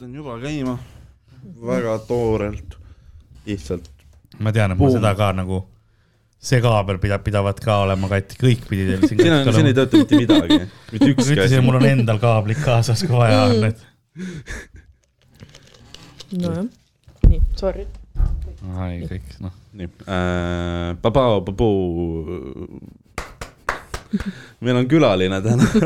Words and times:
lülitan 0.00 0.14
juba 0.14 0.38
käima 0.40 0.78
väga 1.60 1.98
toorelt, 1.98 2.76
lihtsalt. 3.46 3.90
ma 4.38 4.52
tean, 4.52 4.72
et 4.72 4.78
Boom. 4.78 4.92
seda 4.92 5.14
ka 5.14 5.32
nagu, 5.32 5.68
see 6.38 6.60
kaabel 6.60 6.98
pidab, 6.98 7.22
pidavat 7.24 7.60
ka 7.60 7.82
olema 7.84 8.08
katki, 8.08 8.38
kõik 8.40 8.68
pidi 8.68 8.86
teil 8.88 9.06
siin 9.08 9.20
siin 9.22 9.34
on, 9.34 9.52
siin 9.52 9.68
ei 9.68 9.76
tööta 9.76 10.00
mitte 10.00 10.20
midagi, 10.20 10.58
mitte 10.92 11.04
ma 11.04 11.10
ükski 11.12 11.40
asi 11.44 11.60
mul 11.64 11.80
on 11.80 11.88
endal 11.88 12.20
kaablid 12.22 12.62
kaasas, 12.64 13.04
kui 13.04 13.16
vaja 13.16 13.42
on, 13.50 13.64
et. 13.68 13.84
nojah, 16.32 16.64
nii, 17.28 17.42
sorry. 17.60 17.86
ai, 18.76 19.02
kõik, 19.04 19.36
noh. 19.44 19.52
nii 19.76 19.90
äh,, 20.06 20.96
babao, 21.02 21.42
baboo. 21.44 22.24
meil 24.64 24.80
on 24.80 24.88
külaline 24.88 25.44
täna 25.44 25.68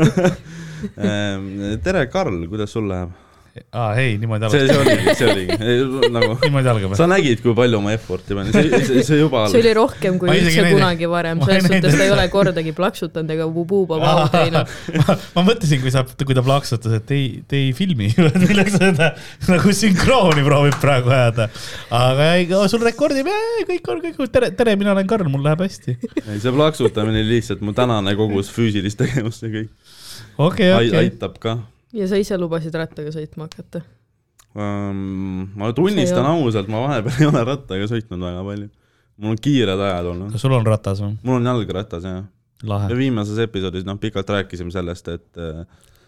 äh,. 1.03 1.77
tere, 1.83 2.07
Karl, 2.07 2.47
kuidas 2.47 2.71
sul 2.71 2.87
läheb? 2.91 3.24
aa, 3.55 3.93
ei, 4.01 4.17
niimoodi 4.19 4.49
see, 4.51 4.65
see 4.67 4.77
oligi, 4.81 5.13
see 5.15 5.27
oligi 5.31 6.09
nagu, 6.11 6.33
niimoodi 6.41 6.69
algab. 6.71 6.95
sa 6.99 7.05
nägid, 7.07 7.39
kui 7.43 7.53
palju 7.55 7.79
ma 7.83 7.93
effort'i 7.95 8.35
panin, 8.35 8.51
see, 8.51 8.79
see, 8.83 9.03
see 9.07 9.19
juba 9.21 9.45
see 9.47 9.61
oli 9.61 9.69
algas. 9.71 9.77
rohkem 9.79 10.17
kui 10.19 10.31
üldse 10.33 10.57
näinud- 10.59 10.75
kunagi 10.75 11.09
varem, 11.11 11.43
selles 11.47 11.67
suhtes 11.69 11.95
ta 11.95 12.03
ei 12.03 12.11
ole 12.11 12.25
kordagi 12.33 12.73
plaksutanud 12.75 13.31
ega 13.37 13.47
vubuu-babau 13.55 14.25
teinud. 14.33 14.73
ma, 14.99 15.15
ma 15.37 15.45
mõtlesin, 15.47 15.79
kui 15.83 15.93
sa, 15.93 16.03
kui 16.03 16.35
ta 16.35 16.43
plaksutas, 16.45 16.97
et 16.99 17.13
ei, 17.15 17.29
te 17.47 17.61
ei 17.67 17.69
filmi, 17.77 18.09
milleks 18.43 18.75
seda 18.75 19.13
nagu 19.51 19.75
sünkrooni 19.79 20.43
proovib 20.47 20.75
praegu 20.83 21.13
ajada. 21.15 21.47
aga 21.95 22.31
ei, 22.35 22.49
sul 22.71 22.83
rekordib, 22.83 23.29
kõik 23.71 23.91
on, 23.93 24.01
kõik 24.09 24.19
on, 24.19 24.31
tere, 24.35 24.51
tere, 24.57 24.75
mina 24.81 24.91
olen 24.95 25.07
Karl, 25.07 25.31
mul 25.31 25.45
läheb 25.47 25.63
hästi. 25.63 25.95
ei, 26.25 26.41
see 26.43 26.51
plaksutamine 26.51 27.23
oli 27.23 27.37
lihtsalt 27.37 27.63
mu 27.63 27.71
tänane 27.77 28.17
kogus 28.19 28.51
füüsilist 28.51 28.99
tegevust 28.99 29.47
ja 29.47 29.53
kõik 29.53 29.71
okei, 30.37 30.71
Ai, 30.73 30.89
okei. 30.91 30.99
aitab 31.05 31.39
ka 31.39 31.55
ja 31.93 32.07
sa 32.09 32.19
ise 32.21 32.37
lubasid 32.39 32.75
rattaga 32.75 33.13
sõitma 33.13 33.49
hakata. 33.49 33.83
um,. 34.55 35.51
ma 35.55 35.73
tunnistan 35.75 36.25
ausalt, 36.31 36.71
ma 36.71 36.85
vahepeal 36.87 37.19
ei 37.21 37.29
ole 37.29 37.43
rattaga 37.51 37.89
sõitnud 37.91 38.23
väga 38.23 38.45
palju. 38.49 38.69
mul 39.17 39.35
on 39.35 39.41
kiired 39.41 39.79
ajad 39.89 40.13
olnud, 40.13 40.31
kas 40.35 40.47
sul 40.47 40.55
on 40.57 40.65
ratas 40.65 41.03
või? 41.03 41.17
mul 41.23 41.41
on 41.41 41.51
jalgratas 41.51 42.07
jah. 42.07 42.23
ja 42.23 42.69
lahe. 42.69 42.95
viimases 42.97 43.39
episoodis 43.45 43.85
noh, 43.87 43.99
pikalt 44.01 44.29
rääkisime 44.29 44.71
sellest, 44.73 45.09
et 45.13 45.41
äh, 45.41 45.65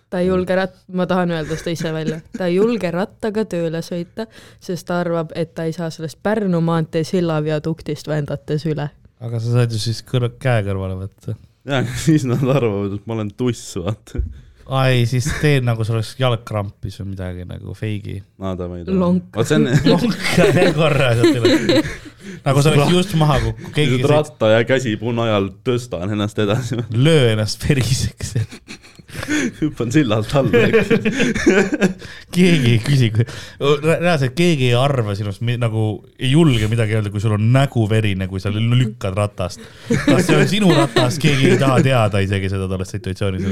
ta 0.09 0.21
ei 0.23 0.29
julge 0.29 0.55
rat-, 0.55 0.79
ma 0.95 1.07
tahan 1.09 1.33
öelda 1.35 1.57
seda 1.59 1.73
ise 1.75 1.91
välja, 1.93 2.21
ta 2.37 2.47
ei 2.47 2.57
julge 2.57 2.91
rattaga 2.93 3.43
tööle 3.49 3.81
sõita, 3.85 4.27
sest 4.63 4.87
ta 4.87 5.01
arvab, 5.03 5.33
et 5.35 5.53
ta 5.55 5.67
ei 5.67 5.75
saa 5.75 5.89
sellest 5.93 6.19
Pärnu 6.23 6.61
maantee 6.63 7.03
sillaviaduktist 7.07 8.07
vändates 8.07 8.65
üle. 8.69 8.89
aga 9.19 9.39
sa 9.41 9.57
saad 9.59 9.73
ju 9.73 9.81
siis 9.81 10.03
kõr-, 10.07 10.31
käe 10.39 10.63
kõrvale 10.67 10.99
võtta. 11.03 11.37
ja 11.67 11.83
siis 12.05 12.27
nad 12.29 12.43
arvavad, 12.43 12.99
et 12.99 13.07
ma 13.07 13.19
olen 13.19 13.31
tuss, 13.37 13.75
vaata. 13.81 14.23
ai, 14.67 15.05
siis 15.05 15.27
tee 15.41 15.59
nagu 15.63 15.85
sul 15.87 15.97
oleks 15.97 16.15
jalg 16.19 16.43
krampis 16.47 16.99
või 17.01 17.13
midagi 17.13 17.45
nagu 17.47 17.75
feigi. 17.77 18.17
aa, 18.41 18.55
davai. 18.59 18.83
Lonk. 18.87 19.29
vot 19.35 19.47
see 19.47 19.59
on, 19.61 19.69
käe 20.35 20.67
korra 20.75 21.13
sealt 21.17 21.39
üle. 21.39 21.83
nagu 22.43 22.63
sa 22.63 22.73
oleks 22.73 22.93
just 22.95 23.15
maha 23.19 23.39
kukkunud, 23.45 23.73
keegi 23.77 24.01
ratta 24.09 24.51
ja 24.57 24.65
käsi 24.67 24.97
punajal 24.99 25.51
tõstan 25.67 26.11
ennast 26.15 26.39
edasi, 26.43 26.81
löö 26.95 27.31
ennast 27.33 27.63
veriseks. 27.63 28.35
hüppan 29.61 29.91
sillalt 29.95 30.33
alla. 30.35 30.67
keegi 32.35 32.73
ei 32.73 32.81
küsi, 32.83 33.07
reaalselt 33.87 34.35
keegi 34.35 34.67
ei 34.73 34.75
arva 34.77 35.15
sinust 35.15 35.45
nagu, 35.47 35.87
ei 36.19 36.33
julge 36.33 36.67
midagi 36.67 36.97
öelda, 36.97 37.13
kui 37.13 37.23
sul 37.23 37.37
on 37.37 37.47
nägu 37.55 37.87
verine, 37.89 38.27
kui 38.27 38.43
sa 38.43 38.51
lükkad 38.51 39.15
ratast. 39.15 39.63
kas 39.87 40.27
see 40.27 40.35
on 40.35 40.47
sinu 40.51 40.75
ratas, 40.75 41.21
keegi 41.23 41.53
ei 41.53 41.61
taha 41.61 41.79
teada 41.85 42.23
isegi 42.25 42.51
seda 42.51 42.67
tolles 42.67 42.91
situatsioonis. 42.97 43.47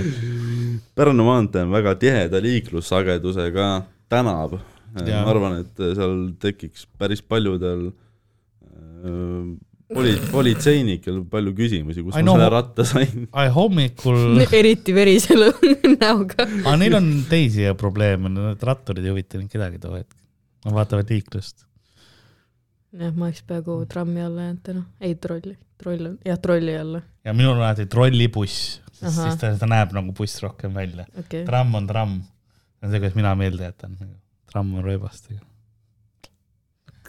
Pärnu 0.96 1.28
maantee 1.28 1.66
on 1.66 1.74
väga 1.76 1.96
tiheda 2.02 2.42
liiklussagedusega 2.44 3.70
tänav. 4.10 4.58
Ma 4.96 5.22
arvan, 5.28 5.60
et 5.66 5.80
seal 5.98 6.14
tekiks 6.40 6.86
päris 6.98 7.20
paljudel 7.22 7.90
äh, 7.90 9.56
poli-, 9.94 10.16
politseinikel 10.32 11.22
palju 11.32 11.54
küsimusi, 11.58 12.04
kus 12.06 12.16
I 12.16 12.24
ma 12.24 12.30
know. 12.30 12.40
selle 12.40 12.50
ratta 12.54 12.86
sain. 12.88 13.28
ai 13.36 13.50
hommikul, 13.54 14.40
eriti 14.46 14.96
verise 14.96 15.36
näoga. 16.00 16.48
aga 16.48 16.76
neil 16.82 16.98
on 16.98 17.12
teisi 17.30 17.68
probleeme, 17.80 18.32
need 18.34 18.66
ratturid 18.66 19.06
ei 19.06 19.14
huvita 19.14 19.42
neid 19.42 19.52
kedagi 19.52 19.82
too 19.84 19.96
hetk. 19.98 20.16
Nad 20.66 20.74
vaatavad 20.80 21.12
liiklust. 21.14 21.68
jah, 22.96 23.12
ma 23.14 23.28
oleks 23.30 23.44
peaaegu 23.46 23.82
trammi 23.92 24.24
alla 24.24 24.48
jäänud 24.48 24.64
täna, 24.66 24.86
ei 25.04 25.18
trolli, 25.20 25.58
troll 25.82 26.14
on, 26.14 26.18
jah, 26.26 26.40
trolli 26.42 26.78
alla, 26.80 27.04
ja 27.28 27.36
minul 27.36 27.58
on 27.58 27.64
alati 27.66 27.90
trollibuss, 27.92 28.80
Ahah. 29.02 29.18
siis 29.18 29.40
ta, 29.42 29.52
ta 29.60 29.68
näeb 29.70 29.92
nagu 29.96 30.14
buss 30.16 30.40
rohkem 30.44 30.74
välja. 30.76 31.08
okay.. 31.20 31.44
tramm 31.48 31.76
on 31.76 31.88
tramm. 31.88 32.22
see 32.80 32.88
on 32.88 32.94
see, 32.94 33.02
kuidas 33.02 33.18
mina 33.18 33.36
meelde 33.36 33.68
jätan. 33.68 33.98
tramm 34.52 34.78
on 34.78 34.86
rööbastega. 34.86 35.42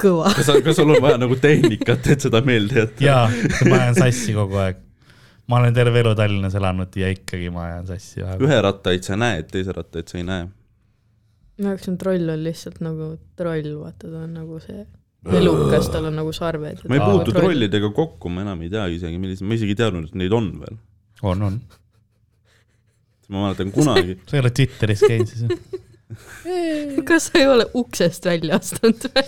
kõva. 0.01 0.33
kas, 0.37 0.51
kas 0.65 0.81
sul 0.81 0.91
on 0.97 1.03
vaja 1.05 1.21
nagu 1.23 1.39
tehnikat, 1.41 2.11
et 2.15 2.27
seda 2.27 2.43
meelde 2.47 2.83
jätta? 2.83 3.07
jaa, 3.07 3.31
ma 3.71 3.81
ajan 3.85 3.99
sassi 4.01 4.37
kogu 4.37 4.61
aeg. 4.65 4.83
ma 5.47 5.63
olen 5.63 5.75
terve 5.77 6.03
elu 6.03 6.15
Tallinnas 6.19 6.59
elanud 6.59 7.01
ja 7.01 7.11
ikkagi 7.15 7.51
ma 7.55 7.69
ajan 7.71 7.91
sassi 7.95 8.25
vahepeal. 8.25 8.51
ühe 8.51 8.61
rattaid 8.69 9.07
sa 9.07 9.19
näed, 9.21 9.51
teise 9.53 9.77
rattaid 9.77 10.11
sa 10.11 10.21
ei 10.21 10.27
näe. 10.27 10.47
minu 11.57 11.75
jaoks 11.75 11.91
on 11.93 11.99
troll 12.03 12.35
on 12.35 12.47
lihtsalt 12.47 12.83
nagu 12.85 13.15
troll, 13.39 13.73
vaata 13.83 14.11
ta 14.11 14.27
on 14.27 14.39
nagu 14.43 14.61
see 14.65 14.85
elukas, 15.35 15.89
tal 15.91 16.11
on 16.11 16.19
nagu 16.19 16.33
sarved. 16.35 16.83
ma 16.89 16.99
ei 16.99 17.03
puutu. 17.03 17.33
trollidega 17.35 17.91
kokku, 17.95 18.31
ma 18.33 18.45
enam 18.45 18.63
ei 18.63 18.71
tea 18.73 18.87
isegi, 18.99 19.19
millised, 19.23 19.47
ma 19.47 19.57
isegi 19.59 19.75
ei 19.75 19.81
teadnud, 19.81 20.11
et 20.11 20.19
neid 20.19 20.35
on 20.37 20.51
veel. 20.61 20.79
on, 21.33 21.43
on. 21.51 21.59
ma 23.29 23.47
mäletan 23.47 23.73
kunagi, 23.75 24.19
sa 24.29 24.39
ei 24.39 24.45
ole 24.45 24.55
Twitteris 24.61 25.05
käinud 25.07 25.33
siis? 25.33 25.83
kas 27.05 27.31
sa 27.31 27.41
ei 27.41 27.47
ole 27.51 27.67
uksest 27.75 28.29
välja 28.29 28.61
astunud 28.61 29.09
või? 29.11 29.25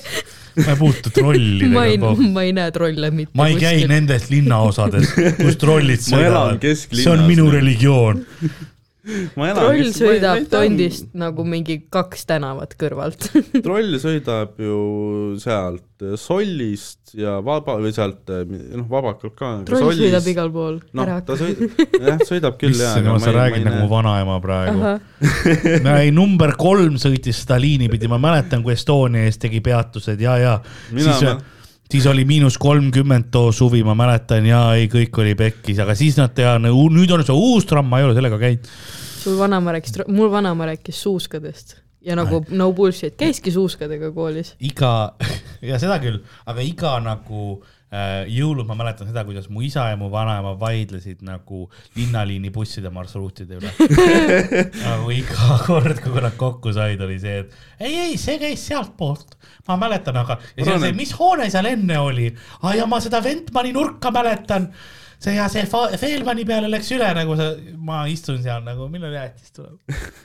ma 0.62 0.74
ei 0.74 0.78
puutu 0.78 1.10
ma 1.10 1.16
trollidega 1.16 2.12
ma 2.36 2.44
ei 2.46 2.54
näe 2.54 2.72
trolle 2.74 3.10
mitte 3.14 3.38
ma 3.38 3.48
ei 3.50 3.58
käi. 3.60 3.84
nendes 3.90 4.28
linnaosades, 4.30 5.12
kus 5.40 5.58
trollid 5.58 6.02
sõidavad. 6.06 6.64
see 6.78 7.10
on 7.10 7.24
minu 7.26 7.50
religioon. 7.50 8.24
Ma 9.38 9.50
troll 9.56 9.80
ma 9.80 9.88
ma 9.88 9.96
sõidab 9.96 10.40
tea. 10.42 10.50
tondist 10.52 11.10
nagu 11.18 11.44
mingi 11.48 11.80
kaks 11.92 12.26
tänavat 12.28 12.74
kõrvalt. 12.80 13.30
troll 13.66 13.98
sõidab 14.02 14.58
ju 14.62 14.78
sealt 15.42 15.84
Sollist 16.20 17.14
ja 17.18 17.38
vaba 17.42 17.74
või 17.82 17.90
sealt 17.94 18.28
noh, 18.30 18.84
Vabakalt 18.90 19.34
ka. 19.38 19.50
troll 19.66 19.90
sõidab 19.98 20.28
igal 20.30 20.52
pool. 20.54 20.78
ära, 20.94 21.18
ta 21.26 21.34
hakka. 21.34 21.42
sõidab, 21.42 21.98
jah, 22.04 22.24
sõidab 22.28 22.58
küll 22.60 22.76
jaa. 22.76 22.92
issand 22.92 23.10
jumal, 23.10 23.22
sa 23.24 23.34
räägid 23.34 23.66
nagu 23.66 23.82
mu 23.82 23.90
vanaema 23.90 24.38
praegu. 24.44 24.94
no 25.86 25.98
ei, 25.98 26.12
number 26.14 26.54
kolm 26.60 27.00
sõitis 27.02 27.42
seda 27.42 27.58
liini 27.62 27.90
pidi, 27.90 28.10
ma 28.10 28.20
mäletan, 28.22 28.62
kui 28.66 28.76
Estonia 28.76 29.26
ees 29.26 29.40
tegi 29.42 29.62
peatused 29.64 30.22
ja, 30.22 30.38
ja 30.38 30.58
mina 30.94 31.16
siis, 31.18 31.46
siis 31.90 32.06
oli 32.06 32.24
miinus 32.28 32.58
kolmkümmend 32.60 33.30
too 33.32 33.52
suvi, 33.52 33.82
ma 33.86 33.96
mäletan 33.98 34.46
ja 34.46 34.62
ei, 34.76 34.88
kõik 34.92 35.20
oli 35.22 35.34
pekkis, 35.38 35.80
aga 35.84 35.96
siis 35.98 36.18
nad 36.20 36.34
teavad, 36.36 36.68
nüüd 36.68 37.12
on 37.14 37.24
see 37.26 37.36
uus 37.36 37.68
tramm, 37.68 37.88
ma 37.88 38.00
ei 38.00 38.08
ole 38.08 38.16
sellega 38.18 38.40
käinud. 38.40 38.72
sul 39.18 39.38
vanaema 39.38 39.76
rääkis, 39.76 40.00
mul 40.08 40.30
vanaema 40.32 40.72
rääkis 40.72 41.02
suuskadest 41.02 41.78
ja 42.04 42.16
nagu 42.18 42.44
no 42.50 42.70
bullshit, 42.72 43.16
käiski 43.18 43.52
suuskadega 43.54 44.12
koolis. 44.12 44.54
iga, 44.60 45.14
ja 45.70 45.80
seda 45.80 45.98
küll, 46.02 46.22
aga 46.46 46.64
iga 46.64 46.98
nagu 47.04 47.42
äh, 47.58 47.77
jõulud 48.28 48.66
ma 48.68 48.76
mäletan 48.76 49.08
seda, 49.08 49.24
kuidas 49.24 49.46
mu 49.48 49.62
isa 49.64 49.86
ja 49.88 49.96
mu 49.96 50.10
vanaema 50.12 50.52
vaidlesid 50.60 51.22
nagu 51.24 51.64
linnaliini 51.96 52.50
busside 52.52 52.90
marsruutide 52.92 53.56
üle. 53.56 53.72
nagu 54.86 55.08
iga 55.14 55.56
kord, 55.64 56.02
kui 56.04 56.20
nad 56.20 56.36
kokku 56.36 56.74
said, 56.76 57.00
oli 57.04 57.16
see, 57.22 57.44
et 57.44 57.56
ei, 57.80 57.94
ei, 58.04 58.18
see 58.20 58.36
käis 58.42 58.66
sealtpoolt. 58.68 59.38
ma 59.68 59.78
mäletan, 59.80 60.16
aga 60.20 60.36
ja 60.36 60.64
siis 60.64 60.68
Arvan, 60.68 60.84
see, 60.84 60.98
mis 61.00 61.14
hoone 61.16 61.48
seal 61.52 61.70
enne 61.72 61.98
oli? 62.00 62.28
aa 62.62 62.76
ja 62.76 62.86
ma 62.90 63.00
seda 63.04 63.22
Ventmani 63.24 63.72
nurka 63.76 64.12
mäletan. 64.14 64.68
See 65.18 65.34
ja 65.34 65.48
see 65.50 65.64
Feelmani 65.98 66.44
peale 66.46 66.70
läks 66.70 66.92
üle 66.94 67.08
nagu 67.16 67.36
see, 67.38 67.74
ma 67.88 68.04
istun 68.10 68.38
seal 68.42 68.62
nagu, 68.66 68.86
millal 68.92 69.14
jäätis 69.16 69.54
tuleb. 69.56 69.78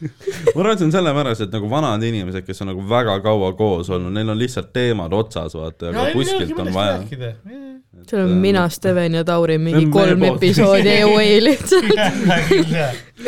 ma 0.54 0.62
arvan, 0.62 0.74
et 0.74 0.84
see 0.84 0.88
on 0.90 0.94
sellepärast, 0.94 1.48
et 1.48 1.56
nagu 1.56 1.70
vanad 1.72 2.04
inimesed, 2.06 2.46
kes 2.46 2.62
on 2.66 2.74
nagu 2.74 2.84
väga 2.90 3.18
kaua 3.26 3.54
koos 3.58 3.90
olnud, 3.94 4.14
neil 4.14 4.30
on 4.34 4.40
lihtsalt 4.40 4.74
teemad 4.76 5.14
otsas, 5.18 5.58
vaata, 5.58 5.90
aga 5.90 6.12
kuskilt 6.14 6.60
on 6.62 6.74
vaja. 6.76 7.00
see 8.04 8.20
olen 8.20 8.38
mina, 8.42 8.68
Steven 8.74 9.18
ja 9.18 9.24
Tauri 9.26 9.58
mingi 9.62 9.86
on 9.86 9.92
kolm 9.94 10.24
episoodi 10.30 10.94
away 11.06 11.40
lihtsalt. 11.42 11.90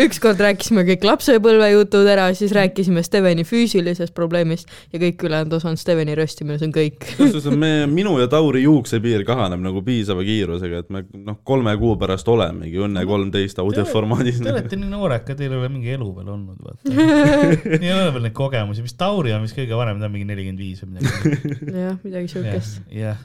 ükskord 0.06 0.42
rääkisime 0.42 0.84
kõik 0.86 1.06
lapsepõlvejutud 1.06 2.10
ära, 2.10 2.28
siis 2.38 2.54
rääkisime 2.56 3.04
Steveni 3.06 3.46
füüsilisest 3.48 4.14
probleemist 4.18 4.70
ja 4.94 5.00
kõik 5.02 5.22
ülejäänud 5.26 5.54
osa 5.58 5.70
on 5.72 5.78
Steveni 5.80 6.18
röstimine, 6.18 6.58
see 6.62 6.70
on 6.70 6.76
kõik. 6.76 7.10
kusjuures 7.16 7.50
me, 7.58 7.72
minu 7.90 8.18
ja 8.22 8.30
Tauri 8.32 8.66
juuksepiir 8.66 9.26
kahaneb 9.28 9.62
nagu 9.66 9.82
piisava 9.86 10.26
kiirusega, 10.26 10.84
et 10.84 10.94
me 10.94 11.06
noh, 11.22 11.40
kolme 11.56 11.76
kuu 11.80 11.96
pärast 12.00 12.28
olemegi 12.32 12.80
Õnne 12.84 13.06
kolmteist 13.08 13.60
audioformaadis. 13.64 14.42
Te 14.44 14.52
olete 14.52 14.80
nii 14.80 14.92
noored 14.92 15.24
ka, 15.28 15.36
teil 15.38 15.54
ei 15.54 15.60
ole 15.62 15.70
mingi 15.72 15.94
elu 15.96 16.08
veel 16.18 16.32
olnud, 16.36 16.60
vaata. 16.60 16.92
ei 17.84 17.92
ole 17.94 18.10
veel 18.16 18.28
neid 18.28 18.36
kogemusi, 18.36 18.84
mis 18.86 18.96
Tauri 19.00 19.34
on 19.36 19.46
vist 19.46 19.58
kõige 19.58 19.78
vanem, 19.80 20.02
ta 20.02 20.10
on 20.10 20.16
mingi 20.16 20.28
nelikümmend 20.28 20.62
viis 20.62 20.84
või 20.84 20.98
midagi. 20.98 21.46
jah, 21.86 21.96
midagi 22.04 22.32
siukest. 22.34 22.82
jah, 22.94 23.22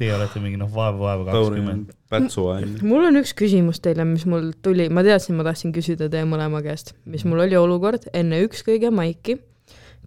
teie 0.00 0.14
olete 0.16 0.42
mingi 0.44 0.60
noh, 0.60 0.72
Tauri 0.72 1.12
on 1.12 1.26
kakskümmend. 1.28 1.94
pätsuaine. 2.12 2.80
mul 2.88 3.08
on 3.10 3.20
üks 3.20 3.34
küsimus 3.38 3.82
teile, 3.84 4.06
mis 4.08 4.24
mul 4.30 4.52
tuli, 4.64 4.88
ma 4.92 5.04
teadsin, 5.06 5.36
ma 5.38 5.46
tahtsin 5.46 5.74
küsida 5.76 6.08
teie 6.12 6.26
mõlema 6.28 6.62
käest, 6.64 6.94
mis 7.04 7.26
mul 7.28 7.44
oli 7.44 7.58
olukord 7.58 8.08
enne 8.16 8.40
ükskõige 8.46 8.92
maiki, 8.94 9.36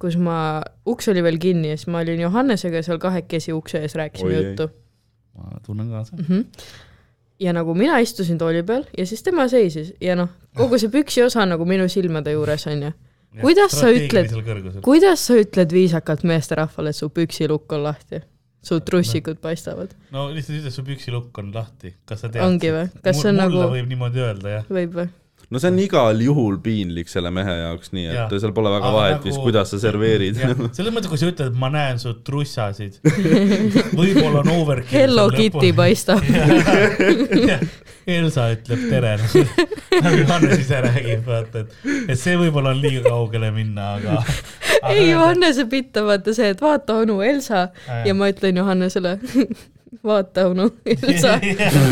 kus 0.01 0.17
ma, 0.17 0.37
uks 0.89 1.11
oli 1.13 1.21
veel 1.25 1.37
kinni 1.41 1.75
ja 1.75 1.77
siis 1.77 1.91
ma 1.93 2.01
olin 2.01 2.23
Johannesega 2.25 2.81
seal 2.85 3.01
kahekesi 3.01 3.53
ukse 3.53 3.83
ees, 3.85 3.97
rääkisime 3.99 4.39
juttu. 4.39 4.71
ma 5.37 5.61
tunnen 5.65 5.93
kaasa. 5.93 6.17
Ja 7.41 7.53
nagu 7.57 7.73
mina 7.77 7.99
istusin 8.03 8.37
tooli 8.37 8.63
peal 8.63 8.83
ja 8.97 9.05
siis 9.05 9.23
tema 9.25 9.47
seisis 9.51 9.93
ja 10.01 10.15
noh, 10.19 10.29
kogu 10.57 10.79
see 10.81 10.91
püksi 10.93 11.25
osa 11.25 11.45
nagu 11.49 11.65
minu 11.65 11.87
silmade 11.89 12.35
juures 12.35 12.67
onju. 12.69 12.91
Kuidas 13.41 13.71
sa 13.79 13.87
ütled- 13.87 14.81
kuidas 14.83 15.21
sa 15.27 15.37
ütled 15.39 15.71
viisakalt 15.71 16.25
meesterahvale, 16.27 16.91
et 16.91 16.99
su 16.99 17.09
püksilukk 17.09 17.71
on 17.77 17.83
lahti? 17.87 18.21
su 18.61 18.79
trussikud 18.85 19.39
paistavad, 19.41 19.93
no 20.13 20.27
lihtsalt 20.29 20.59
ütle, 20.59 20.71
su 20.73 20.83
püksilukk 20.85 21.37
on 21.41 21.49
lahti, 21.55 21.95
kas 22.05 22.21
sa 22.21 22.29
tead? 22.29 22.43
ongi 22.45 22.69
või? 22.69 22.89
kas 23.01 23.21
see 23.23 23.31
on 23.31 23.39
nagu, 23.41 23.63
võib 23.73 23.89
niimoodi 23.89 24.21
öelda, 24.21 24.51
jah. 24.59 24.67
võib 24.69 24.99
või? 24.99 25.07
No 25.51 25.59
see 25.59 25.67
on 25.71 25.79
igal 25.83 26.21
juhul 26.23 26.57
piinlik 26.63 27.09
selle 27.11 27.27
mehe 27.35 27.51
jaoks, 27.57 27.91
nii 27.95 28.05
et 28.07 28.15
Jah. 28.15 28.29
seal 28.39 28.53
pole 28.55 28.71
väga 28.71 28.87
Aga 28.87 28.95
vahet 28.97 29.15
nagu- 29.17 29.27
vist, 29.29 29.41
kuidas 29.43 29.73
sa 29.73 29.79
serveerid. 29.83 30.37
selles 30.39 30.93
mõttes, 30.95 31.09
kui 31.11 31.19
sa 31.19 31.27
ütled, 31.31 31.51
et 31.51 31.57
ma 31.59 31.67
näen 31.73 31.99
su 31.99 32.13
trussasid, 32.27 32.99
võib-olla 33.99 34.41
on 34.45 34.51
overkill. 34.55 34.95
Hello 35.01 35.25
Kitty 35.35 35.73
paistab. 35.75 36.23
Elsa 38.11 38.47
ütleb 38.55 38.85
tere, 38.89 39.11
nagu 40.03 40.15
Johannes 40.23 40.63
ise 40.63 40.79
räägib, 40.87 41.21
vaata, 41.27 41.61
et, 41.65 41.75
et 42.09 42.17
see 42.19 42.33
võib-olla 42.39 42.71
on 42.73 42.79
liiga 42.81 43.03
kaugele 43.05 43.51
minna, 43.53 43.91
aga, 43.99 44.15
aga. 44.23 44.95
ei, 44.95 45.11
Johannese 45.11 45.67
bitt 45.69 45.99
on 46.01 46.07
vaata 46.09 46.33
see, 46.33 46.49
et 46.55 46.63
vaata 46.63 46.95
onu 47.03 47.19
Elsa 47.25 47.67
Aa, 47.69 47.99
ja 48.07 48.15
ma 48.17 48.31
ütlen 48.33 48.57
Johannesele, 48.57 49.13
vaata 50.03 50.47
onu 50.49 50.71
Elsa, 50.95 51.37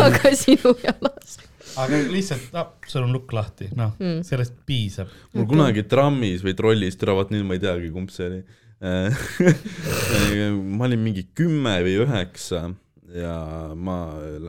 aga 0.08 0.34
sinu 0.40 0.74
jalas. 0.82 1.38
Aga 1.78 2.02
lihtsalt, 2.10 2.50
noh, 2.56 2.74
sul 2.90 3.06
on 3.06 3.14
lukk 3.16 3.34
lahti, 3.36 3.70
noh 3.78 3.96
Mm., 4.00 4.24
sellest 4.26 4.56
piisab. 4.66 5.12
mul 5.34 5.48
kunagi 5.50 5.84
trammis 5.90 6.44
või 6.46 6.56
trollis, 6.58 6.98
türa, 7.00 7.18
nüüd 7.30 7.46
ma 7.48 7.58
ei 7.58 7.64
teagi, 7.64 7.92
kumb 7.94 8.12
see 8.14 8.28
oli. 8.30 8.42
ma 10.80 10.86
olin 10.88 11.02
mingi 11.04 11.26
kümme 11.36 11.74
või 11.84 11.98
üheksa 12.00 12.70
ja 13.12 13.34
ma 13.76 13.98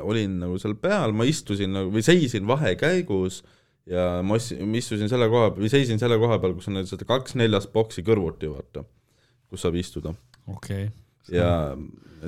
olin 0.04 0.36
nagu 0.44 0.58
seal 0.60 0.76
peal, 0.78 1.14
ma 1.16 1.26
istusin 1.26 1.72
nagu 1.74 1.90
või 1.90 2.04
seisin 2.06 2.46
vahekäigus 2.46 3.40
ja 3.90 4.20
ma 4.22 4.38
istusin 4.38 5.10
selle 5.10 5.26
koha 5.32 5.50
peal 5.50 5.64
või 5.64 5.72
seisin 5.72 5.98
selle 5.98 6.18
koha 6.20 6.38
peal, 6.42 6.54
kus 6.54 6.70
on 6.70 6.78
need 6.78 6.90
seda 6.90 7.08
kaks 7.08 7.36
neljast 7.40 7.72
boksi 7.74 8.04
kõrvuti, 8.06 8.50
vaata, 8.52 8.84
kus 9.50 9.64
saab 9.64 9.78
istuda 9.80 10.14
okei 10.50 10.90
ja 11.32 11.74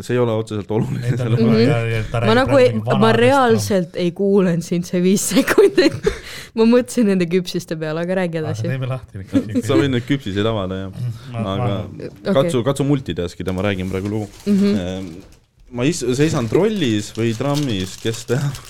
see 0.00 0.14
ei 0.16 0.20
ole 0.22 0.32
otseselt 0.32 0.70
oluline 0.72 1.04
okay.. 1.12 1.18
selle 1.20 1.36
Mhm. 1.36 2.26
ma 2.26 2.36
nagu 2.36 2.56
ei, 2.60 2.72
ma 3.00 3.12
reaalselt 3.16 3.96
ei 4.00 4.12
kuulanud 4.16 4.64
sind 4.64 4.88
see 4.88 5.02
viis 5.04 5.24
sekundit. 5.34 5.96
ma 6.56 6.66
mõtlesin 6.68 7.08
nende 7.08 7.26
küpsiste 7.30 7.76
peale, 7.80 8.04
aga 8.04 8.16
räägi 8.22 8.40
edasi. 8.42 8.66
teeme 8.68 8.88
lahti 8.90 9.22
sa 9.66 9.76
võid 9.78 9.92
neid 9.94 10.08
küpsiseid 10.08 10.48
avada 10.48 10.82
ja 10.82 10.88
aga 11.42 11.68
Okei. 11.84 12.34
katsu, 12.40 12.64
katsu 12.66 12.88
multitask'ida, 12.88 13.54
ma 13.56 13.64
räägin 13.68 13.92
praegu 13.92 14.12
lugu 14.12 14.28
mm. 14.46 14.58
-hmm. 14.58 15.12
ma 15.78 15.88
is-, 15.88 16.04
seisan 16.16 16.48
trollis 16.52 17.12
või 17.16 17.32
trammis, 17.36 17.96
kes 18.02 18.24
teab, 18.32 18.64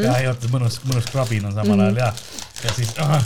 ja 0.00 0.16
ei 0.20 0.30
oota, 0.30 0.52
mõnus, 0.52 0.80
mõnus 0.88 1.10
krabin 1.12 1.44
on 1.48 1.56
samal 1.56 1.84
ajal 1.88 2.00
ja, 2.04 2.12
ja 2.64 2.76
siis 2.78 2.94
ah, 3.04 3.20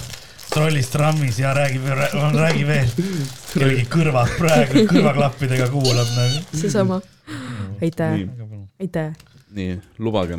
trollis 0.51 0.91
trammis 0.91 1.39
ja 1.39 1.55
räägib, 1.55 1.87
räägi 2.35 2.67
veel. 2.67 2.91
kellegi 3.55 3.87
kõrvad 3.91 4.35
praegu 4.39 4.85
kõrvaklappidega 4.91 5.71
kuulab 5.71 6.11
nagu. 6.17 6.45
seesama. 6.55 7.01
Aitäh 7.83 8.29
aitäh. 8.81 9.13
nii, 9.51 9.81
lubage. 9.99 10.39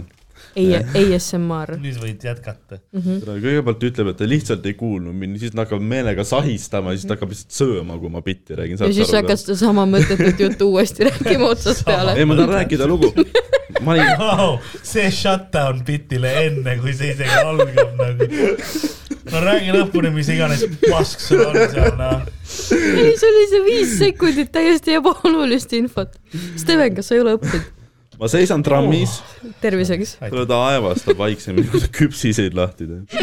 ei, 0.55 0.75
ASMR. 1.15 1.75
nüüd 1.81 1.99
võid 2.01 2.25
jätkata. 2.25 2.81
kõigepealt 2.93 3.85
ütleb, 3.87 4.11
et 4.11 4.19
ta 4.19 4.27
lihtsalt 4.27 4.65
ei 4.67 4.75
kuulnud 4.79 5.15
mind, 5.15 5.39
siis 5.41 5.53
ta 5.55 5.63
hakkab 5.65 5.83
meelega 5.93 6.25
sahistama 6.27 6.93
ja 6.93 6.99
siis 6.99 7.09
ta 7.09 7.15
hakkab 7.15 7.33
lihtsalt 7.33 7.55
sööma, 7.55 7.97
kui 8.01 8.11
ma 8.13 8.23
bitti 8.25 8.57
räägin. 8.59 8.79
ja 8.81 8.91
siis 8.95 9.13
hakkas 9.15 9.45
sedasama 9.45 9.87
mõttetut 9.89 10.43
juttu 10.45 10.71
uuesti 10.73 11.07
rääkima 11.09 11.51
otsast 11.55 11.85
peale 11.87 12.17
ei, 12.17 12.27
ma 12.27 12.37
tahan 12.39 12.55
rääkida 12.59 12.87
lugu. 12.89 13.13
ma 13.81 13.95
olin, 13.95 14.11
Wow, 14.21 14.57
see 14.83 15.07
shutdown 15.11 15.83
bitile 15.87 16.33
enne, 16.45 16.77
kui 16.81 16.93
see 16.93 17.13
isegi 17.15 17.41
algab 17.41 17.95
nagu. 17.99 18.29
no 19.31 19.43
räägi 19.45 19.75
lõpuni, 19.75 20.11
mis 20.15 20.29
iganes 20.33 20.65
pask 20.87 21.23
sul 21.23 21.45
on 21.45 21.59
seal, 21.71 21.93
noh. 21.99 22.25
ei, 22.75 23.13
see 23.17 23.29
oli 23.29 23.45
see 23.53 23.61
viis 23.67 23.93
sekundit 23.99 24.51
täiesti 24.53 24.97
ebaolulist 24.99 25.73
infot. 25.77 26.17
Steven, 26.59 26.97
kas 26.97 27.11
sa 27.11 27.17
ei 27.17 27.23
ole 27.23 27.37
õppinud? 27.39 27.77
Ma 28.21 28.29
seisan 28.29 28.61
trammis, 28.61 29.17
terviseks. 29.63 30.15
ta 30.21 30.57
aevastab 30.69 31.17
vaiksemini, 31.17 31.65
kui 31.71 31.81
ta 31.81 31.89
küpsiseid 31.97 32.55
lahti 32.57 32.85
teeb. 32.85 33.19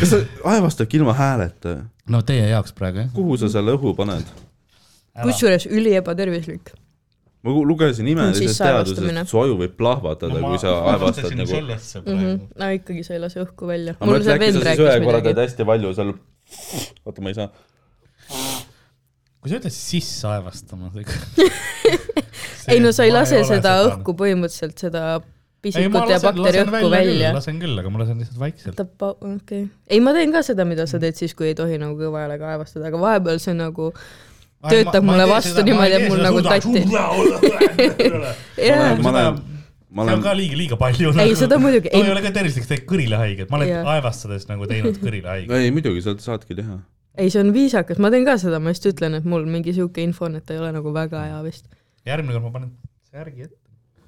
kas 0.00 0.14
ta 0.14 0.20
aevastabki 0.56 0.98
ilma 0.98 1.14
hääleta? 1.14 1.76
no 2.10 2.22
teie 2.26 2.48
jaoks 2.50 2.74
praegu 2.76 3.04
jah. 3.04 3.10
kuhu 3.14 3.38
sa 3.38 3.50
selle 3.52 3.76
õhu 3.78 3.94
paned? 3.98 4.26
kusjuures 5.22 5.68
üli 5.70 5.94
ebatervislik. 6.00 6.72
ma 7.46 7.54
lugesin 7.70 8.10
imelisest 8.10 8.58
teadusest, 8.64 9.30
su 9.30 9.42
aju 9.44 9.54
võib 9.62 9.76
plahvatada, 9.78 10.42
kui 10.42 10.58
sa 10.62 10.74
aevastad 10.96 11.30
nagu. 11.38 11.60
Mm 11.60 11.78
-hmm. 11.78 12.10
praegu. 12.10 12.50
no 12.64 12.72
ikkagi 12.80 13.06
sa 13.06 13.14
ei 13.14 13.22
lase 13.22 13.44
õhku 13.44 13.70
välja. 13.70 13.94
ma 14.00 14.18
see 14.18 14.34
äkki 14.34 14.52
sa 14.52 14.64
siis 14.66 14.82
ühe 14.86 14.98
korra 15.06 15.22
teed 15.28 15.44
hästi 15.44 15.68
palju 15.72 15.94
seal, 15.94 16.14
oota, 17.04 17.22
ma 17.22 17.30
ei 17.30 17.38
saa. 17.38 17.48
kui 19.38 19.54
sa 19.54 19.62
ütled 19.62 19.78
sisse 19.78 20.26
aevastama. 20.26 20.90
ei 22.70 22.80
no 22.82 22.94
sa 22.96 23.06
ei 23.08 23.12
lase 23.14 23.42
seda 23.48 23.76
õhku 23.88 24.14
põhimõtteliselt, 24.18 24.78
seda 24.80 25.20
pisikut 25.62 26.08
ja 26.10 26.18
bakteri 26.22 26.62
õhku 26.64 26.90
välja. 26.92 27.34
lasen 27.36 27.60
küll, 27.60 27.76
aga 27.80 27.92
ma 27.92 28.02
lasen 28.02 28.18
lihtsalt 28.22 28.40
vaikselt. 28.40 28.80
okei 28.80 29.34
okay.. 29.34 29.62
ei, 29.88 30.00
ma 30.04 30.14
teen 30.16 30.32
ka 30.34 30.42
seda, 30.46 30.66
mida 30.68 30.86
sa 30.90 31.00
teed 31.02 31.18
siis, 31.20 31.36
kui 31.36 31.50
ei 31.50 31.56
tohi 31.58 31.78
nagu 31.80 31.98
kõva 31.98 32.24
häälega 32.24 32.54
aevastada, 32.54 32.88
aga 32.88 33.00
vahepeal 33.00 33.38
see 33.42 33.54
nagu 33.58 33.90
töötab 34.68 35.06
mulle 35.06 35.26
vastu 35.28 35.64
niimoodi, 35.64 35.96
et 35.96 36.08
mul 36.10 36.20
nagu 36.24 36.42
tatti. 36.44 36.84
ma 39.04 39.12
olen, 39.12 39.40
ma 39.90 40.04
see 40.04 40.12
on 40.12 40.14
olen 40.14 40.24
ka, 40.24 40.34
liiga, 40.38 40.58
liiga 40.60 40.76
palju. 40.80 41.12
ei 41.24 41.34
seda 41.38 41.58
muidugi, 41.62 41.92
ei 41.92 42.04
ei, 42.04 42.12
ole 42.12 42.22
ka 42.24 42.32
tervislik, 42.36 42.66
see 42.66 42.76
teeb 42.76 42.86
kõrile 42.90 43.20
haiget, 43.20 43.50
ma 43.50 43.60
olen 43.60 43.72
Jaa. 43.72 43.84
aevastades 43.96 44.48
nagu 44.50 44.68
teinud 44.70 44.96
kõrile 45.02 45.28
haiget. 45.32 45.54
ei 45.56 45.72
muidugi, 45.74 46.04
sa 46.04 46.14
saadki 46.20 46.56
teha. 46.58 46.78
ei 47.20 47.32
see 47.32 47.42
on 47.42 47.52
viisakas, 47.56 48.00
ma 48.02 48.12
teen 48.12 48.24
ka 48.28 48.36
seda, 48.40 48.60
ma 48.62 48.74
just 48.74 48.86
ütlen, 48.90 49.16
et 49.18 49.28
mul 49.28 49.44
mingi 49.48 49.74
sihuke 49.76 50.04
info 50.04 50.28
on, 50.28 50.38
et 50.40 50.52
ei 50.52 50.60
ole 50.60 50.70
nagu 50.76 50.94
väga 50.94 51.24
hea 51.26 51.40
vist. 51.46 51.66
Järgmine 52.08 52.36
kord 52.36 52.46
ma 52.46 52.52
panen 52.54 52.70
särgi 53.10 53.46
ette. 53.48 53.56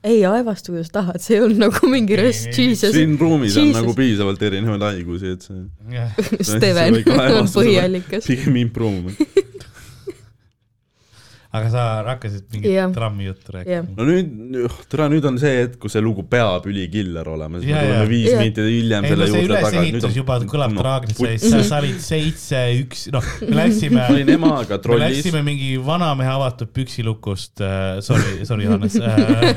ei 0.04 0.24
aevasta, 0.26 0.72
kuidas 0.72 0.90
tahad, 0.94 1.20
see 1.22 1.36
ei 1.38 1.44
olnud 1.46 1.62
nagu 1.66 1.90
mingi 1.90 2.16
ei, 2.18 2.70
jesus. 2.72 2.94
siin 2.96 3.18
ruumis 3.20 3.56
on 3.56 3.68
Jesus. 3.68 3.80
nagu 3.80 3.94
piisavalt 3.98 4.42
erinevaid 4.48 4.86
haigusi, 4.88 5.34
et 5.36 5.46
see 5.46 5.60
jah, 5.94 6.16
Steven 6.52 7.02
on 7.38 7.52
põhiallikas. 7.52 8.26
pigem 8.30 8.58
improvement. 8.64 9.18
aga 11.52 11.68
sa 11.68 11.80
hakkasid 12.06 12.46
mingit 12.48 12.72
Jah. 12.72 12.92
trammi 12.94 13.26
juttu 13.26 13.52
rääkima 13.52 13.74
jah, 13.74 13.88
no 13.96 14.04
nüüd, 14.08 14.28
tere, 14.88 15.08
nüüd 15.12 15.26
on 15.28 15.36
see 15.40 15.50
hetk, 15.58 15.74
kus 15.82 15.92
see 15.92 16.00
lugu 16.00 16.24
peab 16.24 16.64
ülikiller 16.70 17.28
olema, 17.28 17.60
siis 17.60 17.68
me 17.68 17.74
Jaa, 17.74 17.82
tuleme 17.90 18.06
viis 18.08 18.28
Jaa. 18.30 18.38
minutit 18.40 18.68
hiljem 18.72 19.04
ei 19.04 19.12
selle 19.12 19.26
no 19.26 19.40
juurde 19.42 19.58
tagasi. 19.58 19.76
ülesehitus 19.76 20.16
juba 20.16 20.38
kõlab 20.48 20.76
traagiliselt, 20.78 21.26
putsi. 21.34 21.50
sa 21.52 21.60
sa 21.68 21.80
olid 21.82 21.98
seitse, 22.00 22.62
üks, 22.80 23.02
noh, 23.12 23.28
me 23.44 23.58
läksime 23.58 23.98
ma 23.98 24.06
olin 24.14 24.32
emaga 24.32 24.78
me 24.78 24.80
trollis, 24.86 25.18
läksime 25.18 25.42
mingi 25.50 25.68
vanamehe 25.90 26.32
avatud 26.38 26.72
püksilukust 26.72 27.60
äh,, 27.60 28.00
sorry, 28.06 28.48
sorry 28.48 28.70
Hannes 28.72 28.96
äh, 28.96 29.52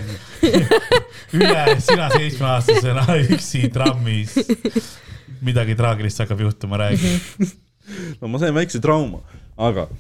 üle 1.40 1.64
sina 1.80 2.10
seitsmeaastasena 2.12 3.08
üksi 3.24 3.70
trammis. 3.72 4.36
midagi 5.46 5.80
traagilist 5.80 6.20
hakkab 6.26 6.44
juhtuma, 6.44 6.84
räägi. 6.84 7.16
no 8.20 8.28
ma 8.28 8.44
sain 8.44 8.52
väikse 8.56 8.84
trauma, 8.84 9.24
aga 9.56 9.88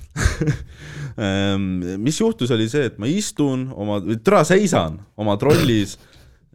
mis 1.15 2.17
juhtus, 2.19 2.51
oli 2.51 2.67
see, 2.67 2.89
et 2.89 2.97
ma 2.99 3.07
istun 3.07 3.69
oma, 3.71 4.01
türa 4.19 4.41
seisan 4.47 4.97
oma 5.15 5.37
trollis 5.39 5.95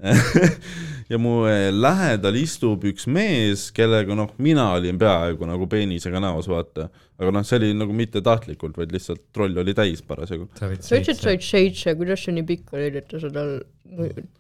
ja 1.13 1.19
mu 1.21 1.45
eh, 1.49 1.69
lähedal 1.75 2.37
istub 2.41 2.85
üks 2.89 3.07
mees, 3.11 3.69
kellega 3.77 4.17
noh, 4.17 4.33
mina 4.43 4.71
olin 4.77 4.99
peaaegu 5.01 5.49
nagu 5.49 5.69
peenisega 5.71 6.23
näos, 6.23 6.49
vaata. 6.51 6.89
aga 7.21 7.35
noh, 7.35 7.45
see 7.47 7.61
oli 7.61 7.71
nagu 7.77 7.97
mitte 7.97 8.23
tahtlikult, 8.25 8.79
vaid 8.81 8.95
lihtsalt 8.95 9.27
troll 9.35 9.61
oli 9.61 9.75
täis 9.77 10.03
parasjagu. 10.07 10.49
sa 10.57 10.71
ütlesid, 10.73 11.21
sa 11.21 11.33
olid 11.33 11.47
seitse, 11.47 11.97
kuidas 11.99 12.25
sa 12.25 12.35
nii 12.37 12.47
pikk 12.49 12.75
olid, 12.79 13.01
et 13.03 13.09
ta 13.11 13.21
seda, 13.23 13.47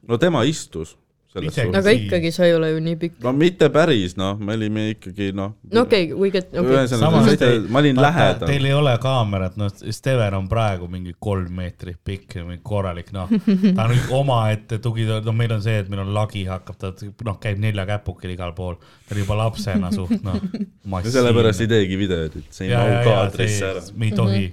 no 0.08 0.20
tema 0.22 0.44
istus 0.48 0.96
suhtes. 1.32 1.58
aga 1.78 1.92
ikkagi 1.94 2.32
sa 2.34 2.46
ei 2.46 2.54
ole 2.54 2.70
ju 2.70 2.80
nii 2.84 2.96
pikk. 3.00 3.18
no 3.24 3.32
mitte 3.36 3.68
päris, 3.72 4.16
noh, 4.18 4.38
me 4.38 4.54
olime 4.58 4.86
ikkagi 4.94 5.30
noh. 5.36 5.54
no 5.72 5.84
okei 5.86 6.08
okay,, 6.10 6.18
we 6.18 6.30
get, 6.34 6.48
okei 6.50 6.60
okay., 6.60 6.76
ühesõnaga, 6.78 7.50
ma 7.70 7.82
olin 7.82 8.00
lähedal. 8.02 8.50
Teil 8.50 8.68
ei 8.70 8.74
ole 8.74 8.94
kaamerat, 9.02 9.58
noh, 9.60 9.70
Steven 9.70 10.38
on 10.38 10.48
praegu 10.50 10.88
mingi 10.90 11.14
kolm 11.18 11.52
meetrit 11.60 12.00
pikk 12.04 12.40
ja 12.40 12.46
mingi 12.46 12.62
korralik, 12.66 13.12
noh, 13.16 13.30
ta 13.76 13.86
on 13.86 13.96
omaette 14.20 14.80
tugi, 14.82 15.06
no 15.10 15.34
meil 15.36 15.54
on 15.56 15.62
see, 15.64 15.78
et 15.84 15.90
meil 15.92 16.04
on 16.04 16.14
lagi 16.16 16.44
hakkab, 16.50 16.80
ta 16.80 16.92
noh, 17.28 17.38
käib 17.42 17.62
nelja 17.62 17.86
käpukil 17.94 18.34
igal 18.34 18.54
pool, 18.56 18.78
ta 19.06 19.14
oli 19.14 19.26
juba 19.26 19.38
lapsena 19.44 19.92
suht, 19.94 20.18
noh. 20.26 20.40
sellepärast 21.10 21.66
ei 21.66 21.70
teegi 21.70 22.00
videot, 22.00 22.40
et 22.40 22.58
see 22.58 22.70
ei 22.70 22.74
mahu 22.74 23.04
kaadrisse 23.06 23.70
ära. 23.70 23.86
me 23.94 24.10
ei 24.10 24.16
tohi. 24.16 24.48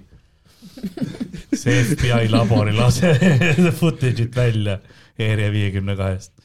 see 1.57 1.81
FBI 1.81 2.27
labor 2.29 2.69
ei 2.69 2.75
lase 2.77 3.15
footage'it 3.79 4.35
välja 4.35 4.77
Area 5.17 5.49
viiekümne 5.51 5.95
kahest. 5.97 6.36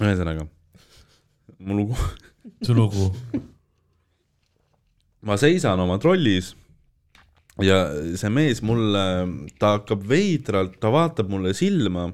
ühesõnaga, 0.00 0.46
mu 1.58 1.76
lugu, 1.80 1.96
su 2.62 2.74
lugu. 2.76 3.08
ma 5.26 5.36
seisan 5.40 5.80
oma 5.82 5.98
trollis 6.02 6.52
ja 7.62 7.80
see 8.18 8.30
mees 8.30 8.62
mulle, 8.62 9.02
ta 9.58 9.74
hakkab 9.78 10.04
veidralt, 10.08 10.76
ta 10.80 10.92
vaatab 10.94 11.30
mulle 11.32 11.54
silma 11.58 12.08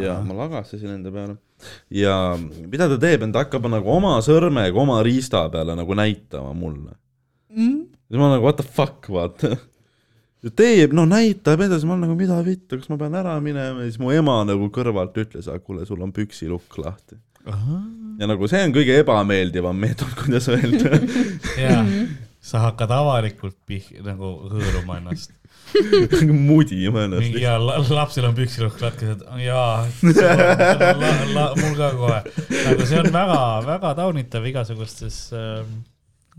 ja 0.00 0.16
ma 0.24 0.38
lagastasin 0.44 0.94
enda 0.96 1.12
peale 1.12 1.36
ja 1.92 2.14
mida 2.38 2.88
ta 2.88 2.96
teeb, 3.02 3.26
ta 3.34 3.44
hakkab 3.44 3.68
nagu 3.68 3.90
oma 3.92 4.14
sõrmega 4.24 4.80
oma 4.80 5.02
riista 5.04 5.44
peale 5.52 5.76
nagu 5.78 5.98
näitama 5.98 6.54
mulle 6.56 6.96
Mm. 7.48 7.86
siis 8.06 8.18
ma 8.20 8.26
nagu 8.28 8.44
what 8.44 8.58
the 8.60 8.62
fuck, 8.62 9.06
vaata. 9.08 9.56
Ja 10.44 10.52
teeb, 10.54 10.94
no 10.96 11.04
näitab 11.08 11.62
edasi, 11.66 11.86
ma 11.86 11.96
olen 11.96 12.06
nagu 12.06 12.18
mida 12.18 12.38
vittu, 12.46 12.78
kas 12.78 12.90
ma 12.92 12.98
pean 13.00 13.16
ära 13.18 13.34
minema 13.42 13.82
ja 13.82 13.88
siis 13.88 13.98
mu 14.02 14.12
ema 14.14 14.38
nagu 14.46 14.68
kõrvalt 14.74 15.16
ütles, 15.18 15.48
et 15.50 15.64
kuule, 15.64 15.86
sul 15.88 16.02
on 16.04 16.12
püksilukk 16.14 16.78
lahti. 16.82 17.18
ja 18.20 18.28
nagu 18.28 18.50
see 18.50 18.62
on 18.66 18.74
kõige 18.76 19.00
ebameeldivam 19.02 19.78
meetod, 19.78 20.12
kuidas 20.20 20.48
öelda. 20.52 21.00
jaa, 21.64 21.82
sa 22.44 22.68
hakkad 22.68 22.92
avalikult 22.94 23.58
pih-, 23.66 23.96
nagu 24.04 24.36
hõõruma 24.52 25.00
ennast. 25.02 25.34
mudima 26.48 27.02
ennast 27.04 27.34
ja 27.36 27.58
la, 27.60 27.74
lapsel 27.92 28.24
on 28.24 28.36
püksilukk 28.36 28.80
latkes, 28.80 29.18
et 29.18 29.42
jaa, 29.44 29.82
mul 31.60 31.74
ka 31.76 31.90
kohe. 31.98 32.20
aga 32.70 32.86
see 32.88 33.02
on 33.02 33.10
väga, 33.12 33.40
väga 33.66 33.90
taunitav 33.98 34.46
igasugustes 34.48 35.18
äh, 35.36 35.66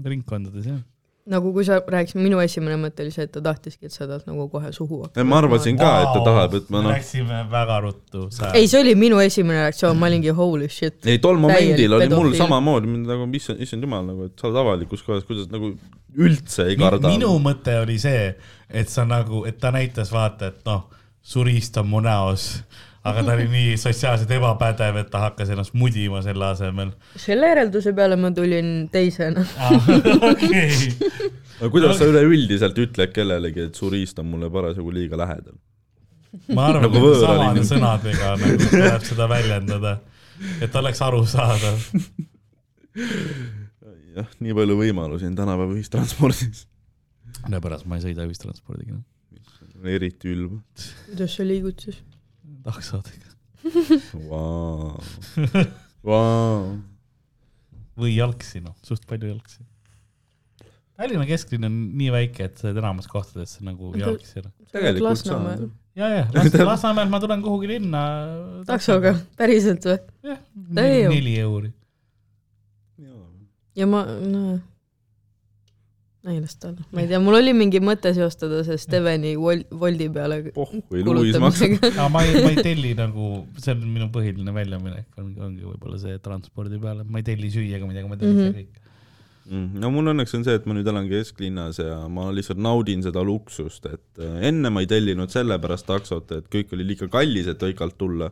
ringkondades 0.06 0.72
jah. 0.72 0.80
Nagu 1.30 1.52
kui 1.54 1.66
sa 1.68 1.78
rääkisid, 1.80 2.20
minu 2.22 2.40
esimene 2.42 2.78
mõte 2.82 3.04
oli 3.06 3.14
see, 3.14 3.28
et 3.28 3.32
ta 3.34 3.42
tahtiski, 3.46 3.90
et 3.90 3.94
sa 3.94 4.08
talt 4.10 4.26
nagu 4.30 4.48
kohe 4.52 4.72
suhu 4.76 5.02
ma 5.30 5.40
arvasin 5.42 5.78
ka, 5.80 5.92
et 6.04 6.12
ta 6.16 6.24
tahab, 6.26 6.56
et 6.60 6.70
ma 6.74 6.82
noh, 6.86 6.94
Läksime 6.94 7.44
väga 7.52 7.80
ruttu. 7.86 8.26
ei, 8.54 8.68
see 8.68 8.82
oli 8.82 8.96
minu 9.00 9.22
esimene 9.22 9.66
reaktsioon, 9.68 9.98
ma 10.00 10.10
olingi 10.10 10.34
holy 10.36 10.70
shit. 10.74 11.00
ei 11.06 11.22
tol 11.24 11.38
momendil 11.42 11.98
oli 12.00 12.10
mul 12.10 12.32
pedofiil. 12.32 12.42
samamoodi, 12.44 12.94
nagu 13.06 13.30
issand, 13.42 13.62
issand 13.66 13.86
jumal 13.86 14.06
nagu, 14.08 14.30
et 14.30 14.42
sa 14.42 14.50
oled 14.50 14.62
avalikus 14.64 15.06
kohas, 15.06 15.26
kuidas 15.28 15.50
nagu 15.54 15.74
üldse 16.18 16.66
ei 16.72 16.80
karda. 16.80 17.12
minu 17.12 17.36
mõte 17.44 17.78
oli 17.84 18.00
see, 18.02 18.32
et 18.70 18.90
sa 18.90 19.06
nagu, 19.10 19.46
et 19.50 19.60
ta 19.62 19.74
näitas 19.76 20.14
vaata, 20.16 20.50
et 20.54 20.66
noh, 20.70 20.88
su 21.22 21.44
riist 21.46 21.78
on 21.78 21.90
mu 21.92 22.02
näos, 22.02 22.52
aga 23.10 23.24
ta 23.26 23.36
oli 23.36 23.48
nii 23.52 23.78
sotsiaalselt 23.80 24.32
ebapädev, 24.38 25.00
et 25.02 25.10
ta 25.14 25.24
hakkas 25.28 25.52
ennast 25.54 25.76
mudima 25.78 26.22
selle 26.26 26.50
asemel. 26.50 26.92
selle 27.20 27.50
järelduse 27.52 27.94
peale 27.98 28.18
ma 28.20 28.32
tulin 28.36 28.90
teisena. 28.94 29.46
okei, 30.32 30.70
aga 31.60 31.72
kuidas 31.74 31.98
sa 32.00 32.10
üleüldiselt 32.10 32.78
ütled 32.86 33.16
kellelegi, 33.16 33.70
et 33.70 33.80
su 33.80 33.90
riist 33.94 34.20
on 34.22 34.30
mulle 34.32 34.52
parasjagu 34.54 34.94
liiga 34.96 35.20
lähedal? 35.20 35.58
ma 36.54 36.68
arvan 36.70 36.86
Nagu 36.86 37.00
et 37.10 37.22
samade 37.24 37.62
sõnadega 37.66 38.34
nagu 38.38 38.66
tuleb 38.70 39.06
seda 39.08 39.26
väljendada, 39.32 39.96
et 40.62 40.76
oleks 40.78 41.02
arusaadav. 41.02 41.86
jah, 44.18 44.36
nii 44.44 44.58
palju 44.58 44.78
võimalusi 44.84 45.30
on 45.30 45.40
tänapäeva 45.40 45.74
ühistranspordis. 45.78 46.68
sellepärast 47.40 47.90
ma 47.90 47.98
ei 47.98 48.06
sõida 48.06 48.28
ühistranspordiga, 48.30 49.00
eriti 49.98 50.36
ülb. 50.36 50.60
kuidas 51.10 51.40
sa 51.40 51.48
liigud 51.48 51.82
siis? 51.88 52.04
Taksodega 52.70 53.28
Vau, 54.30 54.96
vau. 56.06 56.78
või 58.00 58.14
jalgsi, 58.16 58.62
noh, 58.64 58.74
suht 58.88 59.04
palju 59.10 59.28
jalgsi. 59.34 59.66
Tallinna 61.00 61.26
kesklinn 61.28 61.68
on 61.68 61.76
nii 62.00 62.10
väike, 62.12 62.48
et 62.50 62.58
sa 62.60 62.70
oled 62.70 62.80
enamus 62.82 63.08
kohtades 63.12 63.58
nagu 63.64 63.92
jalgsi 64.00 64.40
ära. 64.42 64.50
Tegelikult 64.72 65.06
Lasnamäel 65.10 65.62
saan.. 65.62 65.70
ja, 66.00 66.10
ja 66.18 66.24
Las- 66.36 66.56
Lasnamäelt 66.72 67.12
ma 67.12 67.20
tulen 67.24 67.44
kuhugi 67.46 67.70
linna. 67.74 68.02
taksoga, 68.68 69.14
päriselt 69.40 69.86
või? 69.88 70.00
jah, 70.32 70.42
neli 70.80 71.36
euri. 71.44 71.72
ja 73.80 73.88
ma, 73.88 74.02
no 74.28 74.58
ei 76.28 76.42
las 76.42 76.58
ta 76.60 76.68
olla, 76.68 76.84
ma 76.92 77.00
ei 77.02 77.08
tea, 77.08 77.20
mul 77.24 77.38
oli 77.38 77.54
mingi 77.56 77.80
mõte 77.80 78.12
seostada 78.18 78.60
see 78.68 78.76
Steveni 78.82 79.36
Wol-, 79.40 79.64
Woldi 79.72 80.10
peale 80.12 80.42
maksab. 80.52 80.90
kulutamisega. 81.08 81.80
aga 81.94 82.10
ma 82.12 82.24
ei, 82.28 82.34
ma 82.44 82.50
ei 82.52 82.60
telli 82.66 82.92
nagu, 82.98 83.30
see 83.58 83.72
on 83.72 83.86
minu 83.88 84.10
põhiline 84.12 84.52
väljaminek, 84.54 85.08
ongi, 85.22 85.40
ongi 85.48 85.64
võib-olla 85.70 86.02
see 86.02 86.20
transpordi 86.26 86.80
peale, 86.84 87.08
ma 87.08 87.22
ei 87.24 87.28
telli 87.32 87.50
süüa 87.54 87.80
ega 87.80 87.88
midagi, 87.88 88.12
ma 88.12 88.20
tellin 88.20 88.36
Mhm. 88.36 88.44
mm 88.44 88.52
-hmm. 88.52 88.60
kõik. 88.60 88.86
Mm, 89.50 89.80
no 89.82 89.90
mul 89.90 90.12
õnneks 90.12 90.36
on 90.38 90.44
see, 90.46 90.54
et 90.60 90.66
ma 90.70 90.76
nüüd 90.78 90.88
elan 90.92 91.08
kesklinnas 91.10 91.80
ja 91.82 91.96
ma 92.12 92.28
lihtsalt 92.36 92.60
naudin 92.62 93.02
seda 93.02 93.24
luksust, 93.26 93.86
et 93.90 94.20
äh, 94.22 94.44
enne 94.52 94.70
ma 94.70 94.84
ei 94.84 94.88
tellinud 94.92 95.32
sellepärast 95.34 95.88
taksot, 95.88 96.32
et 96.36 96.46
kõik 96.54 96.76
oli 96.76 96.86
liiga 96.86 97.08
kallis, 97.08 97.48
et 97.48 97.64
Õigalt 97.64 97.98
tulla. 97.98 98.30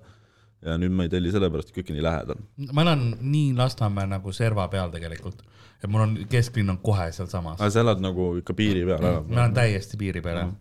Ja 0.65 0.77
nüüd 0.81 0.93
ma 0.95 1.05
ei 1.05 1.11
telli 1.11 1.31
sellepärast, 1.33 1.71
et 1.71 1.77
kõik 1.77 1.91
on 1.91 1.99
nii 1.99 2.05
lähedal. 2.05 2.41
ma 2.73 2.85
elan 2.85 3.05
nii 3.21 3.53
Lasnamäe 3.57 4.09
nagu 4.09 4.33
serva 4.35 4.67
peal 4.73 4.91
tegelikult, 4.93 5.43
et 5.83 5.89
mul 5.91 6.07
on, 6.07 6.17
kesklinn 6.31 6.73
on 6.73 6.81
kohe 6.83 7.09
sealsamas. 7.13 7.59
aga 7.59 7.69
sa 7.73 7.85
elad 7.85 8.01
nagu 8.03 8.33
ikka 8.41 8.57
piiri 8.57 8.85
peal 8.87 8.97
ära 9.03 9.21
ma 9.21 9.41
elan 9.41 9.57
täiesti 9.57 9.99
piiri 10.01 10.23
peal 10.25 10.41
jah. 10.41 10.53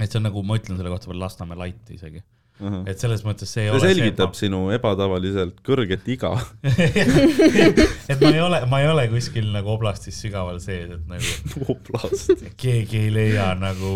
et 0.00 0.10
see 0.10 0.18
on 0.18 0.26
nagu, 0.30 0.42
ma 0.46 0.58
ütlen 0.58 0.78
selle 0.80 0.92
kohta 0.92 1.10
veel 1.12 1.22
Lasnamäe 1.22 1.60
light 1.62 1.94
isegi, 1.94 2.24
uh. 2.58 2.80
et 2.90 2.98
selles 2.98 3.22
mõttes 3.28 3.54
see 3.54 3.68
ei 3.68 3.70
see 3.70 3.78
ole 3.78 3.94
selgitab 3.94 4.34
sinu 4.38 4.64
ebatavaliselt 4.74 5.62
kõrget 5.66 6.10
iga. 6.16 6.34
et 8.10 8.18
ma 8.18 8.34
ei 8.34 8.42
ole, 8.42 8.64
ma 8.66 8.82
ei 8.82 8.90
ole 8.90 9.06
kuskil 9.14 9.52
nagu 9.54 9.76
oblastis 9.76 10.18
sügaval 10.24 10.58
sees, 10.64 10.96
et 10.98 11.06
nagu 11.06 11.66
oblast. 11.76 12.34
keegi 12.58 13.06
ei 13.06 13.14
leia 13.14 13.52
nagu 13.54 13.92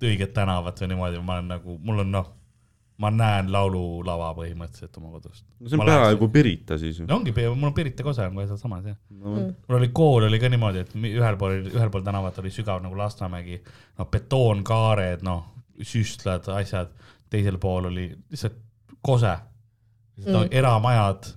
õiget 0.00 0.30
tänavat 0.36 0.78
või 0.80 0.94
niimoodi, 0.94 1.24
ma 1.24 1.40
olen 1.40 1.56
nagu, 1.58 1.80
mul 1.82 2.06
on 2.06 2.14
noh, 2.14 2.36
ma 3.00 3.10
näen 3.14 3.48
laululava 3.52 4.30
põhimõtteliselt 4.36 4.98
oma 5.00 5.14
kodust. 5.14 5.44
no 5.58 5.70
see 5.70 5.80
on 5.80 5.88
peaaegu 5.88 6.28
Pirita 6.32 6.76
siis 6.80 7.00
ju. 7.00 7.06
no 7.08 7.20
ongi, 7.20 7.32
mul 7.32 7.70
on 7.70 7.76
Pirita 7.76 8.04
kosa 8.06 8.26
on 8.28 8.36
kohe 8.36 8.46
sealsamas 8.50 8.90
jah. 8.90 8.98
No, 9.10 9.36
mul 9.68 9.78
oli 9.78 9.88
kool 9.96 10.26
oli 10.28 10.40
ka 10.42 10.50
niimoodi, 10.52 10.84
et 10.84 10.92
ühel 10.98 11.38
pool, 11.40 11.56
ühel 11.70 11.92
pool 11.92 12.04
tänavat 12.06 12.38
oli 12.42 12.52
sügav 12.54 12.82
nagu 12.84 12.98
Lasnamägi, 12.98 13.60
noh 13.98 14.10
betoonkaared, 14.12 15.24
noh 15.26 15.46
süstlad, 15.80 16.48
asjad, 16.52 16.92
teisel 17.32 17.56
pool 17.62 17.88
oli 17.88 18.10
lihtsalt 18.12 18.58
kose. 19.00 19.36
No,, 20.20 20.42
eramajad 20.52 21.30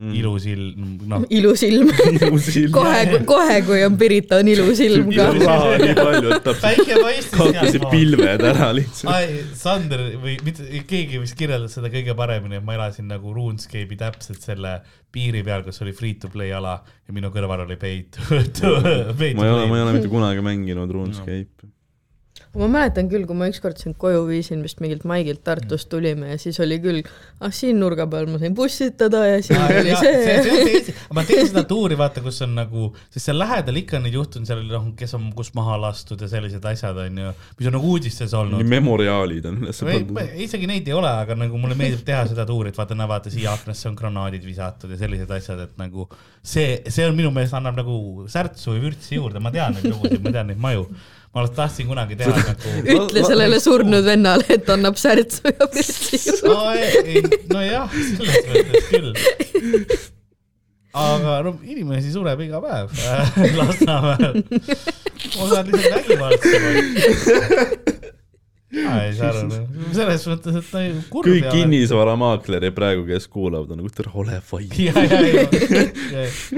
mm., 0.00 0.14
ilus 0.16 0.46
ilm, 0.50 0.92
noh, 1.10 1.24
ilus 1.32 1.64
ilm. 1.68 1.90
kohe, 2.76 3.20
kohe, 3.28 3.56
kui 3.66 3.82
on 3.86 3.98
Pirita, 4.00 4.40
on 4.40 4.50
ilus 4.50 4.80
ilm 4.84 5.10
ka. 5.12 5.26
raha 5.36 5.74
nii 5.82 5.96
palju, 5.98 6.36
et 6.36 7.30
kaotasid. 7.34 7.86
pilved 7.92 8.46
ära 8.52 8.70
lihtsalt. 8.76 9.12
ai, 9.12 9.42
Sander 9.60 10.06
või 10.22 10.38
mitte, 10.46 10.66
keegi 10.88 11.20
vist 11.22 11.36
kirjeldas 11.38 11.76
seda 11.78 11.92
kõige 11.92 12.16
paremini, 12.18 12.60
et 12.60 12.66
ma 12.66 12.78
elasin 12.78 13.10
nagu 13.10 13.34
RuneScape'i 13.36 13.98
täpselt 14.00 14.44
selle 14.44 14.78
piiri 15.12 15.44
peal, 15.46 15.64
kus 15.66 15.82
oli 15.84 15.94
free 15.96 16.16
to 16.22 16.30
play 16.32 16.54
ala 16.54 16.78
ja 16.86 17.16
minu 17.16 17.32
kõrval 17.34 17.66
oli 17.66 17.76
pay 17.80 18.04
to, 18.14 18.24
pay 19.20 19.34
to 19.34 19.40
ma 19.40 19.48
ei 19.48 19.54
ole, 19.56 19.66
ma 19.66 19.66
ei 19.66 19.68
play. 19.68 19.84
ole 19.84 19.98
mitte 19.98 20.12
kunagi 20.12 20.46
mänginud 20.46 20.96
RuneScape'i. 20.96 21.70
Ma 22.58 22.66
mäletan 22.66 23.06
küll, 23.10 23.22
kui 23.28 23.36
ma 23.38 23.46
ükskord 23.46 23.78
sind 23.78 23.94
koju 24.00 24.24
viisin, 24.26 24.62
vist 24.66 24.80
mingilt 24.82 25.04
Maigilt 25.06 25.44
Tartust 25.46 25.86
tulime 25.92 26.32
ja 26.32 26.38
siis 26.40 26.56
oli 26.62 26.80
küll, 26.82 27.04
ah 27.38 27.52
siin 27.54 27.78
nurga 27.78 28.08
peal 28.10 28.26
ma 28.26 28.40
sain 28.42 28.56
bussitada 28.58 29.20
ja 29.28 29.36
siin 29.44 29.60
oli 29.62 29.94
see. 30.00 30.94
ma 31.14 31.22
teen 31.28 31.46
seda 31.46 31.62
tuuri, 31.70 31.98
vaata, 32.00 32.22
kus 32.24 32.40
on 32.46 32.56
nagu, 32.58 32.88
sest 33.06 33.28
seal 33.28 33.38
lähedal 33.38 33.78
ikka 33.78 34.00
on 34.00 34.06
neid 34.08 34.16
juhtunud, 34.18 34.48
seal 34.50 34.64
oli 34.64 34.72
noh, 34.72 34.88
kes 34.98 35.14
on 35.18 35.28
kus 35.36 35.52
maha 35.54 35.76
lastud 35.84 36.24
ja 36.26 36.30
sellised 36.32 36.66
asjad 36.72 36.98
on 37.04 37.22
ju, 37.22 37.36
mis 37.60 37.70
on 37.70 37.76
nagu 37.78 37.94
uudistes 37.94 38.34
olnud 38.40 38.58
nii. 38.64 38.70
memoriaalid 38.74 39.46
on 39.52 39.62
üles 39.62 39.84
pandud. 39.86 40.34
isegi 40.48 40.72
neid 40.72 40.90
ei 40.90 40.98
ole, 40.98 41.14
aga 41.22 41.38
nagu 41.38 41.62
mulle 41.62 41.78
meeldib 41.78 42.02
teha 42.08 42.24
seda 42.32 42.48
tuuri, 42.50 42.74
et 42.74 42.82
vaata, 42.82 42.98
näe, 42.98 43.10
vaata 43.14 43.30
siia 43.30 43.54
aknasse 43.54 43.86
on 43.92 43.98
granaadid 44.00 44.42
visatud 44.46 44.90
ja 44.90 44.98
sellised 45.04 45.30
asjad, 45.38 45.62
et 45.68 45.78
nagu 45.78 46.10
see, 46.42 46.80
see 46.90 47.06
on 47.06 47.14
minu 47.14 47.30
meelest 47.34 47.54
annab 47.54 47.78
nagu 47.78 48.26
särtsu 48.30 48.74
või 48.74 48.88
vürtsi 48.88 49.20
juurde, 49.20 49.38
ma 49.38 49.54
tean 49.54 49.78
neid 49.78 49.86
lugusid, 49.92 50.18
ma 50.24 50.34
tean 50.34 50.50
neid 50.50 50.60
maju. 50.62 50.88
Ma 51.30 51.40
alles 51.40 51.52
tahtsin 51.54 51.86
kunagi 51.86 52.16
teha 52.18 52.34
nagu. 52.34 52.70
ütle 52.96 53.22
sellele 53.26 53.60
surnud 53.62 54.04
vennale, 54.06 54.46
et 54.50 54.70
annab 54.74 54.96
särtsu 54.98 55.52
ja 55.52 55.68
pirtsi 55.70 56.18
juurde. 56.18 56.48
no 56.50 56.56
ei, 56.74 56.80
ei, 57.04 57.22
nojah, 57.52 57.86
selles 57.94 58.36
mõttes 58.50 58.84
küll. 58.90 59.10
aga 61.00 61.36
no 61.46 61.50
inimesi 61.62 62.10
sureb 62.14 62.42
iga 62.48 62.58
päev 62.64 62.86
äh, 63.06 63.26
Lasnamäel. 63.60 64.42
osad 65.38 65.70
lihtsalt 65.70 65.94
vägivaldsed. 66.00 66.62
ma 68.74 68.98
ei 69.04 69.14
saa 69.14 69.30
aru, 69.30 69.62
selles 69.94 70.26
mõttes, 70.32 70.54
et 70.64 70.68
ta 70.74 70.78
ju 70.82 70.98
kurb 71.14 71.30
kõik. 71.30 71.46
kinnisvaramaaklerid 71.54 72.74
praegu, 72.74 73.06
kes 73.06 73.30
kuulavad, 73.30 73.70
on 73.70 73.78
nagu 73.84 73.90
tere, 73.94 74.10
ole 74.18 74.42
vait. 74.50 74.74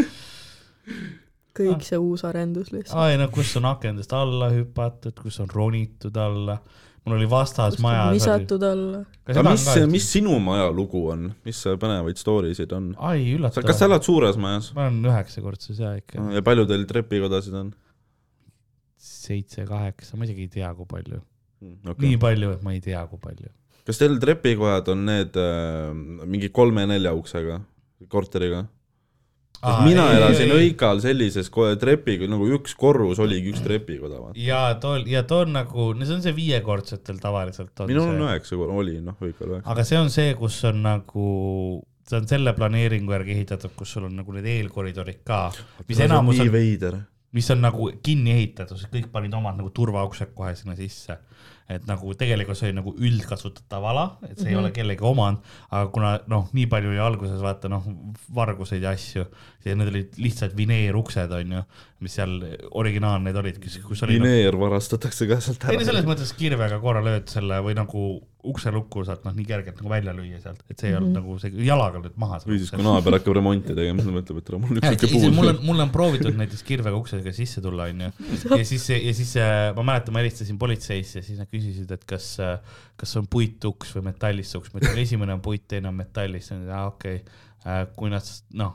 kõik 1.56 1.85
see 1.87 1.99
uus 2.00 2.25
arendus 2.28 2.73
lihtsalt. 2.73 2.99
ai 3.00 3.18
no 3.21 3.28
kus 3.32 3.52
on 3.61 3.68
akendest 3.73 4.14
alla 4.16 4.50
hüpatud, 4.52 5.14
kus 5.18 5.38
on 5.44 5.50
ronitud 5.52 6.16
alla. 6.16 6.59
mul 7.04 7.16
oli 7.18 7.28
vastas 7.30 7.78
majas. 7.82 8.12
visatud 8.16 8.64
alla. 8.66 9.02
aga 9.28 9.44
mis, 9.50 9.66
mis 9.92 10.09
sinu 10.16 10.38
maja 10.42 10.71
lugu 10.73 11.04
on, 11.12 11.30
mis 11.47 11.62
põnevaid 11.82 12.21
story 12.21 12.54
sid 12.59 12.73
on? 12.76 12.92
ai, 12.99 13.25
üllatav. 13.37 13.66
kas 13.68 13.82
sa 13.82 13.90
elad 13.90 14.06
suures 14.06 14.40
majas? 14.40 14.73
ma 14.76 14.88
olen 14.88 15.00
üheksakordses 15.12 15.82
ja 15.82 15.94
ikka. 15.99 16.30
ja 16.37 16.44
palju 16.47 16.68
teil 16.71 16.87
trepikodasid 16.90 17.59
on? 17.64 17.73
seitse, 19.02 19.66
kaheksa, 19.66 20.16
ma 20.16 20.26
isegi 20.26 20.47
ei 20.47 20.52
tea, 20.61 20.68
kui 20.78 20.87
palju. 20.87 21.18
Okay. 21.62 22.09
nii 22.09 22.18
palju, 22.23 22.54
et 22.56 22.62
ma 22.66 22.73
ei 22.75 22.80
tea, 22.82 23.02
kui 23.11 23.21
palju. 23.23 23.50
kas 23.87 23.99
teil 23.99 24.16
trepikojad 24.23 24.88
on 24.94 25.04
need 25.09 25.37
äh, 25.38 25.90
mingi 26.26 26.50
kolme-nelja 26.54 27.12
uksega 27.18 27.61
korteriga? 28.11 28.64
Aa, 29.62 29.85
mina 29.87 30.09
ei, 30.11 30.16
elasin 30.19 30.50
ei. 30.50 30.64
Õikal 30.66 30.99
sellises 31.04 31.47
trepiga, 31.78 32.26
nagu 32.31 32.49
üks 32.57 32.75
korrus 32.78 33.21
oligi 33.23 33.52
üks 33.52 33.62
trepikoda, 33.62 34.19
ja 34.35 34.64
too, 34.83 34.97
ja 35.07 35.23
too 35.28 35.45
on 35.45 35.54
nagu, 35.54 35.92
no 35.95 36.09
see 36.09 36.16
on 36.16 36.25
see 36.25 36.35
viiekordsetel 36.35 37.21
tavaliselt 37.23 37.85
minul 37.87 38.11
on 38.11 38.25
üheksa, 38.26 38.59
oli 38.59 38.97
noh, 39.04 39.14
Õikal 39.23 39.54
üheksa. 39.54 39.69
aga 39.71 39.85
see 39.87 40.00
on 40.00 40.11
see, 40.11 40.35
kus 40.40 40.59
on 40.66 40.83
nagu, 40.83 41.28
see 42.11 42.19
on 42.19 42.26
selle 42.33 42.57
planeeringu 42.59 43.14
järgi 43.14 43.37
ehitatud, 43.38 43.76
kus 43.78 43.95
sul 43.95 44.09
on 44.11 44.19
nagu 44.19 44.35
need 44.35 44.50
eelkoridorid 44.50 45.23
ka, 45.31 45.45
mis 45.87 46.02
enamus 46.09 46.42
on, 46.42 46.99
mis 47.38 47.54
on 47.54 47.62
nagu 47.62 47.87
kinni 48.02 48.35
ehitatud, 48.35 48.83
kõik 48.92 49.12
panid 49.14 49.38
omad 49.38 49.62
nagu 49.62 49.71
turvauksed 49.71 50.35
kohe 50.35 50.57
sinna 50.59 50.75
sisse. 50.78 51.21
Et 51.76 51.86
nagu 51.88 52.14
tegelikult 52.18 52.58
see 52.58 52.70
oli 52.70 52.78
nagu 52.78 52.94
üldkasutatav 52.98 53.86
ala, 53.92 54.06
et 54.22 54.36
see 54.36 54.44
mm 54.44 54.46
-hmm. 54.46 54.50
ei 54.52 54.60
ole 54.60 54.72
kellegi 54.76 55.06
omand, 55.12 55.38
aga 55.70 55.90
kuna 55.94 56.12
noh, 56.32 56.48
nii 56.52 56.66
palju 56.72 56.92
oli 56.92 57.02
alguses 57.02 57.40
vaata 57.42 57.70
noh, 57.72 57.86
varguseid 58.34 58.82
ja 58.82 58.94
asju 58.96 59.26
ja 59.64 59.76
need 59.78 59.92
olid 59.92 60.18
lihtsalt 60.18 60.56
vineeruksed 60.58 61.32
onju, 61.38 61.62
mis 62.02 62.16
seal 62.18 62.34
originaalne 62.78 63.30
need 63.30 63.38
olid, 63.38 63.60
kus, 63.62 63.78
kus 63.86 64.02
oli 64.06 64.18
nagu, 64.18 64.26
vineer 64.26 64.58
varastatakse 64.58 65.28
ka 65.30 65.38
sealt 65.44 65.68
ei 65.70 65.78
no 65.78 65.86
selles 65.86 66.02
ära. 66.02 66.10
mõttes 66.10 66.34
kirvega 66.38 66.80
korra 66.82 67.02
lööd 67.04 67.30
selle 67.30 67.60
või 67.62 67.76
nagu 67.78 68.06
ukse 68.42 68.72
lukku 68.74 69.04
saad 69.06 69.22
noh, 69.22 69.34
nii 69.36 69.46
kergelt 69.46 69.78
nagu 69.78 69.90
välja 69.92 70.14
lüüa 70.16 70.40
sealt, 70.42 70.64
et 70.66 70.80
see 70.80 70.90
ei 70.90 70.96
olnud 70.98 71.14
nagu 71.14 71.36
see 71.38 71.52
jalaga 71.62 72.00
lööd 72.02 72.16
maha. 72.18 72.40
või 72.42 72.58
siis, 72.58 72.72
kui 72.74 72.82
naaber 72.82 73.14
hakkab 73.14 73.36
remonti 73.38 73.76
tegema, 73.76 74.02
siis 74.02 74.10
ta 74.10 74.16
mõtleb, 74.16 74.40
et 74.42 74.48
tere, 74.48 74.58
mul 74.58 74.72
on 74.72 74.80
üks 74.80 74.88
siuke 74.90 75.10
mul 75.12 75.36
puud 75.36 75.50
on, 75.52 75.60
mul 75.68 75.84
on 75.84 75.92
proovitud 75.94 76.40
näiteks 76.40 76.66
kirvega 76.66 76.98
uksega 76.98 77.34
sisse 77.36 77.62
tulla, 77.62 77.86
onju. 77.92 78.10
ja 78.50 78.64
siis, 78.66 78.88
ja 78.96 79.14
siis 79.14 79.36
ma 79.78 79.86
mäletan, 79.92 80.16
ma 80.16 80.24
helistasin 80.24 80.58
politseisse 80.58 81.22
ja 81.22 81.28
siis 81.28 81.38
nad 81.38 81.46
küsisid, 81.46 81.62
et 81.95 82.07
kas, 82.09 82.28
kas 83.00 83.16
on 83.21 83.28
puituks 83.31 83.95
või 83.97 84.09
metallist 84.11 84.59
uks. 84.59 84.73
ma 84.73 84.81
ütlesin, 84.83 85.02
esimene 85.02 85.37
on 85.37 85.45
puit, 85.45 85.64
teine 85.69 85.90
on 85.90 85.99
metallist. 85.99 86.54
aa, 86.69 86.87
okei 86.92 87.23
okay.. 87.23 87.92
kui 87.97 88.11
nad 88.12 88.26
noh, 88.59 88.75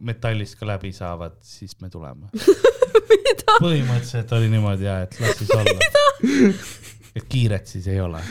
metallist 0.00 0.58
ka 0.58 0.68
läbi 0.68 0.92
saavad, 0.92 1.38
siis 1.42 1.78
me 1.82 1.90
tuleme. 1.90 2.30
põhimõtteliselt 3.58 4.32
oli 4.36 4.50
niimoodi 4.52 4.86
ja, 4.86 5.00
et 5.06 5.16
las 5.22 5.38
siis 5.40 5.50
olla. 5.58 5.88
et 7.16 7.26
kiiret 7.28 7.66
siis 7.66 7.88
ei 7.90 8.00
ole. 8.00 8.22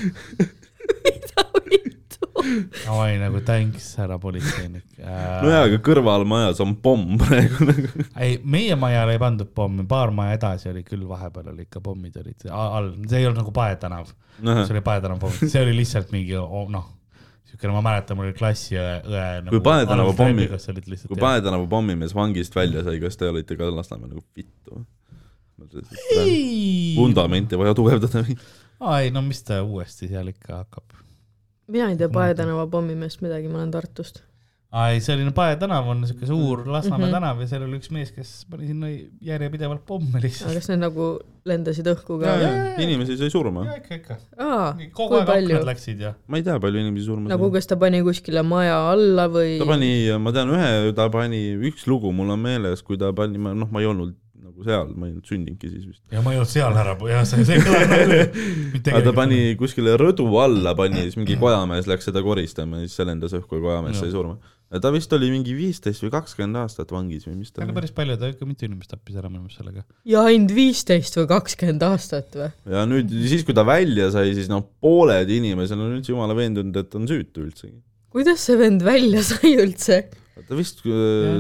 olin 2.96 3.22
nagu 3.22 3.42
thanks, 3.46 3.90
härra 4.00 4.18
politseinik 4.22 4.86
äh,. 5.00 5.24
nojah, 5.44 5.66
aga 5.68 5.80
kõrvalmajas 5.86 6.62
on 6.64 6.76
pomm 6.84 7.18
praegu 7.22 7.70
nagu. 7.70 8.06
ei, 8.16 8.38
meie 8.44 8.78
majale 8.80 9.18
ei 9.18 9.22
pandud 9.22 9.52
pommi, 9.56 9.86
paar 9.90 10.14
maja 10.16 10.38
edasi 10.40 10.72
oli 10.72 10.84
küll, 10.88 11.06
vahepeal 11.10 11.54
oli 11.54 11.68
ikka 11.68 11.82
pommid 11.84 12.20
olid 12.22 12.48
all, 12.52 12.94
see 13.08 13.22
ei 13.22 13.30
olnud 13.30 13.44
nagu 13.44 13.56
Pae 13.56 13.80
tänav, 13.82 14.12
see 14.42 14.76
oli 14.76 14.84
Pae 14.86 15.04
tänav 15.04 15.22
pomm, 15.24 15.42
see 15.44 15.64
oli 15.64 15.76
lihtsalt 15.80 16.14
mingi 16.16 16.38
oh, 16.40 16.68
noh, 16.74 16.90
siukene, 17.48 17.74
ma 17.76 17.82
mäletan, 17.86 18.20
mul 18.20 18.30
oli 18.30 18.38
klassiõe, 18.38 19.00
õe 19.08 19.26
nagu. 19.46 19.56
kui 19.56 19.64
Pae 19.66 19.88
tänava 19.90 20.14
pommi, 20.18 20.50
kui 20.52 21.20
Pae 21.22 21.42
tänava 21.46 21.66
pommimees 21.72 22.16
vangist 22.18 22.56
välja 22.58 22.86
sai, 22.88 23.02
kas 23.04 23.20
te 23.20 23.32
olite 23.32 23.58
ka 23.60 23.72
Lasnamäel 23.74 24.14
nagu 24.16 24.26
vittu? 24.38 24.86
vundamenti 26.98 27.58
vaja 27.58 27.74
tugevdada 27.78 28.22
või? 28.22 28.36
ei 29.00 29.10
no 29.14 29.24
mis 29.26 29.42
ta 29.46 29.64
uuesti 29.66 30.10
seal 30.12 30.30
ikka 30.30 30.62
hakkab. 30.62 30.98
Mina 31.68 31.90
ei 31.92 31.98
tea 32.00 32.10
Pae 32.10 32.34
tänava 32.38 32.68
pommimeest 32.72 33.22
midagi, 33.26 33.48
ma 33.52 33.60
olen 33.62 33.72
Tartust. 33.72 34.24
ei, 34.78 35.00
see 35.00 35.16
oli 35.16 35.24
no 35.24 35.32
Pae 35.36 35.56
tänav 35.60 35.88
on 35.88 36.02
siuke 36.08 36.28
suur 36.28 36.66
Lasnamäe 36.68 37.08
Mhm. 37.08 37.14
tänav 37.16 37.40
ja 37.42 37.48
seal 37.48 37.64
oli 37.64 37.78
üks 37.80 37.92
mees, 37.96 38.12
kes 38.12 38.32
pani 38.52 38.68
sinna 38.68 38.90
järjepidevalt 39.24 39.86
pomme 39.88 40.10
aga 40.18 40.24
lihtsalt. 40.26 40.54
kas 40.60 40.68
need 40.70 40.82
nagu 40.84 41.08
lendasid 41.48 41.88
õhku 41.88 42.18
ka? 42.20 42.34
inimesi 42.84 43.16
sai 43.18 43.30
surma. 43.32 43.64
ja 43.66 43.78
ikka, 43.80 43.96
ikka. 44.02 44.18
aa, 44.38 44.74
kogu 44.94 45.16
aeg 45.22 45.26
palju 45.32 45.56
aknad? 45.56 45.70
läksid 45.72 46.04
ja. 46.04 46.14
ma 46.28 46.38
ei 46.38 46.44
tea, 46.44 46.60
palju 46.60 46.84
inimesi 46.84 47.06
surma 47.08 47.32
nagu 47.32 47.50
kas 47.56 47.68
ta 47.72 47.80
pani 47.80 48.04
kuskile 48.04 48.44
maja 48.44 48.76
alla 48.92 49.30
või? 49.32 49.56
ta 49.64 49.66
pani, 49.72 49.92
ma 50.20 50.36
tean 50.36 50.52
ühe, 50.52 50.94
ta 51.00 51.08
pani, 51.16 51.42
üks 51.72 51.88
lugu 51.88 52.12
mul 52.12 52.36
on 52.36 52.40
meeles, 52.44 52.84
kui 52.84 53.00
ta 53.00 53.14
pani, 53.16 53.40
noh, 53.40 53.72
ma 53.72 53.80
ei 53.80 53.88
olnud 53.88 54.16
nagu 54.58 54.66
seal, 54.66 54.92
ma 54.98 55.08
ei 55.08 55.14
olnud 55.14 55.30
sündinudki 55.30 55.70
siis 55.70 55.86
vist. 55.86 56.02
ja 56.12 56.22
ma 56.26 56.34
ei 56.34 56.40
olnud 56.42 56.50
seal 56.50 56.78
ära, 56.82 56.98
ja 57.12 57.24
see, 57.28 57.46
see 57.46 57.62
kõlab 57.62 57.94
nagu. 57.94 58.84
aga 58.92 59.02
ta 59.06 59.14
pani 59.16 59.40
kuskile 59.60 59.96
rõdu 60.00 60.28
alla, 60.42 60.74
pani 60.78 61.06
siis 61.06 61.18
mingi 61.20 61.38
kojamees 61.40 61.90
läks 61.90 62.10
seda 62.10 62.24
koristama 62.26 62.82
ja 62.82 62.88
siis 62.88 62.98
see 62.98 63.08
lendas 63.08 63.36
õhku 63.38 63.60
ja 63.60 63.66
kojamees 63.68 64.02
sai 64.02 64.12
surma. 64.14 64.38
ta 64.82 64.92
vist 64.94 65.14
oli 65.14 65.30
mingi 65.32 65.56
viisteist 65.58 66.04
või 66.06 66.14
kakskümmend 66.18 66.62
aastat 66.64 66.92
vangis 66.92 67.28
või 67.30 67.38
mis 67.40 67.54
ta 67.54 67.62
aga 67.62 67.72
oli. 67.72 67.78
päris 67.80 67.96
palju, 67.98 68.20
ta 68.20 68.32
ikka 68.34 68.50
mitu 68.50 68.68
inimest 68.68 68.94
tappis 68.94 69.20
ära 69.20 69.32
minu 69.32 69.46
meelest 69.46 69.62
sellega. 69.62 69.86
ja 70.10 70.26
ainult 70.28 70.56
viisteist 70.58 71.20
või 71.22 71.30
kakskümmend 71.34 71.90
aastat 71.92 72.40
või? 72.40 72.52
ja 72.74 72.86
nüüd 72.90 73.14
siis, 73.30 73.46
kui 73.48 73.58
ta 73.58 73.66
välja 73.68 74.10
sai, 74.16 74.34
siis 74.38 74.50
noh, 74.52 74.66
pooled 74.82 75.34
inimesed 75.38 75.78
on 75.78 76.00
üldse 76.00 76.16
jumala 76.16 76.38
veendunud, 76.38 76.82
et 76.82 76.98
on 76.98 77.10
süütu 77.10 77.46
üldsegi. 77.46 77.78
kuidas 78.14 78.48
see 78.50 78.58
vend 78.60 78.86
välja 78.88 79.22
sai 79.28 79.58
üldse? 79.60 80.08
Ta 80.48 80.58
vist, 80.58 80.82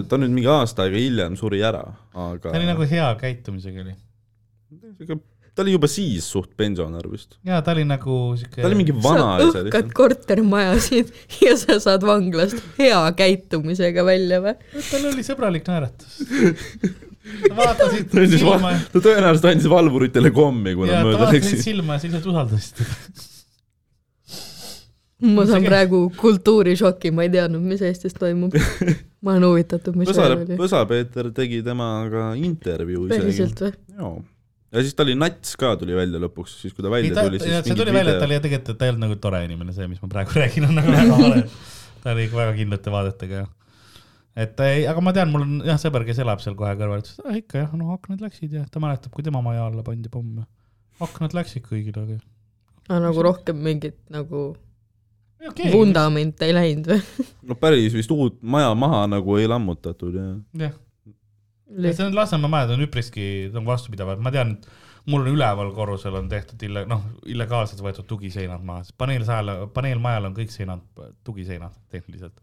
ta 0.09 0.19
nüüd 0.19 0.33
mingi 0.33 0.49
aasta 0.51 0.85
aega 0.87 0.99
hiljem 1.01 1.37
suri 1.39 1.63
ära, 1.65 1.83
aga 2.13 2.51
ta 2.51 2.59
oli 2.59 2.69
nagu 2.69 2.87
hea 2.89 3.07
käitumisega 3.21 3.83
oli. 3.83 3.95
ta 5.57 5.65
oli 5.65 5.73
juba 5.73 5.89
siis 5.91 6.27
suht 6.33 6.53
pensionär 6.59 7.07
vist. 7.11 7.37
ja 7.47 7.61
ta 7.65 7.75
oli 7.75 7.85
nagu 7.89 8.19
siuke. 8.39 8.61
ta 8.61 8.67
oli 8.69 8.79
mingi 8.81 8.95
sa 8.97 9.03
vanaisa 9.07 9.63
õhkad 9.65 9.93
kortermajasid 9.97 11.13
ja 11.45 11.55
sa 11.59 11.79
saad 11.83 12.05
vanglast 12.07 12.61
hea 12.79 13.01
käitumisega 13.17 14.05
välja 14.07 14.41
või? 14.43 14.57
tal 14.89 15.09
oli 15.11 15.25
sõbralik 15.27 15.69
naeratus. 15.69 16.19
vaatasid 17.57 18.11
ta 18.11 18.21
andis, 18.23 18.39
silma 18.41 18.75
ta 18.93 19.01
tõenäoliselt 19.03 19.49
andis 19.53 19.71
valvuritele 19.71 20.31
kommi, 20.35 20.77
kui 20.77 20.89
nad 20.89 21.05
mööda 21.05 21.31
läksid. 21.33 21.65
silma 21.65 21.97
ja 21.97 22.03
sa 22.03 22.09
lihtsalt 22.09 22.31
usaldasid 22.33 22.83
teda. 22.83 23.33
Ma 25.23 25.45
saan 25.49 25.63
See- 25.63 25.69
praegu 25.69 26.01
kultuurishoki, 26.17 27.11
ma 27.15 27.25
ei 27.25 27.31
teadnud, 27.33 27.63
mis 27.65 27.81
Eestis 27.85 28.13
toimub. 28.17 28.53
ma 29.23 29.33
olen 29.33 29.47
huvitatud, 29.49 29.97
mis 29.97 30.11
Põsa 30.11 30.23
seal, 30.23 30.35
oli. 30.37 30.57
Põsa-Peeter 30.59 31.31
tegi 31.35 31.61
temaga 31.65 32.31
intervjuu 32.37 33.07
isegi. 33.07 33.23
päriselt 33.23 33.63
või? 33.63 33.73
jaa. 33.97 34.13
ja 34.77 34.83
siis 34.85 34.97
ta 34.97 35.05
oli 35.07 35.17
nats 35.17 35.55
ka, 35.59 35.73
tuli 35.81 35.97
välja 35.97 36.21
lõpuks, 36.21 36.59
siis 36.61 36.75
kui 36.75 36.85
ta 36.85 36.91
ei 36.91 36.97
välja 36.99 37.17
ta, 37.17 37.27
tuli, 37.27 37.41
siis 37.41 37.57
see 37.65 37.77
tuli 37.79 37.95
välja, 37.95 38.13
et 38.13 38.21
ta 38.21 38.29
oli 38.29 38.37
tegelikult, 38.43 38.73
et 38.75 38.79
ta 38.79 38.87
ei 38.87 38.93
olnud 38.93 39.05
nagu 39.07 39.19
tore 39.23 39.41
inimene, 39.47 39.73
see, 39.75 39.89
mis 39.89 40.03
ma 40.03 40.11
praegu 40.11 40.37
räägin, 40.41 40.69
on 40.69 40.77
nagu 40.77 40.93
väga 40.93 41.21
vale. 41.23 41.45
ta 42.03 42.13
oli 42.13 42.27
ikka 42.27 42.41
väga 42.43 42.57
kindlate 42.59 42.93
vaadetega 42.93 43.41
ja 43.41 43.47
et 44.37 44.61
ei, 44.67 44.85
aga 44.85 45.01
ma 45.01 45.15
tean, 45.17 45.33
mul 45.33 45.47
on 45.47 45.57
jah 45.65 45.81
sõber, 45.81 46.05
kes 46.05 46.21
elab 46.21 46.43
seal 46.43 46.55
kohe 46.59 46.75
kõrval, 46.77 47.01
ütles, 47.01 47.17
et 47.17 47.25
ah, 47.25 47.41
ikka 47.41 47.63
jah, 47.63 47.73
no 47.79 47.89
aknad 47.95 48.21
läksid 48.21 48.53
ja 48.53 48.67
ta 48.69 48.81
mäletab, 48.83 49.09
kui 49.15 49.25
tema 49.25 49.41
maja 49.41 49.65
alla 49.65 49.81
pandi 49.85 50.13
pomm 50.13 50.43
ja 50.43 50.45
aknad 51.07 51.33
läksid 51.33 51.65
kõigile, 51.65 52.05
aga 52.05 52.21
aga 52.87 53.01
nagu 53.09 53.25
rohkem 53.25 53.57
mingit 53.65 53.97
nagu 54.13 54.51
okay, 55.45 55.71
vundament 55.73 56.41
ei 56.45 56.55
läinud 56.55 56.89
või? 56.91 57.27
no 57.49 57.57
päris 57.59 57.95
vist 57.95 58.11
uut 58.13 58.41
maja 58.41 58.73
maha 58.77 59.05
nagu 59.11 59.37
ei 59.39 59.47
lammutatud 59.49 60.17
ja 60.17 60.27
jah, 60.65 60.75
see 61.91 62.07
on 62.07 62.15
Lasnamäe 62.15 62.51
majad 62.51 62.75
on 62.75 62.83
üpriski 62.87 63.29
nagu 63.53 63.67
vastupidavad, 63.69 64.21
ma 64.23 64.33
tean, 64.33 64.55
et 64.57 65.07
mul 65.11 65.23
on 65.23 65.31
üleval 65.35 65.71
korrusel 65.75 66.15
on 66.19 66.29
tehtud 66.31 66.63
ille-, 66.67 66.85
noh, 66.89 67.05
illegaalselt 67.29 67.81
võetud 67.83 68.07
tugiseinad 68.09 68.63
maha, 68.67 68.83
sest 68.85 68.97
paneelsajal, 68.99 69.67
paneelmajal 69.75 70.29
on 70.29 70.35
kõik 70.37 70.51
seinad 70.53 70.83
tugiseinad 71.27 71.75
tehniliselt. 71.91 72.35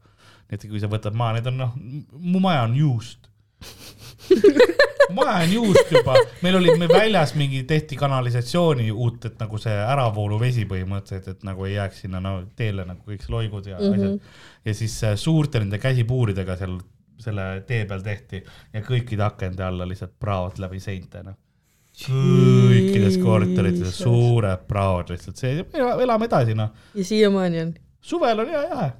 nii 0.48 0.59
et 0.59 0.66
kui 0.68 0.80
sa 0.80 0.90
võtad 0.92 1.16
maha, 1.16 1.38
need 1.38 1.50
on 1.52 1.61
noh, 1.61 1.76
mu 2.20 2.42
maja 2.44 2.64
on 2.68 2.76
juust. 2.78 3.30
maja 5.12 5.36
on 5.44 5.52
juust 5.52 5.92
juba, 5.92 6.16
meil 6.42 6.56
oli 6.60 6.74
meil 6.78 6.92
väljas 6.92 7.34
mingi, 7.38 7.62
tehti 7.68 7.96
kanalisatsiooni 8.00 8.90
uut, 8.92 9.28
et 9.28 9.38
nagu 9.40 9.60
see 9.60 9.74
äravooluvesi 9.74 10.64
põhimõtteliselt, 10.70 11.36
et 11.36 11.46
nagu 11.46 11.68
ei 11.68 11.76
jääks 11.76 12.04
sinna 12.06 12.22
no 12.24 12.36
teele 12.56 12.86
nagu 12.88 13.04
kõik 13.04 13.28
loigud 13.28 13.66
ja 13.68 13.78
mm. 13.78 13.84
-hmm. 13.84 13.94
asjad. 13.94 14.64
ja 14.64 14.74
siis 14.74 14.96
äh, 15.04 15.16
suurte 15.20 15.60
nende 15.60 15.78
käsipuuridega 15.78 16.56
seal 16.56 16.78
selle 17.24 17.62
tee 17.66 17.84
peal 17.88 18.02
tehti 18.04 18.42
ja 18.72 18.82
kõikide 18.84 19.24
akende 19.26 19.64
alla 19.64 19.86
lihtsalt 19.88 20.16
praod 20.20 20.58
läbi 20.62 20.80
seinte, 20.82 21.22
noh. 21.26 21.36
kõikides 21.94 23.20
korterites 23.22 23.94
suured 24.00 24.66
praod 24.68 25.14
lihtsalt, 25.14 25.38
see, 25.38 25.64
elame 25.78 26.28
edasi, 26.30 26.56
noh. 26.58 26.74
ja 26.94 27.06
siiamaani 27.06 27.62
on. 27.62 27.72
suvel 28.02 28.44
on 28.44 28.52
hea 28.52 28.66
jahe. 28.68 28.90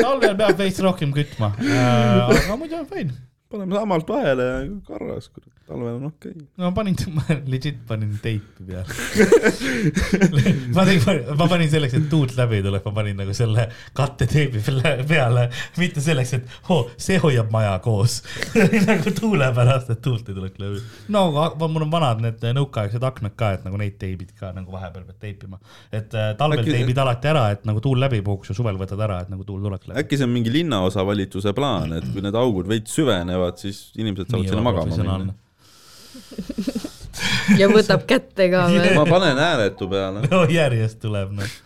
talvel 0.00 0.36
peab 0.38 0.58
veits 0.58 0.78
rohkem 0.78 1.10
kütma 1.14 1.50
äh,, 1.58 2.28
aga 2.30 2.56
muidu 2.56 2.78
on 2.78 2.86
fine. 2.86 3.14
Paneme 3.54 3.78
samalt 3.78 4.08
vahele 4.08 4.46
ja 4.50 4.60
karras, 4.88 5.30
talvel 5.66 5.94
on 5.96 6.04
okei 6.04 6.30
okay.. 6.30 6.46
no 6.58 6.68
ma 6.68 6.72
panin, 6.76 6.96
ma 7.16 7.36
legit 7.48 7.78
panin 7.88 8.18
teipi 8.22 8.66
peale. 8.68 8.84
ma 10.76 10.84
tegin, 10.84 11.22
ma 11.38 11.46
panin 11.48 11.70
selleks, 11.72 11.96
et 11.98 12.08
tuult 12.12 12.34
läbi 12.36 12.58
ei 12.58 12.64
tuleks, 12.66 12.84
ma 12.84 12.92
panin 12.98 13.16
nagu 13.22 13.36
selle 13.36 13.64
katteteibi 13.96 14.60
peale- 14.66 14.96
peale, 15.08 15.46
mitte 15.80 16.04
selleks, 16.04 16.34
et 16.38 16.58
oo, 16.68 16.82
see 17.00 17.16
hoiab 17.22 17.52
maja 17.54 17.78
koos. 17.84 18.18
nagu 18.90 19.14
tuule 19.16 19.48
pärast, 19.56 19.92
et 19.94 20.02
tuult 20.04 20.28
ei 20.28 20.36
tuleks 20.36 20.60
läbi. 20.60 20.82
no 21.16 21.26
aga 21.46 21.70
mul 21.70 21.86
on 21.86 21.94
vanad 21.94 22.20
need 22.24 22.44
nõukaaegsed 22.60 23.08
aknad 23.08 23.36
ka, 23.40 23.54
et 23.56 23.64
nagu 23.64 23.80
neid 23.80 23.96
teibid 24.00 24.34
ka 24.36 24.52
nagu 24.56 24.74
vahepeal 24.74 25.06
pead 25.08 25.20
teipima. 25.24 25.60
et 25.88 26.12
äh, 26.12 26.34
talvel 26.40 26.60
Äkki- 26.60 26.76
teibid 26.76 27.00
alati 27.00 27.32
ära, 27.32 27.46
et 27.56 27.64
nagu 27.68 27.80
tuul 27.84 28.02
läbi 28.04 28.20
ei 28.20 28.26
puhuks 28.26 28.52
ja 28.52 28.58
suvel 28.58 28.76
võtad 28.80 29.00
ära, 29.00 29.22
et 29.24 29.32
nagu 29.32 29.48
tuul 29.48 29.64
tuleks 29.64 29.88
läbi. 29.88 30.02
äkki 30.04 30.20
see 30.20 30.28
on 30.28 30.36
mingi 30.36 30.52
linnaosavalitsuse 30.52 31.56
plaan, 31.56 31.96
et 31.96 32.10
kui 32.12 32.24
need 32.24 32.36
augud 32.36 32.68
veits 32.68 32.92
süvenevad, 33.00 33.56
siis 33.62 33.86
inimesed 33.96 34.28
saavad 34.28 34.52
sinna 34.52 34.68
magama 34.68 35.00
minna. 35.00 35.40
ja 37.60 37.68
võtab 37.70 38.06
kätte 38.08 38.48
ka 38.52 38.66
või? 38.70 38.94
ma 38.96 39.04
panen 39.08 39.38
hääletu 39.40 39.88
peale. 39.90 40.24
no 40.30 40.44
järjest 40.50 41.00
tuleb 41.02 41.34
noh. 41.38 41.60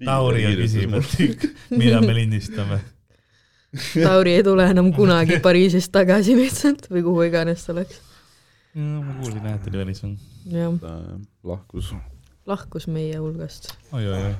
Tauri 0.00 0.46
on 0.48 0.54
küsimus, 0.56 1.10
mida 1.76 1.98
me 2.00 2.14
lindistame. 2.16 2.78
Tauri 3.92 4.38
ei 4.38 4.44
tule 4.46 4.64
enam 4.72 4.88
kunagi 4.96 5.36
Pariisist 5.44 5.92
tagasi 5.92 6.38
lihtsalt 6.38 6.88
või 6.88 7.04
kuhu 7.04 7.26
iganes 7.28 7.66
ta 7.66 7.76
läks. 7.76 8.00
ma 8.74 9.18
kuulsin 9.18 9.44
jah, 9.44 9.58
et 9.58 9.68
oli 9.68 9.82
välismaal. 9.82 10.16
jah, 10.54 10.80
ta 10.80 10.96
lahkus. 11.52 11.92
lahkus 12.48 12.88
meie 12.88 13.20
hulgast. 13.20 13.74
oi-oi-oi. 13.92 14.34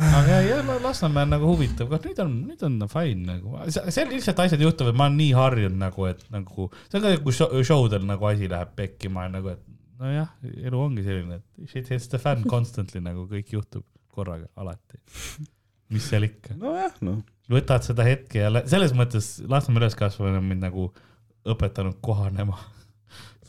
Aga 0.00 0.38
jah, 0.46 0.70
Lasnamäe 0.82 1.26
on 1.26 1.34
nagu 1.34 1.48
huvitav 1.50 1.90
koht, 1.90 2.06
nüüd 2.08 2.20
on, 2.24 2.32
nüüd 2.48 2.64
on 2.66 2.78
fine 2.90 3.26
nagu, 3.28 3.58
seal 3.68 4.08
lihtsalt 4.10 4.40
asjad 4.46 4.64
juhtuvad, 4.64 4.96
ma 4.96 5.08
olen 5.08 5.18
nii 5.20 5.32
harjunud 5.36 5.78
nagu, 5.82 6.06
et 6.08 6.22
nagu 6.32 6.68
see 6.86 6.98
on 6.98 7.04
ka, 7.04 7.12
kui 7.26 7.36
show, 7.36 7.86
del 7.92 8.06
nagu 8.08 8.28
asi 8.30 8.48
läheb 8.50 8.72
pekki, 8.78 9.10
ma 9.12 9.26
olen 9.26 9.36
nagu, 9.38 9.52
et 9.52 9.62
nojah, 10.02 10.30
elu 10.64 10.80
ongi 10.80 11.04
selline, 11.06 11.40
et 11.40 11.70
shit 11.70 11.90
hits 11.92 12.08
the 12.12 12.20
fan 12.22 12.46
constantly 12.48 13.02
nagu 13.04 13.26
kõik 13.30 13.52
juhtub 13.54 13.84
korraga, 14.12 14.48
alati. 14.60 15.00
mis 15.92 16.08
seal 16.08 16.24
ikka, 16.24 16.56
nojah, 16.60 16.96
noh, 17.04 17.20
võtad 17.52 17.84
seda 17.84 18.06
hetke 18.08 18.46
ja 18.46 18.52
selles 18.64 18.94
mõttes 18.96 19.34
Lasnamäe 19.44 19.84
üleskasvamine 19.84 20.40
on 20.40 20.48
mind 20.48 20.70
nagu 20.70 20.88
õpetanud 21.52 21.98
kohanema. 22.04 22.56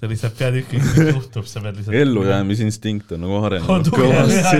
Sa 0.03 0.09
lihtsalt 0.11 0.35
pead 0.37 0.55
ikkagi, 0.59 0.79
mis 0.83 1.11
juhtub, 1.15 1.45
sa 1.47 1.61
pead 1.63 1.77
lihtsalt. 1.79 1.95
ellujäämisinstinkt 2.03 3.11
on 3.15 3.21
nagu 3.23 3.35
arenenud 3.47 3.87
kõvasti. 3.95 4.57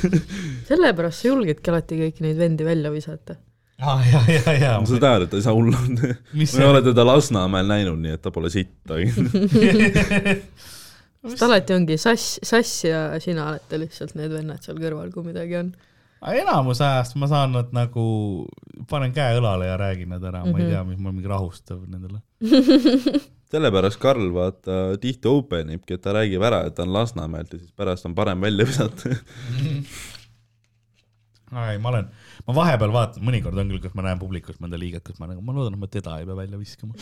sellepärast 0.70 1.24
sa 1.24 1.28
julgedki 1.32 1.66
alati 1.72 1.98
kõiki 2.04 2.20
neid 2.28 2.38
vendi 2.38 2.62
välja 2.68 2.92
visata. 2.94 3.34
ja, 3.80 3.96
ja, 4.12 4.20
ja, 4.36 4.52
ja. 4.60 4.72
sa 4.86 5.00
tead, 5.02 5.20
et 5.26 5.30
ta 5.32 5.36
ei 5.40 5.44
saa 5.48 5.56
hull 5.56 5.72
olla. 5.74 6.14
mis 6.36 6.52
ma 6.54 6.62
ei 6.62 6.68
ole 6.70 6.80
teda 6.86 7.02
Lasnamäel 7.08 7.66
näinud, 7.72 7.98
nii 8.04 8.14
et 8.18 8.22
ta 8.22 8.30
pole 8.34 8.50
sittagi. 8.52 9.06
sest 11.30 11.42
alati 11.48 11.74
ongi 11.76 11.96
sass, 12.00 12.36
sass 12.46 12.84
ja 12.86 13.00
sina 13.20 13.42
olete 13.50 13.74
lihtsalt 13.82 14.14
need 14.20 14.30
vennad 14.36 14.60
seal 14.64 14.78
kõrval, 14.80 15.10
kui 15.14 15.24
midagi 15.26 15.54
on. 15.64 15.68
enamus 16.36 16.80
ajast 16.84 17.16
ma 17.20 17.26
saan 17.32 17.50
nad 17.56 17.68
nagu, 17.76 18.04
panen 18.92 19.12
käe 19.16 19.32
õlale 19.40 19.64
ja 19.72 19.76
räägin 19.80 20.08
nad 20.12 20.22
ära, 20.28 20.40
ma 20.44 20.52
ei 20.58 20.64
Mhm. 20.66 20.70
tea, 20.70 20.82
mis 20.84 20.98
mul 21.00 21.12
mingi 21.16 21.28
rahustav 21.32 21.78
nendele. 21.88 22.20
Sellepärast 23.50 23.98
Karl 24.00 24.30
vaata 24.34 24.78
tihti 25.02 25.28
open 25.30 25.74
ibki, 25.74 25.96
et 25.96 26.04
ta 26.04 26.14
räägib 26.14 26.42
ära, 26.46 26.62
et 26.68 26.76
ta 26.76 26.86
on 26.86 26.94
Lasnamäelt 26.94 27.52
ja 27.54 27.58
siis 27.62 27.72
pärast 27.76 28.06
on 28.06 28.14
parem 28.18 28.40
välja 28.40 28.66
visata. 28.68 29.14
ei, 31.70 31.78
ma 31.82 31.90
olen, 31.90 32.10
ma 32.46 32.54
vahepeal 32.60 32.94
vaatan, 32.94 33.24
mõnikord 33.26 33.58
on 33.58 33.72
küll, 33.72 33.82
kus 33.82 33.96
ma 33.98 34.06
näen 34.06 34.20
publikus 34.22 34.60
mõnda 34.62 34.78
liiget, 34.78 35.02
kus 35.06 35.18
ma 35.22 35.30
nagu, 35.30 35.42
ma 35.42 35.56
loodan, 35.56 35.74
et 35.74 35.82
ma 35.82 35.90
teda 35.90 36.20
ei 36.20 36.28
pea 36.28 36.38
välja 36.38 36.60
viskama. 36.60 36.94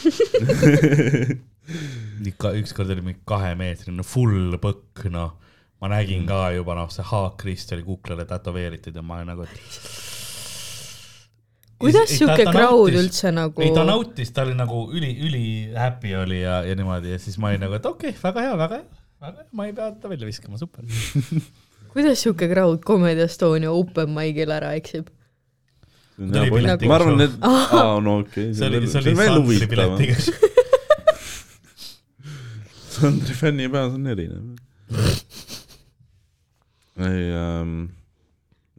ikka 2.33 2.55
ükskord 2.63 2.95
oli 2.95 3.05
mingi 3.05 3.21
kahemeetrine 3.29 4.07
full 4.07 4.57
põkk, 4.63 5.09
noh, 5.13 5.37
ma 5.83 5.93
nägin 5.93 6.25
ka 6.29 6.47
juba 6.57 6.79
noh, 6.79 6.89
see 6.93 7.05
haakrist 7.07 7.77
oli 7.77 7.85
kuklale 7.87 8.25
tätoveeritud 8.29 8.97
ja 8.97 9.05
ma 9.05 9.21
nagu, 9.29 9.45
et 9.45 10.18
kuidas 11.83 12.11
sihuke 12.11 12.45
crowd 12.51 12.97
üldse 12.99 13.31
nagu 13.35 13.63
ei, 13.63 13.71
ta 13.75 13.85
nautis, 13.87 14.33
ta 14.35 14.43
oli 14.47 14.55
nagu 14.59 14.79
üli, 14.95 15.11
üli 15.29 15.45
happy 15.79 16.15
oli 16.19 16.41
ja, 16.43 16.55
ja 16.67 16.75
niimoodi 16.79 17.13
ja 17.15 17.19
siis 17.23 17.39
ma 17.39 17.53
olin 17.53 17.63
nagu, 17.67 17.75
et 17.79 17.87
okei 17.87 18.15
okay,, 18.15 18.23
väga 18.25 18.39
hea, 18.47 18.55
väga 18.63 18.81
hea, 18.81 18.89
väga 19.25 19.45
hea, 19.45 19.49
ma 19.53 19.69
ei 19.69 19.75
pea 19.77 19.87
teda 19.95 20.07
välja 20.15 20.27
viskama, 20.31 20.57
super. 20.61 20.83
kuidas 21.95 22.25
sihuke 22.25 22.47
crowd 22.51 22.81
Comedy 22.87 23.23
Estonia 23.27 23.71
open 23.75 24.09
mic'il 24.17 24.51
ära 24.55 24.71
eksib? 24.79 25.07
Ma 26.19 26.43
arvan, 26.97 27.21
et, 27.23 27.35
aa 27.47 28.01
no 28.03 28.13
okei, 28.25 28.49
see 28.51 28.67
oli, 28.67 28.79
see 28.91 28.99
oli 29.05 29.13
Sandri 29.15 29.43
huvitavam. 29.45 29.99
piletiga. 30.03 30.19
Sandri 32.99 33.35
fännipäev 33.39 33.95
on 33.95 34.11
erinev. 34.11 34.43
ei 37.07 37.31
ähm,, 37.39 37.95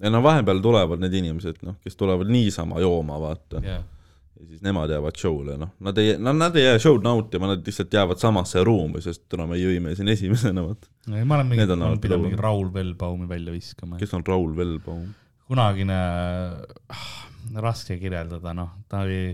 ja 0.02 0.12
no 0.14 0.24
vahepeal 0.24 0.62
tulevad 0.64 1.02
need 1.04 1.16
inimesed, 1.22 1.64
noh, 1.68 1.80
kes 1.84 1.98
tulevad 2.00 2.30
niisama 2.32 2.80
jooma, 2.84 3.20
vaata. 3.22 3.64
jah, 3.64 3.84
ja 4.40 4.48
siis 4.48 4.62
nemad 4.64 4.92
jäävad 4.94 5.18
show'le, 5.20 5.58
noh, 5.60 5.74
nad 5.84 5.98
ei, 6.00 6.14
no 6.22 6.34
nad 6.34 6.56
ei 6.56 6.66
jää 6.66 6.80
show'd 6.80 7.04
nautima, 7.04 7.50
nad 7.52 7.66
lihtsalt 7.66 7.94
jäävad 7.94 8.22
samasse 8.22 8.64
ruumi, 8.64 9.02
sest 9.04 9.26
täna 9.32 9.48
me 9.50 9.60
jõime 9.60 9.96
siin 10.00 10.12
esimesena, 10.16 10.64
vaata. 10.64 10.88
ma 11.10 11.40
olen 11.40 11.52
mingi, 11.52 11.66
ma 11.66 11.92
lõbus. 11.92 12.24
mingi 12.28 12.40
Raul 12.40 12.72
Velbaumi 12.74 13.28
välja 13.30 13.56
viskama. 13.56 14.00
kes 14.00 14.16
on 14.16 14.24
Raul 14.28 14.56
Velbaum? 14.58 15.10
kunagine 15.50 15.98
ah,, 16.94 17.06
raske 17.58 17.98
kirjeldada, 18.00 18.54
noh, 18.54 18.76
ta 18.90 19.04
oli, 19.06 19.34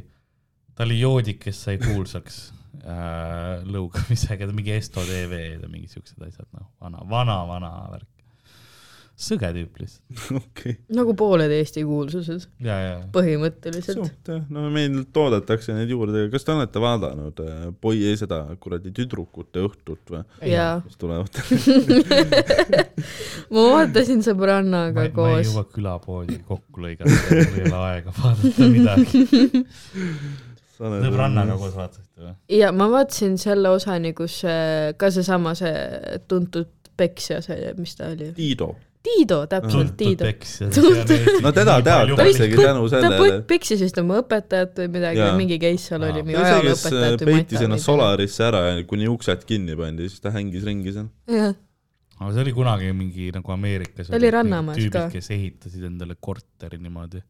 ta 0.76 0.86
oli 0.88 1.00
joodik, 1.02 1.42
kes 1.44 1.64
sai 1.68 1.78
kuulsaks 1.82 2.40
äh, 2.96 3.66
lõugamisega, 3.68 4.48
mingi 4.56 4.78
Esto 4.78 5.04
tv 5.06 5.42
ja 5.58 5.70
mingi 5.70 5.92
siuksed 5.92 6.24
asjad, 6.24 6.48
noh, 6.56 6.72
vana, 6.82 7.04
vana, 7.12 7.40
vana 7.50 7.72
värk. 7.92 8.15
Sõge 9.16 9.48
tüüp 9.56 9.78
lihtsalt, 9.80 10.24
okei, 10.42 10.76
nagu 10.96 11.14
pooled 11.18 11.52
Eesti 11.56 11.86
kuulsused, 11.88 12.48
ja, 12.64 12.76
ja. 12.82 12.96
põhimõtteliselt. 13.16 14.32
no 14.52 14.66
meil 14.74 15.06
toodetakse 15.16 15.76
neid 15.78 15.92
juurde, 15.94 16.26
kas 16.34 16.44
te 16.48 16.52
olete 16.56 16.82
vaadanud 16.84 17.40
äh, 17.46 17.62
poi-, 17.82 18.16
seda 18.20 18.42
kuradi 18.62 18.92
tüdrukute 18.96 19.64
õhtut 19.64 20.12
või, 20.12 20.24
jaa, 20.52 20.82
mis 20.84 21.00
tulevad? 21.00 21.40
ma 23.56 23.68
vaatasin 23.78 24.24
sõbrannaga 24.26 25.00
ma, 25.00 25.06
ma 25.06 25.08
ei 25.08 25.16
koos, 25.16 25.48
jõua 25.48 25.66
külapoodi 25.72 26.42
kokku 26.48 26.84
lõigata, 26.84 27.16
mul 27.32 27.62
ei 27.62 27.70
ole 27.70 27.82
aega 27.86 28.16
vaadata 28.20 28.70
midagi. 28.76 29.26
sõbrannaga 30.76 31.56
koos 31.62 31.76
vaatasite 31.78 32.20
või? 32.20 32.36
ja 32.60 32.76
ma 32.76 32.90
vaatasin 32.92 33.40
selle 33.40 33.72
osani, 33.72 34.12
kus 34.18 34.42
äh, 34.44 34.92
ka 35.00 35.12
seesama 35.14 35.56
see 35.56 36.20
tuntud 36.28 36.74
peksja, 36.96 37.42
see, 37.44 37.74
mis 37.80 37.96
ta 37.98 38.10
oli? 38.14 38.30
Tiido, 38.36 38.70
Tiido, 39.06 39.42
täpselt, 39.50 39.94
Tiido. 40.00 40.26
no 41.46 41.52
teda 41.54 41.76
teataksegi 41.86 42.58
tänu 42.58 42.88
ta 42.88 43.02
sellele, 43.02 43.42
peksis 43.50 43.84
vist 43.86 44.00
oma 44.02 44.18
õpetajat 44.24 44.82
või 44.82 44.90
midagi 44.96 45.22
või 45.22 45.36
mingi 45.44 45.60
case 45.62 45.92
seal 45.92 46.08
oli, 46.08 46.24
mingi 46.26 46.40
ta 46.40 46.48
ise, 46.48 46.64
kes 46.66 46.86
ajalooõpetajat 46.88 47.22
äh, 47.22 47.30
peitis 47.30 47.66
ennast. 47.68 47.86
Solarisse 47.86 48.48
ära 48.48 48.64
ja 48.72 48.82
kuni 48.90 49.10
uksed 49.12 49.46
kinni 49.50 49.78
pandi, 49.78 50.10
siis 50.10 50.24
ta 50.24 50.34
hängis 50.34 50.66
ringi 50.66 50.96
seal. 50.96 51.12
aga 52.16 52.32
see 52.32 52.46
oli 52.48 52.56
kunagi 52.56 52.92
mingi 52.98 53.30
nagu 53.36 53.56
Ameerikas. 53.58 54.10
Ta 54.10 54.18
oli 54.18 54.34
Rannamaas 54.34 54.80
tüübid, 54.80 54.98
ka. 54.98 55.06
kes 55.14 55.30
ehitasid 55.36 55.86
endale 55.92 56.18
korteri 56.18 56.82
niimoodi, 56.82 57.22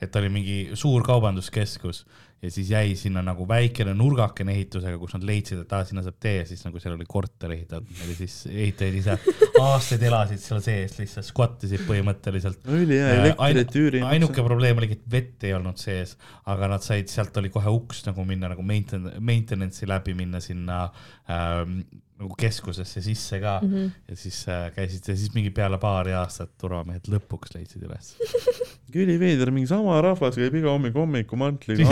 et 0.00 0.10
ta 0.10 0.22
oli 0.22 0.30
mingi 0.32 0.58
suur 0.78 1.04
kaubanduskeskus 1.06 2.04
ja 2.42 2.50
siis 2.54 2.70
jäi 2.70 2.94
sinna 2.96 3.22
nagu 3.24 3.42
väikene 3.48 3.94
nurgakene 3.98 4.52
ehitusega, 4.54 4.98
kus 5.00 5.16
nad 5.16 5.24
leidsid, 5.26 5.64
et 5.64 5.72
aa, 5.74 5.82
sinna 5.88 6.04
saab 6.06 6.20
tee 6.22 6.36
ja 6.36 6.44
siis 6.46 6.62
nagu 6.62 6.78
seal 6.78 6.94
oli 6.94 7.06
korter 7.08 7.50
ehitatud 7.54 7.98
ja 7.98 8.14
siis 8.14 8.36
ehitajad 8.46 8.98
ise 9.00 9.16
aastaid 9.62 10.04
elasid 10.06 10.42
seal 10.42 10.62
sees, 10.62 10.94
lihtsalt 11.00 11.26
skvattisid 11.26 11.82
põhimõtteliselt. 11.88 12.62
ülihea 12.70 13.10
Äh, 13.16 13.30
elektrit 13.50 13.80
üüri. 13.82 14.02
ainuke 14.06 14.44
probleem 14.46 14.78
oligi, 14.78 15.00
et 15.00 15.10
vett 15.10 15.48
ei 15.48 15.56
olnud 15.58 15.82
sees, 15.82 16.14
aga 16.46 16.70
nad 16.70 16.86
said, 16.86 17.10
sealt 17.10 17.36
oli 17.42 17.50
kohe 17.54 17.74
uks 17.74 18.04
nagu 18.06 18.26
minna 18.28 18.52
nagu 18.54 18.62
mainten-, 18.62 19.10
maintenance'i 19.18 19.90
läbi 19.90 20.14
minna 20.18 20.42
sinna 20.44 20.84
ähm, 21.26 21.80
nagu 22.18 22.34
keskusesse 22.38 23.00
sisse 23.02 23.38
ka 23.40 23.58
mm. 23.62 23.68
-hmm. 23.72 23.90
ja 24.08 24.16
siis 24.16 24.38
äh, 24.50 24.72
käisid 24.74 25.08
ja 25.08 25.16
siis 25.16 25.34
mingi 25.34 25.50
peale 25.54 25.78
paari 25.78 26.14
aastat 26.18 26.50
turvamehed 26.58 27.06
lõpuks 27.12 27.54
leidsid 27.54 27.84
üles. 27.86 28.16
üliveider, 29.02 29.52
mingi 29.54 29.70
sama 29.70 30.00
rahvas 30.02 30.34
käib 30.34 30.56
iga 30.58 30.72
hommik 30.72 30.96
hommikumantlil 30.98 31.84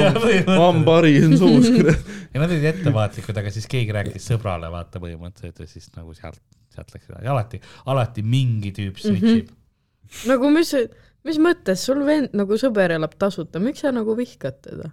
hambari 0.48 1.14
on 1.24 1.36
suus, 1.38 1.70
ja 2.32 2.40
nad 2.40 2.50
olid 2.50 2.66
ettevaatlikud, 2.72 3.38
aga 3.38 3.52
siis 3.54 3.68
keegi 3.70 3.94
rääkis 3.94 4.26
sõbrale 4.32 4.70
vaata 4.72 5.02
põhimõtteliselt 5.02 5.62
ja 5.62 5.70
siis 5.70 5.92
nagu 5.94 6.14
sealt, 6.18 6.42
sealt 6.74 6.90
läks 6.94 7.10
edasi, 7.12 7.30
alati, 7.30 7.62
alati 7.86 8.26
mingi 8.26 8.74
tüüp 8.74 8.98
snitšib 8.98 9.46
mm. 9.46 9.54
-hmm. 9.54 10.28
nagu 10.32 10.50
mis, 10.50 10.74
mis 11.28 11.38
mõttes, 11.38 11.86
sul 11.86 12.02
vend 12.08 12.34
nagu 12.34 12.58
sõber 12.58 12.98
elab 12.98 13.14
tasuta, 13.14 13.62
miks 13.62 13.86
sa 13.86 13.94
nagu 13.94 14.18
vihkad 14.18 14.58
teda? 14.66 14.90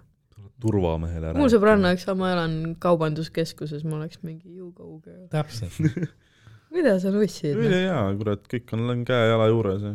Turvamehele 0.64 1.34
mul 1.36 1.52
sõbranna, 1.52 1.94
eks 1.94 2.08
ma 2.18 2.32
elan 2.34 2.58
kaubanduskeskuses, 2.82 3.84
ma 3.86 4.00
oleks 4.00 4.22
mingi 4.24 4.56
you 4.56 4.72
go 4.72 4.96
girl. 5.04 5.28
täpselt 5.32 5.78
mida 6.74 6.96
sa 7.00 7.12
nussid? 7.14 7.54
ülihea, 7.54 8.00
kurat, 8.18 8.42
kõik 8.50 8.74
on 8.76 9.04
käe-jala 9.06 9.52
juures 9.52 9.86
ja 9.86 9.94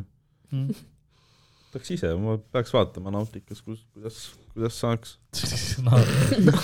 mm. 0.53 0.69
tahaks 1.73 1.91
ise, 1.93 2.11
ma 2.17 2.37
peaks 2.53 2.71
vaatama 2.73 3.11
Nautikas, 3.13 3.61
kus, 3.61 3.83
kuidas, 3.93 4.17
kuidas 4.55 4.77
saaks. 4.81 5.11
no, 6.47 6.55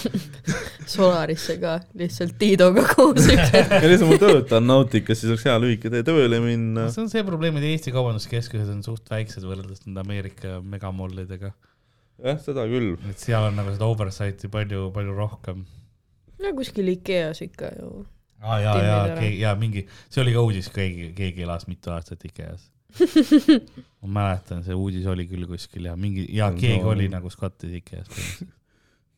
Solarisse 0.89 1.59
ka, 1.61 1.75
lihtsalt 1.97 2.33
Tiidoga 2.41 2.85
koos 2.89 3.27
üks 3.29 3.53
hetk. 3.53 3.75
ja 3.75 3.91
lihtsalt 3.91 4.15
ma 4.15 4.17
töötan 4.23 4.67
Nautikas, 4.69 5.21
siis 5.21 5.33
oleks 5.33 5.45
hea 5.45 5.59
lühike 5.61 5.91
tee 5.93 6.01
tööle 6.07 6.41
minna. 6.43 6.87
see 6.93 7.03
on 7.05 7.11
see 7.13 7.25
probleem, 7.27 7.59
et 7.61 7.69
Eesti 7.69 7.93
kaubanduskeskused 7.93 8.71
on 8.73 8.81
suht 8.85 9.13
väiksed 9.13 9.45
võrreldes 9.45 9.85
nende 9.85 10.01
Ameerika 10.01 10.57
megamollidega, 10.65 11.53
jah, 12.23 12.37
seda 12.41 12.65
küll. 12.69 12.95
et 13.09 13.19
seal 13.21 13.49
on 13.49 13.55
nagu 13.59 13.73
seda 13.75 13.87
oversight'i 13.91 14.49
palju, 14.51 14.89
palju 14.95 15.15
rohkem. 15.17 15.65
no 16.41 16.53
kuskil 16.57 16.87
Ikeas 16.93 17.41
ikka 17.45 17.71
ju. 17.79 18.05
aa 18.41 18.59
ja, 18.61 18.73
Timmid 18.73 18.89
ja 18.89 19.01
ära., 19.15 19.29
ja 19.41 19.55
mingi, 19.59 19.85
see 20.09 20.21
oli 20.23 20.33
ka 20.35 20.43
uudis, 20.45 20.69
keegi, 20.73 21.11
keegi 21.17 21.45
elas 21.47 21.67
mitu 21.67 21.91
aastat 21.95 22.25
IKEA-s. 22.29 22.69
ma 24.01 24.07
mäletan, 24.19 24.61
see 24.63 24.75
uudis 24.77 25.07
oli 25.11 25.25
küll 25.27 25.47
kuskil 25.49 25.89
ja 25.89 25.95
mingi 25.99 26.27
ja 26.35 26.51
keegi 26.55 26.83
No. 26.83 26.93
oli 26.93 27.09
nagu 27.11 27.29
Scottis 27.33 27.73
IKEA-s. 27.81 28.45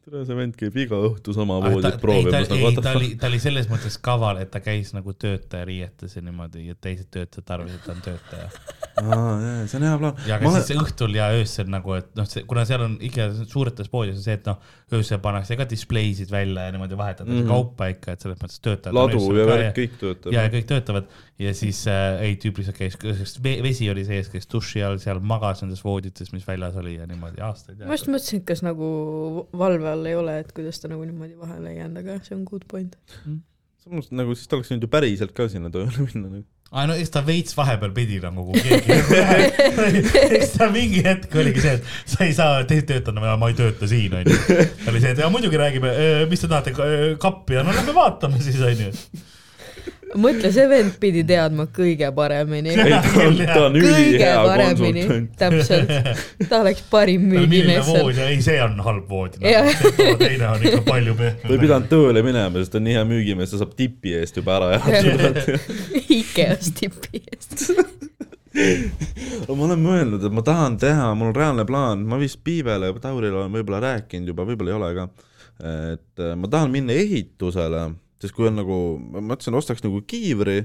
tere, 0.08 0.24
see 0.28 0.38
vend 0.38 0.56
käib 0.58 0.78
iga 0.80 0.98
õhtu 1.10 1.34
sama 1.36 1.58
ta, 1.60 1.72
voodit 1.72 1.88
ei, 1.90 1.94
ta, 1.96 2.02
proovimas 2.02 2.52
nagu 2.52 2.70
ei, 2.70 2.78
ta 2.80 2.94
oli, 2.96 3.10
ta 3.20 3.30
oli 3.30 3.40
selles 3.44 3.68
mõttes 3.72 3.98
kaval, 4.04 4.40
et 4.44 4.52
ta 4.54 4.62
käis 4.64 4.94
nagu 4.96 5.14
töötaja 5.20 5.68
riietes 5.68 6.16
ja 6.16 6.24
niimoodi 6.24 6.68
ja 6.70 6.78
teised 6.80 7.10
töötajad 7.14 7.54
arvasid, 7.58 7.80
et 7.80 7.88
ta 7.88 7.96
on 7.96 8.04
töötaja. 8.06 8.50
see 9.68 9.80
on 9.80 9.88
hea 9.88 10.00
plaan. 10.02 10.22
ja 10.30 10.40
aga 10.40 10.54
siis 10.58 10.80
õhtul 10.80 11.18
ja 11.18 11.30
öösel 11.36 11.70
nagu, 11.74 11.98
et 12.00 12.10
noh, 12.18 12.30
kuna 12.50 12.66
seal 12.70 12.86
on 12.88 12.98
ikka 13.10 13.30
suuretes 13.44 13.92
poodides 13.92 14.22
on 14.22 14.28
see, 14.28 14.38
et 14.40 14.48
noh, 14.48 14.62
öösel 14.98 15.22
pannakse 15.24 15.60
ka 15.60 15.68
displeisid 15.70 16.32
välja 16.34 16.70
ja 16.70 16.76
niimoodi 16.76 17.00
vahetatakse 17.00 17.34
mm. 17.34 17.44
-hmm. 17.44 17.56
kaupa 17.56 17.92
ikka, 17.94 18.16
et 18.16 18.26
selles 18.26 18.40
mõttes 18.42 18.64
töötajad. 18.64 18.96
ladu 18.98 19.24
ja 19.36 19.50
värk 19.52 19.74
kõik 19.82 20.00
töötab. 20.04 20.34
ja, 20.34 20.48
ja 20.48 20.54
kõik 20.56 20.72
töötavad 20.72 21.12
ja 21.40 21.54
siis 21.54 21.84
äh, 21.90 22.18
ei, 22.26 22.36
tüüp 22.42 22.58
lihtsalt 22.62 22.80
käis, 22.80 23.36
vesi 23.44 23.90
oli 23.92 24.04
sees, 24.08 24.30
käis 24.34 24.50
duši 24.50 24.82
all 24.86 24.98
seal, 25.02 25.22
magas 25.22 25.62
nendes 25.64 25.84
voodites, 25.86 26.32
mis 26.34 26.48
väljas 26.48 26.78
oli 26.82 26.96
ja 26.98 27.06
niimoodi 27.10 27.44
aastaid. 27.46 27.84
ma 27.86 27.98
just 27.98 28.10
mõtlesin, 28.10 28.42
et 28.42 28.50
kas 28.50 28.66
nagu 28.66 28.90
valve 29.58 29.92
all 29.92 30.10
ei 30.10 30.18
ole, 30.18 30.40
et 30.42 30.52
kuidas 30.58 30.82
ta 30.82 30.90
nagu 30.92 31.06
niimoodi 31.06 31.38
vahele 31.38 31.76
ei 31.76 31.82
jäänud, 31.84 32.02
aga 32.02 32.20
see 32.26 32.38
on 32.38 32.44
good 32.50 32.66
point. 32.72 32.98
samas 33.86 34.10
nagu 34.18 34.34
siis 34.36 34.50
ta 34.50 34.58
oleks 34.58 34.74
võinud 34.74 34.88
ju 34.88 34.94
päriselt 34.98 35.36
ka 35.38 35.50
sinna 35.52 35.70
tööle 35.74 35.94
minna 36.08 36.26
nagu.. 36.26 36.44
aa 36.74 36.90
no 36.90 36.98
eks 36.98 37.14
ta 37.14 37.22
veits 37.30 37.54
vahepeal 37.60 37.94
pidi 37.94 38.18
nagu, 38.26 38.50
kui 38.50 38.66
keegi, 38.66 38.98
eks 40.42 40.58
ta 40.58 40.72
mingi 40.74 41.06
hetk 41.06 41.38
oligi 41.38 41.68
see, 41.68 41.78
et 41.78 42.12
sa 42.18 42.26
ei 42.26 42.34
saa 42.34 42.66
te 42.66 42.82
töötada, 42.82 43.22
ma 43.22 43.54
ei 43.54 43.62
tööta 43.62 43.86
siin 43.86 44.18
onju. 44.24 44.42
oli 44.90 45.06
see, 45.06 45.14
et 45.14 45.22
ja 45.22 45.30
muidugi 45.30 45.62
räägime, 45.62 45.94
mis 46.34 46.42
te 46.42 46.50
tahate, 46.50 46.74
kappi 47.22 47.62
ja 47.62 47.68
no 47.68 47.78
lähme 47.78 47.94
vaatame 47.94 48.42
siis 48.42 48.58
onju. 48.74 48.90
mõtle, 50.16 50.52
see 50.56 50.66
vend 50.72 50.96
pidi 51.02 51.24
teadma 51.28 51.66
kõige 51.74 52.08
paremini. 52.16 52.72
ei, 52.72 52.94
ta 52.94 53.26
on, 53.26 53.40
ta 53.42 53.60
on 53.66 53.78
ülihea 53.80 54.36
konsultant. 54.46 55.34
täpselt. 55.40 55.92
ta 56.50 56.62
oleks 56.62 56.84
parim 56.92 57.28
müügimees 57.32 57.86
seal. 57.88 58.06
voodi, 58.06 58.24
ei 58.24 58.40
see 58.46 58.58
on 58.64 58.80
halb 58.86 59.10
voodi 59.12 59.42
no., 59.44 60.16
teine 60.22 60.50
on 60.54 60.64
ikka 60.64 60.82
palju 60.88 61.16
ta 61.20 61.28
ei 61.28 61.36
pehmem. 61.44 61.62
pidanud 61.66 61.92
tööle 61.92 62.24
minema, 62.26 62.62
sest 62.62 62.76
ta 62.76 62.82
on 62.82 62.88
nii 62.88 62.98
hea 63.00 63.06
müügimees, 63.12 63.52
ta 63.52 63.62
saab 63.62 63.76
tipi 63.80 64.16
eest 64.22 64.40
juba 64.40 64.58
ära 64.62 64.72
jagada. 64.78 65.60
IKEA-s 66.20 66.74
tipi 66.80 67.24
eest. 67.34 67.68
ma 69.52 69.60
olen 69.70 69.84
mõelnud, 69.84 70.24
et 70.24 70.34
ma 70.34 70.44
tahan 70.46 70.80
teha, 70.82 71.12
mul 71.20 71.34
on 71.34 71.38
reaalne 71.38 71.68
plaan, 71.68 72.08
ma 72.08 72.20
vist 72.22 72.40
Piivele 72.48 72.94
ja 72.94 73.00
Taurile 73.04 73.44
olen 73.44 73.54
võib-olla 73.60 73.84
rääkinud 73.92 74.32
juba, 74.32 74.48
võib-olla 74.48 74.74
ei 74.74 74.80
ole 74.80 74.92
ka. 74.98 75.10
et 75.94 76.22
äh, 76.24 76.36
ma 76.40 76.50
tahan 76.50 76.72
minna 76.74 76.96
ehitusele, 76.96 77.90
sest 78.22 78.36
kui 78.36 78.50
on 78.50 78.58
nagu, 78.60 78.78
ma 79.00 79.24
mõtlesin, 79.34 79.58
ostaks 79.58 79.84
nagu 79.86 80.02
kiivri, 80.10 80.62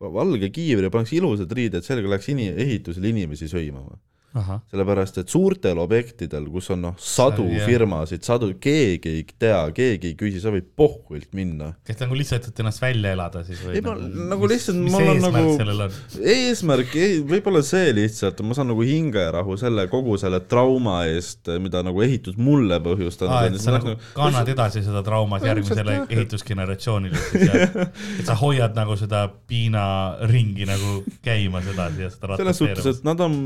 valge 0.00 0.50
kiivri, 0.52 0.90
paneks 0.92 1.14
ilusad 1.16 1.52
riided 1.56 1.86
selga, 1.86 2.10
läheks 2.12 2.30
ini-, 2.32 2.52
ehitusel 2.64 3.06
inimesi 3.10 3.48
sõimama. 3.50 3.98
sellepärast, 4.34 5.18
et 5.22 5.30
suurtel 5.30 5.78
objektidel, 5.78 6.48
kus 6.50 6.70
on 6.74 6.80
noh, 6.88 6.94
sadu 6.98 7.46
Jah. 7.52 7.66
firmasid, 7.68 8.24
sadu, 8.26 8.50
keegi 8.60 9.12
ei 9.20 9.24
tea, 9.38 9.60
keegi 9.76 10.10
ei 10.10 10.16
küsi, 10.18 10.40
sa 10.42 10.50
võid 10.54 10.66
pohhuilt 10.76 11.30
minna. 11.36 11.72
kas 11.86 12.00
nagu 12.02 12.16
lihtsalt, 12.18 12.48
et 12.50 12.62
ennast 12.64 12.82
välja 12.82 13.12
elada 13.14 13.44
siis 13.46 13.62
või? 13.62 13.76
Ei, 13.78 13.84
ma- 13.84 13.94
nagu 14.34 14.48
lihtsalt 14.50 14.80
mis 14.80 14.92
mul 14.94 15.12
on 15.12 15.22
nagu- 15.22 15.84
on? 15.86 15.98
eesmärk, 16.34 16.96
võib-olla 17.30 17.62
see 17.66 17.92
lihtsalt, 17.94 18.42
ma 18.42 18.58
saan 18.58 18.72
nagu 18.72 18.82
hingerahu 18.86 19.56
selle 19.60 19.86
kogu 19.92 20.18
selle 20.20 20.40
trauma 20.50 21.04
eest, 21.10 21.52
mida 21.62 21.84
nagu 21.86 22.02
ehitus 22.04 22.36
mulle 22.40 22.80
põhjustanud 22.82 23.34
on 23.34 23.54
et 23.54 23.62
sa 23.62 23.76
nagu 23.78 23.94
kannad 24.16 24.48
edasi 24.50 24.82
seda 24.84 25.02
traumat 25.06 25.44
järgmisele 25.46 26.00
ehitusgeneratsioonile 26.08 27.22
et 28.18 28.26
sa 28.26 28.36
hoiad 28.38 28.74
nagu 28.76 28.96
seda 28.98 29.26
piinaringi 29.50 30.66
nagu 30.68 31.02
käimas 31.24 31.68
edasi 31.70 32.04
ja 32.06 32.10
seda 32.12 32.38
selles 32.40 32.60
suhtes, 32.62 32.90
et 32.98 33.06
nad 33.06 33.20
on 33.24 33.38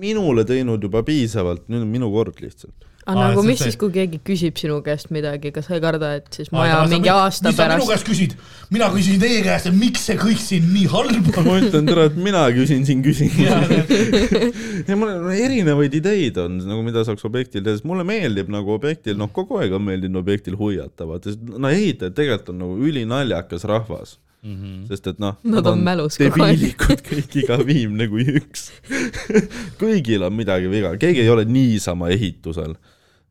minule 0.00 0.44
teinud 0.48 0.82
juba 0.88 1.02
piisavalt, 1.06 1.66
nüüd 1.68 1.84
on 1.86 1.90
minu 1.98 2.08
kord 2.14 2.40
lihtsalt. 2.42 2.86
aga 3.10 3.18
Aa, 3.18 3.28
nagu 3.32 3.42
mis 3.42 3.58
see- 3.58 3.70
siis, 3.70 3.76
kui 3.80 3.88
keegi 3.90 4.18
küsib 4.22 4.58
sinu 4.60 4.76
käest 4.86 5.08
midagi, 5.10 5.50
kas 5.56 5.66
sa 5.66 5.74
ei 5.74 5.80
karda, 5.82 6.10
et 6.20 6.26
siis 6.36 6.50
Aa, 6.52 6.58
maja 6.58 6.74
sa 6.82 6.90
mingi 6.92 7.08
mi- 7.08 7.14
aasta 7.14 7.48
mis 7.48 7.56
sa 7.56 7.64
minu 7.66 7.86
pärast 7.86 7.90
käest 7.90 8.06
küsid, 8.10 8.34
mina 8.70 8.88
küsin 8.92 9.18
teie 9.22 9.40
käest, 9.46 9.66
et 9.70 9.74
miks 9.80 10.04
see 10.06 10.16
kõik 10.20 10.38
siin 10.38 10.68
nii 10.74 10.86
halb 10.92 11.30
on. 11.40 11.44
ma 11.48 11.56
ütlen 11.64 11.88
tere, 11.88 12.04
et 12.10 12.16
mina 12.28 12.44
küsin 12.54 12.84
siin 12.86 13.02
küsimusi. 13.02 14.84
Ja 14.88 14.96
mul 15.00 15.08
on 15.16 15.32
erinevaid 15.32 15.94
ideid 15.96 16.38
on 16.44 16.58
nagu, 16.60 16.82
mida 16.86 17.02
saaks 17.08 17.24
objektil 17.26 17.64
teha, 17.64 17.76
sest 17.80 17.88
mulle 17.88 18.04
meeldib 18.06 18.52
nagu 18.52 18.76
objektil, 18.76 19.16
noh, 19.18 19.32
kogu 19.34 19.58
aeg 19.62 19.72
on 19.80 19.82
meeldinud 19.88 20.20
objektil 20.22 20.56
huviata, 20.60 21.08
vaata, 21.08 21.32
sest 21.32 21.42
no 21.56 21.68
ehitajad 21.72 22.14
tegelikult 22.20 22.52
on 22.54 22.60
nagu 22.66 22.78
ülinaljakas 22.90 23.64
rahvas. 23.70 24.18
Sest 24.88 25.10
et 25.10 25.18
noh, 25.20 25.36
Nad 25.52 25.66
on 25.68 25.82
mälus 25.84 26.16
kogu 26.20 26.44
aeg. 26.46 26.72
kõik, 26.80 27.36
iga 27.42 27.58
viimne 27.66 28.06
kui 28.08 28.24
üks. 28.40 28.70
kõigil 29.82 30.24
on 30.24 30.34
midagi 30.36 30.70
viga, 30.72 30.94
keegi 31.00 31.24
ei 31.24 31.30
ole 31.32 31.44
niisama 31.44 32.08
ehitusel. 32.14 32.76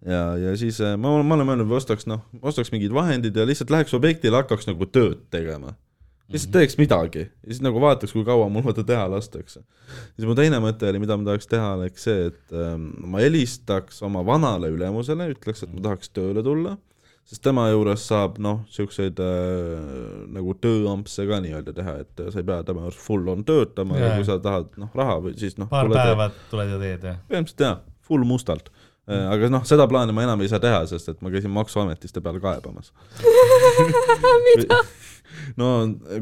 ja, 0.05 0.23
ja 0.37 0.55
siis 0.59 0.79
äh, 0.85 0.95
ma, 1.01 1.17
ma 1.23 1.37
olen 1.37 1.49
mõelnud, 1.49 1.75
ostaks 1.75 2.05
noh, 2.09 2.21
ostaks 2.41 2.71
mingid 2.75 2.93
vahendid 2.95 3.35
ja 3.35 3.47
lihtsalt 3.47 3.73
läheks 3.73 3.95
objektile, 3.97 4.37
hakkaks 4.43 4.69
nagu 4.69 4.85
tööd 4.85 5.25
tegema. 5.33 5.73
lihtsalt 6.29 6.53
teeks 6.53 6.77
midagi 6.77 7.25
ja 7.25 7.47
siis 7.49 7.63
nagu 7.65 7.81
vaataks, 7.81 8.13
kui 8.13 8.27
kaua 8.27 8.45
mul 8.53 8.67
vaata 8.67 8.85
teha 8.85 9.07
lastakse. 9.09 9.63
siis 10.13 10.29
mu 10.29 10.37
teine 10.37 10.61
mõte 10.61 10.91
oli, 10.91 11.01
mida 11.01 11.17
ma 11.17 11.31
tahaks 11.31 11.49
teha, 11.49 11.73
oleks 11.79 12.05
see, 12.05 12.29
et 12.29 12.53
ähm, 12.53 12.91
ma 13.09 13.25
helistaks 13.25 14.03
oma 14.05 14.21
vanale 14.25 14.69
ülemusele, 14.69 15.31
ütleks, 15.33 15.65
et 15.65 15.73
ma 15.73 15.89
tahaks 15.89 16.13
tööle 16.13 16.45
tulla 16.45 16.77
sest 17.29 17.43
tema 17.45 17.67
juures 17.69 18.01
saab 18.09 18.39
noh, 18.41 18.63
siukseid 18.73 19.19
äh, 19.21 20.27
nagu 20.33 20.55
tööampse 20.57 21.27
ka 21.29 21.37
nii-öelda 21.43 21.75
teha, 21.77 21.95
et 22.03 22.23
sa 22.33 22.41
ei 22.41 22.47
pea 22.47 22.63
tema 22.65 22.87
juures 22.87 22.99
full 23.05 23.29
on 23.29 23.43
töötama, 23.47 23.97
aga 23.99 24.07
Jaa. 24.11 24.17
kui 24.17 24.27
sa 24.29 24.39
tahad 24.43 24.71
noh, 24.81 24.89
raha 24.97 25.19
või 25.27 25.35
siis 25.39 25.59
noh, 25.61 25.69
paar 25.71 25.91
päeva 25.93 26.31
tuled 26.49 26.73
ja 26.73 26.79
teed 26.81 27.09
jah? 27.11 27.19
põhimõtteliselt 27.29 27.65
jaa, 27.67 27.75
full 28.09 28.25
mustalt. 28.25 28.71
aga 29.09 29.49
noh, 29.49 29.63
seda 29.65 29.85
plaani 29.89 30.13
ma 30.13 30.25
enam 30.25 30.41
ei 30.45 30.49
saa 30.51 30.61
teha, 30.63 30.81
sest 30.89 31.13
et 31.13 31.21
ma 31.25 31.31
käisin 31.33 31.53
Maksuametist 31.53 32.13
ta 32.17 32.21
peale 32.25 32.41
kaebamas. 32.43 32.91
mida? 34.49 34.81
no 35.57 35.67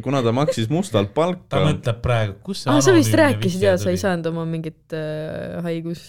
kuna 0.03 0.21
ta 0.23 0.33
maksis 0.35 0.67
mustalt 0.71 1.11
ta 1.11 1.15
palka, 1.15 1.61
mõtleb 1.69 2.01
praegu, 2.03 2.35
kus 2.43 2.63
see 2.65 2.71
aa, 2.73 2.83
sa 2.83 2.93
vist 2.95 3.15
rääkisid 3.15 3.61
vihje 3.61 3.71
ja 3.71 3.77
sa 3.79 3.93
ei 3.93 3.99
saanud 4.01 4.27
oma 4.31 4.43
mingit 4.47 4.95
äh, 4.95 5.57
haigus 5.65 6.03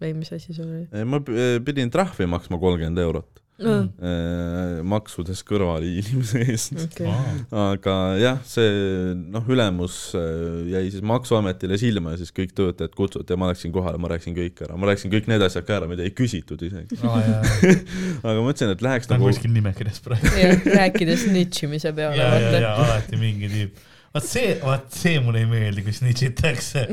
või 0.00 0.14
mis 0.20 0.32
asi 0.34 0.54
sul 0.56 0.68
oli 0.68 1.04
ma 1.08 1.20
p- 1.24 1.58
pidin 1.66 1.92
trahvi 1.92 2.28
maksma 2.30 2.60
kolmkümmend 2.60 3.00
eurot 3.04 3.42
no,? 3.64 3.74
äh, 3.98 4.78
maksudest 4.86 5.44
kõrvale 5.48 5.88
inimese 6.00 6.42
eest. 6.44 6.76
okei, 6.84 7.08
Aa. 7.10 7.72
aga 7.72 7.96
jah, 8.20 8.38
see 8.46 9.14
noh, 9.18 9.46
ülemus 9.50 9.98
äh, 10.18 10.68
jäi 10.74 10.84
siis 10.92 11.04
Maksuametile 11.08 11.78
silma 11.80 12.14
ja 12.14 12.20
siis 12.22 12.34
kõik 12.34 12.54
töötajad 12.58 12.94
kutsuti 12.98 13.34
ja 13.34 13.40
ma 13.40 13.50
läksin 13.50 13.74
kohale, 13.74 14.00
ma 14.00 14.12
rääkisin 14.12 14.36
kõik 14.38 14.62
ära, 14.66 14.78
ma 14.78 14.90
rääkisin 14.90 15.12
kõik 15.14 15.30
need 15.30 15.44
asjad 15.48 15.66
ka 15.68 15.78
ära, 15.80 15.90
mida 15.90 16.06
ei 16.06 16.14
küsitud 16.14 16.62
isegi. 16.68 17.00
jaa, 17.02 17.42
aga 18.26 18.38
ma 18.38 18.46
mõtlesin, 18.46 18.74
et 18.74 18.84
läheks 18.84 19.10
ta 19.10 19.16
on 19.16 19.22
nagu 19.22 19.32
kuskil 19.32 19.54
nimekirjas 19.56 20.02
praegu. 20.04 20.34
rääkides 20.78 21.28
nitšimise 21.34 21.94
peale, 21.96 22.18
ja, 22.20 22.32
ja, 22.38 22.64
ja 22.68 22.74
alati 22.86 23.20
mingi 23.20 23.50
tüüp. 23.52 23.86
Vaat 24.14 24.24
see, 24.24 24.52
vaat 24.62 24.86
see 24.94 25.18
mulle 25.22 25.42
ei 25.42 25.48
meeldi, 25.48 25.84
kui 25.84 25.94
snitšitakse. 25.94 26.84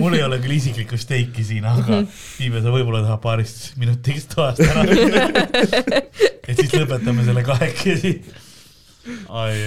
mul 0.00 0.16
ei 0.16 0.24
ole 0.24 0.40
küll 0.42 0.56
isiklikku 0.56 0.98
steiki 1.00 1.44
siin, 1.46 1.66
aga 1.68 2.02
Piibe, 2.08 2.62
sa 2.64 2.72
võib-olla 2.72 3.02
tahad 3.04 3.20
paarist 3.24 3.74
minutiks 3.80 4.28
toast 4.32 4.62
ära 4.64 4.86
minna. 4.88 5.26
et 6.48 6.56
siis 6.56 6.72
lõpetame 6.72 7.26
selle 7.26 7.44
kahekesi. 7.46 8.14
ai, 9.28 9.58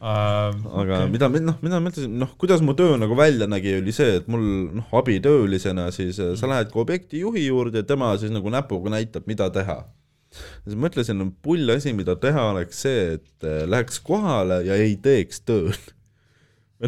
ai. 0.00 0.54
aga 0.80 1.02
mida, 1.12 1.28
noh, 1.28 1.58
mida 1.60 1.76
ma 1.76 1.90
mõtlesin, 1.90 2.14
noh, 2.22 2.32
kuidas 2.40 2.64
mu 2.64 2.76
töö 2.78 2.96
nagu 3.00 3.16
välja 3.18 3.48
nägi, 3.50 3.76
oli 3.82 3.92
see, 3.96 4.20
et 4.22 4.30
mul 4.32 4.46
noh, 4.80 4.94
abitöölisena 4.96 5.90
siis 5.94 6.20
äh, 6.22 6.32
sa 6.40 6.48
lähed 6.50 6.72
ka 6.72 6.80
objekti 6.80 7.20
juhi 7.20 7.44
juurde 7.50 7.84
ja 7.84 7.88
tema 7.88 8.14
siis 8.20 8.32
nagu 8.32 8.52
näpuga 8.52 8.96
näitab, 8.96 9.28
mida 9.28 9.50
teha. 9.52 9.82
siis 10.64 10.80
mõtlesin, 10.80 11.20
pull 11.44 11.68
asi, 11.76 11.92
mida 11.92 12.16
teha, 12.16 12.48
oleks 12.54 12.80
see, 12.88 13.18
et 13.18 13.44
äh, 13.44 13.66
läheks 13.68 14.00
kohale 14.00 14.62
ja 14.64 14.80
ei 14.80 14.96
teeks 14.96 15.44
tööd. 15.44 15.92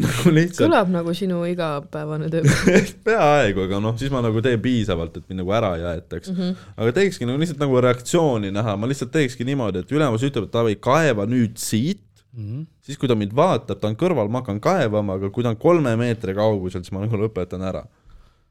nagu 0.07 0.33
lihtsalt 0.35 0.67
kõlab 0.67 0.91
nagu 0.93 1.15
sinu 1.17 1.43
igapäevane 1.49 2.31
töö. 2.33 2.43
peaaegu, 3.09 3.67
aga 3.69 3.83
noh, 3.83 3.97
siis 4.01 4.13
ma 4.13 4.23
nagu 4.25 4.43
teen 4.45 4.61
piisavalt, 4.63 5.17
et 5.21 5.29
mind 5.29 5.43
nagu 5.43 5.55
ära 5.57 5.75
ei 5.79 5.87
aetaks 5.95 6.33
mm. 6.33 6.41
-hmm. 6.41 6.73
aga 6.77 6.97
teekski 7.01 7.29
nagu 7.29 7.41
lihtsalt 7.43 7.63
nagu 7.63 7.81
reaktsiooni 7.87 8.51
näha, 8.55 8.77
ma 8.77 8.91
lihtsalt 8.91 9.13
teekski 9.15 9.47
niimoodi, 9.49 9.85
et 9.85 9.95
ülemus 9.97 10.27
ütleb, 10.27 10.49
et 10.49 10.59
davai, 10.59 10.77
kaeva 10.81 11.29
nüüd 11.31 11.57
siit, 11.61 12.03
Mhm. 12.37 12.67
siis 12.85 12.99
kui 13.01 13.09
ta 13.09 13.15
mind 13.17 13.33
vaatab, 13.33 13.81
ta 13.81 13.89
on 13.89 13.97
kõrval, 13.97 14.29
ma 14.29 14.43
hakkan 14.43 14.61
kaevama, 14.61 15.17
aga 15.17 15.31
kui 15.33 15.45
ta 15.45 15.55
on 15.55 15.57
kolme 15.57 15.95
meetri 15.97 16.35
kaugusel, 16.37 16.83
siis 16.85 16.93
ma 16.93 17.01
nagu 17.01 17.17
lõpetan 17.17 17.65
ära. 17.65 17.87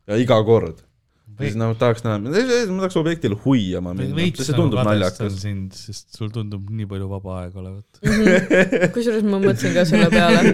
ja 0.08 0.18
iga 0.22 0.38
kord. 0.46 0.84
Või- 1.26 1.50
siis 1.50 1.56
nagu 1.60 1.74
tahaks 1.76 2.04
näha, 2.06 2.20
ma 2.22 2.32
tahaks 2.32 2.96
objektil 3.00 3.34
huiama 3.44 3.92
minna, 3.98 4.16
veits 4.16 4.40
see 4.46 4.54
nagu 4.54 4.62
tundub 4.62 4.80
kadestan 4.80 5.26
naljakas. 5.26 5.40
sind, 5.42 5.74
sest 5.76 6.16
sul 6.16 6.30
tundub 6.32 6.70
nii 6.72 6.86
palju 6.88 7.08
vaba 7.12 7.40
aega 7.42 7.60
olevat. 7.60 8.92
kusjuures 8.96 9.26
ma 9.26 9.40
mõtlesin 9.44 9.74
ka 9.76 9.84
selle 9.90 10.08
peale. 10.14 10.54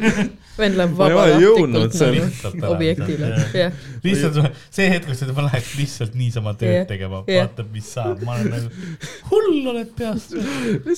vend 0.57 0.79
läheb 0.79 0.95
vabatahtlikult 0.97 1.75
nagu 1.75 2.71
objektile, 2.71 3.29
jah. 3.59 3.75
lihtsalt 4.05 4.39
see 4.73 4.87
hetk, 4.93 5.05
kus 5.11 5.21
ta 5.21 5.45
läheks 5.45 5.73
lihtsalt 5.77 6.15
niisama 6.17 6.55
tööd 6.57 6.73
Jah, 6.79 6.87
tegema, 6.89 7.21
jah. 7.27 7.45
vaatab, 7.45 7.69
mis 7.75 7.91
saab, 7.97 8.23
ma 8.25 8.39
olen 8.39 8.49
nagu 8.55 8.71
hull 9.29 9.69
oled 9.75 9.91
peast. 9.99 10.33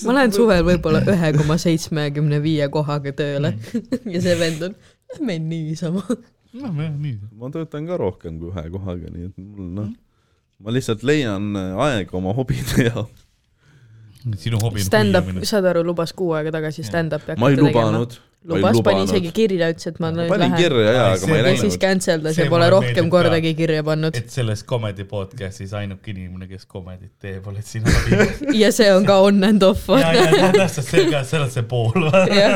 ma 0.05 0.15
lähen 0.19 0.35
suvel 0.37 0.63
võib-olla 0.69 1.03
ühe 1.11 1.33
koma 1.41 1.57
seitsmekümne 1.65 2.39
viie 2.45 2.69
kohaga 2.71 3.11
tööle 3.19 3.55
ja 4.15 4.23
see 4.23 4.37
vend 4.39 4.69
on, 4.69 4.79
lähme 5.15 5.41
niisama. 5.49 6.05
noh, 6.53 6.73
nii. 6.77 7.17
ma 7.39 7.49
töötan 7.53 7.87
ka 7.89 7.97
rohkem 8.01 8.39
kui 8.41 8.51
ühe 8.53 8.65
kohaga, 8.73 9.09
nii 9.13 9.29
et 9.31 9.37
mul 9.41 9.69
noh, 9.79 9.89
ma 10.63 10.71
lihtsalt 10.75 11.03
leian 11.07 11.53
aega 11.57 12.17
oma 12.19 12.33
hobide 12.37 12.85
jaoks. 12.89 13.25
sinu 14.39 14.59
hobi 14.63 14.79
on 14.83 14.85
Stand-up, 14.87 15.31
saad 15.49 15.65
aru, 15.73 15.81
lubas 15.83 16.13
kuu 16.15 16.31
aega 16.37 16.53
tagasi 16.55 16.85
stand-up'i 16.87 17.35
ma 17.37 17.49
ei 17.51 17.57
hakata 17.57 17.73
tegema. 17.73 18.05
lubas, 18.53 18.77
pani 18.85 19.01
isegi 19.07 19.31
kirja, 19.35 19.67
ütles, 19.73 19.87
et 19.91 19.99
ma 20.03 20.11
nüüd 20.15 20.29
panin 20.31 20.45
lähen. 20.53 20.55
kirja 20.61 20.93
jaa, 20.95 21.09
aga 21.17 21.27
ma 21.27 21.35
ei 21.35 21.41
See- 21.43 21.49
ja 21.49 21.55
siis 21.57 21.63
läinud. 21.73 21.81
cancel 21.83 22.23
das 22.23 22.35
See 22.37 22.45
ja 22.47 22.51
pole 22.53 22.69
rohkem 22.71 23.09
kordagi 23.11 23.51
kirja 23.59 23.83
pannud. 23.87 24.15
et 24.19 24.29
selles 24.31 24.63
comedy 24.67 25.03
podcast'is 25.11 25.73
ainuke 25.79 26.11
inimene, 26.15 26.47
kes 26.51 26.63
comedy't 26.71 27.11
teeb, 27.23 27.47
oled 27.51 27.67
sina 27.67 27.91
ja 28.63 28.71
see 28.75 28.87
on 28.95 29.03
ka 29.07 29.19
on 29.27 29.43
and 29.43 29.63
off. 29.67 29.89
ja, 29.91 30.13
ja 30.15 30.51
täpselt 30.55 30.87
see 30.87 31.05
ka, 31.11 31.23
see 31.27 31.39
on 31.43 31.51
see 31.51 31.63
pool 31.67 32.07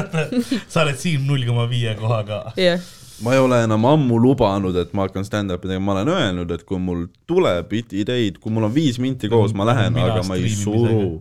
sa 0.71 0.86
oled 0.86 0.99
siin 1.03 1.27
null 1.27 1.43
koma 1.47 1.67
viie 1.71 1.95
kohaga. 1.99 2.45
jah, 2.60 2.79
ma 3.23 3.34
ei 3.34 3.39
ole 3.41 3.58
enam 3.65 3.86
ammu 3.89 4.17
lubanud, 4.21 4.75
et 4.77 4.91
ma 4.97 5.08
hakkan 5.08 5.25
stand-up'i 5.25 5.69
tegema, 5.69 5.86
ma 5.88 5.95
olen 5.95 6.12
öelnud, 6.13 6.51
et 6.53 6.65
kui 6.67 6.80
mul 6.82 7.06
tuleb 7.30 7.73
ideid, 7.77 8.38
kui 8.43 8.53
mul 8.53 8.67
on 8.69 8.73
viis 8.73 8.99
minti 9.01 9.30
koos, 9.32 9.56
ma 9.58 9.65
lähen, 9.69 9.97
aga 10.03 10.21
ma 10.27 10.38
ei 10.38 10.51
suru. 10.53 11.17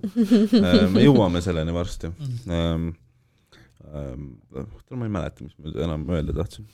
me 0.92 1.04
jõuame 1.06 1.42
selleni 1.44 1.74
varsti. 1.76 2.12
ma 4.92 5.08
ei 5.08 5.14
mäleta, 5.18 5.46
mis 5.46 5.56
ma 5.56 5.72
enam 5.86 6.04
öelda 6.12 6.36
tahtsin. 6.36 6.68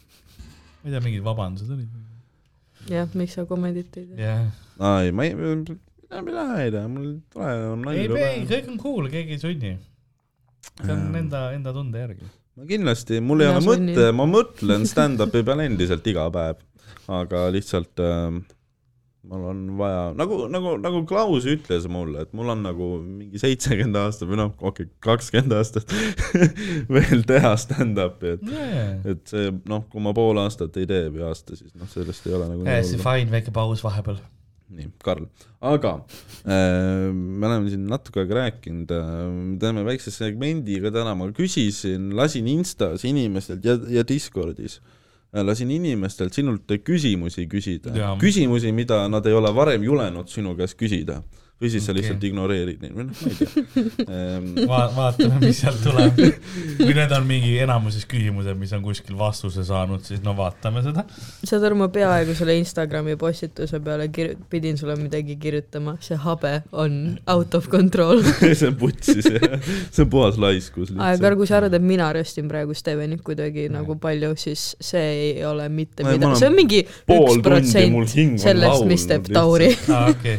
ma 0.82 0.90
ei 0.90 0.96
tea, 0.96 1.04
mingid 1.06 1.24
vabandused 1.26 1.70
olid. 1.76 2.02
jah, 2.90 3.14
miks 3.14 3.38
sa 3.38 3.46
komedit 3.46 3.94
ei 4.00 4.10
tee? 4.10 4.26
jah. 4.26 4.44
ei, 5.04 5.14
ma 5.14 5.28
ei, 5.28 5.38
mina 5.38 6.46
ei 6.58 6.74
tea, 6.74 6.84
mul 6.90 7.08
ei 7.12 7.16
tule 7.32 7.56
enam 7.60 7.88
ei, 7.94 8.04
nalja 8.10 8.34
ei, 8.34 8.44
kõik 8.50 8.74
on 8.74 8.82
cool, 8.82 9.10
keegi 9.12 9.38
ei 9.38 9.46
sunni. 9.46 9.74
see 10.82 10.94
on 10.94 11.10
enda, 11.22 11.50
enda 11.54 11.74
tunde 11.76 12.06
järgi. 12.06 12.32
Ma 12.58 12.68
kindlasti, 12.68 13.20
mul 13.24 13.44
ei 13.44 13.50
Mina 13.52 13.60
ole 13.60 13.68
mõtte, 13.68 14.08
ma 14.16 14.28
mõtlen 14.28 14.88
stand-up'i 14.88 15.44
peale 15.46 15.68
endiselt 15.70 16.06
iga 16.10 16.26
päev, 16.34 16.60
aga 17.12 17.46
lihtsalt 17.54 18.02
äh, 18.02 18.42
mul 19.28 19.44
on 19.52 19.62
vaja, 19.78 20.02
nagu, 20.18 20.36
nagu, 20.50 20.74
nagu 20.82 21.02
Klaus 21.06 21.46
ütles 21.48 21.86
mulle, 21.90 22.24
et 22.26 22.32
mul 22.36 22.50
on 22.52 22.64
nagu 22.64 22.88
mingi 23.04 23.38
seitsekümmend 23.40 24.00
aastat 24.02 24.30
või 24.30 24.40
noh, 24.40 24.52
okei 24.58 24.88
okay,, 24.88 24.92
kakskümmend 25.06 25.54
aastat 25.56 25.94
veel 26.96 27.22
teha 27.28 27.54
stand-up'i, 27.60 28.36
et 28.36 29.14
et 29.14 29.24
see 29.30 29.52
noh, 29.70 29.86
kui 29.92 30.02
ma 30.02 30.14
pool 30.16 30.42
aastat 30.42 30.76
ei 30.82 30.88
tee 30.90 31.06
või 31.14 31.26
aasta, 31.28 31.56
siis 31.58 31.70
noh, 31.72 31.90
sellest 31.92 32.26
ei 32.26 32.36
ole 32.38 32.50
nagu 32.50 32.64
nii 32.64 32.72
täiesti 32.72 32.98
hullu. 32.98 33.06
fine, 33.06 33.34
väike 33.36 33.54
paus 33.54 33.84
vahepeal. 33.86 34.18
nii, 34.76 34.88
Karl, 35.04 35.26
aga 35.64 35.92
äh, 36.44 37.10
me 37.12 37.48
oleme 37.48 37.70
siin 37.72 37.84
natuke 37.90 38.22
aega 38.22 38.40
rääkinud 38.40 38.94
äh,, 38.96 39.20
teeme 39.62 39.84
väikse 39.86 40.14
segmendi 40.14 40.80
ka 40.82 40.92
täna, 40.94 41.14
ma 41.18 41.28
küsisin, 41.36 42.10
lasin 42.18 42.50
Instas 42.52 43.06
inimestelt 43.08 43.64
ja, 43.66 43.76
ja 43.98 44.06
Discordis 44.08 44.80
äh, 44.80 45.42
lasin 45.44 45.70
inimestelt 45.74 46.34
sinult 46.36 46.72
küsimusi 46.86 47.46
küsida. 47.50 47.94
Küsimusi, 48.22 48.72
mida 48.76 49.04
nad 49.12 49.26
ei 49.28 49.36
ole 49.38 49.52
varem 49.54 49.84
julenud 49.86 50.32
sinu 50.32 50.56
käest 50.58 50.78
küsida 50.80 51.22
või 51.62 51.70
siis 51.72 51.86
sa 51.86 51.92
Okei. 51.92 52.00
lihtsalt 52.00 52.26
ignoreerid 52.28 52.82
neid 52.82 52.96
või 52.96 53.06
noh, 53.08 53.22
ma 53.22 53.32
ei 53.32 53.38
tea 53.38 54.06
ähm. 54.06 54.48
Va-, 54.72 54.90
vaatame, 54.96 55.40
mis 55.42 55.60
sealt 55.62 55.82
tuleb. 55.84 56.18
kui 56.80 56.94
need 56.96 57.12
on 57.14 57.26
mingi 57.28 57.52
enamuses 57.62 58.06
küsimused, 58.08 58.58
mis 58.58 58.72
on 58.76 58.82
kuskil 58.84 59.16
vastuse 59.18 59.64
saanud, 59.68 60.02
siis 60.06 60.22
no 60.24 60.34
vaatame 60.38 60.82
seda. 60.84 61.04
saad 61.44 61.66
aru, 61.68 61.78
ma 61.84 61.90
peaaegu 61.92 62.34
selle 62.38 62.56
Instagrami 62.60 63.16
postituse 63.20 63.80
peale 63.84 64.08
kir-, 64.14 64.34
pidin 64.52 64.78
sulle 64.80 64.96
midagi 65.00 65.36
kirjutama, 65.42 65.96
see 66.04 66.18
habe 66.20 66.58
on 66.72 67.18
out 67.30 67.54
of 67.58 67.68
control. 67.72 68.22
see 68.42 68.68
on 68.68 68.78
putsis, 68.80 69.26
see 69.26 70.04
on 70.04 70.12
puhas 70.12 70.40
laiskus 70.40 70.92
aga 70.98 71.32
kui 71.36 71.46
sa 71.48 71.58
arvad, 71.60 71.74
et 71.76 71.84
mina 71.84 72.08
röstin 72.14 72.48
praegu 72.50 72.74
Stevenit 72.76 73.22
kuidagi 73.24 73.68
nagu 73.72 73.96
palju, 74.00 74.32
siis 74.40 74.72
see 74.82 75.04
ei 75.12 75.44
ole 75.46 75.68
mitte 75.72 76.04
midagi, 76.06 76.26
olen 76.26 76.40
see 76.40 76.50
on 76.50 76.56
mingi 76.56 76.82
üks 76.82 77.40
protsent 77.44 78.42
sellest, 78.42 78.86
mis 78.88 79.06
teeb 79.10 79.30
Tauri. 79.32 79.70
aa, 79.92 80.10
okei. 80.12 80.38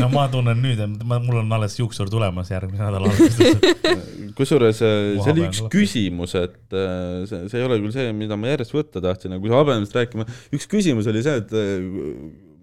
no 0.00 0.08
ma 0.12 0.26
tunnen 0.32 0.61
nüüd, 0.62 0.80
et 0.82 1.04
ma, 1.08 1.18
mul 1.22 1.40
on 1.42 1.52
alles 1.58 1.76
juuksur 1.78 2.10
tulemas 2.12 2.50
järgmise 2.52 2.82
nädala 2.82 3.10
alguses. 3.10 3.92
kusjuures 4.38 4.80
äh, 4.86 4.96
see 5.18 5.34
oli 5.34 5.44
üks 5.46 5.60
on 5.60 5.66
lõppenud. 5.66 5.74
küsimus, 5.74 6.34
et 6.38 6.76
äh, 6.78 7.26
see, 7.28 7.42
see 7.52 7.60
ei 7.60 7.66
ole 7.68 7.78
küll 7.82 7.94
see, 7.94 8.08
mida 8.16 8.38
ma 8.40 8.52
järjest 8.52 8.74
võtta 8.76 9.02
tahtsin, 9.04 9.34
aga 9.34 9.44
kui 9.44 9.52
sa 9.52 9.60
habemest 9.60 9.96
rääkima, 9.98 10.26
üks 10.56 10.68
küsimus 10.70 11.10
oli 11.12 11.22
see, 11.26 11.38
et 11.42 11.54
äh, 11.58 11.86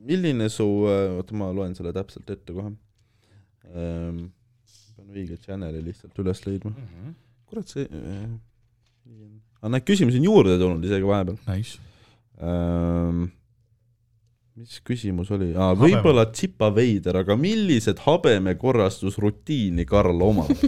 milline 0.10 0.50
su, 0.54 0.68
oota 0.90 1.38
ma 1.38 1.52
loen 1.54 1.76
selle 1.78 1.94
täpselt 1.96 2.30
ette 2.34 2.56
kohe. 2.56 2.74
pean 3.70 5.10
õige 5.14 5.38
channel'i 5.44 5.84
lihtsalt 5.86 6.18
üles 6.24 6.42
leidma. 6.48 6.74
kurat, 7.50 7.70
see 7.70 7.86
äh, 7.86 8.30
aga 9.60 9.74
neid 9.76 9.86
küsimusi 9.88 10.22
on 10.22 10.30
juurde 10.30 10.58
tulnud 10.62 10.86
isegi 10.88 11.08
vahepeal 11.08 11.38
Nice. 11.50 11.78
Mis 14.60 14.80
küsimus 14.86 15.30
oli 15.36 15.54
ah,? 15.56 15.72
Võib-olla 15.80 16.26
tsipa 16.34 16.70
veider, 16.76 17.22
aga 17.22 17.36
millised 17.40 18.02
habemekorrastusrutiini 18.06 19.86
Karl 19.90 20.22
omab? 20.30 20.52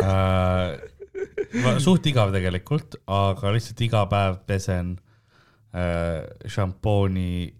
Äh, 0.00 0.78
suht 1.82 2.06
igav 2.08 2.30
tegelikult, 2.32 2.94
aga 3.10 3.50
lihtsalt 3.52 3.80
iga 3.84 4.04
päev 4.10 4.38
pesen 4.48 4.94
äh, 5.76 6.24
šampooni 6.48 7.50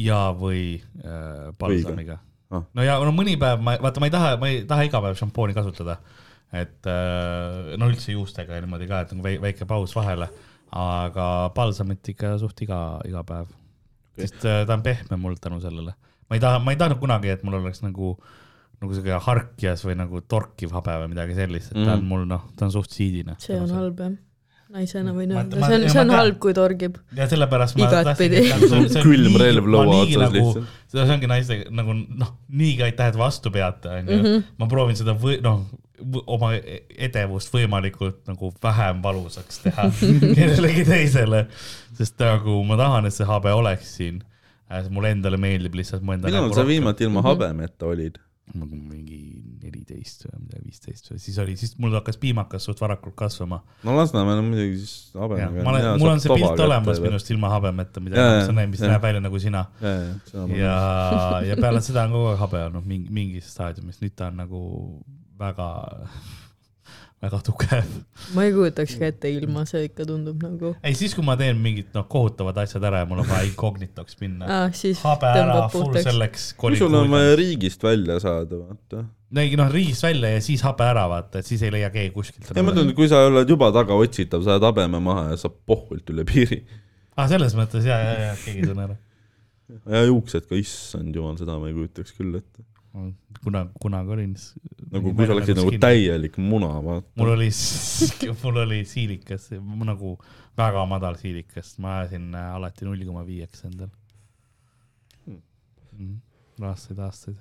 ja 0.00 0.30
või 0.38 0.78
äh, 1.04 1.50
palsamiga 1.60 2.18
Ah.. 2.52 2.66
no 2.76 2.84
ja 2.84 2.98
no 3.00 3.12
mõni 3.16 3.38
päev 3.40 3.62
ma, 3.64 3.78
vaata, 3.80 4.00
ma 4.02 4.08
ei 4.10 4.12
taha, 4.12 4.32
ma 4.40 4.48
ei 4.52 4.58
taha 4.68 4.84
iga 4.84 5.00
päev 5.00 5.16
šampooni 5.16 5.54
kasutada. 5.56 5.94
et 6.52 6.84
äh, 6.88 7.72
no 7.80 7.88
üldse 7.88 8.12
juustega 8.12 8.58
ja 8.58 8.64
niimoodi 8.64 8.88
ka, 8.90 8.98
et 9.06 9.14
väi- 9.24 9.38
väike 9.40 9.64
paus 9.68 9.94
vahele, 9.96 10.28
aga 10.76 11.26
palsamit 11.56 12.08
ikka 12.12 12.34
suht 12.42 12.60
iga, 12.66 13.00
iga 13.08 13.22
päev 13.24 13.48
okay.. 14.12 14.26
sest 14.26 14.44
äh, 14.48 14.62
ta 14.68 14.74
on 14.78 14.82
pehme 14.86 15.18
mul 15.20 15.34
tänu 15.40 15.60
sellele. 15.60 15.94
ma 16.30 16.36
ei 16.38 16.40
taha, 16.40 16.58
ma 16.64 16.72
ei 16.72 16.80
tahtnud 16.80 17.00
kunagi, 17.02 17.28
et 17.32 17.42
mul 17.44 17.58
oleks 17.60 17.82
nagu, 17.84 18.14
nagu 18.82 18.94
sihuke 18.96 19.18
harkjas 19.26 19.84
või 19.84 19.96
nagu 20.00 20.20
torkiv 20.28 20.72
habe 20.72 20.94
või 21.04 21.12
midagi 21.14 21.34
sellist, 21.38 21.72
et 21.72 21.78
mm. 21.80 21.84
ta 21.86 21.96
on 21.96 22.00
Mhm. 22.04 22.08
mul 22.08 22.26
noh, 22.26 22.44
ta 22.56 22.66
on 22.68 22.72
suht 22.72 22.90
siidine. 22.90 23.36
see 23.42 23.58
on 23.60 23.70
halb 23.70 24.00
jah, 24.00 24.14
naisena 24.72 25.12
võin 25.12 25.34
öelda, 25.36 25.58
see 25.66 25.76
on, 25.76 25.88
see 25.92 26.00
on 26.00 26.10
halb, 26.16 26.38
kui 26.40 26.54
torgib. 26.56 26.96
ja 27.16 27.26
sellepärast 27.28 27.76
ma 27.76 27.88
Igatpidi. 27.90 28.40
tahtsingi- 28.48 29.02
külm 29.04 29.36
relv 29.42 29.68
laua 29.68 29.98
otsas 30.06 30.22
nagu, 30.24 30.34
lihtsalt. 30.40 30.66
see 30.94 31.04
ongi 31.16 31.28
naistega 31.28 31.70
nagu 31.70 31.92
noh, 31.94 32.32
niigi 32.48 32.86
aitäh, 32.88 33.12
et 33.12 33.18
vastu 33.20 33.52
peate, 33.52 33.88
onju. 34.00 34.18
Mhm. 34.22 34.44
ma 34.58 34.66
proovin 34.72 34.96
seda 34.96 35.12
või 35.14 35.40
noh, 35.44 35.66
oma 36.26 36.52
edevust 36.56 37.52
võimalikult 37.54 38.20
nagu 38.28 38.52
vähem 38.62 39.02
valusaks 39.04 39.62
teha 39.64 39.88
kellelegi 40.38 40.84
teisele, 40.88 41.46
sest 41.98 42.20
nagu 42.22 42.58
ma 42.68 42.78
tahan, 42.80 43.08
et 43.08 43.16
see 43.16 43.28
habe 43.28 43.54
oleks 43.54 43.96
siin. 44.00 44.22
mulle 44.90 45.10
endale 45.12 45.36
meeldib 45.36 45.74
lihtsalt 45.76 46.04
mõelda. 46.06 46.30
millal 46.30 46.52
sa 46.56 46.66
viimati 46.66 47.08
ilma 47.08 47.24
habemeta 47.26 47.90
olid? 47.92 48.20
nagu 48.52 48.74
mingi 48.76 49.18
neliteist 49.62 50.26
või 50.26 50.40
midagi, 50.42 50.62
viisteist 50.66 51.08
või 51.12 51.20
siis 51.22 51.36
oli, 51.40 51.54
siis 51.56 51.76
mul 51.80 51.94
hakkas 51.94 52.18
piimakas 52.20 52.66
suht 52.66 52.80
varakult 52.82 53.14
kasvama. 53.16 53.60
no 53.86 53.94
Lasnamäel 53.96 54.42
on 54.42 54.50
muidugi 54.50 54.80
siis 54.82 55.14
habemega. 55.16 55.64
olen, 55.70 55.86
mul 56.02 56.12
on 56.12 56.22
see 56.22 56.34
pilt 56.34 56.64
olemas. 56.66 57.00
minust 57.04 57.30
ilma 57.32 57.52
habemeta, 57.54 58.02
mida 58.04 58.26
sa 58.46 58.52
näed, 58.52 58.72
mis 58.72 58.82
jaa. 58.82 58.92
näeb 58.92 59.06
välja 59.06 59.22
nagu 59.24 59.40
sina 59.42 59.64
ja, 60.58 60.76
ja 61.46 61.58
peale 61.60 61.80
seda 61.84 62.04
on 62.08 62.16
kogu 62.16 62.32
aeg 62.32 62.42
habe 62.42 62.64
olnud 62.66 62.88
mingi, 62.88 63.14
mingis 63.14 63.52
staadiumis, 63.54 64.02
nüüd 64.02 64.16
ta 64.18 64.28
on 64.32 64.42
nagu 64.42 64.62
väga, 65.42 65.68
väga 67.22 67.40
tugev. 67.46 67.94
ma 68.34 68.44
ei 68.46 68.52
kujutaks 68.54 68.96
ka 69.00 69.08
ette 69.12 69.30
ilma, 69.30 69.64
see 69.68 69.86
ikka 69.88 70.06
tundub 70.08 70.42
nagu 70.42 70.72
ei, 70.80 70.94
siis 70.98 71.14
kui 71.16 71.24
ma 71.26 71.36
teen 71.40 71.60
mingid 71.62 71.92
noh, 71.96 72.06
kohutavad 72.10 72.58
asjad 72.64 72.84
ära 72.88 73.02
ja 73.02 73.08
mul 73.10 73.22
on 73.22 73.28
vaja 73.30 73.46
incognitoks 73.48 74.18
minna 74.22 74.48
ah,, 74.48 74.68
siis 74.76 75.02
habe 75.06 75.30
ära 75.42 75.66
full 75.72 75.98
selleks. 75.98 76.52
kui 76.58 76.78
sul 76.78 76.94
on 76.98 77.10
vaja 77.12 77.36
riigist 77.38 77.86
välja 77.86 78.18
saada, 78.22 78.62
vaata. 78.64 79.04
ei 79.42 79.54
noh, 79.58 79.70
riigist 79.72 80.06
välja 80.06 80.34
ja 80.36 80.42
siis 80.44 80.64
habe 80.66 80.88
ära 80.88 81.06
vaata, 81.12 81.42
et 81.42 81.50
siis 81.50 81.62
ei 81.66 81.74
leia 81.74 81.92
keegi 81.94 82.14
kuskilt. 82.16 82.50
ei, 82.54 82.66
ma 82.66 82.74
ütlen, 82.74 82.94
kui 82.98 83.10
sa 83.12 83.24
oled 83.28 83.54
juba 83.54 83.70
tagaotsitav, 83.74 84.44
sa 84.46 84.56
ajad 84.56 84.70
habeme 84.72 85.02
maha 85.02 85.30
ja 85.32 85.40
saab 85.44 85.60
pohvult 85.68 86.14
üle 86.14 86.26
piiri. 86.28 86.62
ah,. 87.16 87.28
selles 87.30 87.56
mõttes 87.58 87.86
ja, 87.88 88.02
ja, 88.02 88.18
ja 88.28 88.34
keegi 88.42 88.64
ei 88.64 88.72
tunne 88.72 88.90
ära. 88.90 88.98
ja 89.94 90.04
juuksed 90.10 90.50
ka, 90.50 90.58
issand 90.58 91.14
jumal, 91.16 91.38
seda 91.40 91.58
ma 91.58 91.70
ei 91.70 91.78
kujutaks 91.78 92.18
küll 92.18 92.42
ette. 92.42 92.66
kuna, 93.44 93.66
kunagi 93.80 94.10
olin. 94.10 94.34
nagu 94.92 95.14
kui 95.14 95.26
sa 95.26 95.32
oleksid 95.36 95.56
nagu. 95.56 95.72
täielik 95.80 96.36
muna, 96.38 96.70
vaata. 96.84 97.08
mul 97.16 97.32
oli, 97.34 97.48
mul 98.42 98.60
oli 98.64 98.82
siilikas, 98.88 99.48
nagu 99.88 100.16
väga 100.58 100.84
madal 100.90 101.16
siilikas, 101.20 101.74
ma 101.82 102.00
ajasin 102.00 102.34
äh, 102.36 102.54
alati 102.56 102.88
null 102.88 103.04
koma 103.08 103.24
viieks 103.26 103.64
endal 103.68 103.90
mm.. 105.26 106.16
aastaid, 106.68 107.00
aastaid. 107.00 107.40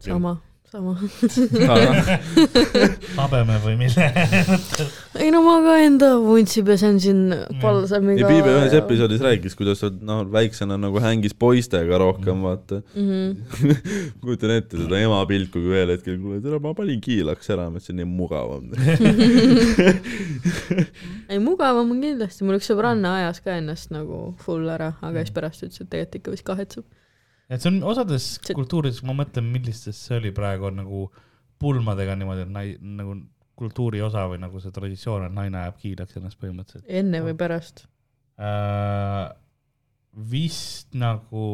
sama, 0.00 0.36
sama. 0.76 0.94
habeme 3.20 3.56
või 3.64 3.76
mille? 3.80 4.06
ei 5.20 5.30
no 5.32 5.40
ma 5.44 5.56
ka 5.64 5.76
enda 5.84 6.10
vuntsi 6.22 6.62
pesen 6.66 6.98
siin 7.02 7.22
ei, 7.32 7.58
palsamiga. 7.62 8.28
Piibe 8.28 8.52
ühes 8.58 8.76
episoodis 8.76 9.22
rääkis, 9.24 9.56
kuidas 9.58 9.82
ta 9.82 9.90
noh, 9.94 10.24
väiksena 10.32 10.78
nagu 10.80 11.00
hängis 11.02 11.36
poistega 11.38 12.00
rohkem, 12.02 12.44
vaata. 12.44 12.82
mm. 12.94 13.06
-hmm. 13.08 14.10
kujutan 14.24 14.56
ette 14.58 14.80
seda 14.82 15.00
ema 15.00 15.22
pilku, 15.28 15.62
kui 15.62 15.72
ühel 15.72 15.94
hetkel, 15.94 16.18
kuule, 16.22 16.40
tere, 16.44 16.60
ma 16.62 16.74
panin 16.76 17.00
kiilaks 17.04 17.50
ära, 17.54 17.68
ma 17.70 17.80
ütlesin, 17.80 18.00
nii 18.02 18.10
mugavam. 18.10 18.68
ei, 21.30 21.40
mugavam 21.40 21.94
on 21.94 22.04
kindlasti, 22.04 22.44
mul 22.44 22.60
üks 22.60 22.70
sõbranna 22.72 23.16
ajas 23.22 23.42
ka 23.44 23.56
ennast 23.56 23.94
nagu 23.94 24.34
full 24.44 24.68
ära, 24.72 24.92
aga 25.00 25.24
siis 25.24 25.36
pärast 25.36 25.66
ütles, 25.66 25.80
et 25.80 25.90
tegelikult 25.92 26.16
ikka 26.16 26.36
vist 26.36 26.46
kahetseb. 26.46 26.86
Et 27.50 27.62
see 27.62 27.70
on 27.72 27.80
osades 27.92 28.26
See- 28.40 28.56
kultuurides, 28.56 29.02
ma 29.06 29.14
mõtlen, 29.16 29.48
millistes 29.52 29.98
see 30.08 30.18
oli 30.20 30.34
praegu, 30.34 30.68
on 30.70 30.82
nagu 30.82 31.06
pulmadega 31.62 32.16
niimoodi, 32.18 32.44
et 32.46 32.52
nai-, 32.52 32.76
nagu 32.80 33.16
kultuuri 33.56 34.02
osa 34.04 34.26
või 34.28 34.40
nagu 34.42 34.60
see 34.60 34.74
traditsioon, 34.74 35.28
et 35.28 35.34
naine 35.36 35.62
ajab 35.62 35.80
kiilaks 35.80 36.18
ennast 36.20 36.40
põhimõtteliselt 36.42 36.90
enne 37.00 37.22
või 37.24 37.36
pärast? 37.38 37.86
äh,. 38.36 39.24
vist 40.16 40.94
nagu 40.96 41.46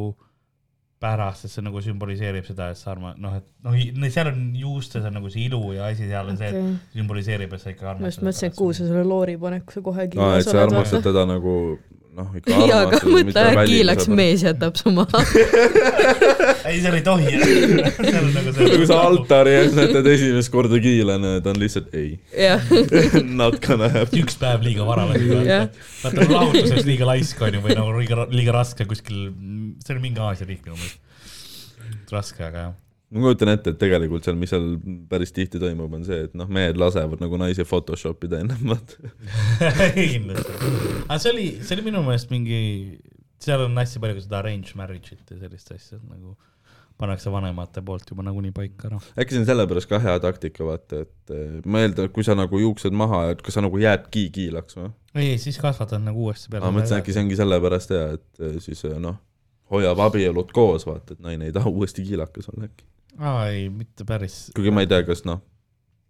pärast, 1.03 1.45
sest 1.45 1.59
see 1.59 1.64
nagu 1.66 1.80
sümboliseerib 1.82 2.47
seda, 2.47 2.68
et 2.72 2.78
sa 2.78 2.93
arma-, 2.95 3.14
noh, 3.18 3.34
et 3.40 3.49
noh, 3.64 4.11
seal 4.12 4.30
on 4.30 4.43
juustes 4.59 5.07
on 5.09 5.16
nagu 5.18 5.30
see 5.34 5.49
ilu 5.49 5.61
ja 5.76 5.88
asi 5.90 6.07
seal 6.11 6.30
on 6.30 6.38
see, 6.38 6.51
okei, 6.51 6.74
et 6.76 6.99
sümboliseerib, 6.99 7.57
et 7.57 7.62
sa 7.62 7.72
ikka 7.74 7.97
ma 7.99 8.11
just 8.11 8.22
mõtlesin, 8.22 8.53
et 8.53 8.59
kuhu 8.59 8.76
sa 8.76 8.86
selle 8.86 9.03
loori 9.07 9.34
paned, 9.43 9.66
kui 9.66 9.78
sa 9.78 9.82
kohe 9.88 10.07
aa, 10.07 10.36
et 10.38 10.47
sa 10.47 10.62
armastad 10.62 11.07
teda 11.07 11.26
nagu 11.28 11.57
noh, 12.16 12.28
ikka 12.36 12.58
jaa, 12.68 12.80
aga 12.86 12.98
mõtle, 13.08 13.44
äkki 13.52 13.78
läks. 13.86 14.08
mees 14.12 14.44
jätab 14.44 14.76
su 14.80 14.92
maha. 14.94 15.22
ei, 16.68 16.80
seal 16.82 16.96
ei 16.98 17.04
tohi. 17.06 17.32
seal 17.38 18.18
on 18.20 18.30
nagu 18.36 18.54
see. 18.56 18.68
kui 18.74 18.88
sa 18.90 18.98
altari 19.06 19.54
ees 19.62 19.76
näitad 19.76 20.08
esimest 20.12 20.52
korda 20.52 20.80
kiilane, 20.82 21.34
ta 21.44 21.54
on 21.54 21.60
lihtsalt 21.62 21.94
ei, 21.98 22.14
jah, 22.36 22.68
not 23.42 23.58
gonna 23.64 23.88
happen. 23.92 24.22
üks 24.22 24.38
päev 24.40 24.64
liiga 24.66 24.86
vara 24.88 25.08
läbi 25.10 25.30
Jah.. 25.48 25.68
vaata 26.02 26.28
lahutuseks 26.28 26.86
liiga 26.88 27.08
laisk 27.08 27.42
on 27.44 27.58
ju, 27.58 27.64
või 27.64 27.78
nagu 27.78 27.96
liiga, 27.98 28.28
liiga 28.32 28.56
raske 28.60 28.86
kuskil, 28.88 29.30
see 29.82 29.96
oli 29.96 30.06
mingi 30.08 30.22
Aasia 30.22 30.48
riik 30.48 30.64
minu 30.66 30.78
meelest. 30.78 32.08
raske, 32.12 32.44
aga 32.44 32.68
jah. 32.68 32.78
Ma 33.12 33.26
kujutan 33.26 33.52
ette, 33.52 33.74
et 33.74 33.80
tegelikult 33.80 34.24
seal, 34.26 34.36
mis 34.40 34.52
seal 34.52 34.68
päris 35.10 35.34
tihti 35.36 35.60
toimub, 35.60 35.92
on 35.98 36.06
see, 36.06 36.22
et 36.28 36.36
noh, 36.38 36.48
mehed 36.52 36.78
lasevad 36.80 37.20
nagu 37.22 37.40
naisi 37.40 37.66
Photoshop 37.68 38.24
ida 38.28 38.40
ennem, 38.40 38.62
vaata. 38.72 39.12
kindlasti. 39.96 40.54
aga 41.08 41.18
see 41.18 41.34
oli, 41.34 41.48
see 41.60 41.76
oli 41.76 41.90
minu 41.90 42.04
meelest 42.06 42.32
mingi, 42.32 42.62
seal 43.42 43.66
on 43.66 43.76
hästi 43.76 44.00
palju 44.02 44.24
seda 44.24 44.40
arrange 44.40 44.78
marriage'it 44.78 45.34
ja 45.34 45.42
sellist 45.42 45.74
asja, 45.74 46.00
et 46.00 46.08
nagu 46.08 46.36
pannakse 47.02 47.32
vanemate 47.32 47.82
poolt 47.84 48.10
juba 48.10 48.24
nagunii 48.26 48.52
paika 48.54 48.88
ära. 48.88 49.00
äkki 49.18 49.34
see 49.34 49.42
on 49.42 49.48
sellepärast 49.48 49.90
ka 49.90 50.00
hea 50.02 50.14
taktika, 50.22 50.64
vaata, 50.68 51.02
et 51.06 51.34
eh, 51.34 51.82
et 51.88 52.14
kui 52.14 52.24
sa 52.26 52.36
nagu 52.38 52.60
juuksed 52.60 52.94
maha, 52.96 53.24
et 53.34 53.42
kas 53.42 53.58
sa 53.58 53.64
nagu 53.64 53.80
jäädki 53.80 54.28
kiilaks 54.36 54.78
või? 54.78 54.92
ei, 55.18 55.36
siis 55.42 55.58
kasvatad 55.60 56.04
nagu 56.04 56.28
uuesti 56.28 56.52
peale. 56.52 56.64
ma 56.64 56.78
mõtlesin, 56.78 57.00
äkki 57.02 57.16
see 57.16 57.24
ongi 57.24 57.38
sellepärast 57.40 57.94
hea, 57.96 58.06
et 58.18 58.44
eh, 58.46 58.56
siis 58.64 58.84
eh, 58.88 58.96
noh, 59.02 59.18
hoiab 59.72 60.00
abielud 60.06 60.52
koos, 60.54 60.86
vaata, 60.88 61.16
et 61.16 61.24
naine 61.24 61.48
ei 61.48 61.54
taha 61.54 61.72
uuesti 61.72 62.04
kiilakas 62.06 62.52
olla 62.52 62.68
äkki. 62.68 62.86
Aa 63.20 63.46
ei, 63.50 63.68
mitte 63.72 64.06
päris. 64.08 64.46
kuigi 64.56 64.72
ma 64.74 64.84
ei 64.84 64.90
tea, 64.90 65.02
kas 65.08 65.24
noh, 65.28 65.42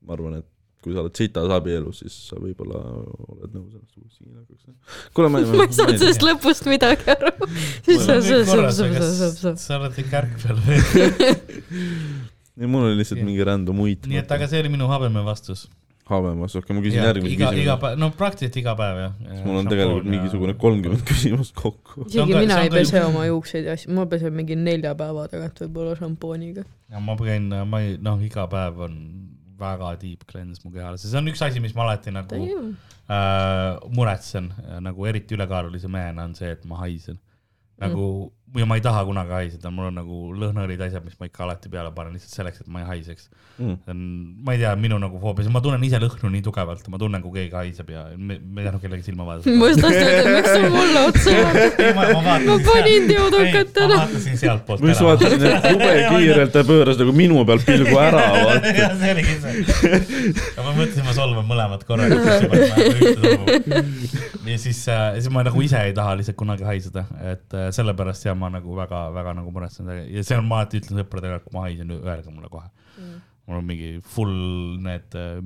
ma 0.06 0.16
arvan, 0.16 0.40
et 0.42 0.48
kui 0.82 0.94
sa 0.94 1.02
oled 1.04 1.14
sitas 1.14 1.52
abielus, 1.54 2.00
siis 2.02 2.14
sa 2.28 2.38
võib-olla 2.42 2.80
oled 2.82 3.52
nõus 3.54 3.76
ennast 3.76 3.98
uuesti 4.00 4.24
kiilakaks. 4.26 4.64
kuule, 5.14 5.30
ma 5.32 5.42
ei 5.42 5.46
saanud 5.46 6.00
sellest 6.02 6.26
lõpust 6.26 6.66
midagi 6.70 7.06
aru. 7.14 7.32
siis 7.86 8.08
sa, 9.62 9.78
oled 9.78 10.00
ikka 10.02 10.22
ärk 10.24 10.34
peal 10.42 10.58
või? 10.66 10.80
ei, 12.58 12.66
mul 12.66 12.88
oli 12.88 12.98
lihtsalt 12.98 13.22
mingi 13.22 13.46
random 13.46 13.84
uit. 13.86 14.10
nii 14.10 14.22
et, 14.24 14.34
aga 14.34 14.50
see 14.50 14.62
oli 14.64 14.74
minu 14.74 14.90
habeme 14.90 15.22
vastus. 15.26 15.68
habemas, 16.12 16.54
okei, 16.60 16.76
ma 16.76 16.82
küsin 16.84 17.00
järgmise 17.02 17.34
iga, 17.34 17.48
iga 17.48 17.56
küsimuse. 17.56 17.78
päev, 17.84 17.98
no 18.02 18.08
praktiliselt 18.18 18.58
iga 18.62 18.74
päev 18.78 19.00
jah. 19.02 19.16
mul 19.46 19.58
on 19.62 19.70
tegelikult 19.72 20.08
mingisugune 20.14 20.54
kolmkümmend 20.62 21.04
küsimust 21.10 21.56
kokku. 21.58 22.06
Isegi 22.06 22.32
ka- 22.36 22.44
mina 22.44 22.60
ei 22.62 22.70
ka 22.72 22.76
pese 22.78 22.98
ju- 23.00 23.08
oma 23.10 23.26
juukseid 23.28 23.68
ja 23.68 23.76
asju, 23.78 23.92
ma 23.96 24.06
pesen 24.10 24.36
mingi 24.36 24.56
nelja 24.58 24.94
päeva 24.98 25.26
tagant 25.32 25.64
võib-olla 25.64 25.96
šampooniga. 25.98 26.64
ja 26.92 27.02
ma 27.02 27.16
käin, 27.20 27.48
ma 27.68 27.82
ei, 27.84 27.96
noh, 28.02 28.22
iga 28.24 28.46
päev 28.52 28.80
on 28.88 28.96
väga 29.62 29.92
deep 30.00 30.24
cleanse 30.30 30.64
mu 30.64 30.72
kehale, 30.74 30.98
see 30.98 31.18
on 31.18 31.30
üks 31.30 31.42
asi, 31.44 31.60
mis 31.62 31.74
ma 31.78 31.84
alati 31.86 32.10
nagu 32.14 32.38
äh, 32.42 33.78
muretsen 33.94 34.50
nagu 34.82 35.06
eriti 35.06 35.36
ülekaalulise 35.38 35.90
mehena 35.92 36.26
on 36.28 36.34
see, 36.38 36.50
et 36.56 36.64
ma 36.68 36.80
haisen. 36.82 37.20
nagu 37.82 38.06
mm. 38.30 38.41
Ja 38.56 38.64
ma 38.68 38.74
ei 38.76 38.80
taha 38.84 39.00
kunagi 39.08 39.32
haiseda, 39.36 39.68
mul 39.74 39.86
on 39.90 39.96
nagu 40.00 40.16
lõhnaõlid, 40.36 40.80
asjad, 40.86 41.04
mis 41.06 41.16
ma 41.20 41.24
ikka 41.30 41.40
alati 41.46 41.68
peale 41.72 41.90
panen 41.96 42.12
lihtsalt 42.16 42.34
selleks, 42.40 42.58
et 42.64 42.68
ma 42.72 42.78
ei 42.82 42.86
haiseks 42.96 43.24
Mm. 43.62 43.78
ma 44.44 44.52
ei 44.54 44.58
tea, 44.58 44.70
minu 44.80 44.96
nagu 44.98 45.18
foobia, 45.20 45.50
ma 45.52 45.60
tunnen 45.60 45.82
ise 45.84 45.98
lõhnu 46.00 46.30
nii 46.32 46.40
tugevalt, 46.42 46.88
ma 46.88 46.96
tunnen, 46.98 47.20
kui 47.22 47.32
keegi 47.36 47.52
haiseb 47.52 47.90
ja 47.92 48.04
me, 48.16 48.38
me 48.40 48.60
ei 48.62 48.66
tahtnud 48.66 48.80
kellegi 48.82 49.02
silma 49.04 49.24
vaadata. 49.28 49.50
ma 49.60 49.66
just 49.68 49.80
tahtsin 49.84 50.08
öelda, 50.08 50.30
miks 50.38 50.48
sa 50.48 50.58
mulle 50.72 51.00
otsa 51.10 51.30
vaatad. 51.36 51.80
ma, 51.98 52.02
ma, 52.16 52.22
ma 52.46 52.56
panin 52.64 53.04
deodokat 53.10 53.68
ma 53.76 53.82
ära. 53.84 53.96
vaatasin 54.00 54.36
sealtpoolt 54.40 54.80
ma 54.82 54.86
just 54.90 55.04
vaatasin, 55.04 55.42
et 55.50 55.64
jube 55.68 55.90
kiirelt 56.14 56.52
ta 56.56 56.60
pööras 56.70 56.96
nagu 57.02 57.12
minu 57.16 57.36
pealt 57.50 57.64
pilgu 57.68 57.96
ära, 58.00 58.24
jah, 58.80 58.92
see 59.02 59.10
oligi 59.18 59.34
see. 59.44 59.54
ja 60.56 60.60
ma 60.64 60.70
mõtlesin, 60.72 61.04
ma 61.06 61.12
solvan 61.18 61.44
mõlemat 61.52 61.82
korraga, 61.86 62.16
ja 64.52 64.58
siis 64.64 64.80
äh,, 64.88 65.20
siis 65.20 65.28
ma 65.34 65.40
nagu 65.44 65.58
ise 65.68 65.76
ei 65.90 65.94
taha 65.96 66.16
lihtsalt 66.18 66.36
kunagi 66.40 66.64
haiseda, 66.66 67.02
et 67.34 67.48
äh, 67.52 67.68
sellepärast 67.76 68.24
ja 68.26 68.32
ma 68.34 68.41
nagu 68.50 68.74
väga-väga 68.78 69.36
nagu 69.38 69.52
muretsen 69.54 69.92
ja 70.10 70.24
see 70.26 70.38
on, 70.38 70.48
ma 70.48 70.62
alati 70.62 70.80
ütlen 70.82 71.02
sõpradele, 71.02 71.38
et 71.38 71.46
kui 71.46 71.54
ma 71.56 71.66
haisen, 71.68 71.92
öelge 72.00 72.32
mulle 72.32 72.50
kohe 72.50 72.66
mm.. 72.66 73.20
mul 73.46 73.60
on 73.60 73.68
mingi 73.68 73.92
full 74.14 74.34
need 74.82 75.18
äh, 75.18 75.38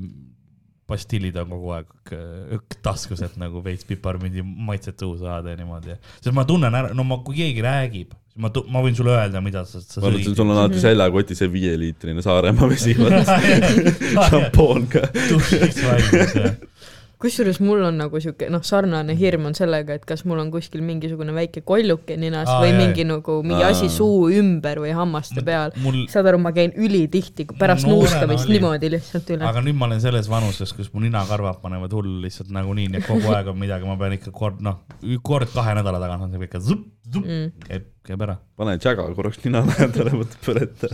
pastillid 0.86 1.36
on 1.40 1.50
kogu 1.50 1.72
aeg 1.76 2.12
äh, 2.14 2.76
taskus, 2.84 3.22
et 3.26 3.34
nagu 3.40 3.62
veits 3.64 3.86
piparmündi 3.88 4.44
maitset 4.44 5.00
suhu 5.02 5.18
saada 5.20 5.52
ja 5.52 5.58
niimoodi. 5.58 5.98
sest 6.20 6.34
ma 6.36 6.46
tunnen 6.48 6.74
ära, 6.74 6.92
no 6.94 7.06
ma, 7.06 7.18
kui 7.26 7.40
keegi 7.40 7.64
räägib, 7.66 8.14
siis 8.30 8.42
ma, 8.44 8.52
ma 8.72 8.84
võin 8.84 8.98
sulle 8.98 9.14
öelda, 9.16 9.42
mida 9.44 9.64
sa, 9.68 9.82
sa 9.82 10.04
vaata, 10.04 10.22
sul 10.24 10.44
on 10.46 10.54
alati 10.54 10.82
seljakotis 10.82 11.42
see 11.42 11.50
viieliitrine 11.52 12.24
Saaremaa 12.24 12.70
vesi, 12.70 12.94
vaata. 13.00 13.40
šampoon 14.30 14.86
ka. 14.92 15.06
kusjuures 17.22 17.58
mul 17.64 17.80
on 17.88 17.96
nagu 17.96 18.20
sihuke 18.20 18.48
noh, 18.52 18.60
sarnane 18.66 19.14
hirm 19.16 19.46
on 19.48 19.54
sellega, 19.56 19.94
et 19.96 20.04
kas 20.08 20.24
mul 20.28 20.40
on 20.42 20.50
kuskil 20.52 20.82
mingisugune 20.84 21.32
väike 21.36 21.62
kolluke 21.64 22.16
ninas 22.20 22.48
Aa, 22.52 22.58
või 22.60 22.72
jaa, 22.74 22.78
mingi 22.82 23.06
nagu 23.08 23.38
mingi 23.46 23.64
Aa. 23.64 23.70
asi 23.72 23.88
suu 23.92 24.26
ümber 24.36 24.82
või 24.84 24.92
hammaste 24.96 25.40
peal. 25.46 25.72
mul, 25.82 26.02
saad 26.12 26.28
aru, 26.28 26.38
ma 26.44 26.52
käin 26.56 26.74
ülitihti 26.76 27.46
pärast 27.58 27.88
nuuskamist 27.88 28.48
niimoodi 28.52 28.90
lihtsalt 28.96 29.30
üle. 29.32 29.48
aga 29.48 29.62
nüüd 29.64 29.78
ma 29.80 29.88
olen 29.88 30.02
selles 30.04 30.28
vanuses, 30.28 30.74
kus 30.76 30.92
mu 30.92 31.00
ninakarvad 31.06 31.62
panevad 31.62 31.92
hullu 31.96 32.20
lihtsalt 32.26 32.52
nagunii, 32.52 32.90
nii 32.92 33.00
et 33.00 33.08
kogu 33.08 33.32
aeg 33.32 33.48
on 33.54 33.58
midagi, 33.64 33.88
ma 33.88 33.96
pean 34.00 34.12
ikka 34.18 34.34
kord, 34.36 34.60
noh, 34.60 34.82
kord 35.24 35.48
kahe 35.56 35.74
nädala 35.80 36.02
tagant 36.02 36.28
on 36.28 36.36
see 36.36 36.44
ikka 36.50 36.60
zup, 36.60 36.84
zup 37.12 37.24
Mm. 37.26 37.48
käib, 37.64 37.88
käib 38.06 38.22
ära. 38.22 38.36
pane 38.56 38.76
tšäga 38.78 39.08
korraks 39.16 39.40
nina 39.44 39.64
lähedale, 39.66 40.12
võta 40.20 40.36
põleta. 40.44 40.92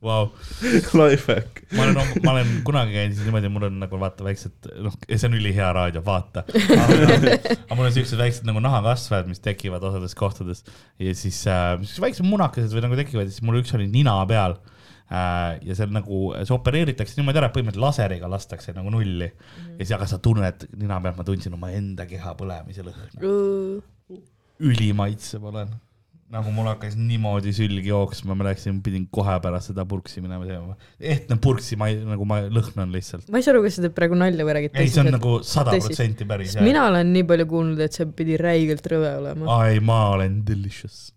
Vau, 0.00 0.30
Lifehack. 0.96 1.60
ma 1.76 1.84
olen, 1.84 1.98
ma 2.24 2.32
olen 2.32 2.52
kunagi 2.64 2.94
käinud 2.96 3.18
siis 3.18 3.26
niimoodi, 3.26 3.50
mul 3.52 3.66
on 3.68 3.74
nagu 3.82 3.98
vaata 4.00 4.24
väiksed, 4.24 4.70
noh, 4.80 4.94
see 5.10 5.28
on 5.28 5.36
ülihea 5.36 5.66
raadio, 5.76 6.00
vaata. 6.06 6.46
aga 6.48 7.76
mul 7.76 7.84
on 7.84 7.92
siuksed 7.92 8.16
väiksed 8.20 8.48
nagu 8.48 8.62
nahakasvajad, 8.64 9.28
mis 9.28 9.44
tekivad 9.44 9.84
osades 9.84 10.16
kohtades 10.16 10.64
ja 10.96 11.12
siis 11.16 11.42
äh, 11.52 11.74
väiksed 12.00 12.24
munakesed 12.24 12.72
või 12.72 12.86
nagu 12.86 12.96
tekivad 12.96 13.28
ja 13.28 13.34
siis 13.34 13.44
mul 13.44 13.60
üks 13.60 13.74
oli 13.76 13.90
nina 13.92 14.16
peal 14.30 14.56
äh, 14.56 15.60
ja 15.68 15.76
seal 15.76 15.92
nagu 15.92 16.22
see 16.38 16.56
opereeritakse 16.56 17.20
niimoodi 17.20 17.42
ära, 17.42 17.52
et 17.52 17.58
põhimõtteliselt 17.58 17.84
laseriga 17.84 18.32
lastakse 18.32 18.72
nagu 18.76 18.96
nulli 18.96 19.28
mm 19.28 19.36
-hmm. 19.36 19.76
ja 19.76 19.84
siis, 19.84 19.94
aga 19.98 20.08
sa 20.08 20.22
tunned 20.24 20.64
nina 20.80 21.02
pealt, 21.04 21.20
ma 21.20 21.28
tundsin 21.28 21.60
omaenda 21.60 22.08
keha 22.08 22.32
põlemise 22.40 22.88
lõhna, 22.88 23.36
ülimaitsev 24.60 25.44
olen. 25.52 25.76
Nagu 26.30 26.52
mul 26.54 26.68
hakkas 26.70 26.94
niimoodi 26.94 27.50
sülg 27.54 27.86
jooksma, 27.88 28.36
ma 28.38 28.44
läksin, 28.46 28.76
pidin 28.84 29.06
kohe 29.10 29.34
pärast 29.42 29.72
seda 29.72 29.82
purksi 29.88 30.22
minema 30.22 30.46
sööma. 30.46 30.76
ehtne 31.02 31.36
purksi, 31.42 31.78
ma 31.80 31.88
ei, 31.90 31.96
nagu 32.06 32.26
ma 32.28 32.36
lõhnan 32.46 32.92
lihtsalt. 32.94 33.26
ma 33.32 33.40
ei 33.40 33.46
saa 33.46 33.52
aru, 33.56 33.64
kas 33.66 33.74
sa 33.78 33.82
teed 33.86 33.96
praegu 33.96 34.18
nalja 34.18 34.46
või 34.46 34.54
räägid 34.60 34.78
ei, 34.78 34.90
see 34.92 35.02
on 35.02 35.10
nagu 35.16 35.32
sada 35.46 35.74
protsenti 35.74 36.24
päris 36.30 36.54
mina 36.62 36.86
olen 36.90 37.10
nii 37.16 37.24
palju 37.32 37.46
kuulnud, 37.50 37.80
et 37.82 37.98
see 37.98 38.06
pidi 38.14 38.38
räigelt 38.38 38.86
rõve 38.92 39.10
olema. 39.22 39.44
ei, 39.66 39.82
ma 39.82 39.98
olen 40.12 40.38
delicious. 40.46 41.10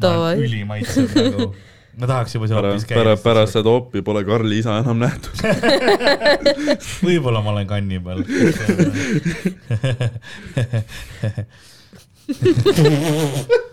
davai. 0.00 0.34
ülimaitsev 0.40 1.12
nagu, 1.18 1.52
ma 2.00 2.08
tahaks 2.14 2.32
juba 2.38 2.48
seal 2.48 2.56
hoopis 2.62 2.88
pärast, 2.88 2.88
pärast, 2.88 3.20
käia. 3.20 3.26
pärast 3.26 3.52
seda 3.58 3.68
opi 3.82 4.00
pole 4.06 4.24
Karli 4.24 4.62
isa 4.64 4.78
enam 4.80 4.96
nähtud. 5.02 5.36
võib-olla 7.06 7.44
ma 7.44 7.52
olen 7.52 7.68
kanni 7.68 8.00
peal. 8.00 8.24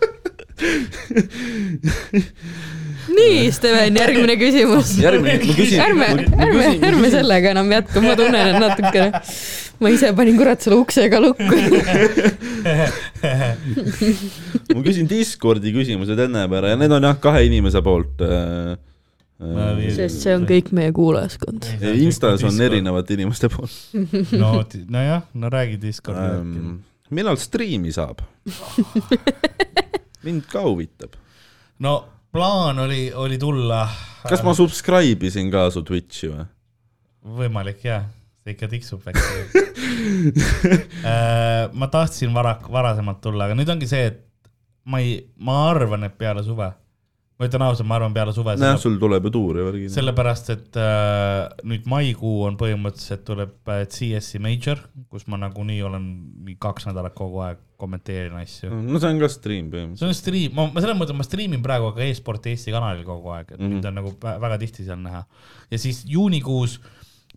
nii, 3.16 3.52
Steven, 3.52 3.96
järgmine 3.96 4.36
küsimus. 4.40 4.98
järgmine, 5.00 5.38
ma 5.44 5.54
küsin. 5.56 5.80
ärme, 5.84 6.06
ärme, 6.36 6.66
ärme 6.90 7.08
sellega 7.12 7.50
enam 7.54 7.72
jätka, 7.72 8.00
ma 8.04 8.12
tunnen, 8.18 8.46
et 8.50 8.58
natukene, 8.60 9.08
ma 9.80 9.86
ise 9.94 10.08
panin 10.16 10.36
kurat 10.40 10.60
selle 10.64 10.76
uksega 10.82 11.18
lukku. 11.22 11.50
ma 14.74 14.80
küsin 14.84 15.06
Discordi 15.10 15.70
küsimused 15.74 16.18
enne 16.26 16.40
ära 16.60 16.68
ja 16.74 16.78
need 16.80 16.92
on 16.96 17.04
jah, 17.08 17.16
kahe 17.22 17.40
inimese 17.48 17.80
poolt. 17.84 18.16
sest 19.96 20.16
see 20.20 20.34
on 20.36 20.44
kõik 20.48 20.68
meie 20.76 20.90
kuulajaskond. 20.96 21.60
Instas 22.04 22.40
on. 22.44 22.54
erinevate 22.60 23.10
inimeste 23.16 23.48
poolt 23.48 23.72
no, 24.36 24.60
nojah, 24.92 25.22
no 25.32 25.46
räägi 25.48 25.80
Discordi 25.80 26.28
ähm,. 26.28 26.84
millal 27.08 27.40
striimi 27.40 27.88
saab? 27.96 28.20
mind 30.30 30.46
ka 30.50 30.62
huvitab. 30.62 31.18
no 31.78 32.04
plaan 32.32 32.78
oli, 32.78 33.12
oli 33.12 33.38
tulla. 33.38 33.88
kas 34.28 34.42
ma 34.46 34.54
subscribe 34.54 35.26
isin 35.26 35.50
ka 35.50 35.68
su 35.70 35.82
Twitch'i 35.82 36.30
või? 36.30 36.46
võimalik 37.40 37.82
jah, 37.84 38.06
see 38.40 38.54
ikka 38.54 38.68
tiksub 38.72 39.02
väike. 39.04 39.64
ma 41.80 41.88
tahtsin 41.92 42.32
vara, 42.34 42.54
varasemalt 42.72 43.20
tulla, 43.20 43.48
aga 43.48 43.58
nüüd 43.58 43.68
ongi 43.74 43.88
see, 43.90 44.06
et 44.12 44.22
ma 44.88 45.02
ei, 45.04 45.18
ma 45.44 45.66
arvan, 45.68 46.06
et 46.08 46.16
peale 46.16 46.44
suve 46.46 46.70
ma 47.40 47.48
ütlen 47.48 47.62
ausalt, 47.64 47.88
ma 47.88 47.96
arvan 47.96 48.12
peale 48.12 48.34
suve 48.36 48.52
jah, 48.60 48.76
sul 48.80 48.98
tuleb 49.00 49.24
ju 49.28 49.32
tuur 49.32 49.56
ja 49.56 49.64
värgid. 49.70 49.92
sellepärast, 49.94 50.50
et 50.52 50.76
äh, 50.76 51.48
nüüd 51.64 51.88
maikuu 51.88 52.44
on 52.50 52.58
põhimõtteliselt 52.60 53.24
tuleb 53.24 53.72
äh, 53.72 53.86
CS-i 53.88 54.42
major, 54.44 54.82
kus 55.08 55.24
ma 55.32 55.40
nagunii 55.40 55.80
olen 55.88 56.04
mingi 56.44 56.58
kaks 56.60 56.90
nädalat 56.90 57.16
kogu 57.16 57.40
aeg 57.46 57.62
kommenteerin 57.80 58.36
asju. 58.42 58.68
no 58.68 59.00
see 59.00 59.08
on 59.14 59.22
ka 59.22 59.32
stream 59.32 59.72
põhimõtteliselt. 59.72 60.04
see 60.04 60.12
on 60.12 60.18
stream, 60.20 60.54
ma, 60.58 60.68
ma 60.68 60.84
selles 60.84 61.00
mõttes, 61.00 61.16
ma 61.16 61.24
striimin 61.26 61.64
praegu 61.64 61.94
ka 61.96 62.04
e-sport 62.04 62.50
Eesti 62.52 62.76
kanalil 62.76 63.06
kogu 63.08 63.32
aeg, 63.32 63.54
et 63.54 63.58
mm. 63.58 63.64
-hmm. 63.64 63.74
mind 63.80 63.90
on 63.90 64.00
nagu 64.02 64.14
vä- 64.20 64.38
väga 64.44 64.60
tihti 64.66 64.84
seal 64.84 65.00
näha. 65.00 65.24
ja 65.70 65.78
siis 65.80 66.04
juunikuus 66.08 66.76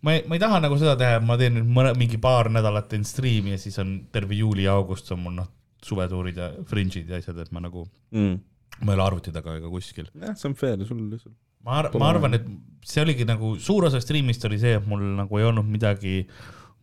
ma 0.04 0.12
ei, 0.18 0.24
ma 0.28 0.36
ei 0.36 0.42
taha 0.42 0.60
nagu 0.60 0.76
seda 0.80 0.96
teha, 1.00 1.18
et 1.20 1.24
ma 1.26 1.36
teen 1.40 1.56
nüüd 1.56 1.68
mõne, 1.80 1.94
mingi 1.96 2.18
paar 2.20 2.50
nädalat 2.52 2.90
teen 2.92 3.04
striimi 3.08 3.56
ja 3.56 3.58
siis 3.60 3.78
on 3.80 4.02
terve 4.12 4.36
juuli 4.36 4.66
ja 4.68 4.76
august 4.76 5.08
on 5.16 5.22
mul 5.24 5.38
noh, 5.40 5.48
suvetuurid 5.84 6.36
ja 6.36 6.50
fringe'id 6.68 7.08
ja 7.08 7.20
asjad, 7.22 7.38
et 7.40 7.52
ma 7.52 7.64
nagu, 7.64 7.86
Mm. 8.14 8.36
Ma 8.84 8.92
ei 8.94 8.98
ole 8.98 9.06
arvuti 9.08 9.34
taga 9.34 9.56
ega 9.58 9.70
kuskil. 9.72 10.10
jah, 10.14 10.36
see 10.38 10.50
on 10.50 10.58
fair, 10.58 10.80
sul 10.88 11.00
lihtsalt. 11.12 11.36
ma 11.64 11.80
ar-, 11.82 11.92
ma 12.00 12.10
arvan, 12.12 12.38
et 12.38 12.50
see 12.84 13.04
oligi 13.04 13.26
nagu 13.28 13.54
suur 13.62 13.88
osa 13.88 14.02
striimist 14.02 14.44
oli 14.48 14.60
see, 14.62 14.76
et 14.80 14.90
mul 14.90 15.02
nagu 15.18 15.40
ei 15.40 15.48
olnud 15.48 15.68
midagi 15.68 16.20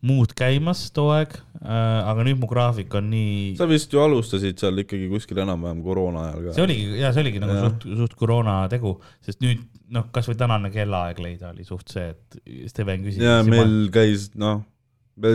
muud 0.02 0.32
käimas 0.34 0.88
too 0.94 1.12
aeg 1.14 1.36
äh,, 1.36 2.00
aga 2.10 2.24
nüüd 2.26 2.40
mu 2.42 2.48
graafik 2.50 2.94
on 2.98 3.06
nii, 3.12 3.52
sa 3.58 3.68
vist 3.70 3.92
ju 3.94 4.00
alustasid 4.02 4.58
seal 4.58 4.82
ikkagi 4.82 5.06
kuskil 5.12 5.38
enam-vähem 5.44 5.84
koroona 5.84 6.24
ajal 6.30 6.48
ka. 6.48 6.56
see 6.56 6.64
oligi 6.66 6.88
ja 6.98 7.12
see 7.14 7.22
oligi 7.22 7.42
nagu 7.42 7.54
Jah. 7.54 7.68
suht, 7.68 7.86
suht 8.00 8.16
koroona 8.18 8.56
tegu, 8.72 8.96
sest 9.22 9.38
nüüd 9.44 9.62
noh, 9.94 10.08
kasvõi 10.14 10.34
tänane 10.40 10.72
kellaaeg 10.74 11.22
leida 11.22 11.52
oli 11.52 11.66
suht 11.68 11.94
see, 11.94 12.10
et 12.10 12.42
Steven 12.72 13.06
küsis. 13.06 13.22
ja 13.22 13.38
meil 13.46 13.86
käis, 13.94 14.32
noh, 14.34 14.64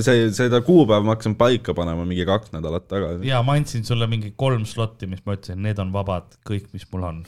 see, 0.05 0.29
seda 0.35 0.61
kuupäeva 0.65 1.03
ma 1.05 1.15
hakkasin 1.15 1.35
paika 1.39 1.75
panema 1.77 2.05
mingi 2.07 2.25
kaks 2.25 2.53
nädalat 2.55 2.87
tagasi. 2.87 3.27
ja 3.27 3.41
ma 3.45 3.57
andsin 3.59 3.85
sulle 3.85 4.07
mingi 4.07 4.33
kolm 4.35 4.65
slotti, 4.65 5.07
mis 5.07 5.23
ma 5.25 5.37
ütlesin, 5.37 5.61
need 5.65 5.79
on 5.83 5.93
vabad, 5.93 6.39
kõik, 6.47 6.71
mis 6.73 6.87
mul 6.91 7.05
on, 7.11 7.21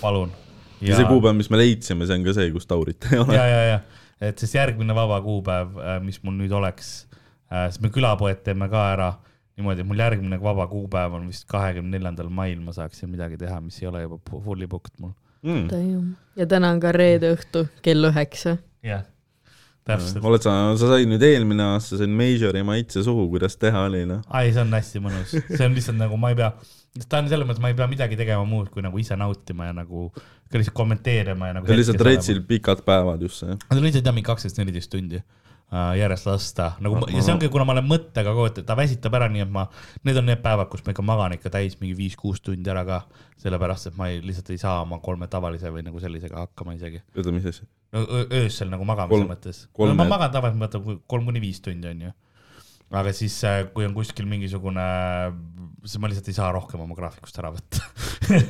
palun. 0.00 0.34
ja 0.84 0.98
see 0.98 1.08
kuupäev, 1.08 1.38
mis 1.38 1.50
me 1.52 1.60
leidsime, 1.60 2.08
see 2.08 2.20
on 2.20 2.28
ka 2.28 2.36
see, 2.36 2.52
kus 2.54 2.68
Taurit 2.70 3.08
ei 3.12 3.22
ole. 3.22 3.38
ja, 3.38 3.46
ja, 3.48 3.64
ja, 3.74 3.80
et 4.30 4.42
siis 4.42 4.54
järgmine 4.58 4.96
vaba 4.96 5.20
kuupäev, 5.24 5.80
mis 6.04 6.20
mul 6.26 6.36
nüüd 6.40 6.54
oleks, 6.56 6.92
sest 7.50 7.82
me 7.84 7.90
külapoed 7.92 8.44
teeme 8.46 8.68
ka 8.72 8.86
ära 8.92 9.10
niimoodi, 9.60 9.84
et 9.84 9.88
mul 9.88 10.00
järgmine 10.00 10.40
vaba 10.40 10.66
kuupäev 10.70 11.16
on 11.18 11.26
vist 11.28 11.46
kahekümne 11.50 11.96
neljandal 11.96 12.30
mail, 12.32 12.60
ma 12.64 12.74
saaksin 12.76 13.10
midagi 13.12 13.38
teha, 13.40 13.60
mis 13.64 13.80
ei 13.82 13.88
ole 13.90 14.04
juba 14.04 14.20
fully 14.30 14.68
booked 14.70 14.96
mul. 15.00 15.16
Mm. 15.40 16.16
ja 16.36 16.44
täna 16.44 16.68
on 16.74 16.80
ka 16.82 16.90
reede 16.92 17.30
õhtu 17.32 17.64
kell 17.80 18.04
üheksa. 18.10 18.58
jah, 18.84 19.06
täpselt. 19.88 20.24
oled 20.24 20.44
sa, 20.44 20.56
sa 20.80 20.90
said 20.92 21.08
nüüd 21.10 21.24
eelmine 21.26 21.64
aasta 21.74 22.00
said 22.00 22.12
Majori 22.12 22.62
maitse 22.66 23.04
suhu, 23.06 23.28
kuidas 23.32 23.56
teha 23.60 23.86
oli, 23.88 24.04
noh. 24.08 24.22
ai, 24.28 24.52
see 24.54 24.62
on 24.64 24.76
hästi 24.76 25.02
mõnus, 25.04 25.34
see 25.48 25.66
on 25.66 25.76
lihtsalt 25.76 25.98
nagu 26.00 26.18
ma 26.20 26.32
ei 26.34 26.38
pea, 26.40 26.52
ta 27.06 27.22
on 27.22 27.30
selles 27.32 27.48
mõttes, 27.48 27.62
ma 27.64 27.72
ei 27.72 27.78
pea 27.78 27.88
midagi 27.90 28.18
tegema 28.20 28.46
muud, 28.48 28.70
kui 28.74 28.84
nagu 28.84 29.00
ise 29.00 29.18
nautima 29.20 29.70
ja 29.70 29.76
nagu 29.76 30.08
ka 30.12 30.58
lihtsalt 30.58 30.76
kommenteerima 30.76 31.50
ja 31.50 31.58
nagu. 31.58 31.68
see 31.68 31.76
on 31.76 31.82
lihtsalt 31.84 32.06
retsil 32.06 32.42
pikad 32.46 32.82
päevad 32.86 33.22
just 33.22 33.44
see. 33.44 33.54
Nad 33.54 33.78
on 33.78 33.86
lihtsalt 33.86 34.08
jah, 34.10 34.16
mingi 34.16 34.28
kaksteist, 34.28 34.58
neliteist 34.60 34.92
tundi 34.92 35.20
äh, 35.20 35.92
järjest 36.00 36.28
lasta, 36.28 36.72
nagu 36.82 36.98
Ahah. 36.98 37.14
ja 37.14 37.24
see 37.24 37.34
ongi, 37.36 37.50
kuna 37.52 37.66
ma 37.68 37.76
olen 37.76 37.88
mõttega 37.88 38.34
kogu 38.34 38.48
aeg, 38.48 38.62
et 38.62 38.68
ta 38.68 38.76
väsitab 38.78 39.16
ära, 39.20 39.30
nii 39.32 39.46
et 39.46 39.52
ma, 39.54 39.66
need 40.06 40.18
on 40.20 40.26
need 40.28 40.42
päevad, 40.44 40.70
kus 40.72 40.82
ma 40.86 40.94
ikka 40.94 41.06
magan 41.06 41.36
ikka 41.38 41.54
täis 41.56 41.78
mingi 41.82 41.96
viis-kuus 41.98 42.42
tundi 42.44 42.72
ära 42.72 42.84
ka, 42.88 43.04
sellepärast 43.42 43.92
et 43.92 44.00
ma 44.00 44.10
ei, 44.10 44.18
lihtsalt 44.24 44.50
ei 44.50 44.60
saa 44.60 44.80
oma 44.82 44.98
kolme 45.04 45.30
tavalise 45.30 45.70
või 45.72 45.86
nagu 45.86 46.02
sellisega 46.02 46.48
hakkama 46.48 46.74
isegi. 46.78 47.04
oota, 47.16 47.34
mis 47.34 47.46
asi? 47.54 47.68
No 47.94 48.02
öö- 48.06 48.26
öösel 48.42 48.70
nagu 48.72 48.86
magamise 48.88 49.16
Kolm- 49.16 49.30
mõttes. 49.32 49.62
kolme- 49.76 49.96
ma 49.98 50.08
magan 50.10 50.34
tavaliselt, 50.34 50.62
võtan 50.66 51.00
kolm 51.10 51.30
kuni 51.30 51.42
viis 51.42 51.60
tundi 51.64 51.88
onju. 51.90 52.12
aga 52.90 53.12
siis, 53.14 53.36
kui 53.74 53.84
on 53.86 53.92
kuskil 53.94 54.26
mingisugune, 54.26 54.82
siis 55.84 56.00
ma 56.02 56.08
lihtsalt 56.10 56.28
ei 56.32 56.34
saa 56.34 56.48
rohkem 56.52 56.80
oma 56.82 56.96
graafikust 56.98 57.38
ära 57.38 57.52
võtta. 57.54 57.78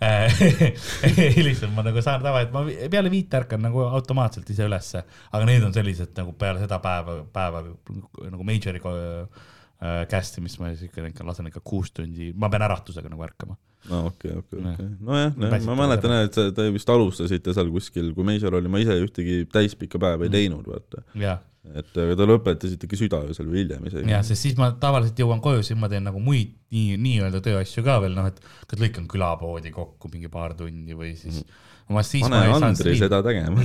lihtsalt 1.46 1.74
ma 1.76 1.84
nagu 1.84 2.00
saan 2.04 2.24
tava, 2.24 2.40
et 2.44 2.52
ma 2.54 2.64
peale 2.92 3.12
viite 3.12 3.36
ärkan 3.40 3.60
nagu 3.64 3.84
automaatselt 3.84 4.48
ise 4.52 4.64
ülesse, 4.68 5.04
aga 5.30 5.48
need 5.48 5.64
on 5.66 5.74
sellised 5.76 6.14
nagu 6.16 6.32
peale 6.40 6.62
seda 6.64 6.80
päeva, 6.80 7.20
päeva 7.32 7.62
nagu 7.64 8.46
major'i 8.48 8.80
äh, 8.80 10.04
cast 10.10 10.40
imist 10.40 10.60
ma 10.60 10.72
siis 10.72 10.88
ikka 10.88 11.26
lasen 11.28 11.48
ikka 11.52 11.60
kuus 11.64 11.92
tundi, 11.92 12.32
ma 12.36 12.48
pean 12.52 12.64
äratusega 12.68 13.12
nagu 13.12 13.24
ärkama. 13.28 13.56
No 13.88 14.06
okei, 14.10 14.32
okei, 14.36 14.60
Jah. 14.60 14.74
okei. 14.74 14.88
nojah, 15.08 15.62
ma 15.66 15.76
mäletan 15.78 16.16
jah, 16.16 16.26
et 16.28 16.56
te 16.56 16.66
vist 16.74 16.90
alustasite 16.92 17.54
seal 17.56 17.70
kuskil, 17.72 18.10
kui 18.16 18.26
Major 18.28 18.58
oli, 18.58 18.72
ma 18.72 18.82
ise 18.82 18.98
ühtegi 19.00 19.46
täispikka 19.52 20.00
päeva 20.02 20.28
ei 20.28 20.34
teinud, 20.34 20.66
vaata. 20.68 21.06
jah 21.16 21.40
et 21.76 21.98
aga 22.00 22.14
te 22.16 22.26
lõpetasite 22.26 22.86
ikka 22.88 22.96
südaöösel 22.96 23.48
või 23.50 23.62
hiljem 23.62 23.88
isegi. 23.90 24.08
ja, 24.08 24.22
sest 24.24 24.46
siis 24.46 24.54
ma 24.58 24.70
tavaliselt 24.80 25.18
jõuan 25.20 25.42
koju, 25.44 25.64
siis 25.66 25.78
ma 25.78 25.90
teen 25.92 26.06
nagu 26.08 26.22
muid 26.24 26.54
nii, 26.72 26.96
nii-öelda 27.04 27.42
tööasju 27.44 27.84
ka 27.84 27.98
veel, 28.00 28.14
noh, 28.16 28.30
et 28.30 28.38
kas 28.70 28.80
lõikan 28.80 29.08
külapoodi 29.10 29.72
kokku 29.74 30.08
mingi 30.12 30.30
paar 30.32 30.56
tundi 30.56 30.96
või 30.96 31.12
siis 31.20 31.42
mm.. 31.42 31.58
ma 31.96 32.04
siis 32.06 32.24
pane 32.24 32.40
Andri 32.56 32.96
seda 32.96 33.20
tegema. 33.26 33.60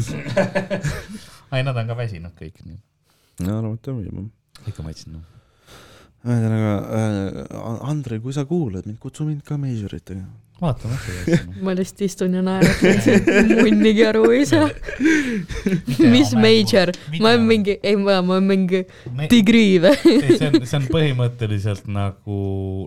ai, 1.56 1.64
nad 1.64 1.72
on 1.72 1.94
ka 1.94 1.98
väsinud 2.02 2.36
kõik, 2.36 2.60
nii 2.68 2.82
no 3.48 3.58
arvata 3.62 3.96
võib. 3.96 4.28
ikka 4.68 4.84
maitsen. 4.86 5.18
Ühesõnaga 6.26 6.74
äh,, 6.98 7.86
Andrei, 7.92 8.20
kui 8.24 8.34
sa 8.34 8.46
kuulad 8.50 8.88
mind, 8.90 8.98
kutsu 9.04 9.28
mind 9.28 9.44
ka 9.46 9.58
Majorit 9.62 10.06
tegema. 10.08 10.32
vaatame 10.62 10.96
äkki. 10.96 11.38
ma 11.68 11.74
lihtsalt 11.76 12.02
istun 12.06 12.34
ja 12.38 12.42
naeran, 12.46 13.58
munnigi 13.60 14.06
aru 14.08 14.24
ei 14.32 14.46
saa. 14.48 14.70
mis 16.00 16.32
major, 16.40 16.92
ma 17.20 17.34
olen 17.34 17.48
mingi, 17.50 17.76
ei 17.84 17.98
ma, 18.00 18.22
ma 18.26 18.38
olen 18.38 18.48
mingi 18.54 18.84
degree 19.32 19.82
või? 19.84 19.96
see 20.38 20.48
on, 20.48 20.62
see 20.64 20.78
on 20.80 20.86
põhimõtteliselt 20.94 21.90
nagu 21.92 22.38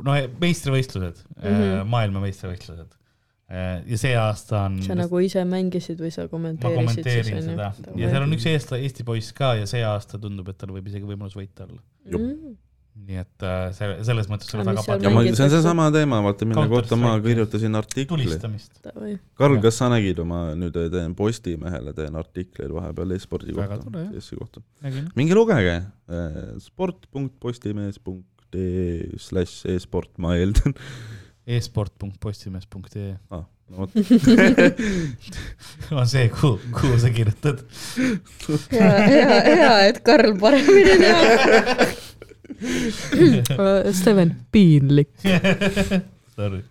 noh, 0.07 0.23
meistrivõistlused 0.41 1.21
mm, 1.21 1.43
Mhm. 1.43 1.59
-hmm. 1.59 1.91
maailma 1.93 2.23
meistrivõistlused. 2.25 2.95
ja 3.89 3.99
see 4.01 4.15
aasta 4.21 4.65
on. 4.67 4.81
sa 4.85 4.97
nagu 4.99 5.21
ise 5.25 5.45
mängisid 5.49 6.01
või 6.03 6.11
sa 6.13 6.25
ma 6.27 6.33
kommenteerisid 6.33 6.73
kommenteerin 6.77 7.45
seda 7.47 7.69
ja 7.97 8.11
seal 8.11 8.25
on 8.27 8.33
üks 8.37 8.49
eestla-, 8.51 8.81
Eesti 8.85 9.05
poiss 9.09 9.33
ka 9.37 9.55
ja 9.61 9.69
see 9.71 9.85
aasta 9.85 10.19
tundub, 10.21 10.49
et 10.53 10.59
tal 10.61 10.73
võib 10.75 10.89
isegi 10.91 11.07
võimalus 11.09 11.37
võita 11.39 11.65
olla. 11.69 11.81
mm.. 12.13 12.57
Nii 13.09 13.19
et 13.23 13.45
äh, 13.47 13.71
see, 13.77 13.87
selles 14.07 14.27
mõttes 14.31 14.49
mis 14.53 14.67
väga 14.69 14.83
seal 14.85 15.05
ja 15.05 15.11
ma, 15.13 15.17
palju 15.21 15.35
see 15.39 15.47
on 15.47 15.53
seesama 15.53 15.85
teema, 15.95 16.17
vaata, 16.25 16.43
mille 16.49 16.67
kohta 16.71 16.95
ma 17.01 17.11
kirjutasin 17.25 17.75
artikli. 17.79 18.27
Karl, 19.39 19.57
kas 19.65 19.75
sa 19.81 19.87
nägid, 19.93 20.19
ma 20.29 20.39
nüüd 20.59 20.77
teen 20.93 21.13
Postimehele 21.19 21.91
teen 21.97 22.15
artikleid 22.19 22.71
vahepeal 22.75 23.11
e-spordi 23.17 23.51
kohta 23.57 23.79
CS-i 24.15 24.35
kohta. 24.41 24.59
minge 25.19 25.35
lugege, 25.39 25.77
sport.postimees.ee 26.65 28.87
slaš 29.29 29.53
e-sport, 29.77 30.13
ma 30.23 30.29
eeldan 30.41 30.73
e-sport.postimees.ee 31.49 33.13
ah,. 33.31 33.45
No, 33.69 33.85
vot. 33.85 33.93
on 35.93 36.07
see, 36.09 36.29
kuhu, 36.33 36.57
kuhu 36.73 36.97
sa 37.01 37.11
kirjutad. 37.13 37.59
hea, 38.73 38.93
hea, 39.13 39.41
hea, 39.45 39.73
et 39.91 39.99
Karl 40.07 40.33
paremini 40.41 40.95
teab. 41.03 41.93
Steven, 44.01 44.35
piinlik. 44.53 45.11
Sorry. 46.37 46.63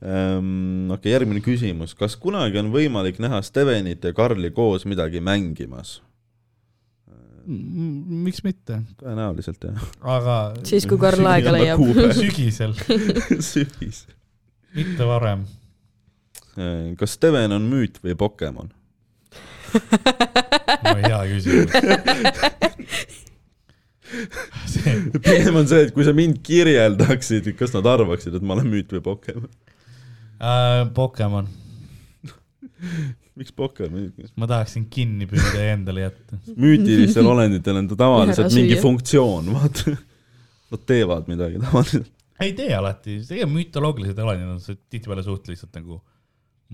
Ähm, 0.00 0.90
okei, 0.94 1.12
järgmine 1.12 1.42
küsimus, 1.42 1.96
kas 1.98 2.14
kunagi 2.20 2.60
on 2.60 2.70
võimalik 2.72 3.18
näha 3.22 3.40
Stevenit 3.42 4.04
ja 4.04 4.14
Karli 4.16 4.52
koos 4.54 4.86
midagi 4.88 5.22
mängimas? 5.24 5.98
miks 7.50 8.42
mitte, 8.44 8.76
tõenäoliselt 9.00 9.64
jah. 9.64 9.86
aga 10.14 10.34
siis, 10.68 10.84
kui 10.86 11.00
Karl 11.00 11.24
aega 11.26 11.54
leiab. 11.56 11.80
sügisel, 12.20 12.76
sügis. 13.42 14.04
mitte 14.76 15.08
varem. 15.08 15.46
kas 17.00 17.16
Steven 17.16 17.56
on 17.56 17.66
müüt 17.72 17.98
või 18.04 18.14
Pokemon? 18.20 18.70
hea 19.70 21.20
küsimus. 21.32 21.74
see, 24.72 24.94
pigem 25.18 25.58
on 25.60 25.68
see, 25.70 25.86
et 25.86 25.94
kui 25.94 26.06
sa 26.06 26.14
mind 26.16 26.40
kirjeldaksid, 26.46 27.50
kas 27.58 27.74
nad 27.76 27.88
arvaksid, 27.90 28.36
et 28.36 28.44
ma 28.46 28.56
olen 28.56 28.68
müüt 28.72 28.92
või 28.96 29.02
Pokemon. 29.06 29.50
äh, 30.40 30.84
Pokemon, 30.96 31.50
miks 33.40 33.54
Pokemon? 33.56 34.10
ma 34.34 34.50
tahaksin 34.50 34.86
kinni 34.92 35.28
püüda 35.30 35.56
ja 35.56 35.74
endale 35.76 36.06
jätta. 36.08 36.40
müütilistel 36.54 37.30
olenditel 37.34 37.82
on 37.82 37.90
ta 37.90 37.98
tavaliselt 38.04 38.54
mingi 38.56 38.78
funktsioon, 38.80 39.52
vaata. 39.56 39.98
Nad 40.70 40.82
teevad 40.86 41.26
midagi 41.26 41.58
tavaliselt. 41.58 42.12
ei 42.40 42.54
tee 42.56 42.70
alati, 42.76 43.18
tegelikult 43.26 43.56
mütoloogilised 43.56 44.22
olendid 44.22 44.54
on 44.54 44.80
tihtipeale 44.92 45.24
suht 45.26 45.50
lihtsalt 45.50 45.74
nagu 45.76 45.98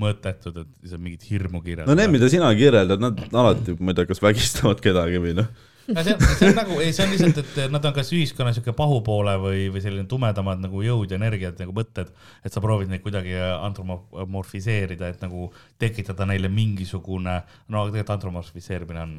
mõttetud, 0.00 0.58
et 0.60 0.68
lihtsalt 0.84 1.02
mingit 1.02 1.24
hirmu 1.24 1.62
kirjeldada. 1.64 1.88
no 1.88 1.96
need, 1.96 2.12
mida 2.12 2.28
sina 2.32 2.50
kirjeldad, 2.56 3.00
nad 3.00 3.22
alati, 3.32 3.76
ma 3.80 3.92
ei 3.92 3.98
tea, 3.98 4.08
kas 4.10 4.20
vägistavad 4.22 4.82
kedagi 4.84 5.20
või 5.22 5.32
noh. 5.38 5.48
No 5.88 6.02
see 6.02 6.14
on, 6.14 6.24
see 6.38 6.48
on 6.50 6.58
nagu, 6.58 6.78
ei, 6.82 6.92
see 6.96 7.04
on 7.06 7.12
lihtsalt, 7.14 7.40
et 7.42 7.72
nad 7.72 7.88
on 7.88 7.94
kas 7.96 8.10
ühiskonna 8.14 8.52
sihuke 8.56 8.74
pahupoole 8.76 9.36
või, 9.42 9.66
või 9.74 9.82
selline 9.84 10.08
tumedamad 10.10 10.62
nagu 10.62 10.82
jõud 10.84 11.12
ja 11.12 11.18
energiat 11.20 11.60
nagu 11.62 11.74
mõtted, 11.76 12.10
et 12.44 12.54
sa 12.54 12.62
proovid 12.64 12.90
neid 12.92 13.04
kuidagi 13.04 13.36
antromorfiseerida, 13.38 15.12
et 15.12 15.24
nagu 15.24 15.50
tekitada 15.82 16.28
neile 16.28 16.50
mingisugune, 16.52 17.38
no 17.68 17.86
tegelikult 17.88 18.14
antromorfiseerimine 18.16 19.06
on, 19.06 19.16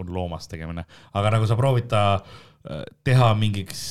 on 0.00 0.14
loomast 0.18 0.50
tegemine, 0.52 0.86
aga 1.14 1.34
nagu 1.36 1.48
sa 1.48 1.58
proovid 1.58 1.90
ta 1.90 2.04
äh, 2.18 2.84
teha 3.06 3.32
mingiks 3.38 3.88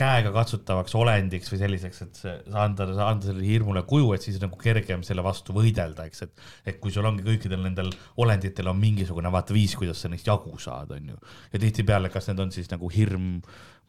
käega 0.00 0.32
katsutavaks 0.34 0.94
olendiks 0.98 1.52
või 1.52 1.60
selliseks, 1.60 2.02
et 2.06 2.20
see, 2.22 2.34
anda, 2.56 2.86
anda 3.04 3.28
sellele 3.28 3.46
hirmule 3.46 3.84
kuju, 3.88 4.10
et 4.16 4.24
siis 4.24 4.40
nagu 4.42 4.58
kergem 4.60 5.04
selle 5.06 5.24
vastu 5.26 5.54
võidelda, 5.56 6.08
eks, 6.08 6.24
et 6.26 6.72
et 6.72 6.80
kui 6.82 6.92
sul 6.94 7.06
ongi 7.08 7.24
kõikidel 7.26 7.62
nendel 7.64 7.92
olenditel 8.22 8.72
on 8.72 8.80
mingisugune 8.80 9.32
vaata 9.32 9.56
viis, 9.56 9.76
kuidas 9.78 10.02
sa 10.02 10.10
neist 10.12 10.28
jagu 10.28 10.56
saad, 10.60 10.94
on 10.96 11.14
ju. 11.14 11.20
ja 11.52 11.62
tihtipeale, 11.62 12.12
kas 12.12 12.30
need 12.30 12.44
on 12.46 12.52
siis 12.54 12.70
nagu 12.72 12.90
hirm, 12.92 13.32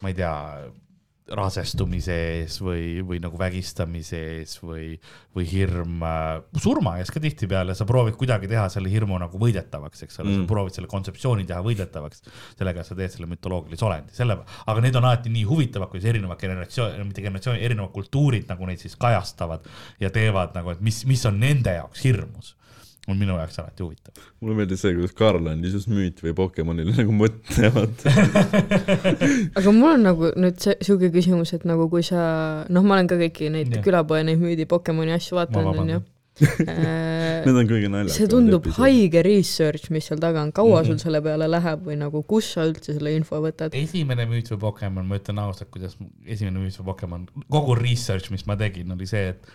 ma 0.02 0.12
ei 0.12 0.18
tea, 0.18 0.32
rasestumise 1.30 2.14
ees 2.40 2.56
või, 2.62 3.00
või 3.06 3.20
nagu 3.22 3.38
vägistamise 3.38 4.18
ees 4.36 4.56
või, 4.62 4.96
või 5.36 5.44
hirm 5.48 6.02
äh, 6.02 6.42
surma 6.60 6.96
ees 6.98 7.12
ka 7.14 7.22
tihtipeale, 7.22 7.76
sa 7.78 7.86
proovid 7.88 8.16
kuidagi 8.18 8.50
teha 8.50 8.64
selle 8.72 8.90
hirmu 8.90 9.18
nagu 9.22 9.38
võidetavaks, 9.38 10.02
eks 10.06 10.18
ole 10.20 10.28
mm., 10.28 10.32
Mm. 10.32 10.46
sa 10.46 10.48
proovid 10.50 10.74
selle 10.76 10.88
kontseptsiooni 10.90 11.44
teha 11.46 11.60
võidetavaks, 11.62 12.24
sellega 12.58 12.82
sa 12.86 12.96
teed 12.98 13.12
selle 13.14 13.28
mütoloogilise 13.30 13.84
olendi, 13.86 14.14
selle, 14.16 14.38
aga 14.66 14.80
need 14.84 14.96
on 14.98 15.04
alati 15.04 15.30
nii 15.34 15.44
huvitavad, 15.48 15.90
kuidas 15.92 16.08
erinevad 16.10 16.40
generatsioon, 16.40 16.98
mitte 17.06 17.22
generatsioon, 17.22 17.60
erinevad 17.60 17.92
kultuurid 17.94 18.48
nagu 18.50 18.66
neid 18.66 18.80
siis 18.82 18.96
kajastavad 18.96 19.66
ja 20.00 20.10
teevad 20.10 20.56
nagu, 20.56 20.72
et 20.74 20.80
mis, 20.80 21.04
mis 21.06 21.22
on 21.28 21.38
nende 21.42 21.76
jaoks 21.76 22.02
hirmus, 22.06 22.54
on 23.10 23.18
minu 23.18 23.34
jaoks 23.34 23.58
alati 23.58 23.82
huvitav. 23.82 24.22
mulle 24.40 24.60
meeldis 24.60 24.84
see, 24.84 24.94
kuidas 24.94 25.14
Karl 25.18 25.50
andis 25.50 25.74
just 25.74 25.90
müüt 25.90 26.22
või 26.22 26.34
Pokemonile 26.38 26.94
nagu 26.94 27.14
mõtlevad. 27.16 28.04
aga 29.58 29.74
mul 29.74 29.90
on 29.96 30.06
nagu 30.06 30.30
nüüd 30.38 30.62
see 30.62 30.76
siuke 30.86 31.10
küsimus, 31.14 31.54
et 31.56 31.66
nagu 31.68 31.88
kui 31.90 32.06
sa, 32.06 32.22
noh, 32.70 32.86
ma 32.86 32.98
olen 32.98 33.10
ka 33.10 33.18
kõiki 33.20 33.50
neid 33.54 33.74
Jah. 33.74 33.84
külapoe 33.86 34.22
neid 34.26 34.42
müüdi 34.42 34.68
Pokemoni 34.70 35.14
asju 35.16 35.40
vaadanud, 35.40 35.82
onju. 35.82 36.02
Need 36.42 37.58
on 37.58 37.66
kõige 37.68 37.90
naljakamad. 37.92 38.14
see 38.14 38.28
tundub. 38.30 38.68
haige 38.78 39.20
research, 39.26 39.90
mis 39.92 40.06
seal 40.08 40.22
taga 40.22 40.40
on, 40.40 40.52
kaua 40.54 40.70
mm. 40.70 40.78
-hmm. 40.78 40.86
sul 40.94 41.02
selle 41.02 41.20
peale 41.26 41.48
läheb 41.50 41.82
või 41.88 41.98
nagu 42.00 42.22
kus 42.22 42.52
sa 42.54 42.64
üldse 42.68 42.94
selle 42.94 43.12
info 43.16 43.42
võtad? 43.42 43.74
esimene 43.76 44.24
müüt 44.30 44.48
või 44.54 44.62
Pokemon, 44.68 45.10
ma 45.10 45.18
ütlen 45.18 45.42
ausalt, 45.42 45.68
kuidas 45.74 45.98
esimene 46.24 46.62
müüt 46.62 46.78
või 46.78 46.88
Pokemon, 46.92 47.26
kogu 47.50 47.74
research, 47.76 48.30
mis 48.30 48.46
ma 48.46 48.56
tegin, 48.56 48.94
oli 48.94 49.10
see, 49.10 49.34
et 49.34 49.52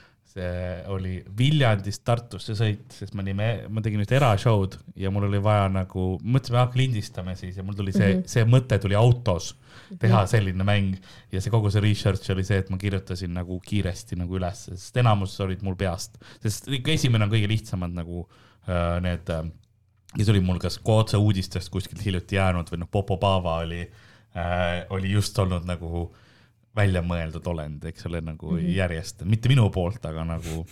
oli 0.93 1.23
Viljandist 1.38 2.03
Tartusse 2.05 2.53
sõit, 2.57 2.85
sest 2.93 3.15
me 3.17 3.23
olime, 3.25 3.47
ma 3.69 3.81
tegin 3.81 4.01
ühte 4.03 4.15
erashow'd 4.19 4.77
ja 4.95 5.11
mul 5.13 5.25
oli 5.27 5.39
vaja 5.43 5.67
nagu, 5.73 6.17
mõtlesime, 6.23 6.59
hakka 6.61 6.79
lindistame 6.79 7.35
siis 7.39 7.57
ja 7.57 7.63
mul 7.65 7.77
tuli 7.77 7.91
see 7.91 8.05
mm, 8.05 8.17
Mhm. 8.17 8.21
-hmm. 8.21 8.27
see 8.27 8.45
mõte 8.45 8.79
tuli 8.81 8.95
autos 8.95 9.55
teha 9.99 10.25
selline 10.27 10.63
mäng 10.67 10.97
ja 11.31 11.41
see 11.41 11.51
kogu 11.51 11.71
see 11.71 11.81
research 11.81 12.31
oli 12.31 12.43
see, 12.43 12.57
et 12.57 12.69
ma 12.69 12.77
kirjutasin 12.77 13.33
nagu 13.33 13.59
kiiresti 13.63 14.17
nagu 14.19 14.35
üles, 14.38 14.65
sest 14.69 14.97
enamus 14.97 15.39
olid 15.39 15.63
mul 15.63 15.75
peast, 15.75 16.17
sest 16.43 16.67
ikka 16.67 16.91
esimene 16.91 17.23
on 17.23 17.31
kõige 17.31 17.47
lihtsamad 17.47 17.95
nagu 17.95 18.27
äh, 18.67 18.99
need 19.01 19.29
äh, 19.29 19.45
ja 20.17 20.23
see 20.25 20.33
oli 20.33 20.43
mul 20.43 20.59
kas 20.59 20.79
otse 20.83 21.17
uudistest 21.17 21.69
kuskilt 21.69 22.03
hiljuti 22.05 22.35
jäänud 22.35 22.69
või 22.71 22.79
noh, 22.83 22.89
Popo 22.91 23.17
Pava 23.17 23.59
oli 23.63 23.81
äh,, 24.35 24.85
oli 24.89 25.11
just 25.11 25.39
olnud 25.39 25.65
nagu 25.65 26.07
välja 26.78 27.03
mõeldud 27.05 27.47
olend, 27.53 27.88
eks 27.91 28.09
ole, 28.09 28.21
nagu 28.25 28.51
mm 28.53 28.59
-hmm. 28.59 28.75
järjest, 28.78 29.23
mitte 29.25 29.49
minu 29.51 29.69
poolt, 29.73 30.05
aga 30.05 30.25
nagu 30.28 30.65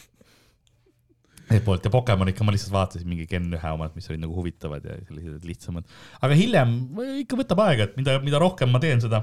teie 1.49 1.61
poolt 1.65 1.85
ja 1.85 1.93
Pokemon 1.93 2.31
ikka 2.31 2.45
ma 2.45 2.53
lihtsalt 2.55 2.73
vaatasin 2.73 3.07
mingi 3.09 3.27
Gen 3.29 3.49
ühe 3.53 3.71
omad, 3.77 3.93
mis 3.97 4.09
olid 4.09 4.23
nagu 4.23 4.35
huvitavad 4.37 4.85
ja 4.85 4.97
sellised 5.07 5.45
lihtsamad. 5.45 5.89
aga 6.21 6.37
hiljem 6.37 6.77
ikka 7.21 7.39
võtab 7.41 7.65
aega, 7.67 7.89
et 7.89 7.97
mida, 7.99 8.17
mida 8.23 8.41
rohkem 8.41 8.71
ma 8.73 8.81
teen 8.81 9.03
seda, 9.03 9.21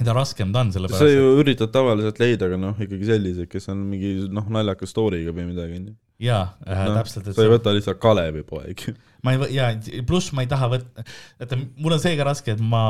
mida 0.00 0.14
raskem 0.16 0.54
ta 0.54 0.64
on, 0.64 0.72
sa 0.72 0.80
sellepärast 0.80 1.12
ju 1.12 1.28
üritad 1.42 1.74
tavaliselt 1.74 2.18
leida 2.22 2.48
ka 2.50 2.58
noh, 2.58 2.80
ikkagi 2.86 3.10
selliseid, 3.12 3.50
kes 3.50 3.70
on 3.72 3.84
mingi 3.92 4.16
noh, 4.34 4.48
naljaka 4.58 4.88
story'ga 4.90 5.34
või 5.36 5.46
midagi 5.52 5.78
onju. 5.78 5.94
et 5.94 6.26
jaa 6.28 6.42
äh, 6.66 6.82
Noh, 6.88 6.98
täpselt, 6.98 7.30
et 7.30 7.38
sa 7.38 7.46
ei 7.46 7.52
võta 7.52 7.74
lihtsalt 7.76 8.02
Kalevi 8.02 8.42
poeg. 8.48 8.84
ma 9.22 9.36
ei 9.36 9.42
võ-, 9.44 9.52
ja 9.54 9.70
pluss 10.08 10.34
ma 10.34 10.42
ei 10.42 10.50
taha 10.50 10.72
võtta, 10.74 11.06
vaata 11.38 11.62
mul 11.62 11.96
on 11.96 12.02
see 12.02 12.18
ka 12.18 12.26
raske, 12.26 12.58
et 12.58 12.62
ma 12.74 12.84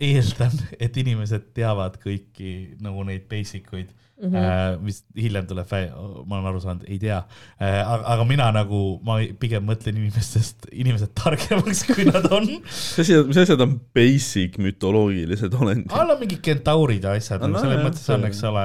eeldan, 0.00 0.54
et 0.80 0.96
inimesed 0.96 1.52
teavad 1.56 1.98
kõiki 2.02 2.78
nagu 2.82 3.04
neid 3.06 3.28
basic 3.30 3.68
uid 3.72 3.90
mm. 4.22 4.32
-hmm. 4.32 4.80
mis 4.82 5.04
hiljem 5.18 5.46
tuleb 5.46 5.66
välja, 5.70 5.92
ma 6.26 6.38
olen 6.38 6.48
aru 6.50 6.60
saanud, 6.60 6.84
ei 6.88 6.98
tea. 6.98 7.20
aga, 7.58 8.02
aga 8.14 8.26
mina 8.28 8.50
nagu, 8.54 8.82
ma 9.04 9.18
pigem 9.40 9.66
mõtlen 9.68 9.98
inimestest, 9.98 10.68
inimesed 10.72 11.14
targemaks, 11.18 11.84
kui 11.90 12.06
nad 12.08 12.28
on. 12.32 12.46
mis 12.46 12.82
asjad, 13.04 13.26
mis 13.28 13.42
asjad 13.44 13.60
on 13.66 13.78
basic 13.94 14.58
mütoloogilised 14.62 15.54
olendid? 15.60 15.92
alla 15.98 16.18
mingid 16.20 16.42
kentaurid 16.44 17.04
ja 17.04 17.16
asjad 17.18 17.42
No, 17.42 17.60
selles 17.60 17.82
mõttes 17.84 18.06
on, 18.14 18.22
eks 18.28 18.42
ole, 18.48 18.62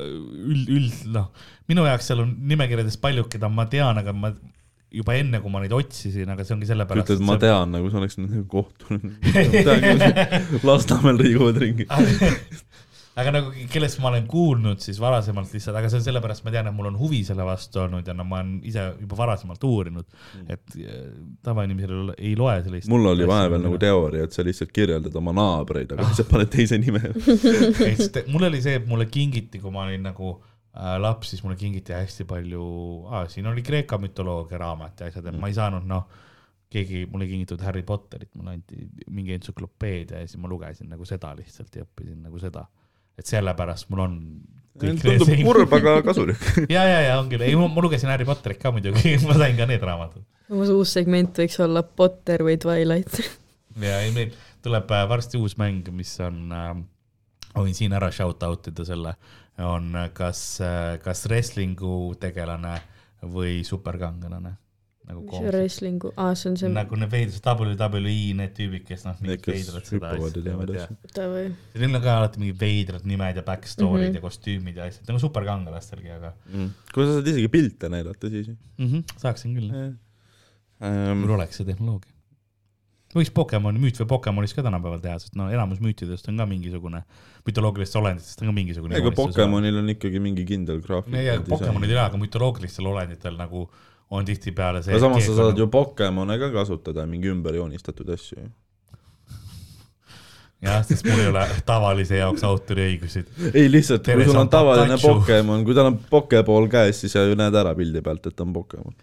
üld, 0.00 0.70
üld, 0.72 0.94
noh, 1.14 1.28
minu 1.70 1.84
jaoks 1.86 2.08
seal 2.10 2.24
on 2.24 2.32
nimekirjades 2.48 2.96
palju, 3.02 3.28
keda 3.30 3.50
ma 3.52 3.68
tean, 3.70 4.00
aga 4.00 4.14
ma 4.16 4.32
juba 4.94 5.16
enne, 5.18 5.40
kui 5.42 5.52
ma 5.52 5.62
neid 5.64 5.74
otsisin, 5.76 6.30
aga 6.34 6.46
see 6.46 6.56
ongi 6.56 6.68
sellepärast. 6.70 7.10
ütled, 7.10 7.24
ma 7.26 7.38
tean, 7.42 7.74
nagu 7.74 7.90
sa 7.90 8.00
oleks 8.00 8.18
nendega 8.20 8.46
kohtunud. 8.50 9.02
Lasnamäel 10.68 11.20
liiguvad 11.20 11.60
ringi. 11.62 11.88
aga 13.14 13.30
nagu 13.30 13.52
kellest 13.70 14.00
ma 14.02 14.08
olen 14.10 14.24
kuulnud 14.30 14.80
siis 14.82 14.98
varasemalt 15.02 15.52
lihtsalt, 15.54 15.76
aga 15.78 15.90
see 15.90 16.00
on 16.00 16.06
sellepärast, 16.06 16.42
ma 16.46 16.52
tean, 16.54 16.70
et 16.70 16.74
mul 16.74 16.88
on 16.90 16.96
huvi 16.98 17.20
selle 17.26 17.46
vastu 17.46 17.84
olnud 17.84 18.08
ja 18.10 18.14
no 18.16 18.26
ma 18.26 18.40
olen 18.40 18.56
ise 18.66 18.86
juba 18.98 19.18
varasemalt 19.20 19.66
uurinud, 19.68 20.08
et 20.50 20.78
äh, 20.80 21.04
tavainimesel 21.46 22.14
ei 22.16 22.34
loe 22.38 22.56
sellist. 22.64 22.90
mul 22.90 23.12
oli 23.12 23.28
vahepeal 23.30 23.62
nagu 23.62 23.78
teooria, 23.82 24.26
et 24.26 24.34
sa 24.34 24.46
lihtsalt 24.46 24.74
kirjeldad 24.74 25.14
oma 25.22 25.34
naabreid, 25.36 25.94
aga 25.94 26.08
lihtsalt 26.08 26.32
paned 26.32 26.50
teise 26.54 26.80
nime. 26.82 27.02
mul 28.34 28.50
oli 28.50 28.64
see, 28.64 28.80
et 28.80 28.90
mulle 28.90 29.06
kingiti, 29.06 29.62
kui 29.62 29.74
ma 29.74 29.86
olin 29.86 30.10
nagu 30.10 30.34
äh, 30.34 30.53
laps, 30.74 31.30
siis 31.30 31.42
mulle 31.44 31.56
kingiti 31.56 31.94
hästi 31.94 32.26
palju 32.26 32.64
ah,, 33.06 33.28
siin 33.30 33.46
oli 33.46 33.62
Kreeka 33.62 33.98
mütoloogia 34.02 34.58
raamat 34.58 35.00
ja 35.00 35.10
asjad, 35.10 35.28
et 35.30 35.38
ma 35.38 35.50
ei 35.50 35.54
saanud 35.54 35.86
noh, 35.86 36.08
keegi 36.74 37.04
mulle 37.10 37.28
kingitud 37.30 37.62
Harry 37.62 37.84
Potterit, 37.86 38.32
mulle 38.34 38.56
anti 38.58 38.88
mingi 39.14 39.36
entsüklopeedia 39.36 40.22
ja 40.22 40.28
siis 40.28 40.40
ma 40.42 40.50
lugesin 40.50 40.90
nagu 40.90 41.06
seda 41.06 41.30
lihtsalt 41.38 41.78
ja 41.78 41.86
õppisin 41.86 42.24
nagu 42.26 42.40
seda. 42.42 42.66
et 43.18 43.30
sellepärast 43.30 43.92
mul 43.94 44.00
on 44.02 44.14
kõik 44.80 45.02
tundub 45.02 45.44
kurb, 45.46 45.74
aga 45.76 45.94
kasulik. 46.06 46.40
ja, 46.74 46.82
ja, 46.82 46.98
ja 47.06 47.18
on 47.20 47.28
küll, 47.30 47.44
ei 47.46 47.54
ma, 47.58 47.68
ma 47.70 47.84
lugesin 47.84 48.10
Harry 48.10 48.26
Potterit 48.26 48.58
ka 48.62 48.72
muidugi, 48.74 49.14
ma 49.28 49.36
sain 49.38 49.58
ka 49.58 49.68
need 49.70 49.84
raamatud. 49.86 50.24
uus 50.54 50.72
uus 50.74 50.96
segment 50.98 51.38
võiks 51.38 51.60
olla 51.62 51.84
Potter 51.86 52.42
või 52.46 52.58
Twilight. 52.60 53.20
ja 53.88 54.00
ei, 54.02 54.10
meil 54.16 54.34
tuleb 54.64 54.90
äh, 54.90 55.06
varsti 55.10 55.38
uus 55.38 55.56
mäng, 55.60 55.86
mis 55.94 56.16
on 56.24 56.42
äh,, 56.54 56.74
võin 57.54 57.76
siin 57.76 57.94
ära 57.94 58.10
shout 58.14 58.42
out 58.46 58.72
ida 58.72 58.86
selle, 58.88 59.14
on 59.58 59.92
kas, 60.14 60.58
kas 61.04 61.26
wrestling'u 61.30 62.14
tegelane 62.20 62.80
või 63.22 63.62
superkangelane 63.64 64.56
nagu 65.04 65.20
koos. 65.28 65.42
wrestlingu, 65.52 66.10
aa, 66.16 66.32
see 66.34 66.48
on 66.50 66.54
see, 66.56 66.68
nagu 66.72 66.96
need 66.96 67.10
veidrad 67.12 67.44
WWE 67.60 68.14
need 68.38 68.54
tüübid, 68.56 68.86
kes 68.88 69.02
noh, 69.04 69.18
kes 69.20 69.42
veidrat 69.50 69.90
seda 69.90 70.12
hüppavad 70.14 70.30
asja 70.30 70.40
ja 70.40 70.44
teevad 70.46 70.72
ja. 70.78 70.86
Neil 71.74 71.98
on 71.98 72.02
ka 72.06 72.14
alati 72.22 72.40
mingid 72.40 72.56
veidrad 72.62 73.04
nimed 73.10 73.36
ja 73.36 73.44
backstory'd 73.44 73.90
mm 73.92 74.00
Mhm. 74.00 74.08
-hmm. 74.08 74.14
ja 74.16 74.24
kostüümid 74.24 74.76
ja 74.80 74.86
asjad, 74.88 75.04
nagu 75.10 75.20
superkangelastelgi, 75.20 76.10
aga 76.10 76.32
kui 76.94 77.04
sa 77.04 77.18
saad 77.18 77.28
isegi 77.34 77.48
pilte 77.52 77.88
näidata, 77.92 78.30
siis 78.32 78.48
mm. 78.48 78.86
-hmm, 78.88 79.04
saaksin 79.20 79.54
küll, 79.58 79.94
Ähm, 80.84 81.18
mul 81.20 81.30
oleks 81.36 81.56
see 81.56 81.64
tehnoloogia. 81.68 82.10
Võiks 83.14 83.30
Pokemoni 83.34 83.80
müüt 83.82 83.98
või 84.02 84.08
Pokemonis 84.14 84.54
ka 84.56 84.64
tänapäeval 84.66 85.00
teha, 85.02 85.16
sest 85.22 85.36
no 85.38 85.46
enamus 85.52 85.80
müütidest 85.84 86.28
on 86.30 86.40
ka 86.40 86.46
mingisugune, 86.50 87.04
mütoloogilistest 87.46 88.00
olenditest 88.00 88.42
on 88.42 88.50
ka 88.50 88.56
mingisugune. 88.56 88.98
ega 88.98 89.14
Pokemonil 89.14 89.78
on 89.82 89.92
ikkagi 89.94 90.22
mingi 90.22 90.46
kindel 90.48 90.82
graafik. 90.84 91.14
ja 91.22 91.38
Pokemonid 91.46 91.92
ei 91.92 91.98
ole, 91.98 92.04
aga 92.08 92.20
mütoloogilistel 92.20 92.90
olenditel 92.90 93.38
nagu 93.38 93.68
on 94.10 94.26
tihtipeale 94.26 94.82
see. 94.82 94.94
aga 94.94 95.06
samas 95.06 95.26
sa 95.28 95.38
saad 95.38 95.62
ju 95.62 95.70
Pokemone 95.70 96.38
ka 96.42 96.50
kasutada, 96.54 97.06
mingi 97.06 97.30
ümber 97.32 97.56
joonistatud 97.60 98.10
asju 98.16 98.40
ju. 98.42 98.50
jah, 100.64 100.84
sest 100.86 101.06
mul 101.06 101.22
ei 101.22 101.30
ole 101.30 101.46
tavalise 101.66 102.18
jaoks 102.18 102.44
autoriõigusid. 102.50 103.32
ei 103.52 103.70
lihtsalt, 103.70 104.10
kui 104.10 104.28
sul 104.28 104.42
on 104.42 104.52
tavaline. 104.52 104.98
Pokemon, 105.02 105.64
kui 105.66 105.76
tal 105.76 105.92
on 105.92 105.98
Pokeball 106.10 106.70
käes, 106.72 107.04
siis 107.04 107.14
sa 107.14 107.26
ju 107.28 107.38
näed 107.38 107.62
ära 107.62 107.76
pildi 107.78 108.02
pealt, 108.02 108.26
et 108.32 108.40
on 108.42 108.52
Pokemon. 108.56 108.96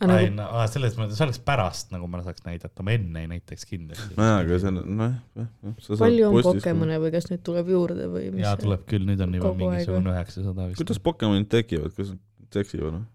Ei 0.00 0.08
nagu 0.10 0.30
no 0.36 0.46
aa, 0.52 0.66
selles 0.70 0.96
mõttes, 0.98 1.16
see 1.18 1.26
oleks 1.26 1.40
pärast 1.46 1.92
nagu 1.94 2.08
ma 2.10 2.20
saaks 2.24 2.44
näidata, 2.44 2.84
ma 2.84 2.94
enne 2.96 3.22
ei 3.24 3.30
näitaks 3.30 3.68
kindlasti. 3.68 4.12
nojah, 4.18 4.38
aga 4.42 4.58
see 4.62 4.72
on, 4.72 4.80
nojah, 5.00 5.18
jah. 5.40 5.98
palju 6.02 6.28
on 6.28 6.38
Pokemone 6.46 6.98
või 7.02 7.12
kas 7.14 7.30
neid 7.32 7.42
tuleb 7.46 7.70
juurde 7.72 8.08
või 8.12 8.30
mis 8.34 8.44
jaa, 8.44 8.56
tuleb 8.60 8.84
küll, 8.90 9.06
nüüd 9.08 9.22
on 9.24 9.36
juba 9.38 9.52
mingisugune 9.56 10.12
üheksasada 10.14 10.70
vist. 10.70 10.80
kuidas 10.82 11.00
Pokemonid 11.08 11.48
tekivad, 11.52 11.94
kas 11.96 12.12
nad 12.12 12.58
seksivad 12.58 12.98
või? 12.98 13.06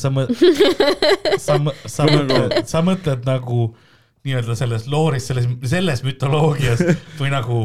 sa 0.00 0.12
mõ-, 0.14 0.28
sa 1.46 1.58
mõ-, 1.60 1.76
sa 1.84 2.08
mõtled, 2.08 2.56
sa 2.70 2.82
mõtled 2.84 3.28
nagu 3.28 3.68
nii-öelda 4.26 4.56
selles 4.58 4.88
looris, 4.90 5.28
selles, 5.28 5.46
selles 5.68 6.02
mütoloogias 6.06 6.82
või 7.20 7.32
nagu 7.34 7.60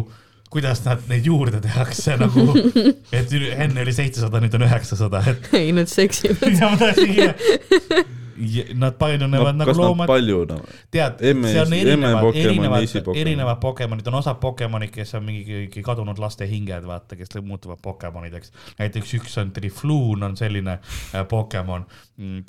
kuidas 0.53 0.83
nad 0.85 1.03
neid 1.09 1.25
juurde 1.27 1.61
tehakse 1.63 2.17
nagu, 2.23 2.47
et 3.11 3.33
enne 3.33 3.85
oli 3.85 3.95
seitsesada, 3.95 4.41
nüüd 4.43 4.57
on 4.59 4.67
üheksasada, 4.69 5.23
et 5.33 5.53
ei, 5.57 5.71
nad 5.75 5.89
seksivad. 5.91 6.43
ma 8.37 8.83
Nad 8.83 8.97
painunevad 8.99 9.55
no, 9.55 9.65
nagu 9.65 9.75
loomad, 9.77 10.07
palju 10.07 10.43
no., 10.49 10.59
tead, 10.91 11.21
see 11.21 11.61
on 11.61 11.73
erinevad, 11.73 12.35
erinevad 12.35 13.09
erinevad 13.15 13.59
Pokemonid, 13.61 14.07
on 14.07 14.19
osad 14.19 14.39
Pokemonid, 14.41 14.91
kes 14.93 15.15
on 15.17 15.25
mingi 15.27 15.83
kadunud 15.85 16.19
laste 16.21 16.47
hinged, 16.49 16.85
vaata, 16.87 17.17
kes 17.19 17.37
muutuvad 17.41 17.81
Pokemonideks. 17.83 18.51
näiteks 18.79 19.13
üks 19.19 19.37
on 19.41 19.53
Trifloon 19.55 20.23
on 20.23 20.37
selline 20.37 20.77
äh, 20.79 21.27
Pokemon, 21.29 21.85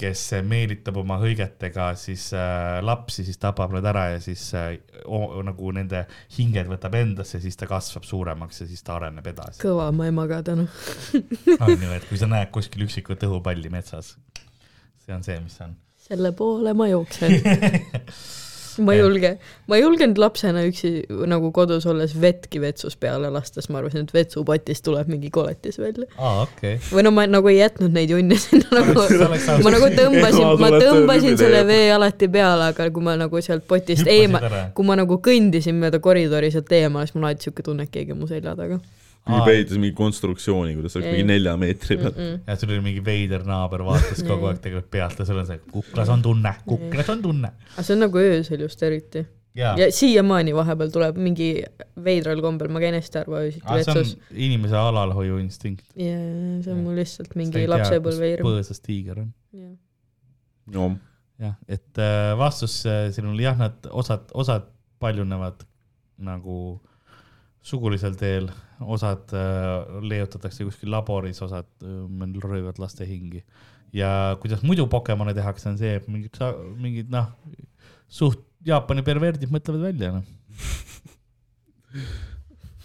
kes 0.01 0.26
meelitab 0.47 0.99
oma 1.01 1.18
hõigetega 1.22 1.93
siis 1.99 2.30
äh, 2.37 2.80
lapsi, 2.85 3.24
siis 3.26 3.41
tapab 3.43 3.74
nad 3.76 3.87
ära 3.89 4.09
ja 4.14 4.20
siis 4.24 4.47
äh, 4.59 4.74
o, 5.05 5.43
nagu 5.47 5.72
nende 5.76 6.05
hinged 6.39 6.68
võtab 6.70 6.99
endasse, 6.99 7.41
siis 7.43 7.59
ta 7.61 7.68
kasvab 7.70 8.07
suuremaks 8.09 8.64
ja 8.64 8.68
siis 8.70 8.85
ta 8.85 8.99
areneb 8.99 9.26
edasi. 9.35 9.62
kõva 9.64 9.91
mu 9.95 10.07
emaga 10.07 10.43
tänu. 10.47 10.68
on 11.61 11.76
ju, 11.76 11.93
et 11.95 12.09
kui 12.09 12.20
sa 12.20 12.30
näed 12.30 12.53
kuskil 12.55 12.87
üksikut 12.87 13.24
õhupalli 13.28 13.72
metsas, 13.72 14.14
see 15.05 15.14
on 15.14 15.22
see, 15.22 15.40
mis 15.40 15.61
on. 15.61 15.76
selle 16.09 16.32
poole 16.36 16.72
ma 16.76 16.88
jooksen. 16.88 17.32
ma 18.84 18.92
ei 18.94 19.00
julge, 19.00 19.30
ma 19.68 19.76
ei 19.78 19.84
julgenud 19.84 20.18
lapsena 20.20 20.64
üksi 20.68 20.90
nagu 21.30 21.50
kodus 21.55 21.86
olles 21.90 22.14
vettki 22.20 22.61
vetsus 22.62 22.96
peale 23.00 23.30
lasta, 23.32 23.61
sest 23.61 23.72
ma 23.72 23.80
arvasin, 23.80 24.07
et 24.07 24.14
vetsupotist 24.16 24.84
tuleb 24.86 25.11
mingi 25.12 25.30
koletis 25.34 25.78
välja. 25.80 26.09
aa, 26.16 26.46
okei. 26.46 26.80
või 26.90 27.07
no 27.07 27.14
ma 27.14 27.26
nagu 27.30 27.52
ei 27.52 27.61
jätnud 27.61 27.94
neid 27.94 28.12
junne 28.14 28.38
sinna 28.40 28.72
nagu, 28.80 29.07
ma 29.64 29.74
nagu 29.76 29.92
tõmbasin 30.00 30.50
ma 30.64 30.72
tõmbasin 30.74 31.40
selle 31.40 31.64
vee 31.68 31.86
alati 31.94 32.30
peale, 32.32 32.72
aga 32.74 32.90
kui 32.94 33.05
ma 33.05 33.16
nagu 33.20 33.44
sealt 33.44 33.68
potist 33.68 34.05
Hüppasid 34.05 34.26
eema 34.26 34.42
ära., 34.42 34.66
kui 34.76 34.88
ma 34.88 34.98
nagu 35.00 35.20
kõndisin 35.24 35.78
mööda 35.80 36.02
koridori 36.05 36.52
sealt 36.55 36.72
eemale, 36.74 37.09
siis 37.09 37.18
mul 37.18 37.30
alati 37.30 37.50
siuke 37.50 37.66
tunne, 37.66 37.88
et 37.88 37.94
keegi 37.94 38.16
on 38.16 38.24
mu 38.24 38.30
selja 38.30 38.57
taga 38.59 38.80
mingi 39.24 39.40
Aa. 39.40 39.46
pehitas 39.46 39.78
mingi 39.80 39.94
konstruktsiooni, 39.96 40.74
kuidas 40.76 40.96
oleks 40.98 41.10
mingi 41.10 41.28
nelja 41.28 41.54
meetri 41.60 41.96
peal. 41.96 42.10
mm. 42.12 42.26
-mm. 42.26 42.42
ja 42.46 42.56
sul 42.60 42.74
oli 42.74 42.82
mingi 42.84 43.04
veider 43.04 43.46
naaber, 43.48 43.84
vaatas 43.86 44.20
kogu 44.26 44.50
aeg 44.50 44.60
tegelikult 44.64 44.90
pealt 44.92 45.22
ja 45.22 45.28
sul 45.28 45.40
on 45.40 45.48
see, 45.48 45.62
kuklas 45.72 46.12
on 46.12 46.22
tunne, 46.22 46.52
kuklas 46.66 47.08
on 47.14 47.22
tunne. 47.22 47.54
aga 47.72 47.86
see 47.86 47.96
on 47.96 48.04
nagu 48.04 48.20
öösel 48.20 48.66
just 48.66 48.82
eriti. 48.82 49.24
ja, 49.54 49.72
ja 49.80 49.88
siiamaani 49.92 50.54
vahepeal 50.54 50.92
tuleb 50.92 51.16
mingi 51.28 51.48
veidral 52.04 52.44
kombel, 52.44 52.68
ma 52.74 52.84
käin 52.84 52.98
hästi 52.98 53.22
harva 53.22 53.40
öösiti 53.46 53.66
on 53.68 53.80
vetsus. 53.80 54.14
inimese 54.30 54.76
alalhoiuinstinkt. 54.76 55.88
ja 55.96 56.20
see 56.66 56.76
on 56.76 56.84
mul 56.84 57.00
lihtsalt 57.00 57.34
mingi 57.40 57.66
lapsepõlve 57.70 58.32
hirm. 58.34 58.50
põõsas 58.50 58.84
tiiger 58.84 59.24
on. 59.24 59.32
no 60.74 60.94
jah, 61.40 61.56
et 61.68 61.98
äh, 61.98 62.32
vastus 62.38 62.82
äh, 62.86 63.06
siin 63.14 63.32
oli 63.32 63.46
jah, 63.46 63.56
nad 63.58 63.88
osad, 63.90 64.28
osad 64.34 64.68
paljunevad 65.00 65.64
nagu 66.24 66.80
sugulisel 67.64 68.16
teel, 68.20 68.50
osad 68.80 69.32
äh, 69.36 70.00
leiutatakse 70.04 70.66
kuskil 70.68 70.92
laboris, 70.92 71.40
osad 71.44 71.68
äh, 71.84 72.34
röövivad 72.44 72.80
laste 72.82 73.06
hingi. 73.08 73.44
ja 73.94 74.36
kuidas 74.42 74.62
muidu 74.66 74.86
Pokemone 74.90 75.34
tehakse, 75.34 75.68
on 75.70 75.78
see, 75.78 75.94
et 76.00 76.08
mingid, 76.10 76.40
mingid 76.82 77.12
noh, 77.14 77.30
suht 78.10 78.42
Jaapani 78.64 79.04
perverdid 79.04 79.52
mõtlevad 79.52 79.90
välja, 79.90 80.10
noh. 80.16 80.24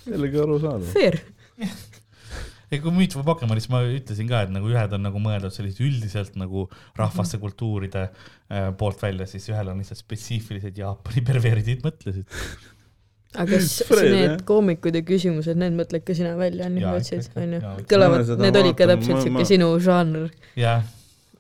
jällegi 0.06 0.42
arusaadav. 0.44 0.90
Fair. 0.92 1.18
ja 2.72 2.80
kui 2.84 2.94
Mutual 2.94 3.26
Pokemonis 3.26 3.70
ma 3.72 3.82
ütlesin 3.88 4.30
ka, 4.30 4.44
et 4.46 4.52
nagu 4.54 4.70
ühed 4.70 4.96
on 4.96 5.08
nagu 5.08 5.22
mõeldud 5.24 5.56
sellised 5.56 5.82
üldiselt 5.86 6.36
nagu 6.40 6.68
rahvaste 7.00 7.40
kultuuride 7.42 8.10
äh, 8.10 8.70
poolt 8.80 9.02
välja, 9.02 9.28
siis 9.30 9.48
ühel 9.52 9.72
on 9.72 9.82
lihtsalt 9.82 10.04
spetsiifilised 10.04 10.78
Jaapani 10.84 11.26
perverdid 11.26 11.86
mõtlesid. 11.86 12.28
aga 13.36 13.58
kas 13.60 14.04
need 14.06 14.46
koomikud 14.48 14.96
ja 14.98 15.04
küsimused, 15.06 15.58
need 15.60 15.76
mõtled 15.78 16.06
ka 16.06 16.16
sina 16.18 16.36
välja, 16.40 16.70
nii 16.72 16.86
Jaa, 16.86 16.96
mõtlesid, 16.98 17.36
jaa,? 17.36 17.74
ikka. 17.82 17.90
kõlavad 17.92 18.32
need 18.42 18.64
olid 18.64 18.80
ka 18.80 18.88
täpselt 18.94 19.28
siuke 19.28 19.50
sinu 19.50 19.74
žanr, 19.84 20.32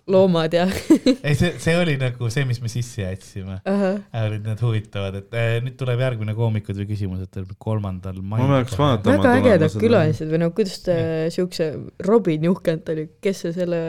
loomad 0.09 0.53
ja 0.53 0.65
ei 1.27 1.35
see, 1.37 1.51
see 1.61 1.75
oli 1.77 1.95
nagu 2.01 2.29
see, 2.33 2.45
mis 2.49 2.61
me 2.63 2.71
sisse 2.71 3.03
jätsime. 3.03 3.59
ahah, 3.69 3.99
olid 4.25 4.45
need 4.45 4.63
huvitavad, 4.65 5.19
et 5.21 5.37
äh, 5.37 5.57
nüüd 5.65 5.77
tuleb 5.79 6.01
järgmine 6.05 6.35
koomikud 6.37 6.77
või 6.81 6.87
küsimused 6.89 7.41
kolmandal 7.61 8.21
mail. 8.21 8.45
Ma 8.45 8.59
peaks 8.59 8.77
vaatama. 8.79 9.17
väga 9.17 9.35
ägedad 9.41 9.77
külalised 9.81 10.31
või 10.31 10.41
no 10.45 10.49
kuidas 10.55 10.79
te 10.85 10.97
siukse, 11.33 11.71
Robin 12.05 12.49
Juhkent 12.49 12.89
oli, 12.93 13.05
kes 13.21 13.45
see 13.45 13.55
selle 13.57 13.83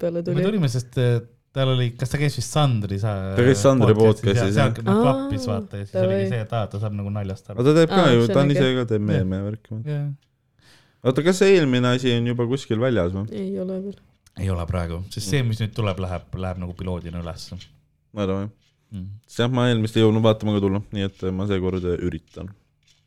peale 0.00 0.20
me 0.20 0.26
tuli? 0.30 0.48
tulime, 0.48 0.72
sest 0.72 1.00
äh, 1.00 1.20
tal 1.56 1.72
oli, 1.74 1.90
kas 1.98 2.12
ta 2.12 2.20
käis 2.20 2.36
vist 2.38 2.54
Sandri 2.54 2.98
sa- 3.02 3.34
Ta 3.36 3.46
käis 3.46 3.62
Sandri 3.64 3.94
podcastis, 3.98 4.54
seal 4.54 4.70
jah. 4.70 4.84
nagu 4.86 5.02
klappis 5.02 5.46
Aa, 5.46 5.52
vaata 5.54 5.80
ja 5.80 5.88
siis 5.88 6.02
oligi 6.04 6.28
see, 6.30 6.42
et 6.46 6.52
aa, 6.54 6.68
ta 6.70 6.82
saab 6.82 6.94
nagu 6.98 7.10
naljast 7.14 7.50
aga 7.50 7.58
aru. 7.58 7.66
ta 7.66 7.74
teeb 7.80 7.94
ka 7.94 8.04
ju, 8.14 8.28
ta 8.30 8.44
on 8.44 8.54
ise 8.54 8.68
ka 8.78 8.86
teeb 8.92 9.08
meeme 9.08 9.40
ja 9.40 9.48
värki. 9.48 9.80
oota, 11.02 11.26
kas 11.26 11.42
see 11.42 11.56
eelmine 11.56 11.96
asi 11.96 12.14
on 12.14 12.30
juba 12.32 12.46
kuskil 12.50 12.80
väljas 12.82 13.12
või? 13.16 13.26
ei 13.34 13.58
ole 13.58 13.80
veel. 13.88 13.98
ei 14.38 14.50
ole 14.54 14.66
praegu, 14.70 15.02
sest 15.10 15.34
see, 15.34 15.42
mis 15.46 15.60
nüüd 15.62 15.74
tuleb, 15.76 15.98
läheb, 16.06 16.30
läheb 16.46 16.62
nagu 16.62 16.76
piloodina 16.78 17.22
ülesse 17.24 17.58
ma 18.12 18.24
arvan 18.26 18.46
jah. 18.46 18.54
mm.. 18.94 19.10
sest 19.26 19.44
jah, 19.44 19.52
ma 19.58 19.68
eelmist 19.70 19.98
ei 19.98 20.06
jõudnud 20.06 20.24
vaatama 20.26 20.56
ka 20.56 20.64
tulla, 20.64 20.82
nii 20.94 21.06
et 21.08 21.28
ma 21.34 21.46
seekord 21.50 21.86
üritan. 21.98 22.50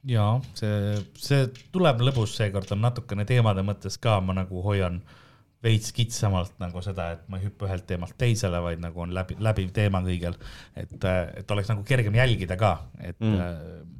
jaa, 0.07 0.35
see, 0.59 0.95
see 1.15 1.47
tuleb 1.71 2.03
lõbus 2.09 2.35
seekord 2.39 2.71
on 2.75 2.83
natukene 2.83 3.23
teemade 3.29 3.63
mõttes 3.65 3.99
ka, 4.03 4.19
ma 4.19 4.35
nagu 4.43 4.63
hoian 4.67 4.99
veits 5.63 5.93
kitsamalt 5.95 6.57
nagu 6.59 6.81
seda, 6.83 7.11
et 7.15 7.27
ma 7.31 7.39
ei 7.39 7.47
hüppa 7.47 7.69
ühelt 7.69 7.85
teemalt 7.87 8.17
teisele, 8.19 8.59
vaid 8.63 8.81
nagu 8.83 8.99
on 9.05 9.13
läbi, 9.15 9.37
läbiv 9.39 9.71
teema 9.75 10.03
kõigil. 10.03 10.35
et, 10.75 10.95
et 11.39 11.51
oleks 11.51 11.69
nagu 11.71 11.83
kergem 11.87 12.15
jälgida 12.19 12.57
ka, 12.59 12.77
et 12.99 13.19
Mm. 13.23 13.99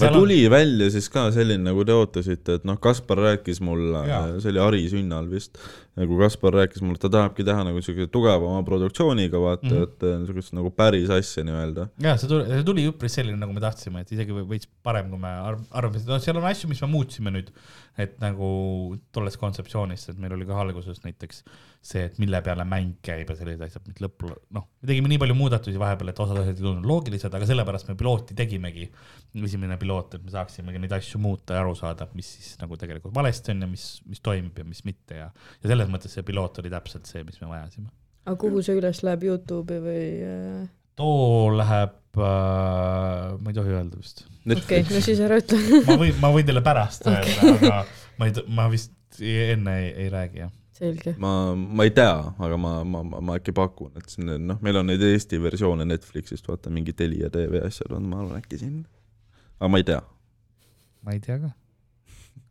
noh. 0.00 0.08
aga 0.08 0.18
tuli 0.18 0.38
on... 0.46 0.52
välja 0.54 0.88
siis 0.94 1.08
ka 1.12 1.24
selline, 1.34 1.62
nagu 1.66 1.84
te 1.86 1.94
ootasite, 1.96 2.58
et 2.58 2.66
noh, 2.68 2.78
Kaspar 2.82 3.20
rääkis 3.24 3.60
mulle 3.64 4.04
Jaa., 4.08 4.38
see 4.42 4.52
oli 4.52 4.62
Ari 4.64 4.82
Sünnal 4.92 5.28
vist, 5.30 5.60
nagu 6.00 6.18
Kaspar 6.20 6.56
rääkis 6.60 6.82
mulle, 6.84 6.98
et 6.98 7.04
ta 7.06 7.12
tahabki 7.16 7.46
teha 7.46 7.66
nagu 7.68 7.82
siukese 7.84 8.10
tugevama 8.14 8.62
produktsiooniga, 8.66 9.40
vaata 9.42 9.68
mm, 9.68 9.76
-hmm. 9.76 9.90
et 9.90 10.08
niisugust 10.22 10.56
nagu 10.56 10.72
päris 10.74 11.12
asja 11.14 11.44
nii-öelda. 11.46 11.88
ja 12.06 12.16
see 12.20 12.30
tuli, 12.30 12.48
see 12.50 12.66
tuli 12.70 12.88
üpris 12.90 13.18
selline, 13.20 13.38
nagu 13.40 13.54
me 13.56 13.62
tahtsime, 13.64 14.04
et 14.04 14.12
isegi 14.16 14.40
veits 14.40 14.70
parem, 14.82 15.10
kui 15.12 15.20
me 15.20 15.34
arv- 15.50 15.68
arvasime, 15.70 16.12
no 16.12 16.18
seal 16.22 16.40
on 16.40 16.48
asju, 16.50 16.70
mis 16.72 16.82
me 16.82 16.90
muutsime 16.94 17.34
nüüd, 17.34 17.52
et 17.98 18.18
nagu 18.22 18.48
tolles 19.14 19.38
kontseptsioonist, 19.38 20.10
et 20.10 20.18
meil 20.18 20.34
oli 20.34 20.48
ka 20.48 20.58
alguses 20.64 21.04
näiteks 21.04 21.44
see, 21.84 22.04
et 22.08 22.16
mille 22.22 22.38
peale 22.44 22.64
mäng 22.68 22.94
käib 23.04 23.28
ja 23.28 23.36
sellised 23.36 23.62
asjad, 23.66 23.84
mis 23.90 24.00
lõppu, 24.00 24.30
noh, 24.56 24.66
me 24.80 24.88
tegime 24.88 25.10
nii 25.12 25.20
palju 25.20 25.36
muudatusi 25.36 25.80
vahepeal, 25.80 26.12
et 26.12 26.22
osad 26.24 26.38
asjad 26.40 26.56
ei 26.56 26.64
tulnud 26.64 26.88
loogilised, 26.88 27.34
aga 27.36 27.48
sellepärast 27.50 27.90
me 27.90 27.96
pilooti 28.00 28.36
tegimegi, 28.38 28.86
esimene 29.44 29.76
piloot, 29.80 30.16
et 30.16 30.24
me 30.24 30.32
saaksimegi 30.32 30.80
neid 30.80 30.94
asju 30.96 31.20
muuta 31.20 31.58
ja 31.58 31.64
aru 31.64 31.74
saada, 31.78 32.08
mis 32.16 32.30
siis 32.38 32.54
nagu 32.62 32.78
tegelikult 32.80 33.14
valesti 33.16 33.52
on 33.52 33.66
ja 33.66 33.68
mis, 33.68 33.88
mis 34.08 34.24
toimib 34.24 34.62
ja 34.62 34.68
mis 34.68 34.80
mitte 34.88 35.20
ja, 35.20 35.28
ja 35.60 35.74
selles 35.74 35.92
mõttes 35.92 36.16
see 36.16 36.24
piloot 36.26 36.62
oli 36.62 36.72
täpselt 36.72 37.10
see, 37.10 37.26
mis 37.28 37.36
me 37.42 37.52
vajasime. 37.52 37.92
aga 38.24 38.38
kuhu 38.40 38.64
see 38.64 38.80
üles 38.80 39.04
läheb, 39.04 39.28
Youtube'i 39.28 39.84
või 39.84 40.08
äh...? 40.30 40.64
too 40.96 41.52
läheb 41.58 42.16
äh,, 42.16 43.36
ma 43.36 43.52
ei 43.52 43.60
tohi 43.60 43.76
öelda 43.76 44.00
vist 44.00 44.24
okei 44.48 44.84
no 44.88 45.04
siis 45.04 45.20
ära 45.24 45.38
ütle. 45.42 45.60
ma 45.84 46.00
võin, 46.00 46.16
ma 46.22 46.32
võin 46.32 46.48
teile 46.48 46.64
pärast 46.64 47.04
öelda 47.10 47.36
okay., 47.52 47.56
aga 47.60 47.78
ma 48.20 48.28
ei, 48.30 48.44
ma 48.56 48.68
vist 48.72 48.92
enne 49.20 49.78
ei, 49.82 49.90
ei 50.04 50.10
räägi 50.12 50.44
jah. 50.44 50.52
selge. 50.78 51.14
ma, 51.22 51.54
ma 51.54 51.86
ei 51.86 51.92
tea, 51.94 52.14
aga 52.46 52.58
ma, 52.60 52.72
ma, 52.88 53.02
ma, 53.06 53.20
ma 53.24 53.36
äkki 53.38 53.54
pakun, 53.56 53.92
et 54.00 54.10
siin 54.12 54.30
noh, 54.48 54.60
meil 54.64 54.80
on 54.80 54.90
neid 54.90 55.02
Eesti 55.06 55.40
versioone 55.42 55.86
Netflixist, 55.88 56.46
vaata 56.50 56.72
mingi 56.74 56.94
Telia 56.96 57.30
tv 57.32 57.62
asjad 57.66 57.94
on, 57.94 58.08
ma 58.10 58.22
arvan 58.22 58.42
äkki 58.42 58.60
siin, 58.60 58.82
aga 59.60 59.70
ma 59.72 59.80
ei 59.82 59.88
tea. 59.90 60.02
ma 61.04 61.16
ei 61.16 61.22
tea 61.24 61.38
ka. 61.42 61.52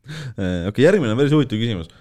okei 0.07 0.67
okay,, 0.71 0.86
järgmine 0.86 1.13
on 1.13 1.21
päris 1.21 1.36
huvitav 1.36 1.61
küsimus. 1.61 1.91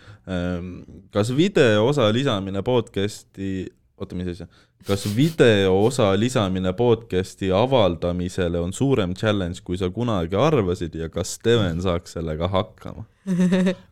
kas 1.15 1.33
video 1.37 1.87
osa 1.89 2.07
lisamine 2.15 2.63
podcast'i, 2.67 3.67
oota, 3.99 4.19
mis 4.19 4.35
asja, 4.35 4.49
kas 4.87 5.05
video 5.17 5.77
osa 5.85 6.11
lisamine 6.19 6.73
podcast'i 6.73 7.51
avaldamisele 7.55 8.59
on 8.61 8.73
suurem 8.73 9.15
challenge, 9.15 9.63
kui 9.65 9.79
sa 9.79 9.91
kunagi 9.91 10.37
arvasid 10.39 10.95
ja 10.99 11.09
kas 11.13 11.37
Steven 11.39 11.83
saaks 11.83 12.17
sellega 12.17 12.49
hakkama? 12.51 13.05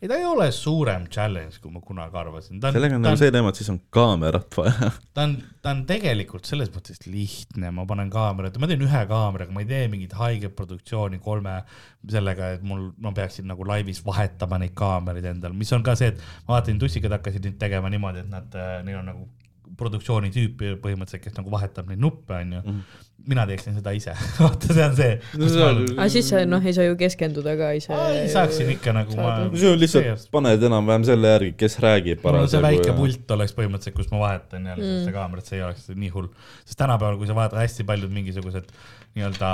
ei, 0.03 0.09
ta 0.11 0.17
ei 0.17 0.25
ole 0.27 0.49
suurem 0.51 1.05
challenge, 1.07 1.61
kui 1.63 1.71
ma 1.71 1.83
kunagi 1.87 2.19
arvasin. 2.19 2.59
sellega 2.61 2.99
on 2.99 3.05
nagu 3.07 3.21
see 3.21 3.31
teema, 3.31 3.53
et 3.53 3.61
siis 3.61 3.71
on 3.71 3.79
kaamerat 3.95 4.59
vaja. 4.59 4.91
ta 5.15 5.27
on, 5.29 5.37
ta 5.63 5.75
on 5.77 5.85
tegelikult 5.87 6.51
selles 6.51 6.73
mõttes 6.75 7.05
lihtne, 7.07 7.71
ma 7.77 7.87
panen 7.87 8.11
kaamerat, 8.11 8.59
ma 8.59 8.71
teen 8.71 8.83
ühe 8.87 9.03
kaameraga, 9.13 9.55
ma 9.55 9.63
ei 9.63 9.71
tee 9.71 9.85
mingit 9.93 10.17
haiget 10.19 10.57
produktsiooni 10.59 11.23
kolme 11.23 11.61
sellega, 12.11 12.57
et 12.57 12.67
mul, 12.67 12.89
ma 12.99 13.15
peaksin 13.15 13.47
nagu 13.51 13.67
laivis 13.69 14.03
vahetama 14.07 14.59
neid 14.65 14.75
kaameraid 14.79 15.31
endal, 15.37 15.55
mis 15.55 15.71
on 15.77 15.87
ka 15.87 15.95
see, 16.01 16.11
et 16.11 16.25
ma 16.49 16.57
vaatasin, 16.57 16.83
tussikad 16.83 17.15
hakkasid 17.21 17.47
nüüd 17.47 17.61
tegema 17.63 17.93
niimoodi, 17.93 18.27
et 18.27 18.35
nad, 18.35 18.59
neil 18.87 18.99
on 19.05 19.13
nagu 19.13 19.29
produktsiooni 19.79 20.31
tüüpi 20.35 20.75
põhimõtteliselt, 20.83 21.23
kes 21.25 21.37
nagu 21.37 21.53
vahetab 21.53 21.89
neid 21.91 22.01
nuppe, 22.03 22.35
onju. 22.37 22.75
mina 23.31 23.45
teeksin 23.49 23.77
seda 23.77 23.93
ise, 23.93 24.15
vaata, 24.41 24.73
see 24.73 24.85
on 24.87 24.97
see. 24.99 25.15
aga 25.95 26.09
siis 26.13 26.31
sa 26.33 26.43
noh, 26.49 26.65
ei 26.65 26.75
saa 26.77 26.89
ju 26.89 26.97
keskenduda 27.01 27.55
ka 27.61 27.71
ise. 27.79 28.03
saaksin 28.33 28.73
ikka 28.77 28.95
nagu 28.97 29.17
ma 29.19 29.31
saad-. 29.37 29.57
see 29.61 29.73
on 29.73 29.81
lihtsalt, 29.81 30.29
paned 30.35 30.69
enam-vähem 30.71 31.07
selle 31.11 31.35
järgi, 31.37 31.55
kes 31.61 31.79
räägib 31.85 32.25
mul 32.25 32.43
on 32.43 32.51
see 32.51 32.63
väike 32.65 32.91
parasjagu 32.91 33.01
pult 33.01 33.35
oleks 33.37 33.57
põhimõtteliselt, 33.59 33.99
kus 34.01 34.13
ma 34.15 34.23
vahetan 34.27 34.69
jälle 34.73 34.87
mm. 34.87 35.01
seda 35.07 35.17
kaamerat, 35.17 35.49
see 35.49 35.61
ei 35.61 35.67
oleks 35.69 35.89
nii 35.95 36.13
hull. 36.17 36.31
sest 36.65 36.81
tänapäeval, 36.81 37.19
kui 37.21 37.31
sa 37.31 37.37
vaatad 37.39 37.63
hästi 37.63 37.89
paljud 37.89 38.15
mingisugused 38.15 38.71
nii-öelda 39.17 39.51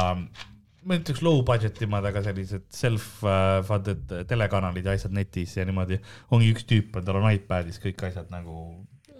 ma 0.87 0.95
ei 0.95 1.03
ütleks 1.03 1.23
low 1.27 1.41
budget 1.47 1.81
imad, 1.83 2.07
aga 2.07 2.23
sellised 2.23 2.67
self-funded 2.75 4.13
telekanalid 4.31 4.87
ja 4.87 4.95
asjad 4.95 5.15
netis 5.17 5.57
ja 5.59 5.67
niimoodi, 5.67 5.99
ongi 6.35 6.53
üks 6.55 6.67
tüüp 6.71 6.95
on, 6.95 7.07
tal 7.07 7.19
on 7.19 7.27
iPadis 7.33 7.81
kõik 7.83 8.07
asjad 8.07 8.31
nagu 8.31 8.69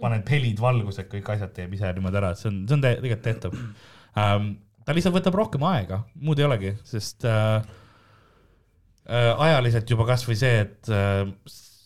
paned 0.01 0.29
helid, 0.33 0.61
valgused, 0.61 1.09
kõik 1.11 1.33
asjad 1.35 1.53
teeb 1.55 1.75
ise 1.77 1.91
niimoodi 1.97 2.21
ära, 2.21 2.31
et 2.33 2.41
see 2.41 2.51
on, 2.51 2.63
see 2.69 2.77
on 2.77 2.85
tegelikult 2.85 3.25
tehtav 3.27 3.59
ähm,. 4.23 4.55
ta 4.87 4.95
lihtsalt 4.95 5.17
võtab 5.17 5.35
rohkem 5.35 5.63
aega, 5.67 6.01
muud 6.23 6.39
ei 6.39 6.47
olegi, 6.47 6.73
sest 6.87 7.25
äh, 7.27 7.57
äh, 9.07 9.31
ajaliselt 9.47 9.89
juba 9.91 10.07
kasvõi 10.07 10.37
see, 10.39 10.61
et 10.63 10.91
äh, 10.93 11.25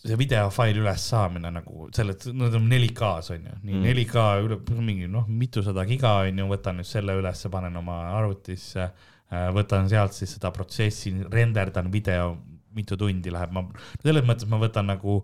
see 0.02 0.18
videofaili 0.18 0.82
üles 0.82 1.02
saamine 1.12 1.50
nagu 1.54 1.88
selle, 1.94 2.16
nad 2.34 2.54
on 2.58 2.68
4K-s 2.70 3.34
on 3.36 3.48
ju, 3.50 3.56
nii 3.62 3.80
Mm. 3.80 3.84
4K 3.86 4.24
üle 4.42 4.58
mingi 4.82 5.10
noh, 5.10 5.26
mitusada 5.30 5.84
giga 5.86 6.16
on 6.26 6.42
ju, 6.42 6.46
võtan 6.50 6.80
nüüd 6.80 6.88
selle 6.88 7.14
ülesse, 7.18 7.50
panen 7.52 7.76
oma 7.78 8.00
arvutisse, 8.18 8.90
võtan 9.56 9.86
sealt 9.88 10.12
siis 10.16 10.34
seda 10.36 10.50
protsessi, 10.52 11.14
renderdan 11.32 11.88
video, 11.92 12.34
mitu 12.76 12.98
tundi 13.00 13.32
läheb, 13.32 13.52
ma 13.54 13.62
selles 14.02 14.26
mõttes 14.26 14.48
ma 14.50 14.58
võtan 14.60 14.90
nagu, 14.90 15.22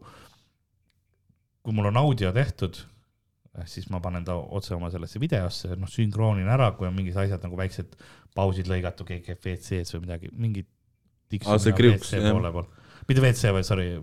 kui 1.68 1.76
mul 1.76 1.90
on 1.90 2.00
audio 2.00 2.30
tehtud, 2.32 2.78
siis 3.68 3.90
ma 3.92 4.00
panen 4.00 4.24
ta 4.24 4.38
otse 4.40 4.72
oma 4.72 4.88
sellesse 4.88 5.20
videosse, 5.20 5.74
noh, 5.76 5.90
sünkroonin 5.92 6.48
ära, 6.48 6.70
kui 6.78 6.88
on 6.88 6.96
mingid 6.96 7.18
asjad 7.20 7.44
nagu 7.44 7.58
väiksed 7.60 7.92
pausid 8.38 8.70
lõigatud, 8.70 9.04
keegi 9.04 9.26
käib 9.26 9.42
WC-s 9.44 9.92
või 9.96 10.06
midagi, 10.06 10.32
mingid 10.32 10.68
Aa, 11.44 11.58
see 11.60 11.74
kriuks, 11.76 12.14
jah. 12.16 12.40
mitte 13.04 13.20
WC, 13.20 13.52
vaid 13.52 13.66
sorry, 13.68 13.98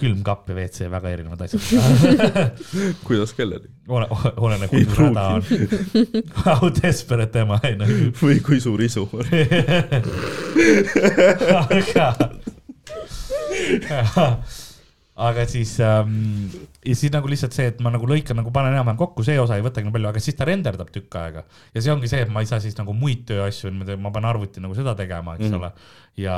külmkapp 0.00 0.48
ja 0.48 0.56
WC, 0.56 0.88
väga 0.92 1.12
erinevad 1.12 1.44
asjad. 1.44 1.60
kuidas 3.06 3.36
kellelgi 3.36 3.68
ole, 3.92 4.08
oleneb, 4.36 4.72
kui 4.72 4.84
suur 4.88 5.10
häda 5.10 5.26
on. 5.36 5.44
How 6.46 6.72
desperate 6.80 7.44
am 7.44 7.52
I 7.60 7.76
nagu. 7.76 8.12
või 8.22 8.40
kui 8.44 8.64
suur 8.64 8.80
isu 8.84 9.04
on. 9.12 9.28
aga, 11.60 12.08
aga 15.16 15.46
siis 15.48 15.70
ähm, 15.80 16.50
ja 16.84 16.94
siis 16.96 17.12
nagu 17.14 17.28
lihtsalt 17.30 17.54
see, 17.56 17.70
et 17.70 17.78
ma 17.84 17.88
nagu 17.92 18.04
lõikan 18.08 18.36
nagu 18.36 18.50
panen 18.52 18.74
enam-vähem 18.74 18.98
kokku, 19.00 19.24
see 19.24 19.38
osa 19.40 19.56
ei 19.56 19.64
võtagi 19.64 19.88
nii 19.88 19.94
palju, 19.94 20.10
aga 20.10 20.20
siis 20.20 20.36
ta 20.36 20.44
renderdab 20.48 20.90
tükk 20.92 21.16
aega 21.22 21.44
ja 21.72 21.82
see 21.82 21.92
ongi 21.94 22.10
see, 22.10 22.20
et 22.26 22.32
ma 22.32 22.42
ei 22.44 22.50
saa 22.50 22.60
siis 22.60 22.76
nagu 22.76 22.92
muid 22.96 23.24
tööasju, 23.30 23.72
ma 23.96 24.12
pean 24.12 24.28
arvuti 24.28 24.60
nagu 24.60 24.76
seda 24.76 24.92
tegema, 24.98 25.38
eks 25.38 25.48
mm. 25.48 25.54
-hmm. 25.54 25.62
ole. 25.62 26.20
ja 26.20 26.36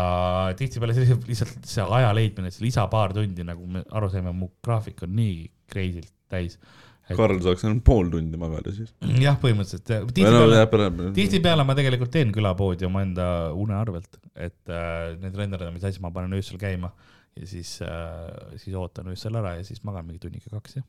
tihtipeale 0.59 0.95
see 0.95 1.19
lihtsalt 1.31 1.67
see 1.67 1.89
aja 1.99 2.13
leidmine, 2.15 2.55
see 2.55 2.69
lisa 2.69 2.87
paar 2.93 3.17
tundi, 3.17 3.47
nagu 3.47 3.67
me 3.67 3.83
aru 3.91 4.13
saime, 4.15 4.35
mu 4.37 4.53
graafik 4.63 5.03
on 5.09 5.17
nii 5.19 5.49
crazy'lt 5.73 6.15
täis. 6.31 6.61
Karl 7.09 7.39
saaks 7.41 7.65
ainult 7.65 7.83
pool 7.87 8.11
tundi 8.13 8.39
magada 8.39 8.71
siis. 8.71 8.93
jah, 9.19 9.39
põhimõtteliselt 9.43 9.91
no 10.05 10.13
tihtipeale 10.13 10.63
ära. 10.63 11.13
tihtipeale 11.17 11.65
ma 11.65 11.75
tegelikult 11.75 12.13
teen 12.15 12.31
külapoodi 12.37 12.87
omaenda 12.87 13.29
une 13.57 13.75
arvelt, 13.75 14.21
et 14.37 14.71
äh, 14.71 15.17
need 15.19 15.35
renderdamise 15.35 15.89
asjad 15.89 16.05
ma 16.05 16.13
panen 16.15 16.37
öösel 16.37 16.61
käima 16.61 16.93
ja 17.41 17.51
siis 17.51 17.79
äh,, 17.85 18.57
siis 18.61 18.77
ootan 18.79 19.11
öösel 19.13 19.39
ära 19.41 19.57
ja 19.59 19.67
siis 19.67 19.83
magan 19.87 20.07
mingi 20.07 20.23
tunniga 20.23 20.51
kaks 20.53 20.79
jah. 20.79 20.87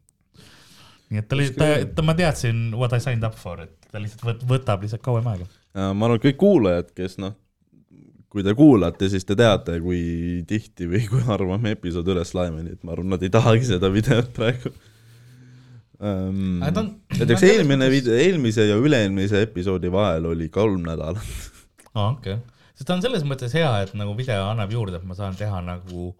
nii 1.10 1.22
et 1.22 1.30
ta 1.30 1.38
lihtsalt, 1.40 1.62
ta, 1.62 1.92
ta, 1.96 2.06
ma 2.06 2.16
teadsin 2.18 2.70
what 2.76 2.96
I 2.96 3.02
signed 3.04 3.26
up 3.28 3.38
for, 3.40 3.62
et 3.66 3.92
ta 3.92 4.02
lihtsalt 4.02 4.26
võt, 4.28 4.48
võtab 4.50 4.86
lihtsalt 4.86 5.06
kauem 5.06 5.30
aega. 5.32 5.48
ma 5.76 6.10
arvan, 6.10 6.18
et 6.20 6.28
kõik 6.28 6.42
kuulajad, 6.42 6.92
kes 6.98 7.18
noh, 7.22 7.38
kui 8.30 8.46
te 8.46 8.54
kuulate, 8.58 9.10
siis 9.10 9.26
te 9.26 9.38
teate, 9.38 9.80
kui 9.82 10.44
tihti 10.50 10.90
või 10.90 11.06
kui 11.10 11.24
harva 11.26 11.58
me 11.62 11.74
episood 11.78 12.10
üles 12.14 12.36
laeme, 12.38 12.62
nii 12.66 12.78
et 12.78 12.86
ma 12.86 12.94
arvan, 12.94 13.14
nad 13.16 13.26
ei 13.26 13.34
tahagi 13.34 13.66
seda 13.72 13.90
videot 13.94 14.32
praegu 14.38 14.74
um, 16.00 16.62
näiteks 16.62 17.44
eelmine 17.44 17.90
selles 17.90 17.96
video, 17.98 18.16
eelmise 18.16 18.68
ja 18.70 18.78
üle-eelmise 18.80 19.44
episoodi 19.48 19.92
vahel 19.92 20.30
oli 20.32 20.50
kolm 20.54 20.86
nädalat. 20.88 21.36
aa, 21.94 22.12
okei 22.12 22.38
okay.. 22.38 22.40
sest 22.74 22.88
ta 22.88 22.96
on 22.96 23.04
selles 23.06 23.26
mõttes 23.28 23.54
hea, 23.58 23.72
et 23.84 23.94
nagu 23.98 24.16
video 24.18 24.46
annab 24.52 24.74
juurde, 24.74 25.00
et 25.02 25.08
ma 25.10 25.18
saan 25.18 25.38
teha 25.40 25.62
nagu 25.66 26.12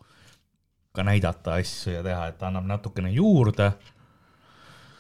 ka 0.96 1.06
näidata 1.06 1.58
asju 1.60 1.94
ja 1.94 2.04
teha, 2.06 2.28
et 2.32 2.38
ta 2.40 2.50
annab 2.50 2.68
natukene 2.70 3.12
juurde 3.14 3.72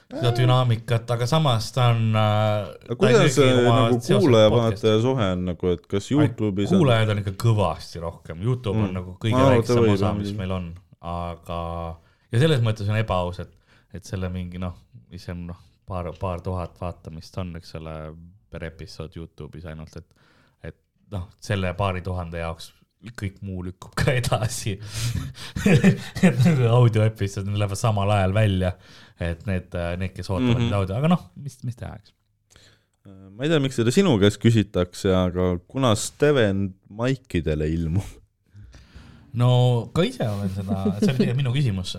seda 0.10 0.32
dünaamikat, 0.34 1.12
aga 1.14 1.26
samas 1.30 1.70
ta 1.74 1.92
on 1.94 2.16
äh,. 2.18 2.96
kuidas 2.98 3.38
nagu 3.38 4.00
kuulaja-vaataja 4.02 5.02
suhe 5.04 5.28
on 5.36 5.44
nagu, 5.52 5.74
et 5.76 5.86
kas 5.92 6.10
Youtube'is 6.12 6.74
kuulajaid 6.74 7.14
on 7.14 7.22
ikka 7.22 7.36
kõvasti 7.44 8.02
rohkem, 8.02 8.42
Youtube 8.46 8.78
mm. 8.78 8.88
On 8.88 8.98
nagu 9.00 9.16
kõige 9.22 9.38
ta 9.38 9.52
väiksem 9.54 9.90
osa, 9.94 10.14
mis 10.18 10.34
meil 10.38 10.56
on, 10.56 10.72
aga 11.14 11.60
ja 12.32 12.42
selles 12.42 12.66
mõttes 12.66 12.90
on 12.90 12.98
ebaaus, 12.98 13.42
et, 13.46 13.54
et 13.94 14.06
selle 14.06 14.32
mingi 14.34 14.62
noh, 14.62 14.74
mis 15.14 15.30
on 15.30 15.46
noh, 15.52 15.62
paar, 15.90 16.10
paar 16.22 16.42
tuhat 16.46 16.82
vaatamist 16.82 17.38
on, 17.42 17.54
eks 17.62 17.78
ole, 17.82 17.96
per 18.50 18.66
episood 18.66 19.14
Youtube'is 19.18 19.70
ainult, 19.70 19.94
et, 20.02 20.34
et 20.72 20.78
noh, 21.14 21.30
selle 21.38 21.74
paari 21.78 22.02
tuhande 22.06 22.42
jaoks 22.42 22.74
kõik 23.22 23.38
muu 23.48 23.62
lükkub 23.64 23.94
ka 23.96 24.12
edasi. 24.20 24.74
et 26.28 26.40
nagu 26.44 26.68
audioepisood 26.82 27.48
lähevad 27.48 27.80
samal 27.80 28.12
ajal 28.12 28.34
välja, 28.36 28.74
et 29.20 29.46
need, 29.48 29.72
need, 30.02 30.12
kes 30.16 30.30
ootavad 30.30 30.56
mm 30.56 30.60
Mhm. 30.60 30.70
-hmm. 30.70 30.76
audio, 30.82 30.96
aga 31.00 31.08
noh, 31.16 31.24
mis, 31.40 31.60
mis 31.64 31.76
teha, 31.80 31.96
eks. 31.96 32.14
ma 33.36 33.44
ei 33.44 33.50
tea, 33.50 33.60
miks 33.64 33.76
seda 33.80 33.92
sinu 33.96 34.18
käest 34.20 34.40
küsitakse, 34.44 35.14
aga 35.16 35.58
kuna 35.68 35.94
Steven 35.96 36.74
maikidele 36.90 37.70
ilmub, 37.72 38.04
no 39.34 39.50
ka 39.96 40.04
ise 40.04 40.28
olen 40.28 40.50
seda, 40.56 40.84
see 41.00 41.14
oli 41.16 41.34
minu 41.40 41.54
küsimus. 41.56 41.96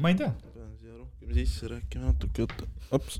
ma 0.00 0.08
ei 0.12 0.18
tea, 0.20 0.30
pean 0.54 0.72
siia 0.78 0.94
rohkem 0.98 1.34
sisse 1.34 1.68
rääkima 1.74 2.12
natuke, 2.12 2.42
oota, 2.46 2.66
ops, 2.94 3.18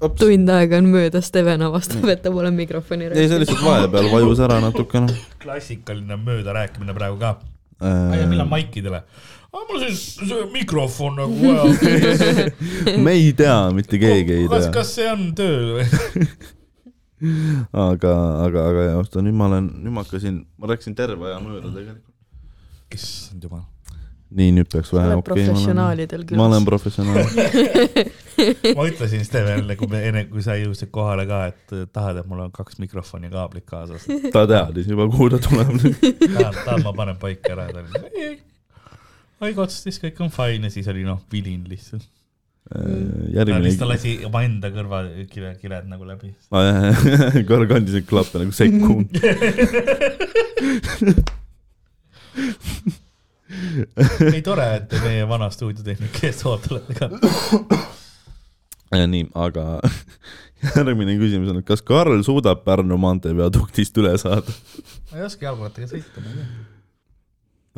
ops. 0.00 0.18
tund 0.20 0.50
aega 0.50 0.80
on 0.80 0.90
möödas, 0.94 1.28
Steven 1.30 1.62
avastab, 1.68 2.08
et 2.12 2.22
ta 2.24 2.32
pole 2.34 2.50
mikrofoni 2.54 3.10
ei, 3.12 3.28
see 3.28 3.40
lihtsalt 3.42 3.64
vahepeal 3.64 4.10
vajus 4.12 4.42
ära 4.46 4.60
natukene 4.64 5.14
klassikaline 5.42 6.18
möödarääkimine 6.20 6.96
praegu 6.96 7.20
ka. 7.20 7.36
millal 7.80 8.46
äh,. 8.46 8.50
maikidele? 8.50 9.04
mul 9.54 9.80
siis 9.84 10.02
see 10.18 10.42
mikrofon 10.52 11.16
nagu 11.20 11.36
vaja. 11.38 12.98
me 13.04 13.14
ei 13.14 13.32
tea, 13.36 13.58
mitte 13.76 14.00
keegi 14.02 14.40
ei 14.40 14.48
tea, 14.50 14.70
kas 14.74 14.96
see 14.98 15.06
on 15.10 15.28
töö 15.38 15.78
või? 15.78 16.26
aga, 17.88 18.14
aga, 18.44 18.64
aga 18.70 18.88
jah, 18.88 18.98
oota 19.00 19.22
nüüd 19.24 19.36
ma 19.38 19.48
olen, 19.50 19.70
nüüd 19.84 19.94
ma 19.94 20.04
hakkasin, 20.04 20.42
ma 20.58 20.72
rääkisin 20.72 20.98
terve 20.98 21.30
aja 21.30 21.38
mööda 21.42 21.70
tegelikult. 21.70 22.10
issand 22.94 23.46
jumal. 23.46 23.64
nii, 24.34 24.50
nüüd 24.56 24.68
peaks 24.70 24.90
vähe 24.94 25.14
okei 25.14 25.20
okay, 25.20 25.44
professionaalidel 25.46 26.24
ma 26.38 26.46
olen 26.48 26.64
professionaal. 26.66 27.26
ma 28.78 28.86
ütlesin 28.88 29.22
Stevenile, 29.26 29.76
kui 29.78 29.88
me 29.90 30.00
enne, 30.08 30.24
kui 30.30 30.42
sa 30.44 30.56
jõudsid 30.58 30.90
kohale 30.94 31.26
ka, 31.30 31.38
et 31.52 31.74
tahad, 31.94 32.18
et 32.22 32.30
mul 32.30 32.40
on 32.46 32.54
kaks 32.54 32.80
mikrofoni 32.82 33.30
kaablit 33.32 33.66
kaasas. 33.68 34.06
ta 34.34 34.40
teadis 34.50 34.86
juba, 34.90 35.06
kuhu 35.12 35.30
ta 35.34 35.38
tuleb. 35.44 35.76
tahad, 35.78 36.58
tahad, 36.64 36.82
ma 36.86 36.92
panen 36.96 37.20
paika 37.20 37.54
ära. 37.54 37.68
ta 37.74 37.80
oli 39.44 39.54
got 39.54 39.70
this, 39.84 40.00
kõik 40.02 40.18
on 40.24 40.30
fine 40.34 40.68
ja 40.68 40.74
siis 40.74 40.90
oli 40.90 41.02
noh, 41.06 41.20
vilin 41.32 41.62
lihtsalt. 41.70 42.06
ta 42.64 42.80
järgmine 43.34 43.64
lihtsalt 43.68 43.90
lasi 43.92 44.12
omaenda 44.26 44.72
kõrvakile, 44.74 45.54
kiled 45.60 45.86
nagu 45.90 46.04
läbi. 46.08 46.28
aa 46.50 46.64
jah, 46.64 47.06
jah, 47.12 47.40
korra 47.50 47.66
kandis 47.76 47.94
neid 48.00 48.10
klappe 48.10 48.42
nagu 48.42 48.52
sekund. 48.56 49.14
ei 54.34 54.42
tore, 54.44 54.66
et 54.78 54.88
te 54.90 55.00
meie 55.04 55.26
vana 55.28 55.50
stuudiotehnika 55.52 56.26
eest 56.28 56.44
hoolt 56.46 56.66
olete 56.72 56.96
ka. 56.98 57.10
nii, 59.14 59.26
aga 59.38 59.64
järgmine 60.76 61.16
küsimus 61.20 61.50
on, 61.52 61.60
et 61.60 61.68
kas 61.68 61.82
Karl 61.86 62.22
suudab 62.26 62.62
Pärnu 62.66 62.98
maantee 63.00 63.34
viaduktist 63.36 63.96
üle 64.00 64.14
saada? 64.20 64.54
ma 65.10 65.20
ei 65.20 65.26
oska 65.26 65.48
jalgrattaga 65.48 65.90
sõita, 65.90 66.22
ma 66.22 66.30
ei 66.30 66.38
tea. 66.38 66.46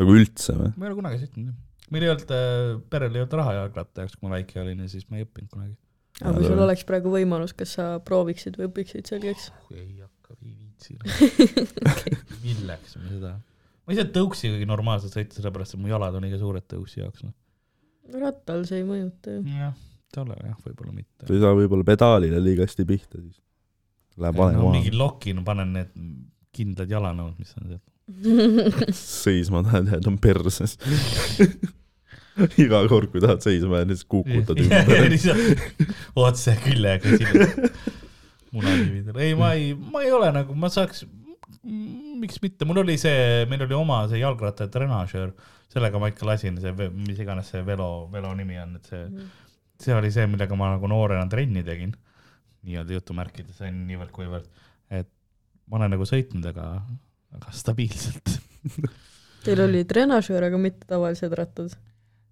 nagu 0.03 0.19
üldse 0.21 0.59
või? 0.59 0.75
ma 0.75 0.87
ei 0.87 0.91
ole 0.93 1.01
kunagi 1.01 1.23
sõitnud. 1.25 1.57
meil 1.95 2.07
ei 2.07 2.13
olnud, 2.13 2.37
perel 2.93 3.17
ei 3.17 3.25
olnud 3.25 3.41
raha 3.41 3.57
jalgratta 3.61 4.05
jaoks, 4.05 4.21
kui 4.21 4.29
ma 4.29 4.37
väike 4.37 4.63
olin 4.63 4.85
ja 4.85 4.93
siis 4.93 5.09
ma 5.11 5.21
ei 5.21 5.27
õppinud 5.27 5.51
kunagi. 5.55 5.75
aga 6.23 6.37
kui 6.39 6.49
sul 6.51 6.65
oleks 6.69 6.87
praegu 6.89 7.15
võimalus, 7.17 7.57
kas 7.57 7.77
sa 7.79 7.91
prooviksid 8.05 8.61
või 8.61 8.71
õpiksid 8.71 9.13
selgeks? 9.13 9.51
ei 9.75 9.91
hakka, 10.05 10.39
ei 10.43 10.55
viitsi. 10.61 10.99
milleks 12.45 12.99
ma 13.01 13.11
seda, 13.11 13.37
ma 13.87 13.95
ei 13.95 14.01
saa 14.01 14.09
tõuksigagi 14.19 14.69
normaalselt 14.69 15.15
sõita, 15.15 15.39
sellepärast 15.39 15.77
et 15.77 15.83
mu 15.83 15.91
jalad 15.91 16.17
on 16.19 16.27
liiga 16.27 16.39
suured 16.41 16.67
tõuksi 16.69 17.03
jaoks. 17.03 17.27
rattal 18.21 18.65
see 18.69 18.83
ei 18.83 18.87
mõjuta 18.89 19.39
ju. 19.39 19.45
jah, 19.57 19.75
tolle 20.15 20.39
jah, 20.43 20.57
võib-olla 20.67 20.95
mitte 20.95 21.27
sa. 21.27 21.33
ei 21.33 21.43
saa 21.43 21.55
võib-olla 21.59 21.87
pedaalile 21.87 22.43
liiga 22.43 22.67
hästi 22.67 22.89
pihta, 22.89 23.23
siis 23.23 23.39
läheb 24.21 24.41
vale 24.41 24.57
no 24.57 24.67
maha 24.67 24.79
mingi. 24.79 24.95
lokina 24.97 25.45
panen 25.47 25.75
need 25.77 25.95
kindlad 26.57 26.91
jalanõud, 26.91 27.37
mis 27.39 27.53
on 27.61 27.75
seal. 27.75 27.83
seisma 28.97 29.63
tahad 29.67 29.91
jääda, 29.93 30.09
on 30.09 30.17
perses. 30.23 30.77
iga 32.65 32.83
kord, 32.91 33.11
kui 33.13 33.23
tahad 33.23 33.45
seisma 33.45 33.83
jääda, 33.83 33.97
siis 33.97 34.09
kukutad 34.09 34.63
ümber. 34.65 35.15
otse 36.27 36.57
küljega 36.65 37.21
sinna 37.21 37.51
munakividele. 38.57 39.23
ei, 39.23 39.35
ma 39.35 39.53
ei, 39.53 39.75
ma 39.75 40.03
ei 40.05 40.13
ole 40.13 40.31
nagu, 40.35 40.55
ma 40.59 40.71
saaks, 40.73 41.05
miks 41.67 42.39
mitte, 42.43 42.67
mul 42.69 42.83
oli 42.85 42.97
see, 43.01 43.45
meil 43.51 43.65
oli 43.67 43.77
oma 43.77 44.03
see 44.11 44.21
jalgratta 44.21 44.69
trenažöör, 44.73 45.33
sellega 45.73 46.01
ma 46.01 46.11
ikka 46.13 46.29
lasin, 46.29 46.61
see, 46.63 46.91
mis 46.95 47.19
iganes 47.23 47.51
see 47.53 47.63
velo, 47.67 48.07
velo 48.13 48.33
nimi 48.39 48.59
on, 48.63 48.77
et 48.79 48.91
see, 48.91 49.25
see 49.83 49.97
oli 49.97 50.13
see, 50.15 50.29
millega 50.31 50.59
ma 50.59 50.73
nagu 50.75 50.91
noorena 50.91 51.27
trenni 51.31 51.65
tegin, 51.67 51.95
nii-öelda 52.67 52.97
jutumärkides 52.99 53.63
on 53.67 53.83
niivõrd-kuivõrd, 53.91 54.47
et 54.95 55.11
ma 55.67 55.81
olen 55.81 55.97
nagu 55.97 56.07
sõitnud, 56.09 56.47
aga, 56.53 56.69
aga 57.37 57.57
stabiilselt. 57.57 58.37
Teil 59.47 59.63
oli 59.63 59.85
trenažöör, 59.87 60.49
aga 60.49 60.59
mitte 60.59 60.89
tavalised 60.91 61.35
rattad. 61.39 61.75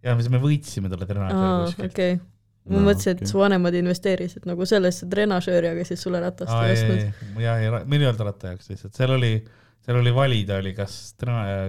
ja 0.03 0.15
siis 0.19 0.31
me 0.31 0.41
võitsime 0.43 0.91
talle 0.93 1.07
treenaži 1.11 1.39
aa, 1.39 1.59
kuskil. 1.67 2.23
Ma 2.71 2.79
Aa, 2.81 2.85
mõtlesin, 2.89 3.11
et 3.13 3.21
okei. 3.23 3.29
su 3.29 3.39
vanemad 3.39 3.75
investeerisid 3.77 4.47
nagu 4.49 4.65
sellesse 4.69 5.07
trenažööri, 5.11 5.69
aga 5.75 5.85
siis 5.85 6.01
sulle 6.03 6.21
ratast 6.23 6.51
aa, 6.53 6.67
ei 6.67 6.73
ei, 6.73 6.81
ostnud. 6.81 7.31
ei, 7.37 7.45
ja, 7.45 7.57
ja 7.61 7.81
meil 7.85 8.01
ei 8.05 8.09
olnud 8.09 8.25
ratta 8.31 8.53
jaoks 8.55 8.71
lihtsalt, 8.73 8.95
seal 8.97 9.13
oli, 9.19 9.33
seal 9.85 9.99
oli 10.01 10.13
valida, 10.17 10.57
oli 10.63 10.73
kas, 10.77 10.95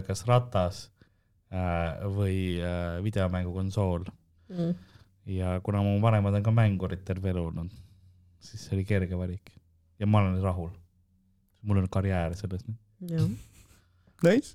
kas 0.08 0.24
ratas 0.30 0.84
äh, 1.52 2.06
või 2.16 2.38
äh, 2.64 3.02
videomängukonsool 3.06 4.06
Mm. 4.46 4.76
ja 5.26 5.56
kuna 5.66 5.80
mu 5.82 5.96
vanemad 6.04 6.36
on 6.38 6.44
ka 6.46 6.52
mängurid 6.54 7.00
terve 7.02 7.32
elu 7.32 7.48
olnud, 7.48 7.72
siis 8.46 8.62
see 8.68 8.76
oli 8.78 8.84
kerge 8.86 9.18
valik 9.18 9.50
ja 10.00 10.06
ma 10.06 10.20
olen 10.22 10.36
rahul. 10.44 10.70
mul 11.66 11.80
on 11.82 11.88
karjäär 11.90 12.36
selles. 12.38 12.62
jah, 13.10 13.26
Nice. 14.24 14.54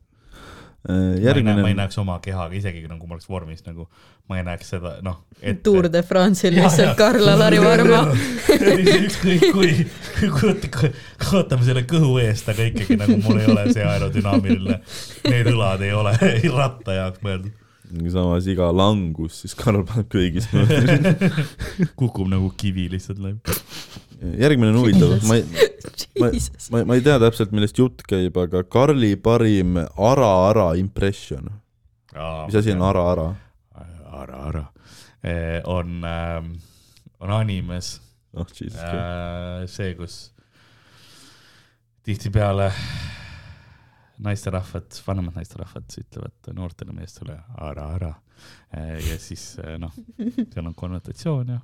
Ei, 0.88 0.94
näe, 0.94 1.10
ma 1.12 1.18
ei 1.18 1.24
järgmine, 1.24 1.74
näeks 1.76 1.98
oma 2.00 2.16
kehaga, 2.24 2.54
isegi 2.56 2.86
nagu 2.88 3.06
ma 3.06 3.16
oleks 3.16 3.28
vormis 3.28 3.60
nagu, 3.66 3.84
ma 4.30 4.38
ei 4.38 4.44
näeks 4.46 4.72
seda, 4.72 4.94
noh. 5.04 5.18
Tour 5.62 5.90
de 5.92 6.02
France'il 6.06 6.56
lihtsalt 6.56 6.96
Karl-Alari 6.96 7.60
Varma. 7.60 8.00
ükskõik 8.48 9.44
kui, 9.52 9.72
kui, 10.38 10.92
kaotame 11.20 11.68
selle 11.68 11.84
kõhu 11.88 12.16
eest, 12.24 12.48
aga 12.48 12.70
ikkagi 12.70 12.96
nagu 13.00 13.18
mul 13.20 13.42
ei 13.42 13.50
ole 13.52 13.66
see 13.74 13.84
aerodünaamiline, 13.84 14.80
need 15.28 15.52
õlad 15.52 15.84
ei 15.84 15.92
ole 15.96 16.16
ratta 16.62 16.96
jaoks 17.02 17.26
mõeldud. 17.26 17.59
Samas 18.12 18.48
iga 18.50 18.70
langus, 18.74 19.40
siis 19.42 19.56
Karl 19.58 19.84
paneb 19.88 20.08
kõigist. 20.12 20.52
kukub 22.00 22.28
nagu 22.30 22.50
kivi 22.60 22.88
lihtsalt 22.92 23.20
läbi. 23.22 23.56
järgmine 24.40 24.72
on 24.72 24.80
huvitav, 24.82 25.16
ma 25.28 25.38
ei, 25.38 25.68
ma, 26.20 26.32
ma, 26.74 26.84
ma 26.90 26.98
ei 26.98 27.04
tea 27.06 27.16
täpselt, 27.22 27.54
millest 27.56 27.78
jutt 27.80 28.04
käib, 28.08 28.36
aga 28.40 28.62
Karli 28.68 29.14
parim 29.20 29.80
ara-ara 29.80 30.74
impression. 30.80 31.48
mis 32.14 32.60
asi 32.60 32.76
on? 32.76 32.84
ara-ara? 32.90 33.30
Ara, 34.20 34.38
Ara. 34.50 34.64
on, 35.70 36.04
on 37.20 37.30
animes 37.32 37.94
oh 38.34 38.46
äh, 38.46 39.66
see, 39.66 39.94
kus 39.94 40.32
tihtipeale 42.06 42.70
naisterahvad, 44.20 44.88
vanemad 45.06 45.34
naisterahvad 45.40 45.86
ütlevad 46.02 46.52
noortele 46.56 46.92
meestele 46.96 47.34
ara, 47.56 47.84
ara. 47.96 48.14
ja 49.10 49.18
siis 49.18 49.54
äh, 49.64 49.78
noh, 49.80 49.92
seal 50.18 50.66
on 50.66 50.74
konnotatsioon 50.74 51.48
ja 51.56 51.60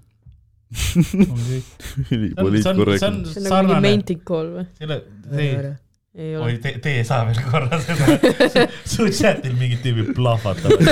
ülipoliitkorrektne. 2.11 3.09
on 3.09 3.24
see 3.24 3.42
on 3.42 3.48
nagu 3.50 3.66
mingi 3.68 3.80
menticool 3.84 4.46
või? 4.57 4.64
selle, 4.78 4.96
see, 5.30 5.74
ei 6.16 6.36
oi 6.36 6.42
ole. 6.42 6.59
te, 6.64 6.70
te 6.82 6.88
ei 6.98 7.04
saa 7.07 7.20
veel 7.28 7.40
korra 7.50 7.76
seda, 7.84 8.04
su 8.92 9.02
chatil 9.12 9.54
mingid 9.61 9.80
tüübid 9.84 10.09
plahvatavad. 10.16 10.80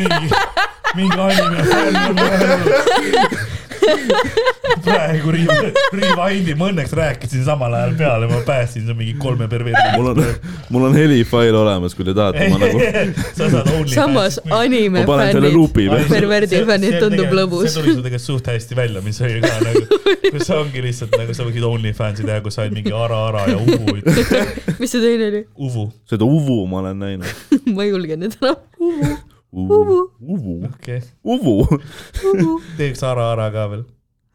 mingi, 0.00 0.28
mingi 0.96 1.18
anime 1.26 1.60
fänn 1.70 1.94
on 2.00 2.16
öelnud. 2.26 2.70
Praegu 4.84 5.32
Riiv, 5.34 5.50
Riiv 5.96 6.20
Andi, 6.22 6.54
ma 6.58 6.68
õnneks 6.70 6.92
rääkisin 6.96 7.44
samal 7.46 7.74
ajal 7.76 7.94
peale, 7.98 8.28
ma 8.30 8.40
päästsin 8.46 8.86
seal 8.86 8.98
mingi 8.98 9.14
kolme 9.20 9.48
perverdi. 9.50 9.96
mul 9.96 10.10
on, 10.12 10.20
mul 10.74 10.86
on 10.88 10.96
helifail 10.96 11.56
olemas, 11.62 11.94
kui 11.98 12.06
te 12.06 12.14
tahate, 12.16 12.48
ma 12.52 12.60
nagu, 12.62 12.80
sa 13.38 13.50
saad 13.52 13.70
only. 13.74 13.92
samas 13.94 14.40
anime 14.56 15.04
fännid, 15.08 16.10
perverdi 16.10 16.62
fännid 16.68 16.98
tundub 17.02 17.34
lõbus. 17.40 17.68
see 17.68 17.80
tuli 17.80 17.96
sul 17.96 18.04
tegelikult 18.06 18.26
suht 18.26 18.52
hästi 18.52 18.78
välja, 18.78 19.04
mis 19.04 19.20
oli 19.24 19.40
ka 19.44 19.54
nagu, 19.64 20.00
kus 20.34 20.52
ongi 20.56 20.84
lihtsalt 20.84 21.16
nagu 21.18 21.36
sa 21.36 21.48
võiksid 21.48 21.66
OnlyFansi 21.70 22.28
teha, 22.28 22.40
kus 22.44 22.58
sa 22.58 22.66
oled 22.66 22.78
mingi 22.78 22.94
Ara, 22.94 23.24
Ara 23.30 23.46
ja 23.50 23.58
Uvu, 23.60 23.98
mis 24.80 24.94
see 24.94 25.02
teine 25.02 25.30
oli? 25.32 25.44
Uvu, 25.58 25.90
seda 26.10 26.28
Uvu 26.28 26.62
ma 26.70 26.84
olen 26.84 27.04
näinud. 27.06 27.60
ma 27.74 27.86
ei 27.86 27.92
julge 27.94 28.18
nüüd 28.20 28.38
enam. 28.40 28.60
Uvu, 28.80 29.16
Uvu, 29.52 30.64
okei 30.64 30.98
okay., 30.98 31.08
Uvu. 31.24 31.80
teeks 32.78 33.02
Ara, 33.02 33.32
Ara 33.32 33.50
ka 33.50 33.66
veel. 33.72 33.84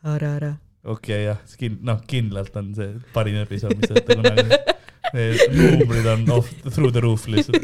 ära, 0.03 0.32
ära. 0.36 0.53
okei 0.84 1.22
okay, 1.22 1.28
jah, 1.30 1.39
kin-, 1.59 1.80
noh 1.88 2.01
kindlalt 2.07 2.55
on 2.59 2.74
see 2.76 2.91
parim 3.16 3.39
episood, 3.43 3.78
mis 3.80 3.88
te 3.88 3.95
olete 3.95 4.20
kunagi. 4.20 4.76
Numbrid 5.16 6.07
on 6.11 6.30
off, 6.34 6.49
through 6.74 6.91
the 6.91 6.99
roof 6.99 7.28
lihtsalt. 7.32 7.63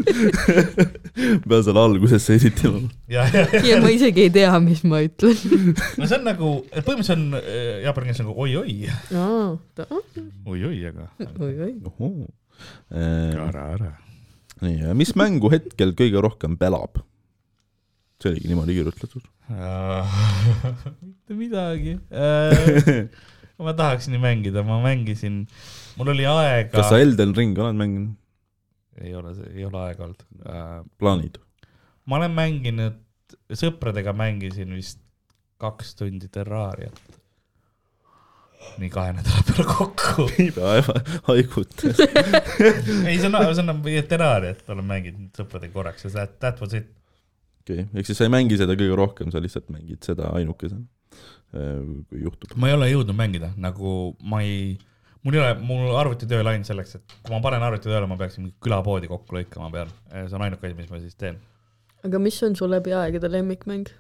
pean 1.48 1.64
selle 1.66 1.82
algusesse 1.82 2.38
esitama. 2.38 2.86
ja, 3.12 3.26
ja, 3.34 3.44
ja 3.68 3.80
ma 3.84 3.92
isegi 3.92 4.28
ei 4.28 4.32
tea, 4.32 4.54
mis 4.64 4.86
ma 4.88 5.02
ütlen. 5.04 5.36
no 6.00 6.08
see 6.08 6.20
on 6.20 6.28
nagu, 6.30 6.54
põhimõtteliselt 6.78 7.18
on 7.18 7.40
äh, 7.42 7.82
jaapani 7.84 8.12
keeles 8.12 8.24
nagu 8.24 8.38
oi-oi, 8.46 8.78
oi-oi, 10.48 10.78
aga 10.94 11.10
oi-oi. 11.42 11.74
ohoo. 11.92 12.30
Äh, 12.94 13.36
ära, 13.50 13.68
ära. 13.76 13.94
nii, 14.64 14.78
ja 14.86 14.96
mis 14.96 15.12
mängu 15.20 15.52
hetkel 15.52 15.96
kõige 15.98 16.24
rohkem 16.24 16.56
pelab? 16.62 17.02
See 18.24 18.34
oligi 18.34 18.52
niimoodi 18.52 18.78
kirjutatud. 18.80 19.28
mitte 21.06 21.38
midagi. 21.38 21.98
ma 23.66 23.74
tahaksin 23.78 24.14
ju 24.14 24.20
mängida, 24.20 24.64
ma 24.64 24.82
mängisin, 24.82 25.46
mul 25.98 26.12
oli 26.16 26.26
aega 26.26 26.72
kas 26.74 26.90
sa, 26.90 27.00
Elden 27.02 27.36
Ring 27.38 27.58
oled 27.60 27.78
mänginud? 27.78 28.18
ei 29.02 29.16
ole, 29.16 29.34
ei 29.54 29.66
ole 29.66 29.82
aega 29.86 30.08
olnud. 30.08 30.26
plaanid? 31.00 31.40
ma 32.06 32.20
olen 32.20 32.36
mänginud, 32.38 33.00
sõpradega 33.54 34.14
mängisin 34.18 34.74
vist 34.76 35.02
kaks 35.62 35.96
tundi 36.00 36.30
Terrariat. 36.34 37.20
nii 38.82 38.90
kahe 38.94 39.14
nädala 39.18 39.44
peale 39.46 39.66
kokku. 39.68 40.26
ei 40.42 40.50
pea 40.56 40.82
haiguta. 41.30 41.94
ei, 43.06 43.18
see 43.20 43.30
on, 43.30 43.38
see 43.54 43.68
on 43.68 43.84
Terrariat 44.10 44.66
olen 44.74 44.90
mänginud 44.90 45.38
sõpradega 45.38 45.74
korraks 45.76 46.08
ja 46.08 46.14
that, 46.18 46.40
that 46.42 46.62
was 46.62 46.74
it. 46.78 46.90
okei, 47.62 47.86
ehk 47.94 48.10
siis 48.10 48.20
sa 48.20 48.28
ei 48.28 48.34
mängi 48.34 48.58
seda 48.60 48.76
kõige 48.80 48.98
rohkem, 49.00 49.32
sa 49.34 49.42
lihtsalt 49.44 49.70
mängid 49.74 50.02
seda 50.06 50.32
ainukesena, 50.38 50.84
kui 51.52 52.24
juhtub. 52.26 52.56
ma 52.62 52.72
ei 52.72 52.78
ole 52.78 52.90
jõudnud 52.92 53.18
mängida, 53.18 53.52
nagu 53.62 53.96
ma 54.24 54.42
ei, 54.46 54.76
mul 55.26 55.38
ei 55.38 55.44
ole, 55.44 55.56
mul 55.68 55.96
arvutitöö 56.02 56.42
oli 56.44 56.56
ainult 56.56 56.70
selleks, 56.70 56.98
et 57.00 57.18
kui 57.22 57.36
ma 57.36 57.42
panen 57.44 57.66
arvuti 57.68 57.90
tööle, 57.90 58.10
ma 58.10 58.20
peaksin 58.20 58.46
mingi 58.46 58.58
külapoodi 58.64 59.10
kokku 59.12 59.38
lõikama 59.38 59.72
peal. 59.74 59.96
see 60.12 60.38
on 60.38 60.46
ainuke 60.48 60.68
asi, 60.68 60.78
mis 60.78 60.92
ma 60.92 61.02
siis 61.04 61.18
teen. 61.20 61.40
aga 62.08 62.22
mis 62.22 62.42
on 62.48 62.58
su 62.58 62.70
läbi 62.70 62.96
aegade 62.98 63.32
lemmikmäng? 63.32 63.92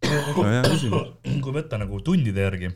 küsimus. 0.00 1.10
kui 1.44 1.54
võtta 1.54 1.78
nagu 1.80 2.00
tundide 2.04 2.46
järgi, 2.46 2.72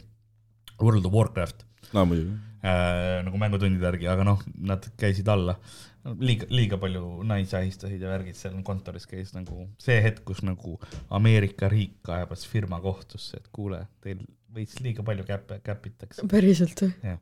World 0.82 1.06
of 1.06 1.14
Warcraft 1.14 1.64
no 1.94 2.04
muidugi. 2.08 2.36
äh, 2.64 3.22
nagu 3.26 3.40
mängutundide 3.40 3.88
järgi, 3.90 4.08
aga 4.10 4.26
noh, 4.26 4.42
nad 4.70 4.86
käisid 5.00 5.28
alla. 5.32 5.58
liiga, 6.04 6.46
liiga 6.52 6.78
palju 6.80 7.24
naisi 7.26 7.56
ahistasid 7.58 8.02
ja 8.02 8.12
värgid 8.12 8.38
seal 8.38 8.56
kontoris 8.66 9.06
käis 9.10 9.34
nagu 9.36 9.66
see 9.82 10.00
hetk, 10.04 10.24
kus 10.28 10.42
nagu 10.46 10.78
Ameerika 11.14 11.70
riik 11.72 12.00
kaebas 12.06 12.46
firma 12.48 12.80
kohtusse, 12.84 13.40
et 13.40 13.48
kuule, 13.52 13.84
teil 14.04 14.20
veits 14.54 14.80
liiga 14.84 15.04
palju 15.06 15.24
käppe, 15.26 15.60
käpitakse. 15.64 16.26
päriselt 16.30 16.84
või? 16.84 17.16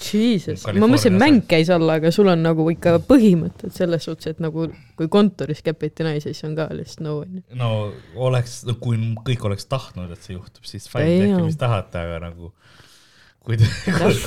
Jesus, 0.00 0.62
ma 0.72 0.86
mõtlesin, 0.86 1.18
mäng 1.20 1.42
käis 1.50 1.68
alla, 1.72 1.98
aga 2.00 2.08
sul 2.14 2.30
on 2.32 2.40
nagu 2.44 2.64
ikka 2.72 2.94
põhimõtted 3.08 3.74
selles 3.76 4.06
suhtes, 4.08 4.32
et 4.32 4.40
nagu 4.40 4.68
kui 4.96 5.10
kontoris 5.12 5.60
käpiti 5.66 6.06
naisi, 6.06 6.30
siis 6.30 6.46
on 6.48 6.54
ka 6.56 6.68
lihtsalt 6.72 7.04
no 7.04 7.18
onju. 7.24 7.42
no 7.58 7.70
oleks, 8.28 8.62
kui 8.80 9.00
kõik 9.26 9.44
oleks 9.50 9.68
tahtnud, 9.68 10.12
et 10.14 10.24
see 10.24 10.36
juhtub, 10.36 10.64
siis 10.68 10.88
fine, 10.88 11.18
tehke 11.26 11.42
mis 11.44 11.60
tahate, 11.60 12.06
aga 12.06 12.22
nagu 12.30 12.54
kui 13.46 13.58
te, 13.60 13.68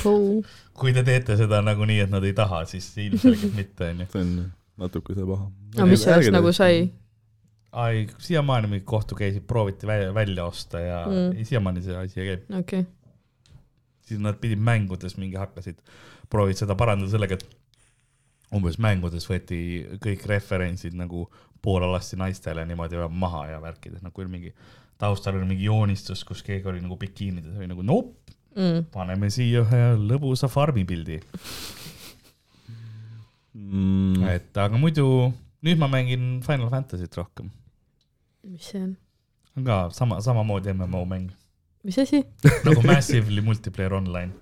cool. 0.00 0.40
kui 0.80 0.94
te 0.96 1.04
teete 1.06 1.36
seda 1.40 1.60
nagunii, 1.64 2.00
et 2.06 2.12
nad 2.12 2.24
ei 2.24 2.32
taha, 2.36 2.62
siis 2.70 2.88
ilmselgelt 3.04 3.56
mitte, 3.58 3.90
onju. 3.92 4.08
see 4.12 4.22
on 4.24 4.32
natukese 4.80 5.26
paha. 5.28 5.50
aga 5.76 5.88
mis 5.90 6.04
sellest 6.06 6.32
nagu 6.34 6.52
sai? 6.56 6.86
ai, 7.84 8.06
siiamaani 8.18 8.70
mingid 8.72 8.86
kohtukeisid 8.88 9.44
prooviti 9.46 9.86
välja, 9.86 10.14
välja 10.14 10.44
osta 10.48 10.80
ja 10.80 11.04
Mm. 11.06 11.44
siiamaani 11.44 11.82
see 11.84 11.96
asi 11.96 12.26
käib. 12.26 12.48
okei, 12.58 12.86
siis 14.08 14.20
nad 14.20 14.40
pidid 14.42 14.58
mängudes 14.58 15.16
mingi 15.20 15.36
hakkasid, 15.38 15.78
proovid 16.30 16.58
seda 16.58 16.74
parandada 16.74 17.10
sellega, 17.12 17.38
et 17.38 17.46
umbes 18.56 18.80
mängudes 18.82 19.28
võeti 19.30 19.60
kõik 20.02 20.26
referentsid 20.26 20.96
nagu 20.98 21.28
poole 21.62 21.86
lasti 21.86 22.16
naistele 22.18 22.64
niimoodi 22.66 22.98
maha 23.10 23.44
ja 23.52 23.60
värkides 23.62 24.02
nagu 24.02 24.24
mingi 24.28 24.54
taustal 24.98 25.36
oli 25.38 25.46
mingi 25.48 25.64
joonistus, 25.64 26.24
kus 26.24 26.42
keegi 26.42 26.68
oli 26.68 26.80
nagu 26.80 26.96
bikiinides, 27.00 27.56
oli 27.56 27.68
nagu 27.70 27.84
nope, 27.86 28.34
mm.. 28.56 28.88
paneme 28.94 29.30
siia 29.32 29.64
ühe 29.64 29.82
lõbusa 30.10 30.50
farmipildi 30.50 31.20
mm, 33.54 33.70
mm.. 33.74 34.28
et 34.34 34.60
aga 34.64 34.80
muidu 34.80 35.06
nüüd 35.66 35.80
ma 35.80 35.90
mängin 35.92 36.40
Final 36.46 36.70
Fantasy't 36.72 37.16
rohkem, 37.18 37.50
mis 38.48 38.70
see 38.72 38.82
on? 38.82 38.94
on 39.58 39.66
ka 39.66 39.82
sama, 39.96 40.20
samamoodi 40.24 40.74
MMO 40.76 41.04
mäng 41.08 41.30
mis 41.84 41.98
asi? 41.98 42.24
nagu 42.64 42.82
Massively 42.86 43.44
Multiplayer 43.44 43.94
Online. 43.98 44.32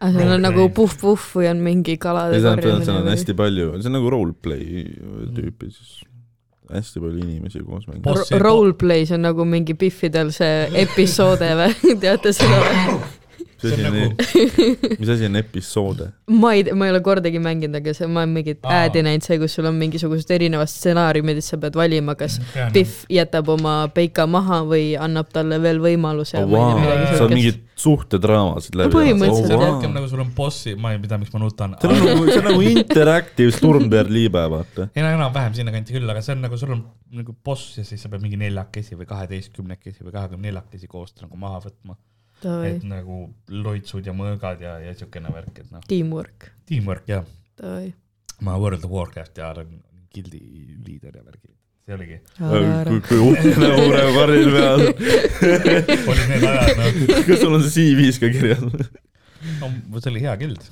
aa, 0.00 0.10
seal 0.12 0.34
on 0.36 0.42
nagu 0.44 0.68
puhh-puhh 0.76 1.28
või 1.36 1.50
on 1.52 1.62
mingi 1.64 1.98
kalade 2.00 2.38
et 2.38 2.44
seal 2.44 2.58
on 2.58 2.64
korjamine 2.64 3.14
hästi 3.14 3.36
palju, 3.38 3.70
see 3.78 3.92
on 3.92 3.98
nagu 3.98 4.12
roleplay 4.12 4.84
tüüpi 5.36 5.70
siis, 5.72 5.96
hästi 6.72 7.02
palju 7.02 7.24
inimesi 7.24 7.60
koos 7.64 7.84
mängib. 7.88 8.08
Roleplay, 8.40 9.04
see 9.08 9.18
on 9.18 9.26
nagu 9.28 9.46
mingi 9.48 9.76
Biffidel 9.78 10.32
see 10.34 10.64
episoode 10.84 11.50
või? 11.60 11.94
teate 12.02 12.32
seda 12.36 12.62
või? 12.64 13.02
mis 13.64 13.74
see 13.74 13.80
asi 13.80 13.88
on 13.88 13.96
nagu, 13.96 14.98
mis 15.00 15.12
asi 15.16 15.28
on 15.28 15.40
episoode? 15.40 16.08
ma 16.30 16.52
ei, 16.54 16.64
ma 16.76 16.88
ei 16.88 16.94
ole 16.94 17.02
kordagi 17.04 17.42
mänginud, 17.42 17.80
aga 17.80 17.94
see, 17.96 18.08
ma 18.10 18.22
olen 18.22 18.36
mingit 18.38 18.64
äädi 18.68 19.04
näinud, 19.06 19.26
see, 19.26 19.40
kus 19.42 19.56
sul 19.58 19.68
on 19.70 19.78
mingisugused 19.80 20.30
erinevad 20.36 20.70
stsenaariumid, 20.70 21.40
et 21.42 21.48
sa 21.48 21.58
pead 21.60 21.76
valima, 21.78 22.16
kas 22.18 22.38
Pihv 22.74 23.04
jätab 23.12 23.50
oma 23.54 23.76
peika 23.94 24.28
maha 24.30 24.62
või 24.68 24.94
annab 25.00 25.32
talle 25.34 25.60
veel 25.62 25.82
võimaluse 25.82 26.34
Oh, 26.34 26.48
wow. 26.50 26.80
Sa 27.14 27.24
oled 27.24 27.36
mingid 27.36 27.60
suhtedraamasid 27.78 28.76
läbi 28.78 28.92
No 28.92 28.98
põhimõtteliselt, 28.98 29.48
see 29.48 29.56
on 29.56 29.62
jah. 29.62 29.72
rohkem 29.72 29.94
nagu 29.96 30.08
sul 30.10 30.22
on 30.22 30.30
bossi, 30.36 30.74
ma 30.78 30.92
ei 30.94 31.00
tea, 31.02 31.18
miks 31.20 31.32
ma 31.34 31.40
nutan. 31.42 31.76
see 31.80 31.90
on 31.90 32.00
nagu, 32.06 32.26
see 32.28 32.40
on 32.40 32.48
nagu 32.48 32.64
interactive 32.70 33.54
Stormbjörn 33.54 34.12
Liibe, 34.14 34.44
vaata. 34.52 34.88
ei 34.94 35.04
no 35.04 35.12
enam-vähem 35.14 35.56
sinnakanti 35.58 35.96
küll, 35.96 36.10
aga 36.10 36.22
see 36.24 36.36
on 36.36 36.44
nagu 36.46 36.58
sul 36.60 36.74
on 36.76 36.84
nagu 37.18 37.36
boss 37.46 37.78
ja 37.78 37.86
siis 37.86 38.02
sa 38.04 38.10
pead 38.12 38.24
mingi 38.24 38.38
neljakesi 38.40 38.98
või 38.98 39.08
kaheteistkümnekesi 39.10 40.06
või 40.06 40.14
kahekümne 40.14 40.48
neljakesi 40.50 40.90
koos 40.90 41.14
nagu 41.22 41.38
maha 41.40 41.62
võtma. 41.66 41.98
Et 42.68 42.84
nagu 42.88 43.24
loitsud 43.48 44.06
ja 44.06 44.14
mõõgad 44.16 44.62
ja, 44.64 44.76
ja 44.82 44.94
siukene 44.98 45.32
värk, 45.34 45.64
et 45.64 45.72
noh, 45.74 45.82
Teamwork, 45.88 46.50
teamwork 46.68 47.08
jah. 47.10 47.26
ma 48.44 48.56
World 48.60 48.86
of 48.86 48.94
Warcrafti 48.94 49.44
olen 49.44 49.80
gildi 50.14 50.40
liider 50.86 51.18
ja 51.18 51.24
värgid, 51.24 51.54
see 51.84 51.96
oligi. 51.96 52.20
kui, 52.38 53.00
kui 53.08 53.20
uhke 53.24 53.54
praegu 53.56 54.14
Karlil 54.18 54.52
peal. 54.54 54.86
olid 56.12 56.30
need 56.30 56.46
ajad, 56.52 56.80
noh, 56.80 57.20
kas 57.28 57.42
sul 57.42 57.58
on 57.58 57.66
see 57.66 57.90
CV-s 57.90 58.22
ka 58.22 58.32
kirjas? 58.34 58.64
no 58.70 60.00
see 60.00 60.12
oli 60.12 60.24
hea 60.24 60.36
gild. 60.40 60.70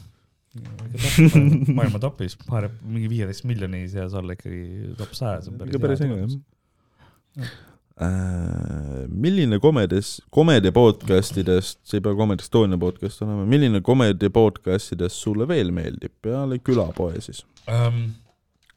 maailma 1.72 1.96
topis, 2.00 2.36
mingi 2.84 3.08
viieteist 3.08 3.46
miljoni 3.48 3.86
seas 3.88 4.12
olla 4.18 4.36
ikkagi 4.36 4.92
top 4.98 5.14
sajas 5.16 5.48
on 5.48 5.56
ikka 5.64 5.80
päris 5.80 6.02
päris 6.02 6.04
äge 6.04 6.18
hea. 6.20 7.52
jah. 8.00 9.08
milline 9.08 9.58
komedias, 9.60 10.20
komedia 10.30 10.72
podcastidest, 10.72 11.80
see 11.86 12.00
ei 12.00 12.04
pea 12.04 12.16
Comedy 12.16 12.44
Estonia 12.44 12.78
podcast 12.80 13.22
olema, 13.22 13.46
milline 13.48 13.82
komedia 13.84 14.30
podcastidest 14.32 15.20
sulle 15.22 15.48
veel 15.48 15.72
meeldib 15.74 16.14
peale 16.22 16.58
külapoe 16.58 17.20
siis? 17.20 17.44
um,. 17.68 18.08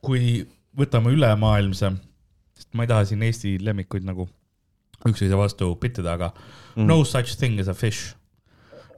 kui 0.06 0.44
võtame 0.78 1.14
ülemaailmse, 1.16 1.90
sest 2.54 2.76
ma 2.78 2.86
ei 2.86 2.92
taha 2.92 3.06
siin 3.10 3.24
Eesti 3.26 3.56
lemmikuid 3.64 4.06
nagu 4.06 4.28
üksteise 5.06 5.38
vastu 5.38 5.72
pittida, 5.82 6.16
aga 6.18 6.32
mm. 6.76 6.86
No 6.86 7.04
such 7.06 7.38
thing 7.40 7.60
as 7.62 7.70
a 7.70 7.74
fish. 7.74 8.14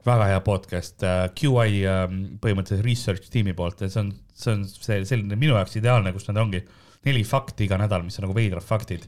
väga 0.06 0.28
hea 0.30 0.40
podcast 0.40 1.02
uh,, 1.04 1.26
QI 1.36 1.82
um, 1.84 2.20
põhimõtteliselt 2.40 2.84
research 2.86 3.30
tiimi 3.32 3.52
poolt 3.56 3.82
ja 3.82 3.88
see 3.92 4.00
on, 4.00 4.12
see 4.32 4.52
on 4.54 4.62
see 4.68 5.02
selline 5.08 5.36
minu 5.36 5.56
jaoks 5.56 5.76
ideaalne, 5.76 6.12
kus 6.14 6.28
nad 6.30 6.38
ongi 6.40 6.62
neli 7.04 7.24
fakti 7.28 7.66
iga 7.66 7.76
nädal, 7.80 8.04
mis 8.06 8.16
on 8.18 8.24
nagu 8.24 8.36
veidrad 8.36 8.64
faktid 8.64 9.04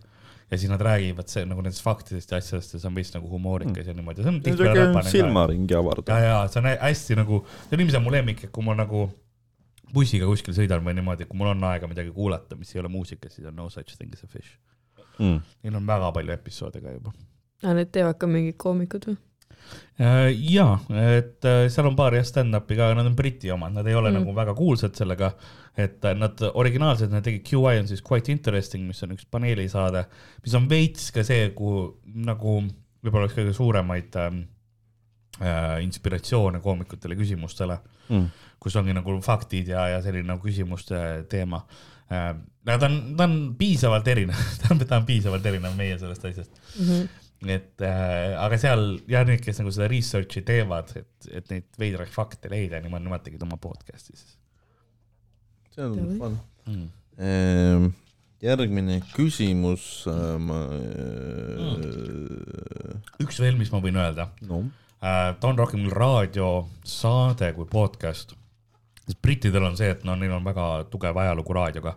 ja 0.50 0.58
siis 0.58 0.70
nad 0.70 0.82
räägivad 0.82 1.30
see 1.30 1.44
nagu 1.46 1.62
nendest 1.62 1.84
faktidest 1.86 2.32
ja 2.32 2.40
asjadest 2.42 2.74
ja 2.74 2.80
see 2.82 2.90
on 2.90 2.96
vist 2.98 3.14
nagu 3.14 3.28
humoorikas 3.30 3.84
mm. 3.84 3.88
ja 3.88 3.94
niimoodi, 3.94 4.24
see 4.24 4.32
on 4.32 4.40
tihtipeale 4.44 4.86
siuke 4.92 5.12
silmaringi 5.14 5.74
ja, 5.74 5.82
avardav. 5.82 6.22
ja 6.24 6.38
see 6.50 6.62
on 6.62 6.70
hä- 6.70 6.78
hästi 6.82 7.18
nagu, 7.20 7.42
see 7.68 7.78
on 7.78 7.84
ilmselt 7.84 8.04
mu 8.04 8.14
lemmik, 8.14 8.44
et 8.44 8.54
kui 8.54 8.66
ma 8.66 8.74
nagu 8.78 9.04
bussiga 9.94 10.26
kuskil 10.30 10.54
sõidan 10.56 10.84
või 10.86 10.96
niimoodi, 10.98 11.26
kui 11.30 11.38
mul 11.38 11.52
on 11.52 11.64
aega 11.70 11.88
midagi 11.90 12.12
kuulata, 12.14 12.58
mis 12.58 12.74
ei 12.74 12.82
ole 12.82 12.90
muusika, 12.92 13.30
siis 13.30 13.46
on 13.50 13.56
No 13.56 13.68
such 13.70 13.96
thing 13.96 14.12
as 14.14 14.24
a 14.24 14.30
fish. 14.30 14.58
Mm. 15.18 15.40
Neil 15.62 15.76
on 15.76 15.86
väga 15.86 16.12
palju 16.16 16.32
episoode 16.32 16.80
ka 16.80 16.94
juba. 16.94 17.12
aa, 17.64 17.74
need 17.76 17.90
teevad 17.92 18.18
ka 18.18 18.26
mingid 18.30 18.56
koomikud 18.58 19.10
või? 19.10 19.18
ja, 20.32 20.66
et 21.12 21.44
äh, 21.48 21.66
seal 21.72 21.90
on 21.90 21.96
paar 21.98 22.14
jah 22.16 22.26
stand-up'i 22.26 22.78
ka, 22.78 22.92
nad 22.96 23.08
on 23.08 23.16
Briti 23.18 23.50
omad, 23.52 23.74
nad 23.76 23.88
ei 23.88 23.96
ole 23.98 24.10
mm. 24.10 24.16
Mm. 24.16 24.24
nagu 24.24 24.36
väga 24.36 24.54
kuulsad 24.58 24.96
sellega, 24.96 25.32
et 25.76 26.04
äh, 26.08 26.16
nad 26.16 26.40
originaalselt, 26.52 27.12
nad 27.12 27.26
tegid 27.26 27.44
QI 27.48 27.82
on 27.82 27.90
siis 27.90 28.04
Quite 28.06 28.32
Interesting, 28.32 28.86
mis 28.88 29.02
on 29.06 29.16
üks 29.16 29.28
paneelisaade, 29.30 30.06
mis 30.44 30.56
on 30.56 30.70
veits 30.70 31.10
ka 31.14 31.26
see, 31.26 31.50
kuhu 31.56 31.90
nagu 32.26 32.60
võib-olla 33.04 33.28
üks 33.28 33.36
kõige 33.36 33.54
suuremaid 33.56 34.16
ähm, 34.20 34.42
äh, 35.40 35.78
inspiratsioone 35.84 36.62
koomikutele 36.64 37.18
küsimustele 37.20 37.80
Mm. 38.10 38.26
kus 38.60 38.74
ongi 38.76 38.94
nagu 38.94 39.14
faktid 39.24 39.70
ja, 39.70 39.86
ja 39.94 40.02
selline 40.04 40.26
nagu 40.32 40.42
küsimuste 40.42 40.98
teema. 41.30 41.62
aga 42.10 42.76
ta 42.82 42.88
on, 42.88 42.96
ta 43.16 43.26
on 43.28 43.36
piisavalt 43.58 44.08
erinev, 44.10 44.40
ta 44.60 44.72
on, 44.74 44.80
ta 44.82 44.98
on 44.98 45.06
piisavalt 45.08 45.46
erinev 45.46 45.76
meie 45.78 45.98
sellest 46.00 46.26
asjast. 46.32 46.58
Et 47.48 47.80
äh, 47.86 48.34
aga 48.36 48.58
seal 48.60 48.84
jah, 49.08 49.24
need, 49.24 49.40
kes 49.44 49.62
nagu 49.62 49.72
seda 49.72 49.88
research'i 49.88 50.42
teevad, 50.44 50.92
et, 51.00 51.30
et 51.32 51.52
neid 51.54 51.80
veidraid 51.80 52.12
fakte 52.12 52.52
leida, 52.52 52.82
nemad, 52.84 53.04
nemad 53.06 53.24
tegid 53.24 53.42
oma 53.46 53.56
podcast'i 53.60 54.12
siis 54.16 54.36
see 55.74 55.86
on 55.86 55.96
Davai. 55.96 56.18
fun. 56.18 56.38
mm.. 56.66 57.88
järgmine 58.44 59.00
küsimus. 59.14 59.86
üks 63.24 63.40
veel, 63.40 63.56
mis 63.60 63.72
ma 63.72 63.80
võin 63.84 64.00
öelda 64.02 64.28
no 64.48 64.64
äh,, 65.00 65.32
ta 65.40 65.48
on 65.48 65.58
rohkem 65.60 65.88
raadiosaade 65.94 67.54
kui 67.56 67.68
podcast. 67.70 68.36
sest 69.06 69.22
brittidel 69.22 69.70
on 69.70 69.80
see, 69.80 69.90
et 69.96 70.04
no 70.04 70.18
neil 70.18 70.36
on 70.36 70.44
väga 70.44 70.70
tugev 70.92 71.24
ajalugu 71.24 71.56
raadioga 71.56 71.96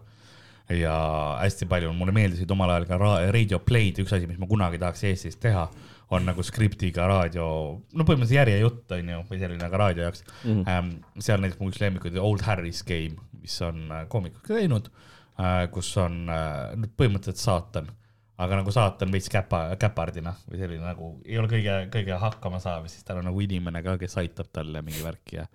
ja 0.72 0.93
hästi 1.41 1.68
palju, 1.70 1.91
mulle 1.97 2.14
meeldisid 2.16 2.51
omal 2.53 2.72
ajal 2.72 2.86
ka 2.88 2.99
ra- 3.01 3.32
radio 3.34 3.59
play'd, 3.64 3.99
üks 4.03 4.14
asi, 4.16 4.28
mis 4.30 4.39
ma 4.39 4.47
kunagi 4.49 4.80
tahaks 4.82 5.03
Eestis 5.09 5.36
teha, 5.41 5.66
on 6.14 6.28
nagu 6.28 6.43
skriptiga 6.45 7.07
raadio, 7.09 7.47
no 7.93 8.05
põhimõtteliselt 8.05 8.38
järjejutt 8.38 8.93
on 8.97 9.09
ju, 9.14 9.24
või 9.30 9.41
selline 9.41 9.70
ka 9.72 9.82
raadio 9.82 10.05
jaoks 10.05 10.24
mm. 10.43 10.61
-hmm. 10.61 10.93
seal 11.26 11.41
näiteks 11.41 11.61
mu 11.61 11.72
üks 11.72 11.82
lemmikuid 11.82 12.20
Old 12.22 12.45
Harry's 12.45 12.84
Game, 12.88 13.18
mis 13.41 13.55
on 13.66 13.88
äh, 13.91 14.05
koomikud 14.11 14.43
ka 14.45 14.59
teinud 14.59 14.89
äh,, 15.39 15.66
kus 15.74 15.89
on 16.01 16.24
äh, 16.30 16.88
põhimõtteliselt 16.97 17.41
saatan, 17.41 17.89
aga 18.43 18.61
nagu 18.61 18.72
saatan 18.72 19.11
veits 19.14 19.32
käpa, 19.32 19.66
käpardina 19.80 20.36
või 20.47 20.61
selline 20.61 20.86
nagu 20.86 21.16
ei 21.26 21.39
ole 21.41 21.49
kõige, 21.51 21.80
kõige 21.93 22.20
hakkama 22.22 22.61
saav, 22.64 22.88
siis 22.91 23.03
tal 23.07 23.24
on 23.24 23.28
nagu 23.32 23.43
inimene 23.43 23.84
ka, 23.86 23.97
kes 24.01 24.20
aitab 24.22 24.53
talle 24.53 24.86
mingi 24.86 25.03
värk 25.03 25.36
ja 25.39 25.47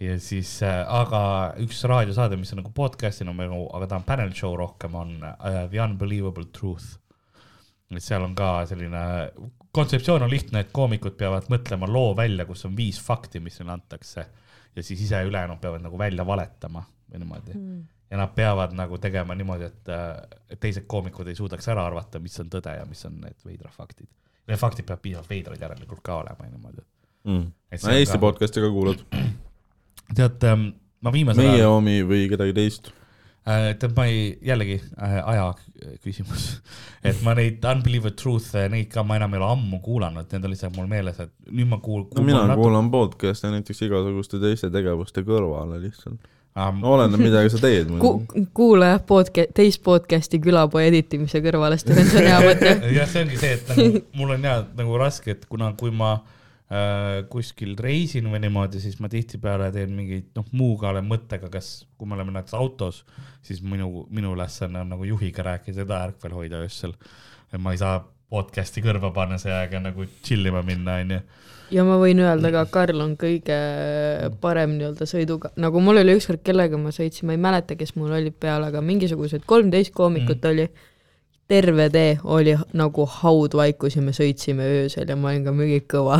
ja 0.00 0.16
siis 0.20 0.50
äh,, 0.66 0.82
aga 0.92 1.20
üks 1.62 1.80
raadiosaade, 1.88 2.36
mis 2.40 2.52
on 2.52 2.60
nagu 2.60 2.72
podcast'ina 2.76 3.32
nagu, 3.32 3.62
aga 3.76 3.88
ta 3.88 4.00
on 4.00 4.06
panel 4.08 4.32
show 4.36 4.56
rohkem, 4.58 4.94
on 4.94 5.16
uh, 5.22 5.62
The 5.70 5.80
Unbelievable 5.84 6.48
Truth. 6.52 6.98
et 7.90 8.02
seal 8.02 8.24
on 8.26 8.34
ka 8.36 8.66
selline, 8.66 9.02
kontseptsioon 9.72 10.26
on 10.26 10.30
lihtne, 10.30 10.64
et 10.64 10.72
koomikud 10.74 11.16
peavad 11.16 11.46
mõtlema 11.52 11.88
loo 11.88 12.14
välja, 12.18 12.44
kus 12.48 12.66
on 12.66 12.76
viis 12.76 12.98
fakti, 13.02 13.40
mis 13.40 13.60
neile 13.60 13.76
antakse 13.76 14.26
ja 14.76 14.82
siis 14.82 15.00
ise 15.06 15.22
ülejäänud 15.24 15.60
peavad 15.62 15.84
nagu 15.84 15.98
välja 15.98 16.26
valetama 16.26 16.82
või 17.12 17.22
niimoodi 17.22 17.54
mm.. 17.54 17.80
ja 18.10 18.20
nad 18.20 18.34
peavad 18.36 18.74
nagu 18.76 18.98
tegema 19.00 19.34
niimoodi, 19.38 19.70
et, 19.70 19.92
et 20.50 20.60
teised 20.60 20.84
koomikud 20.90 21.30
ei 21.30 21.38
suudaks 21.38 21.68
ära 21.72 21.86
arvata, 21.86 22.20
mis 22.20 22.36
on 22.42 22.52
tõde 22.52 22.74
ja 22.76 22.84
mis 22.88 23.04
on 23.08 23.20
need 23.22 23.40
veidrad 23.46 23.72
faktid. 23.72 24.10
Need 24.46 24.60
faktid 24.60 24.86
peavad 24.86 25.02
piisavalt 25.02 25.30
veidrad 25.30 25.62
järelikult 25.62 26.04
ka 26.04 26.20
olema 26.20 26.44
ja 26.44 26.52
niimoodi. 26.52 26.86
mm.. 27.24 27.50
On 27.80 27.92
Eesti 27.96 28.18
ka- 28.18 28.24
podcast'i 28.28 28.60
ka 28.60 28.70
kuulad? 28.74 29.06
tead, 30.14 30.46
ma 31.02 31.12
viimasel 31.14 31.42
meie 31.42 31.58
ajal, 31.60 31.78
omi 31.80 31.98
või 32.06 32.26
kedagi 32.30 32.54
teist? 32.56 32.92
tead, 33.46 33.92
ma 33.94 34.04
ei, 34.10 34.30
jällegi 34.42 34.80
äh, 34.98 35.18
aja 35.30 35.50
küsimus, 36.02 36.48
et 37.06 37.20
ma 37.22 37.36
neid 37.38 37.62
Unbelievable 37.70 38.16
Truth'e, 38.18 38.64
neid 38.72 38.88
ka 38.90 39.04
ma 39.06 39.20
enam 39.20 39.36
ei 39.36 39.40
ole 39.40 39.50
ammu 39.54 39.78
kuulanud, 39.84 40.26
need 40.32 40.48
on 40.48 40.54
lihtsalt 40.54 40.74
mul 40.74 40.88
meeles, 40.90 41.20
et 41.22 41.30
nüüd 41.52 41.70
ma 41.70 41.78
kuul-. 41.82 42.08
no 42.16 42.24
mina 42.26 42.56
kuulan 42.58 42.90
podcast'e 42.90 43.52
näiteks 43.54 43.84
igasuguste 43.86 44.42
teiste 44.42 44.72
tegevuste 44.74 45.22
kõrvale 45.26 45.78
lihtsalt. 45.84 46.18
um,. 46.58 46.82
oleneb, 46.90 47.22
midagi 47.22 47.54
sa 47.54 47.62
teed 47.62 47.92
Ku- 48.02 48.48
kuula 48.56 48.96
jah, 48.96 49.04
podca-, 49.06 49.46
teist 49.54 49.84
podcast'i 49.86 50.42
külapoe 50.42 50.88
editimise 50.90 51.38
kõrvale, 51.44 51.78
Steven, 51.78 52.10
see 52.10 52.24
on 52.24 52.32
hea 52.32 52.40
mõte. 52.48 52.78
jah, 52.98 53.12
see 53.12 53.28
ongi 53.28 53.38
see, 53.44 53.60
et 53.60 53.70
nagu 53.70 54.02
mul 54.18 54.34
on 54.40 54.50
ja 54.50 54.58
nagu 54.74 54.98
raske, 54.98 55.38
et 55.38 55.46
kuna, 55.46 55.70
kui 55.78 55.94
ma 55.94 56.16
äh, 56.16 56.35
kuskil 57.30 57.76
reisin 57.78 58.26
või 58.26 58.40
niimoodi, 58.42 58.80
siis 58.82 58.96
ma 58.98 59.06
tihtipeale 59.10 59.68
teen 59.74 59.92
mingeid 59.94 60.32
noh, 60.34 60.48
Muugale 60.58 60.98
mõttega, 61.06 61.46
kas, 61.52 61.84
kui 61.94 62.10
me 62.10 62.16
oleme 62.18 62.34
näiteks 62.34 62.56
autos, 62.58 63.04
siis 63.46 63.62
minu, 63.62 64.06
minu 64.10 64.34
ülesanne 64.34 64.82
on 64.82 64.90
nagu 64.96 65.06
juhiga 65.06 65.44
rääkida 65.46 65.86
ta 65.86 66.02
ärkvel 66.08 66.34
hoida 66.34 66.64
öösel. 66.66 66.96
ma 67.62 67.72
ei 67.72 67.78
saa 67.78 68.00
podcast'i 68.30 68.82
kõrva 68.82 69.12
panna 69.14 69.38
see 69.38 69.52
aeg 69.54 69.76
ja 69.76 69.82
nagu 69.82 70.06
chill 70.26 70.48
ima 70.50 70.62
minna, 70.66 70.98
onju. 71.04 71.20
ja 71.70 71.84
ma 71.86 72.00
võin 72.02 72.18
öelda 72.24 72.50
ka, 72.54 72.64
Karl 72.74 73.04
on 73.04 73.14
kõige 73.20 73.58
parem 74.42 74.74
nii-öelda 74.74 75.06
sõiduga, 75.06 75.52
nagu 75.62 75.82
mul 75.82 76.02
oli 76.02 76.16
ükskord, 76.18 76.42
kellega 76.46 76.80
ma 76.80 76.90
sõitsin, 76.94 77.28
ma 77.30 77.36
ei 77.36 77.42
mäleta, 77.46 77.78
kes 77.78 77.94
mul 77.94 78.10
olid 78.18 78.34
peal, 78.42 78.66
aga 78.66 78.82
mingisugused 78.82 79.46
kolmteist 79.46 79.94
koomikut 79.94 80.42
mm. 80.42 80.50
oli. 80.50 80.94
Terve 81.48 81.88
tee 81.94 82.16
oli 82.24 82.56
nagu 82.74 83.04
haudvaikus 83.06 83.94
ja 83.96 84.02
me 84.02 84.10
sõitsime 84.16 84.64
öösel 84.80 85.06
ja 85.08 85.16
ma 85.16 85.30
olin 85.30 85.44
ka 85.46 85.52
mingi 85.54 85.80
kõva. 85.86 86.18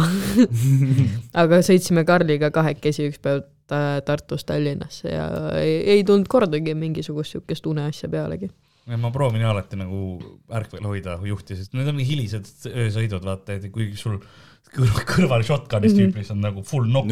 aga 1.43 1.59
sõitsime 1.67 2.05
Karliga 2.07 2.51
kahekesi 2.55 3.09
üks 3.11 3.19
päev 3.23 3.43
ta- 3.67 4.01
Tartust 4.07 4.47
Tallinnasse 4.47 5.11
ja 5.11 5.27
ei, 5.59 5.81
ei 5.97 6.05
tulnud 6.07 6.29
kordagi 6.31 6.75
mingisugust 6.79 7.35
siukest 7.37 7.67
uneasja 7.67 8.09
pealegi. 8.13 8.51
ma 8.87 9.11
proovin 9.11 9.43
alati 9.43 9.75
nagu 9.81 10.19
ärkvel 10.55 10.85
hoida 10.87 11.17
juhti, 11.27 11.57
sest 11.59 11.73
need 11.75 11.89
on 11.91 11.99
hilised 11.99 12.47
öösõidud, 12.71 13.25
vaata, 13.27 13.57
et 13.59 13.67
kui 13.75 13.89
sul 13.99 14.21
kõrval, 14.77 15.43
shotgun'is 15.47 15.91
Mhm. 15.95 15.99
tüüp, 15.99 16.15
mis 16.21 16.31
on 16.31 16.41
nagu 16.45 16.63
full 16.63 16.87
nokk, 16.87 17.11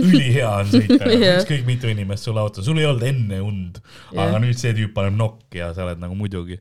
ülihea 0.00 0.48
on 0.62 0.70
sõita 0.72 1.08
Jah. 1.12 1.40
ükskõik 1.42 1.66
mitu 1.68 1.88
inimest 1.92 2.24
sul 2.28 2.38
autos, 2.40 2.64
sul 2.64 2.78
ei 2.80 2.86
olnud 2.88 3.04
enne 3.08 3.40
und, 3.44 3.80
aga 4.16 4.40
nüüd 4.42 4.56
see 4.60 4.72
tüüp 4.76 4.94
paneb 4.96 5.16
nokki 5.18 5.60
ja 5.60 5.72
sa 5.76 5.84
oled 5.84 6.00
nagu 6.00 6.16
muidugi. 6.16 6.58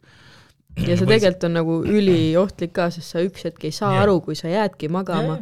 Ja 0.77 0.95
see 0.97 1.07
tegelikult 1.07 1.47
on 1.49 1.57
nagu 1.59 1.79
üliohtlik 1.87 2.73
ka, 2.75 2.89
sest 2.93 3.15
sa 3.15 3.23
üks 3.25 3.45
hetk 3.47 3.65
ei 3.67 3.73
saa 3.75 3.95
Jah. 3.95 4.05
aru, 4.05 4.19
kui 4.25 4.37
sa 4.39 4.51
jäädki 4.51 4.89
magama, 4.93 5.41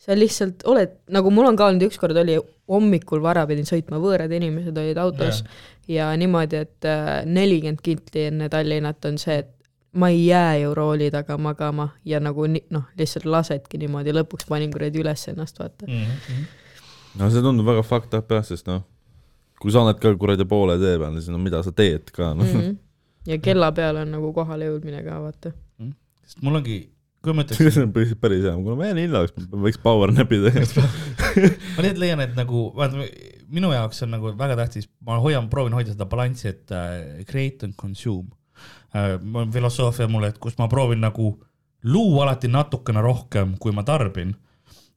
sa 0.00 0.16
lihtsalt 0.16 0.64
oled, 0.70 0.96
nagu 1.12 1.32
mul 1.34 1.50
on 1.50 1.58
ka 1.58 1.68
olnud, 1.68 1.84
ükskord 1.90 2.16
oli 2.16 2.38
hommikul 2.70 3.22
vara 3.22 3.44
pidin 3.50 3.68
sõitma, 3.68 4.00
võõrad 4.02 4.32
inimesed 4.32 4.76
olid 4.78 4.98
autos 5.02 5.42
ja, 5.42 6.10
ja 6.10 6.10
niimoodi, 6.18 6.64
et 6.64 6.88
äh, 6.88 7.08
nelikümmend 7.26 7.82
kilti 7.84 8.28
enne 8.30 8.48
Tallinnat 8.52 9.04
on 9.10 9.18
see, 9.20 9.40
et 9.42 9.50
ma 9.92 10.08
ei 10.08 10.26
jää 10.28 10.60
ju 10.62 10.74
rooli 10.74 11.10
taga 11.10 11.36
magama 11.38 11.88
ja 12.06 12.20
nagu 12.22 12.46
noh, 12.46 12.86
lihtsalt 12.98 13.26
lasedki 13.26 13.80
niimoodi, 13.82 14.14
lõpuks 14.14 14.46
panin 14.48 14.70
kuradi 14.72 15.02
üles 15.02 15.26
ennast, 15.32 15.58
vaata. 15.58 15.86
mm. 15.86 16.04
-hmm. 16.04 16.44
no 17.18 17.30
see 17.30 17.42
tundub 17.42 17.66
väga 17.66 17.82
fucked 17.82 18.14
up 18.18 18.30
jah, 18.30 18.44
sest 18.46 18.70
noh, 18.70 18.84
kui 19.60 19.72
sa 19.74 19.82
oled 19.82 19.98
ka 20.00 20.14
kuradi 20.14 20.46
poole 20.48 20.78
tee 20.78 20.98
peal, 20.98 21.18
siis 21.18 21.34
no 21.34 21.42
mida 21.42 21.62
sa 21.66 21.72
teed 21.72 22.14
ka, 22.14 22.34
noh. 22.34 22.46
Mhm. 22.46 22.78
Ja 23.30 23.38
kella 23.42 23.70
peal 23.76 24.00
on 24.02 24.16
nagu 24.16 24.32
kohale 24.36 24.70
jõudmine 24.70 25.02
ka, 25.06 25.20
vaata. 25.22 25.52
sest 26.24 26.42
mul 26.44 26.58
ongi, 26.60 26.78
kui 27.24 27.36
ma 27.36 27.44
see 27.46 27.58
ütleks, 27.58 27.78
on 27.82 27.92
päris, 27.94 28.14
päris 28.20 28.44
hea, 28.46 28.54
kuna 28.56 28.76
ma 28.78 28.88
jään 28.88 29.02
hiljaks, 29.04 29.48
võiks 29.66 29.80
power 29.82 30.12
nap'i 30.14 30.40
teha. 30.46 30.64
ma 31.76 31.84
lihtsalt 31.84 32.02
leian, 32.02 32.24
et 32.24 32.34
nagu 32.38 32.66
vaata, 32.76 33.06
minu 33.50 33.72
jaoks 33.74 34.04
on 34.06 34.14
nagu 34.16 34.34
väga 34.38 34.58
tähtis, 34.62 34.90
ma 35.06 35.20
hoian, 35.22 35.50
proovin 35.52 35.76
hoida 35.78 35.94
seda 35.94 36.08
balanssi, 36.10 36.50
et 36.52 36.74
äh, 36.74 37.24
create 37.28 37.68
and 37.68 37.78
consume 37.80 38.30
äh,. 38.94 39.16
mul 39.22 39.46
on 39.46 39.54
filosoofia 39.54 40.10
mul, 40.10 40.28
et 40.30 40.38
kus 40.42 40.58
ma 40.60 40.68
proovin 40.70 41.02
nagu 41.02 41.32
luua 41.90 42.26
alati 42.26 42.50
natukene 42.52 43.02
rohkem, 43.04 43.56
kui 43.60 43.72
ma 43.76 43.84
tarbin 43.86 44.34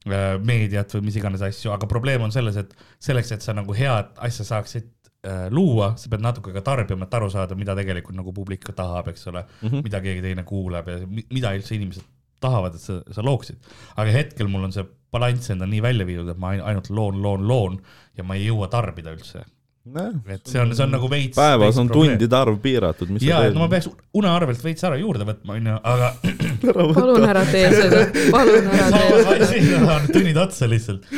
äh, 0.08 0.36
meediat 0.44 0.98
või 0.98 1.10
mis 1.10 1.20
iganes 1.20 1.44
asju, 1.46 1.72
aga 1.76 1.90
probleem 1.90 2.26
on 2.26 2.34
selles, 2.36 2.60
et 2.60 2.74
selleks, 3.04 3.36
et 3.36 3.46
sa 3.46 3.56
nagu 3.58 3.76
head 3.78 4.14
asja 4.26 4.48
saaksid 4.48 4.92
luua, 5.52 5.94
sa 5.98 6.10
pead 6.12 6.22
natuke 6.22 6.52
ka 6.54 6.62
tarbima, 6.62 7.06
et 7.08 7.14
aru 7.14 7.30
saada, 7.32 7.56
mida 7.56 7.76
tegelikult 7.76 8.16
nagu 8.18 8.34
publik 8.36 8.64
ka 8.68 8.74
tahab, 8.76 9.08
eks 9.14 9.28
ole 9.32 9.44
mm, 9.46 9.70
-hmm. 9.70 9.84
mida 9.84 10.02
keegi 10.02 10.22
teine 10.22 10.44
kuulab 10.44 10.88
ja 10.88 10.98
mi- 11.08 11.26
mida 11.32 11.54
üldse 11.56 11.76
inimesed 11.76 12.04
tahavad, 12.44 12.76
et 12.76 12.82
sa, 12.82 13.00
sa 13.12 13.22
looksid. 13.24 13.56
aga 13.96 14.12
hetkel 14.12 14.48
mul 14.52 14.64
on 14.68 14.72
see 14.76 14.84
balanss 15.12 15.50
enda 15.54 15.66
nii 15.66 15.82
välja 15.82 16.06
viidud, 16.06 16.30
et 16.30 16.38
ma 16.38 16.50
ain- 16.52 16.64
ainult 16.64 16.90
loon, 16.90 17.22
loon, 17.22 17.48
loon 17.48 17.82
ja 18.18 18.24
ma 18.24 18.36
ei 18.36 18.48
jõua 18.50 18.68
tarbida 18.68 19.14
üldse. 19.16 19.46
Et 19.84 20.48
see 20.48 20.62
on, 20.62 20.70
see 20.72 20.84
on 20.86 20.94
nagu 20.96 21.08
veits. 21.12 21.36
päevas 21.36 21.78
on 21.82 21.90
tundide 21.92 22.38
arv 22.38 22.56
piiratud, 22.64 23.10
mis 23.12 23.26
ja, 23.28 23.42
et 23.50 23.56
no 23.56 23.66
ma 23.66 23.68
peaks 23.72 23.90
une 24.16 24.30
arvelt 24.32 24.62
veits 24.64 24.86
ära 24.88 24.96
juurde 24.96 25.28
võtma, 25.28 25.58
onju, 25.58 25.74
aga 25.92 26.12
palun 27.00 27.28
ära 27.28 27.42
tee 27.50 27.66
seda, 27.74 28.06
palun 28.32 28.70
ära 28.72 28.88
tee 28.94 29.50
seda. 29.50 29.98
tunnid 30.16 30.40
otsa 30.40 30.70
lihtsalt. 30.72 31.10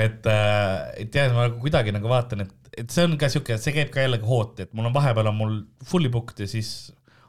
et, 0.00 0.30
et 0.30 1.20
jah, 1.20 1.28
ma 1.36 1.50
nagu 1.50 1.60
kuidagi 1.60 1.92
nagu 1.92 2.08
vaatan, 2.08 2.46
et, 2.46 2.72
et 2.80 2.88
see 2.88 3.04
on 3.04 3.18
ka 3.20 3.28
siuke, 3.32 3.60
see 3.60 3.76
käib 3.76 3.92
ka 3.92 4.06
jällegi 4.06 4.28
hooti, 4.32 4.64
et 4.64 4.72
mul 4.72 4.88
on 4.88 4.96
vahepeal 4.96 5.28
on 5.34 5.36
mul 5.36 5.54
fully 5.92 6.08
booked 6.12 6.40
ja 6.40 6.48
siis 6.48 6.72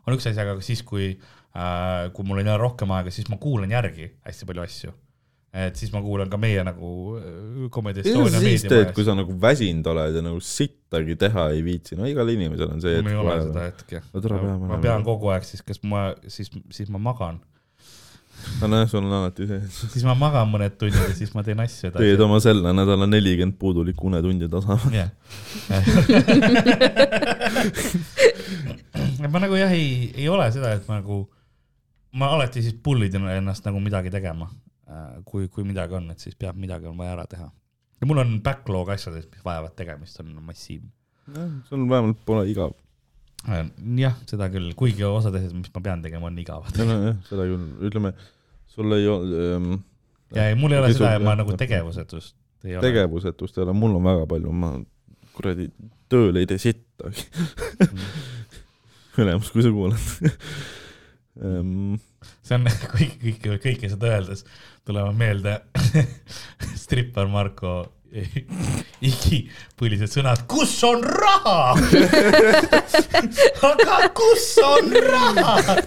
on 0.07 0.15
üks 0.15 0.31
asi, 0.31 0.39
aga 0.39 0.55
siis, 0.63 0.85
kui 0.87 1.11
äh,, 1.11 2.07
kui 2.15 2.23
mul 2.23 2.39
on 2.39 2.47
jälle 2.47 2.61
rohkem 2.63 2.95
aega, 2.95 3.11
siis 3.11 3.27
ma 3.27 3.41
kuulan 3.43 3.75
järgi 3.75 4.13
hästi 4.23 4.47
palju 4.47 4.63
asju. 4.69 4.95
Et 5.51 5.75
siis 5.75 5.91
ma 5.91 5.99
kuulan 5.99 6.29
ka 6.31 6.37
meie 6.39 6.63
nagu 6.63 6.89
äh, 7.19 7.67
Comedy 7.75 7.99
Estonia 7.99 8.39
teed, 8.39 8.39
kui 8.39 8.47
meediamajas. 8.71 9.05
sa 9.09 9.15
nagu 9.19 9.35
väsinud 9.41 9.87
oled 9.91 10.15
ja 10.15 10.21
nagu 10.23 10.39
sittagi 10.47 11.17
teha 11.19 11.49
ei 11.51 11.61
viitsi, 11.65 11.97
no 11.99 12.07
igal 12.07 12.29
inimesel 12.31 12.69
on 12.71 12.79
see 12.83 13.01
mul 13.03 13.11
ei 13.11 13.17
ole 13.19 13.33
hetk 13.35 13.47
seda 13.49 13.61
hetke. 13.67 13.97
No 14.13 14.19
ma 14.31 14.37
olema. 14.47 14.79
pean 14.85 15.03
kogu 15.07 15.25
aeg 15.33 15.43
siis, 15.47 15.61
kas 15.67 15.83
ma 15.83 15.99
siis, 16.23 16.47
siis 16.71 16.87
ma 16.93 16.99
magan, 17.03 17.41
no 18.61 18.71
nojah, 18.71 18.87
sul 18.93 19.03
on 19.03 19.11
alati 19.19 19.49
see, 19.49 19.59
siis 19.97 20.07
ma 20.07 20.15
magan 20.15 20.47
mõned 20.53 20.73
tunnid 20.79 21.03
ja 21.03 21.11
siis 21.19 21.35
ma 21.35 21.43
teen 21.43 21.59
asju 21.65 21.89
teed 21.89 21.99
edasi. 21.99 22.23
oma 22.29 22.39
selle 22.47 22.71
nädala 22.77 23.05
nelikümmend 23.11 23.59
puudulikku 23.59 24.07
unetundi 24.07 24.47
tasa. 24.55 24.79
jah. 24.95 25.11
ma 29.31 29.39
nagu 29.43 29.55
jah, 29.59 29.71
ei, 29.75 30.11
ei 30.15 30.31
ole 30.31 30.47
seda, 30.55 30.71
et 30.79 30.87
ma 30.87 31.03
nagu, 31.03 31.25
ma 32.15 32.31
alati 32.37 32.63
siis 32.63 32.75
pull 32.83 33.03
idin 33.07 33.27
ennast 33.35 33.67
nagu 33.67 33.83
midagi 33.83 34.09
tegema. 34.13 34.47
kui, 35.27 35.47
kui 35.51 35.65
midagi 35.67 35.97
on, 35.97 36.09
et 36.13 36.23
siis 36.23 36.37
peab 36.39 36.59
midagi 36.59 36.89
on 36.89 36.97
vaja 36.99 37.15
ära 37.15 37.25
teha. 37.29 37.47
ja 38.01 38.09
mul 38.09 38.21
on 38.23 38.37
backlog 38.45 38.91
asjadest, 38.95 39.29
mis 39.33 39.45
vajavad 39.45 39.75
tegemist, 39.77 40.19
on 40.23 40.33
massiivne. 40.45 40.91
sul 41.69 41.85
vähemalt 41.89 42.23
pole 42.25 42.47
igav. 42.51 42.75
jah, 43.45 44.17
seda 44.29 44.49
küll, 44.53 44.73
kuigi 44.77 45.05
osad 45.07 45.37
asjad, 45.39 45.55
mis 45.57 45.71
ma 45.75 45.85
pean 45.85 46.03
tegema, 46.05 46.27
on 46.27 46.41
igavad. 46.41 46.81
nojah, 46.81 47.21
seda 47.29 47.47
küll, 47.49 47.69
ütleme, 47.89 48.13
sul 48.71 48.97
ei 48.97 49.07
ole 49.11 49.47
ähm, 49.55 49.71
ja 50.35 50.49
ei, 50.49 50.59
mul 50.59 50.75
ei 50.75 50.81
ole 50.83 50.93
seda, 50.93 51.15
et 51.15 51.23
ma 51.23 51.35
jah, 51.35 51.41
nagu 51.43 51.55
jah. 51.55 51.61
tegevusetust 51.63 52.35
ei 52.65 52.75
ole. 52.77 52.85
tegevusetust 52.87 53.57
ei 53.57 53.65
ole, 53.65 53.77
mul 53.77 53.97
on 53.99 54.11
väga 54.11 54.27
palju, 54.29 54.53
ma 54.55 54.75
kuradi 55.31 55.69
tööl 56.11 56.35
ei 56.41 56.47
tee 56.49 56.59
sittagi. 56.59 57.23
ülemus, 59.21 59.51
kui 59.51 59.63
sa 59.63 59.71
kuulad 59.73 59.99
um,. 61.39 61.99
see 62.43 62.57
on 62.57 62.67
kõik, 62.95 63.17
kõik, 63.21 63.47
kõike 63.63 63.91
seda 63.91 64.11
öeldes 64.15 64.45
tulevad 64.87 65.17
meelde 65.17 65.59
strippar 66.83 67.29
Marko 67.31 67.75
igipõlised 69.11 70.11
sõnad, 70.11 70.43
kus 70.51 70.73
on 70.83 71.03
raha? 71.05 71.73
aga 73.69 73.99
kus 74.15 74.47
on 74.65 74.91
raha? 75.05 75.77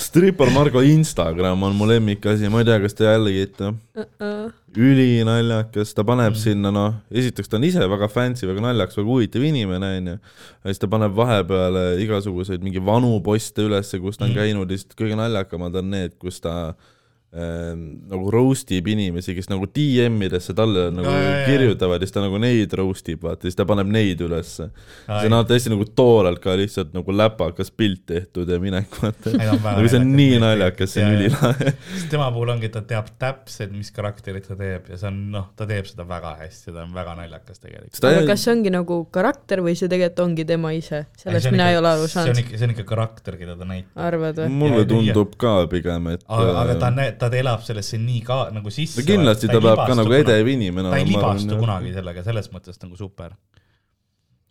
Stripper 0.00 0.48
Margo 0.54 0.80
Instagram 0.84 1.66
on 1.68 1.76
mu 1.76 1.88
lemmikasi, 1.90 2.48
ma 2.52 2.62
ei 2.62 2.68
tea, 2.70 2.78
kas 2.80 2.96
te 2.96 3.04
jälgite 3.04 3.74
Uh-uh. 3.74 4.48
ülinaljakas, 4.74 5.92
ta 5.94 6.06
paneb 6.08 6.32
mm. 6.32 6.40
sinna 6.40 6.72
noh, 6.74 6.96
esiteks 7.12 7.52
ta 7.52 7.60
on 7.60 7.68
ise 7.68 7.84
väga 7.90 8.08
fancy, 8.08 8.48
väga 8.48 8.64
naljakas, 8.64 8.96
väga 9.02 9.12
huvitav 9.12 9.44
inimene 9.44 9.92
onju. 9.98 10.16
ja 10.16 10.72
siis 10.72 10.80
ta 10.80 10.88
paneb 10.90 11.12
vahepeal 11.18 11.78
igasuguseid 12.02 12.64
mingi 12.64 12.82
vanu 12.84 13.12
poste 13.26 13.68
ülesse, 13.68 14.00
kus 14.00 14.16
ta 14.16 14.24
on 14.24 14.32
mm. 14.32 14.40
käinud 14.40 14.72
ja 14.72 14.80
siis 14.80 14.96
kõige 14.96 15.20
naljakamad 15.20 15.82
on 15.82 15.92
need, 15.98 16.16
kus 16.22 16.40
ta 16.40 16.56
äh, 16.72 16.90
nagu 17.34 18.30
roast 18.30 18.70
ib 18.76 18.86
inimesi, 18.92 19.34
kes 19.34 19.48
nagu 19.50 19.66
DM-idesse 19.66 20.54
talle 20.56 20.86
nagu 20.94 21.08
Ja, 21.10 21.18
ja, 21.20 21.30
ja. 21.40 21.46
kirjutavad 21.48 22.00
ja 22.02 22.06
siis 22.06 22.14
ta 22.14 22.22
nagu 22.22 22.38
neid 22.38 22.72
roast 22.78 23.08
ib, 23.10 23.22
vaata, 23.26 23.42
siis 23.48 23.56
ta 23.58 23.64
paneb 23.68 23.88
neid 23.90 24.20
ülesse. 24.24 24.68
See 25.06 25.26
on 25.28 25.34
alati 25.38 25.56
hästi 25.56 25.72
nagu 25.74 25.84
toorelt 25.98 26.40
ka 26.44 26.54
lihtsalt 26.58 26.94
nagu 26.94 27.12
läpakas 27.14 27.70
pilt 27.74 28.04
tehtud 28.06 28.48
ja 28.50 28.58
minek, 28.62 28.88
vaata. 29.02 29.32
Ei, 29.34 29.48
on 29.50 29.60
nagu 29.64 29.88
see 29.90 30.00
on 30.00 30.12
nii 30.16 30.38
naljakas, 30.44 30.94
see 30.94 31.04
on 31.04 31.12
Ja, 31.14 31.18
ja. 31.18 31.20
ülilahe. 31.24 31.72
sest 31.94 32.08
tema 32.14 32.30
puhul 32.34 32.54
ongi, 32.54 32.70
et 32.70 32.76
ta 32.78 32.82
teab 32.94 33.10
täpselt, 33.20 33.72
mis 33.76 33.90
karakterit 33.94 34.46
ta 34.48 34.56
teeb 34.58 34.88
ja 34.92 34.96
see 35.00 35.10
on 35.10 35.18
noh, 35.34 35.48
ta 35.58 35.66
teeb 35.70 35.86
seda 35.90 36.06
väga 36.08 36.36
hästi, 36.40 36.72
ta 36.74 36.84
on 36.86 36.94
väga 36.96 37.16
naljakas 37.20 37.60
tegelikult. 37.62 38.04
aga 38.10 38.22
kas 38.30 38.44
see 38.46 38.54
ongi 38.54 38.72
nagu 38.74 39.00
karakter 39.14 39.62
või 39.64 39.74
see 39.78 39.88
tegelikult 39.90 40.22
ongi 40.28 40.46
tema 40.48 40.72
ise? 40.76 41.04
sellest 41.20 41.50
mina 41.52 41.70
ei 41.72 41.78
ole 41.80 41.90
aru 41.96 42.06
see 42.08 42.20
on 42.22 42.30
saanud. 42.30 42.42
ikka, 42.44 42.58
see 42.60 42.68
on 42.68 42.74
ikka 42.76 42.86
karakter, 42.94 43.36
keda 43.40 43.56
ta 43.58 43.68
näitab. 43.68 43.92
arvad 44.08 44.40
või? 44.44 44.48
mulle 44.62 44.74
Ja- 44.74 44.86
ja- 44.86 44.90
tundub 44.94 45.36
ka 45.40 45.54
pigem, 45.70 46.08
et 46.14 46.24
aga, 46.28 46.54
aga 46.62 46.74
ta 46.80 46.90
äh,, 46.94 47.12
ta 47.18 47.23
elab 47.32 47.62
sellesse 47.64 47.98
nii 48.00 48.22
ka 48.26 48.38
nagu 48.54 48.72
sisse. 48.74 49.00
no 49.00 49.06
kindlasti 49.08 49.50
ta 49.50 49.60
peab 49.64 49.84
ka 49.84 49.98
nagu 49.98 50.16
edev 50.16 50.50
inimene 50.52 50.90
ta 50.90 50.98
ei 50.98 51.06
olema, 51.06 51.20
ma 51.20 51.28
arvan, 51.28 51.38
libastu 51.40 51.60
kunagi 51.62 51.94
sellega, 51.94 52.24
selles 52.26 52.50
mõttes 52.52 52.80
nagu 52.82 52.98
super. 53.00 53.36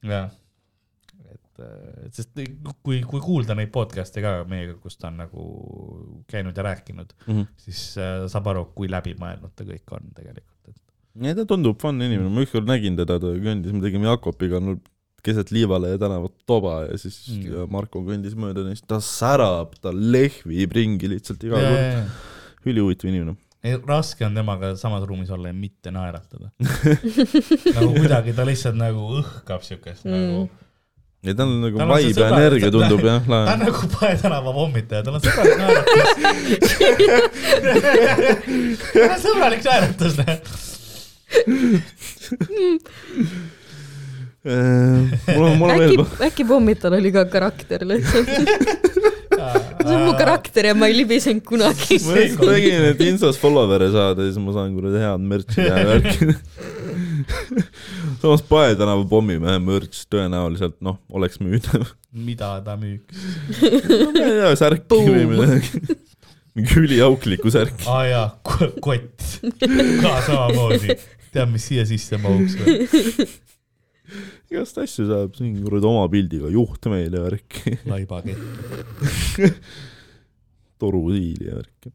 jah, 0.10 0.32
et, 1.34 1.66
et 2.08 2.22
sest 2.22 2.44
kui, 2.82 3.02
kui 3.08 3.22
kuulda 3.24 3.56
neid 3.60 3.72
podcast'e 3.76 4.24
ka 4.24 4.34
meiega, 4.50 4.78
kus 4.84 4.98
ta 4.98 5.12
on 5.12 5.22
nagu 5.24 5.50
käinud 6.32 6.58
ja 6.58 6.66
rääkinud 6.70 7.14
mm. 7.26 7.34
-hmm. 7.34 7.52
siis 7.68 7.84
äh, 7.98 8.26
saab 8.32 8.50
aru, 8.54 8.66
kui 8.76 8.90
läbimõelnud 8.92 9.54
ta 9.56 9.68
kõik 9.68 9.96
on 10.00 10.10
tegelikult, 10.16 10.74
et 10.74 11.30
ei 11.30 11.38
ta 11.38 11.46
tundub 11.46 11.78
fun 11.82 12.02
inimene, 12.02 12.30
ma 12.34 12.42
ükskord 12.42 12.66
nägin 12.66 12.98
teda, 12.98 13.20
ta 13.22 13.36
kõndis, 13.38 13.76
me 13.76 13.84
tegime 13.86 14.10
Jakobiga 14.10 14.60
no, 14.60 14.80
keset 15.24 15.54
Liivalaia 15.56 15.98
tänavat 16.02 16.36
toba 16.46 16.84
ja 16.90 16.98
siis 17.00 17.22
Mm. 17.30 17.48
mm. 17.48 17.72
Marko 17.72 18.02
kõndis 18.04 18.36
mööda 18.36 18.66
ja 18.66 18.76
siis 18.76 18.84
ta 18.88 19.00
särab, 19.00 19.78
ta 19.82 19.94
lehvib 19.94 20.76
ringi 20.76 21.10
lihtsalt 21.14 21.44
iga 21.48 21.62
kord, 21.62 22.18
ülihuvitav 22.70 23.10
inimene. 23.12 23.36
ei, 23.64 23.78
raske 23.88 24.26
on 24.28 24.36
temaga 24.36 24.76
samas 24.80 25.06
ruumis 25.10 25.32
olla 25.34 25.52
ja 25.52 25.56
mitte 25.58 25.92
naeratada 25.92 26.52
nagu 27.78 27.94
kuidagi 27.96 28.36
ta 28.36 28.48
lihtsalt 28.48 28.78
nagu 28.80 29.02
õhkab 29.22 29.62
siukest 29.66 30.06
mm. 30.08 30.12
nagu 30.18 30.50
ja 31.24 31.32
tal 31.40 31.48
on 31.48 31.62
nagu 31.64 31.78
Tal 31.80 31.94
vibe 31.96 32.22
ja 32.22 32.28
energia 32.36 32.72
tundub 32.72 33.00
jah, 33.08 33.22
ta 33.24 33.32
on 33.32 33.32
lahe. 33.32 33.58
nagu 33.64 33.82
Pae 33.96 34.16
tänava 34.20 34.52
pommitaja, 34.58 35.02
tal 35.08 35.16
on 35.16 35.22
sõbralik 35.24 35.58
naeratus. 35.62 36.10
sõbralik 39.24 39.64
naeratus, 39.64 40.14
mul 44.44 45.46
on, 45.48 45.58
mul 45.58 45.70
on 45.70 45.80
veel 45.80 45.94
äkki, 45.94 46.24
äkki 46.28 46.48
pommital 46.48 46.98
oli 47.00 47.14
ka 47.16 47.26
karakter 47.32 47.86
lihtsalt. 47.88 48.30
see 49.84 49.96
on 49.96 50.06
mu 50.08 50.14
karakter 50.18 50.68
ja 50.70 50.76
ma 50.78 50.88
ei 50.90 50.98
libisenud 50.98 51.44
kunagi. 51.48 52.00
ma 52.06 52.18
lihtsalt 52.18 52.52
tegin, 52.52 52.88
et 52.92 53.02
Instas 53.08 53.40
follower'e 53.42 53.90
saada 53.94 54.26
ja 54.26 54.32
siis 54.32 54.44
ma 54.44 54.56
saan 54.56 54.74
kuradi 54.76 55.02
head 55.04 55.26
merch'i 55.32 55.68
ja 55.68 55.82
värki. 55.90 56.36
samas 58.22 58.44
Pae 58.48 58.76
tänava 58.80 59.04
pommimehe 59.10 59.60
merch 59.64 60.06
tõenäoliselt 60.12 60.80
noh, 60.86 61.00
oleks 61.14 61.40
müüdav. 61.44 61.88
mida 62.14 62.56
ta 62.66 62.78
müüks? 62.80 63.28
ma 63.60 64.12
ei 64.12 64.38
tea, 64.40 64.54
särki 64.60 65.02
või 65.08 65.26
midagi. 65.34 65.98
mingi 66.58 66.80
üliauklikku 66.84 67.54
särki. 67.54 67.88
aa 67.90 68.06
jaa, 68.12 68.28
kott. 68.84 69.40
ka 70.04 70.16
samamoodi. 70.28 71.00
tead, 71.34 71.50
mis 71.52 71.68
siia 71.72 71.88
sisse 71.90 72.20
mahuks 72.22 72.60
või? 72.60 73.32
Igast 74.52 74.78
asju 74.84 75.08
saab, 75.10 75.34
siin 75.40 75.58
kuradi 75.64 75.90
oma 75.90 76.06
pildiga 76.12 76.52
juhtmeil 76.54 77.18
ja 77.18 77.26
värki, 77.26 77.78
laibakett. 77.90 79.54
torusiili 80.84 81.50
ja 81.50 81.60
värki 81.62 81.94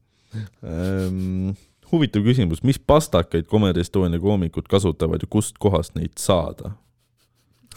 ähm,. 0.64 1.56
huvitav 1.92 2.24
küsimus, 2.24 2.62
mis 2.66 2.78
pastakaid 2.78 3.48
Comedy 3.48 3.80
Estonia 3.80 4.20
koomikud 4.20 4.68
kasutavad 4.68 5.24
ja 5.24 5.30
kust 5.30 5.58
kohast 5.60 5.96
neid 5.96 6.16
saada? 6.20 6.74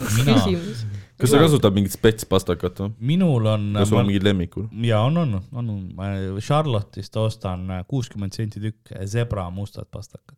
küsimus. 0.00 0.84
kas 1.20 1.30
sa 1.30 1.40
kasutad 1.40 1.74
mingit 1.76 1.94
spetspastakat 1.94 2.80
või? 2.82 2.92
minul 3.12 3.46
on, 3.46 3.68
kas 3.76 3.90
sul 3.92 4.00
on 4.00 4.08
mingid 4.08 4.26
lemmikud? 4.26 4.68
ja 4.88 5.02
on, 5.06 5.16
on, 5.24 5.40
on, 5.52 5.72
on, 5.72 6.40
Charlotte'ist 6.40 7.16
ostan 7.20 7.68
kuuskümmend 7.88 8.36
senti 8.36 8.62
tükk 8.62 8.94
zebra 9.06 9.48
mustad 9.50 9.88
pastakad. 9.92 10.36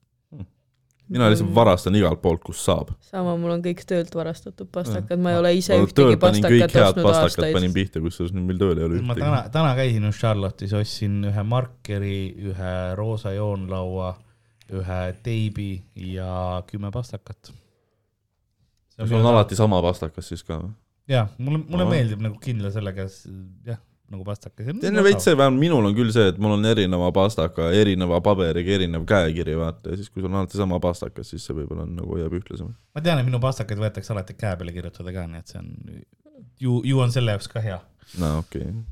Mina 1.09 1.29
lihtsalt 1.29 1.51
varastan 1.55 1.97
igalt 1.99 2.21
poolt, 2.23 2.43
kust 2.45 2.65
saab. 2.65 2.93
sama, 3.05 3.35
mul 3.41 3.55
on 3.57 3.65
kõik 3.65 3.83
töölt 3.89 4.15
varastatud 4.17 4.69
pastakad, 4.73 5.21
ma 5.21 5.35
ei 5.35 5.41
ole 5.41 5.53
ise 5.59 5.77
tööl 5.77 5.89
ühtegi 5.89 6.21
pastakat 6.23 6.77
ostnud 6.81 7.09
pastakad 7.09 7.49
panin 7.57 7.69
aastaid. 7.69 7.75
pihta, 7.77 8.05
kusjuures 8.05 8.37
meil 8.37 8.61
tööl 8.61 8.81
ei 8.81 8.87
ole 8.89 9.03
ma 9.05 9.17
täna 9.19 9.41
ühtegi., 9.41 9.55
täna 9.59 9.75
käisin 9.81 10.09
just 10.09 10.25
Charlotte'is, 10.25 10.77
ostsin 10.79 11.19
ühe 11.31 11.45
markeri, 11.49 12.21
ühe 12.53 12.77
roosa 13.01 13.35
joonlaua, 13.37 14.15
ühe 14.73 15.03
teibi 15.27 15.73
ja 16.15 16.63
kümme 16.71 16.93
pastakat. 16.95 17.53
sul 18.97 19.19
on 19.21 19.33
alati 19.35 19.59
sama 19.59 19.83
pastakas 19.85 20.33
siis 20.33 20.47
ka 20.47 20.63
või? 20.63 20.73
jah, 21.11 21.29
mulle, 21.39 21.65
mulle 21.69 21.85
Aa. 21.85 21.97
meeldib 21.97 22.25
nagu 22.25 22.41
kindla 22.41 22.73
sellega, 22.73 23.09
jah, 23.69 23.83
nagu 24.15 24.25
pastakas. 24.27 24.71
teine 24.81 25.05
veits 25.05 25.27
see, 25.27 25.37
vähemalt 25.39 25.61
minul 25.61 25.91
on 25.91 25.97
küll 25.97 26.13
see, 26.15 26.31
et 26.33 26.39
mul 26.43 26.57
on 26.57 26.65
erineva 26.71 27.11
pastaka, 27.15 27.71
erineva 27.77 28.21
paberiga 28.25 28.79
erinev 28.79 29.05
käekiri, 29.11 29.57
vaata, 29.59 29.93
ja 29.93 30.01
siis 30.01 30.11
kui 30.11 30.23
sul 30.23 30.31
on 30.31 30.41
alati 30.43 30.61
sama 30.61 30.81
pastakas, 30.83 31.35
siis 31.35 31.45
see 31.47 31.57
võib-olla 31.59 31.87
on 31.87 31.95
nagu 31.99 32.17
hoiab 32.17 32.35
ühtlasem. 32.39 32.73
ma 32.95 33.05
tean, 33.05 33.21
et 33.21 33.29
minu 33.29 33.43
pastakaid 33.43 33.83
võetakse 33.83 34.15
alati 34.15 34.39
käe 34.39 34.57
peale 34.61 34.75
kirjutada 34.77 35.15
ka, 35.17 35.27
nii 35.31 35.45
et 35.45 35.53
see 35.53 35.61
on, 35.61 35.71
ju, 36.63 36.81
ju 36.91 37.05
on 37.05 37.15
selle 37.15 37.37
jaoks 37.37 37.51
ka 37.53 37.63
hea. 37.65 37.79
no 38.23 38.35
okei 38.43 38.67
okay.. 38.71 38.83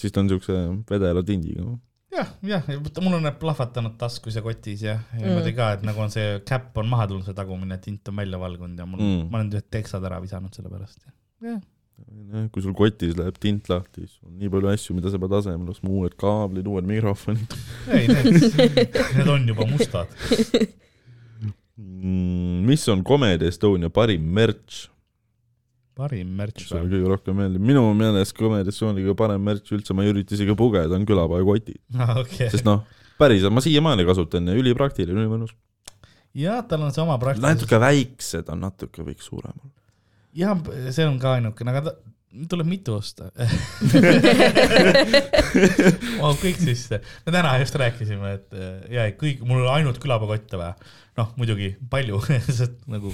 siis 0.00 0.14
ta 0.14 0.24
on 0.24 0.30
siukse 0.32 0.58
vedela 0.90 1.24
tindiga. 1.26 1.66
jah, 2.14 2.30
jah, 2.46 2.70
mul 3.00 3.18
on 3.18 3.26
need 3.28 3.40
plahvatanud 3.42 3.98
taskus 4.00 4.38
ja 4.38 4.44
kotis 4.46 4.86
ja 4.86 4.98
ja 4.98 5.26
niimoodi 5.26 5.54
ka, 5.56 5.74
et 5.78 5.84
nagu 5.86 6.02
on 6.02 6.14
see 6.14 6.38
käpp 6.46 6.78
on 6.82 6.88
maha 6.90 7.08
tulnud, 7.10 7.26
see 7.28 7.36
tagumine 7.38 7.78
tint 7.82 8.08
on 8.12 8.22
välja 8.22 8.40
valgunud 8.40 8.78
ja 8.78 8.86
mul 8.86 9.00
Mm. 9.00 9.20
mm., 9.20 9.28
ma 9.30 9.40
olen 9.40 9.52
ühed 9.54 9.68
teksad 9.70 10.04
ära 10.04 10.22
visanud 10.22 10.54
selle 10.54 10.72
pärast. 10.72 11.06
jah, 11.44 11.60
kui 12.52 12.62
sul 12.62 12.74
kotis 12.78 13.16
läheb 13.18 13.38
tint 13.42 13.68
lahti, 13.70 14.04
siis 14.06 14.20
on 14.26 14.36
nii 14.38 14.50
palju 14.52 14.70
asju, 14.70 14.96
mida 14.98 15.10
sa 15.12 15.18
pead 15.22 15.34
asemele 15.40 15.74
ostma, 15.74 15.90
uued 15.90 16.14
kaablid, 16.20 16.68
uued 16.70 16.86
mikrofonid 16.88 17.56
ei 17.96 18.06
need, 18.10 19.00
need 19.16 19.30
on 19.30 19.48
juba 19.50 19.66
mustad. 19.70 20.12
mm,. 21.76 22.62
mis 22.68 22.86
on 22.92 23.04
Comedy 23.06 23.50
Estonia 23.50 23.90
parim 23.92 24.26
merch? 24.38 24.86
parim 26.00 26.30
märts 26.38 26.62
mis 26.62 26.70
sulle 26.70 26.88
kõige 26.88 27.10
rohkem 27.12 27.36
meeldib? 27.36 27.64
minu 27.72 27.82
meelest 27.98 28.36
Comedy 28.38 28.72
Estonia 28.72 29.02
kõige 29.04 29.16
parem 29.18 29.42
merch 29.50 29.74
üldse, 29.74 29.96
ma 29.96 30.06
ei 30.06 30.14
ürita 30.14 30.36
isegi 30.36 30.56
pugeda, 30.58 30.94
on 30.96 31.08
külapoe 31.08 31.42
kotid. 31.46 31.80
okei, 32.22 32.48
sest 32.52 32.66
noh, 32.68 32.86
päriselt 33.20 33.54
ma 33.54 33.64
siiamaani 33.64 34.06
kasutan 34.08 34.48
ja 34.50 34.56
ülipraktiline, 34.60 35.18
ülimõnus. 35.18 35.52
jah, 36.36 36.62
tal 36.68 36.86
on 36.86 36.94
see 36.94 37.04
oma 37.04 37.18
praktika. 37.22 37.48
natuke 37.48 37.82
väiksed 37.82 38.54
on, 38.54 38.64
natuke 38.68 39.06
võiks 39.06 39.28
suurem 39.32 39.56
olla. 39.58 39.79
jah, 40.36 40.54
see 40.94 41.06
on 41.08 41.18
ka 41.22 41.28
ainukene, 41.38 41.72
aga 41.72 41.80
ta, 41.88 41.92
tuleb 42.50 42.68
mitu 42.70 42.94
osta. 42.94 43.24
mahub 46.20 46.38
kõik 46.38 46.58
sisse. 46.62 47.00
me 47.26 47.30
täna 47.34 47.50
just 47.62 47.74
rääkisime, 47.80 48.28
et 48.38 48.50
äh, 48.54 48.76
ja 48.94 49.00
et 49.10 49.16
kõik, 49.20 49.38
mul 49.46 49.64
on 49.64 49.72
ainult 49.74 49.98
külapakotte 50.02 50.56
vaja. 50.60 50.74
noh, 51.18 51.28
muidugi 51.40 51.68
palju, 51.90 52.16
sest 52.60 52.76
nagu 52.90 53.08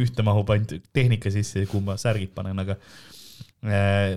ühte 0.00 0.20
mahub 0.26 0.46
ainult 0.54 0.72
tehnika 0.96 1.28
sisse, 1.34 1.56
kuhu 1.68 1.82
ma 1.84 1.94
särgid 2.00 2.32
panen, 2.36 2.56
aga 2.64 2.74
äh, 3.68 4.10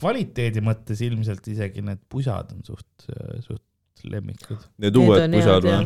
kvaliteedi 0.00 0.60
mõttes 0.64 0.98
ilmselt 1.04 1.44
isegi 1.52 1.80
need 1.84 2.00
pusad 2.12 2.46
on 2.52 2.60
suht, 2.66 3.08
suht 3.44 3.62
lemmikud. 4.06 4.60
Need 4.78 4.92
Need 4.92 4.98
uued 5.00 5.22
on 5.22 5.36
pusad 5.36 5.62
või? 5.66 5.76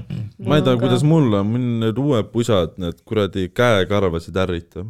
ma 0.46 0.52
ei 0.58 0.64
tea, 0.66 0.78
kuidas 0.80 1.04
mul 1.06 1.28
on, 1.38 1.52
mul 1.52 1.66
need 1.84 1.96
uued 2.00 2.26
pusad, 2.34 2.70
need 2.82 2.96
kuradi 3.06 3.42
käekarvasid 3.54 4.36
ärritab. 4.44 4.86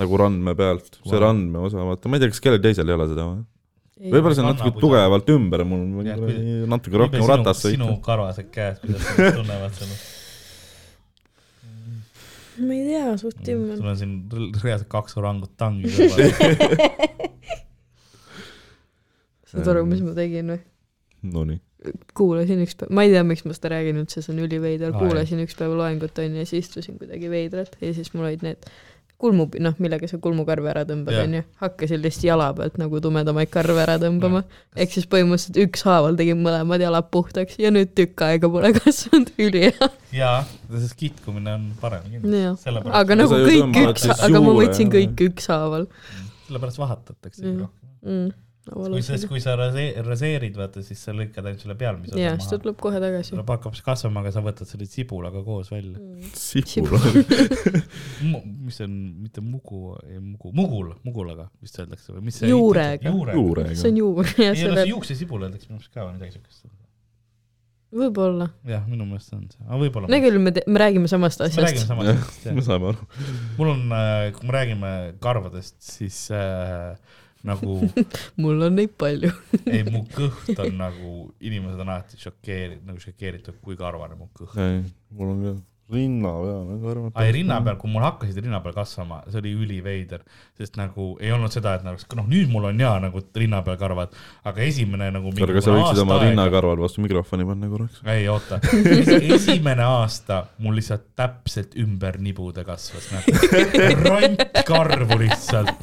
Nagu 0.00 0.16
randme 0.20 0.52
pealt, 0.56 0.88
see 1.04 1.12
Vau. 1.18 1.24
randme 1.26 1.58
osa, 1.66 1.78
vaata, 1.84 2.08
ma 2.08 2.16
ei 2.16 2.22
tea, 2.24 2.30
kas 2.32 2.40
kellelgi 2.44 2.64
teisel 2.70 2.88
ei 2.88 2.96
ole 2.96 3.06
seda 3.10 3.24
või? 3.28 3.42
võib-olla 4.12 4.34
see 4.34 4.42
on 4.42 4.48
natuke 4.50 4.72
tugevalt 4.80 5.28
ümber, 5.30 5.60
mul 5.68 5.82
on 5.84 6.06
Jah, 6.08 6.16
kuradi 6.18 6.38
kui- 6.38 6.70
natuke 6.72 6.96
rohkem 7.04 7.22
ratast 7.28 7.62
sinu 7.68 7.86
sõita. 7.90 8.00
karvased 8.08 8.48
käed, 8.54 8.76
kuidas 8.82 9.04
nad 9.18 9.34
tunnevad 9.38 9.72
seda. 9.78 9.94
ma 12.66 12.72
ei 12.78 12.84
tea, 12.88 13.06
suht 13.20 13.38
timm 13.46 13.60
sul 13.76 13.84
on. 13.84 13.92
on 13.92 13.96
siin 14.00 14.12
reaalselt 14.64 14.88
kaks 14.92 15.12
orangut 15.20 15.52
tangi 15.60 15.92
kõrval. 15.92 17.38
saad 19.52 19.68
aru, 19.74 19.84
mis 19.88 20.00
ma 20.04 20.14
tegin 20.16 20.52
või? 20.54 20.60
Nonii, 21.32 21.58
kuulasin 22.18 22.62
üks 22.64 22.74
päev, 22.80 22.90
ma 22.96 23.04
ei 23.06 23.12
tea, 23.12 23.22
miks 23.26 23.44
ma 23.46 23.54
seda 23.54 23.70
räägin 23.76 24.00
üldse, 24.02 24.22
see 24.24 24.32
on 24.34 24.40
üliveider, 24.42 24.90
kuulasin 24.96 25.42
üks 25.44 25.54
päev 25.58 25.74
loengut 25.78 26.18
onju 26.22 26.42
ja 26.42 26.48
siis 26.48 26.66
istusin 26.66 26.96
kuidagi 26.98 27.30
veidralt 27.30 27.76
ja 27.82 27.92
siis 27.94 28.10
mul 28.16 28.26
olid 28.30 28.42
need 28.46 28.66
kulmu, 29.22 29.46
noh, 29.62 29.74
millega 29.82 30.08
sa 30.10 30.18
kulmukarve 30.22 30.68
ära 30.72 30.82
tõmbad 30.88 31.16
onju, 31.22 31.42
hakkasin 31.62 32.02
lihtsalt 32.02 32.26
jala 32.26 32.48
pealt 32.58 32.78
nagu 32.80 33.00
tumedamaid 33.04 33.50
karve 33.52 33.78
ära 33.84 33.96
tõmbama. 34.02 34.42
ehk 34.76 34.96
siis 34.96 35.06
põhimõtteliselt 35.12 35.60
ükshaaval 35.66 36.18
tegin 36.18 36.42
mõlemad 36.42 36.82
jalad 36.82 37.08
puhtaks 37.14 37.58
ja 37.62 37.70
nüüd 37.74 37.94
tükk 37.98 38.24
aega 38.26 38.50
pole 38.50 38.72
kasvanud, 38.80 39.30
ülihea. 39.38 39.90
jaa, 40.16 40.42
sest 40.74 40.98
kitkumine 41.00 41.54
on 41.54 41.70
parem 41.80 42.04
kindlasti. 42.10 42.76
aga 43.02 43.18
nagu 43.22 43.40
kõik 43.46 43.80
üks, 43.86 44.08
aga 44.18 44.42
ma 44.44 44.56
võtsin 44.58 44.90
kõik 44.92 45.26
ükshaaval 45.30 45.88
sellepärast 46.48 46.78
vahatatakse 46.82 47.42
Mm. 47.46 47.60
rohkem. 47.60 47.88
mm,. 48.02 48.32
Kui 48.62 49.02
sa, 49.02 49.16
kui 49.26 49.40
sa 49.42 49.54
rase- 49.58 50.02
raseerid, 50.06 50.54
vaata, 50.54 50.82
siis 50.86 51.00
sa 51.02 51.10
lõikad 51.16 51.46
ainult 51.48 51.62
selle 51.64 51.74
pealmise 51.78 52.14
ja 52.14 52.34
osa 52.36 52.38
siis 52.38 52.50
ta 52.50 52.54
maha. 52.54 52.62
tuleb 52.62 52.76
kohe 52.84 53.00
tagasi. 53.02 53.32
tuleb, 53.34 53.48
hakkab 53.56 53.74
siis 53.74 53.86
kasvama, 53.86 54.22
aga 54.22 54.32
sa 54.34 54.42
võtad 54.44 54.70
selle 54.70 54.86
sibulaga 54.86 55.42
koos 55.46 55.72
välja. 55.72 55.98
sibul. 56.38 56.94
mis 58.22 58.78
see 58.78 58.86
on, 58.86 58.94
mitte 59.24 59.42
mugu, 59.42 59.96
ei 60.06 60.20
mugu, 60.20 60.52
mugul, 60.54 60.92
mugulaga 61.02 61.48
vist 61.62 61.80
öeldakse 61.82 62.14
või 62.14 62.28
mis 62.28 62.38
see? 62.38 62.52
Juurega. 62.52 63.10
juurega. 63.10 63.74
see 63.80 63.90
on. 63.90 63.98
juur 64.04 64.30
ja 64.30 64.52
ei 64.52 64.54
no 64.54 64.60
selle 64.60 64.84
see, 64.84 64.92
juuksesibul 64.92 65.48
öeldakse 65.48 65.66
minu 65.70 65.80
arust 65.80 65.90
ka 65.90 66.06
või 66.06 66.14
midagi 66.20 66.36
siukest. 66.36 66.68
võib-olla. 67.98 68.46
jah, 68.70 68.86
minu 68.86 69.08
meelest 69.10 69.34
on 69.34 69.48
see, 69.50 69.64
aga 69.66 69.80
võib-olla. 69.82 70.12
no 70.12 70.20
küll 70.22 70.38
me, 70.44 70.54
me 70.54 70.84
räägime 70.84 71.10
samast 71.10 71.42
me 71.42 71.50
räägime 71.50 71.66
asjast. 71.72 71.90
samast 71.90 72.14
asjast, 72.14 72.46
jah 72.46 72.54
me. 72.54 72.64
saame 72.68 72.92
aru. 72.94 73.10
mul 73.58 73.74
on, 73.74 73.82
kui 74.38 74.52
me 74.52 74.56
räägime 74.60 74.94
karvadest, 75.26 75.80
siis 75.82 76.28
äh, 76.30 76.94
nagu 77.46 77.76
mul 78.42 78.62
on 78.68 78.78
neid 78.78 78.94
palju. 78.98 79.32
ei, 79.72 79.82
mu 79.88 80.04
kõht 80.12 80.54
on 80.62 80.78
nagu, 80.78 81.12
inimesed 81.42 81.82
on 81.82 81.92
alati 81.94 82.20
šokeeritud, 82.22 82.86
nagu 82.88 83.02
šokeeritud, 83.02 83.60
kui 83.64 83.78
karvane 83.78 84.18
mu 84.18 84.30
kõht. 84.36 84.58
ei, 84.62 84.82
mul 85.16 85.34
on 85.34 85.44
ka 85.46 85.54
rinna 85.92 86.32
peal 86.42 86.58
on 86.60 86.80
karvad. 86.82 87.12
ai, 87.14 87.32
rinna 87.36 87.58
peal, 87.64 87.76
kui 87.80 87.92
mul 87.92 88.04
hakkasid 88.06 88.38
rinna 88.42 88.60
peal 88.64 88.74
kasvama, 88.76 89.20
see 89.28 89.40
oli 89.42 89.52
üliveider, 89.64 90.24
sest 90.58 90.78
nagu 90.80 91.12
ei 91.20 91.32
olnud 91.34 91.52
seda, 91.54 91.76
et 91.78 91.86
nagu 91.86 92.18
noh, 92.18 92.28
nüüd 92.30 92.50
mul 92.52 92.68
on 92.70 92.80
jaa 92.80 92.96
nagu 93.02 93.22
rinna 93.36 93.62
peal 93.66 93.78
karvad, 93.80 94.16
aga 94.48 94.64
esimene 94.66 95.10
nagu. 95.14 95.32
kuule, 95.36 95.56
kas 95.56 95.68
sa 95.68 95.76
võiksid 95.76 96.02
oma 96.04 96.18
rinnakarvad 96.22 96.82
vastu 96.84 97.04
mikrofoni 97.04 97.46
panna 97.48 97.70
korraks? 97.72 98.02
ei 98.14 98.28
oota, 98.32 98.60
esimene 99.38 99.86
aasta 99.86 100.42
mul 100.62 100.78
lihtsalt 100.80 101.08
täpselt 101.18 101.76
ümber 101.80 102.18
nibude 102.22 102.64
kasvas 102.66 103.10
nagu 103.14 103.28
rantkarvu 104.08 105.20
lihtsalt. 105.22 105.76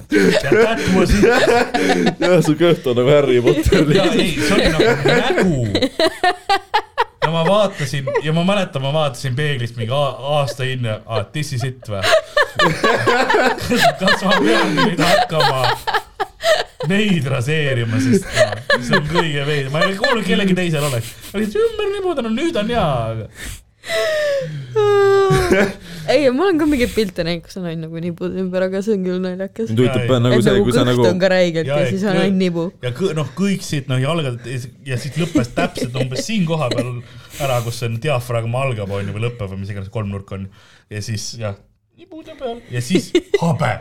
ja 0.43 0.49
jah, 2.19 2.39
su 2.45 2.55
kõht 2.59 2.87
on 2.89 2.99
nagu 2.99 3.13
Harry 3.13 3.39
Potter 3.43 3.93
ja 3.95 4.09
ei, 4.13 4.33
see 4.37 4.55
oli 4.55 4.69
nagu 4.73 4.89
nägu. 5.07 6.68
Ja 7.29 7.33
ma 7.33 7.45
vaatasin 7.45 8.09
ja 8.23 8.33
ma 8.33 8.43
mäletan, 8.43 8.81
ma 8.81 8.93
vaatasin 8.93 9.35
peeglist 9.35 9.77
mingi 9.77 9.93
aasta 9.93 10.65
hiljem, 10.65 11.05
aa, 11.05 11.23
this 11.33 11.53
is 11.53 11.63
it 11.63 11.89
või? 11.89 12.01
kas 14.01 14.23
ma 14.25 14.37
pean 14.41 14.73
nüüd 14.75 15.03
hakkama 15.03 15.63
neid 16.89 17.27
raseerima, 17.29 18.01
sest 18.01 18.25
see 18.87 18.97
on 18.97 19.09
kõige 19.11 19.45
veidram, 19.45 19.75
ma 19.75 19.85
ei 19.85 19.97
kuulnud 19.99 20.25
kellegi 20.25 20.57
teisel 20.57 20.87
oleks. 20.89 21.13
ümber 21.37 21.91
nibuda, 21.93 22.25
no 22.25 22.33
nüüd 22.33 22.57
on 22.57 22.73
hea, 22.73 22.87
aga 23.13 23.29
ei, 26.09 26.29
ma 26.33 26.43
olen 26.45 26.57
ka 26.59 26.65
mingeid 26.69 26.91
pilte 26.93 27.23
näinud, 27.25 27.43
kus 27.45 27.57
on 27.59 27.65
ainult 27.69 27.83
nagu 27.87 27.97
nibud 28.03 28.31
ümber, 28.43 28.61
aga 28.67 28.77
see 28.85 28.95
on 28.97 29.03
küll 29.05 29.21
naljakas. 29.23 29.67
mind 29.71 29.81
huvitab 29.83 30.03
Jaa, 30.03 30.19
nagu 30.23 30.33
et 30.35 30.45
see, 30.45 30.55
nagu 30.55 30.65
kui 30.67 30.75
sa 30.75 30.83
kõht 30.83 30.91
nagu 30.91 31.01
on 31.09 31.21
ka 31.21 31.27
räigelt 31.33 31.67
ja 31.69 31.73
et 31.83 31.89
siis 31.93 32.05
on 32.05 32.15
ainult 32.23 32.41
nibu. 32.41 32.63
ja 32.85 32.89
noh, 33.19 33.29
kõik 33.37 33.61
siit 33.65 33.85
noh 33.91 33.99
jalgad 34.01 34.37
ja 34.49 34.95
siis 34.99 35.13
lõppes 35.21 35.47
täpselt 35.55 35.93
umbes 36.01 36.21
siin 36.27 36.43
koha 36.49 36.65
peal 36.73 36.91
ära, 37.39 37.55
kus 37.65 37.75
see 37.81 37.89
diafragma 38.03 38.57
algab 38.67 38.89
onju 38.99 39.11
või 39.15 39.23
lõpeb 39.27 39.47
või 39.53 39.59
mis 39.63 39.71
iganes 39.73 39.91
kolmnurk 39.93 40.29
on 40.37 40.43
ja 40.91 40.99
siis 41.05 41.23
jah, 41.39 41.55
nibude 41.99 42.35
peal 42.39 42.59
ja 42.71 42.81
siis 42.83 43.09
habe. 43.41 43.71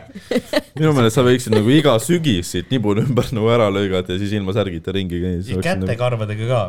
minu 0.75 0.91
meelest 0.97 1.17
sa 1.17 1.23
võiksid 1.25 1.55
nagu 1.55 1.71
iga 1.73 1.95
sügis 2.03 2.51
siit 2.53 2.71
nibud 2.73 2.99
ümber 3.03 3.29
nagu 3.35 3.51
ära 3.53 3.69
lõigata 3.73 4.15
ja 4.15 4.21
siis 4.21 4.33
ilma 4.37 4.55
särgita 4.57 4.93
ringi 4.95 5.21
käia. 5.23 5.41
ja 5.47 5.61
kätekarvadega 5.69 6.49
ka, 6.49 6.61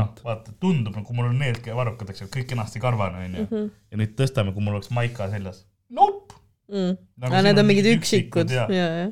noh 0.00 0.24
vaata, 0.24 0.54
tundub, 0.62 0.96
kui 1.04 1.16
mul 1.18 1.28
on 1.30 1.38
need 1.42 1.60
varrukad, 1.76 2.10
eks 2.14 2.24
ju, 2.24 2.30
kõik 2.38 2.48
kenasti 2.54 2.82
karvane 2.82 3.26
onju 3.28 3.44
Mhm. 3.44 3.66
ja 3.92 4.00
nüüd 4.00 4.14
tõstame, 4.18 4.54
kui 4.54 4.64
mul 4.64 4.78
oleks 4.78 4.90
maika 4.94 5.28
seljas. 5.32 5.64
Nope. 5.92 6.38
Mm. 6.72 6.96
Nagu 7.20 7.34
aga 7.34 7.42
need 7.44 7.60
on 7.60 7.66
mingid 7.68 7.86
üksikud 7.92 8.48
üksikud, 8.48 8.54
ja 8.54 8.64
jaa., 8.72 9.02
ja. 9.04 9.10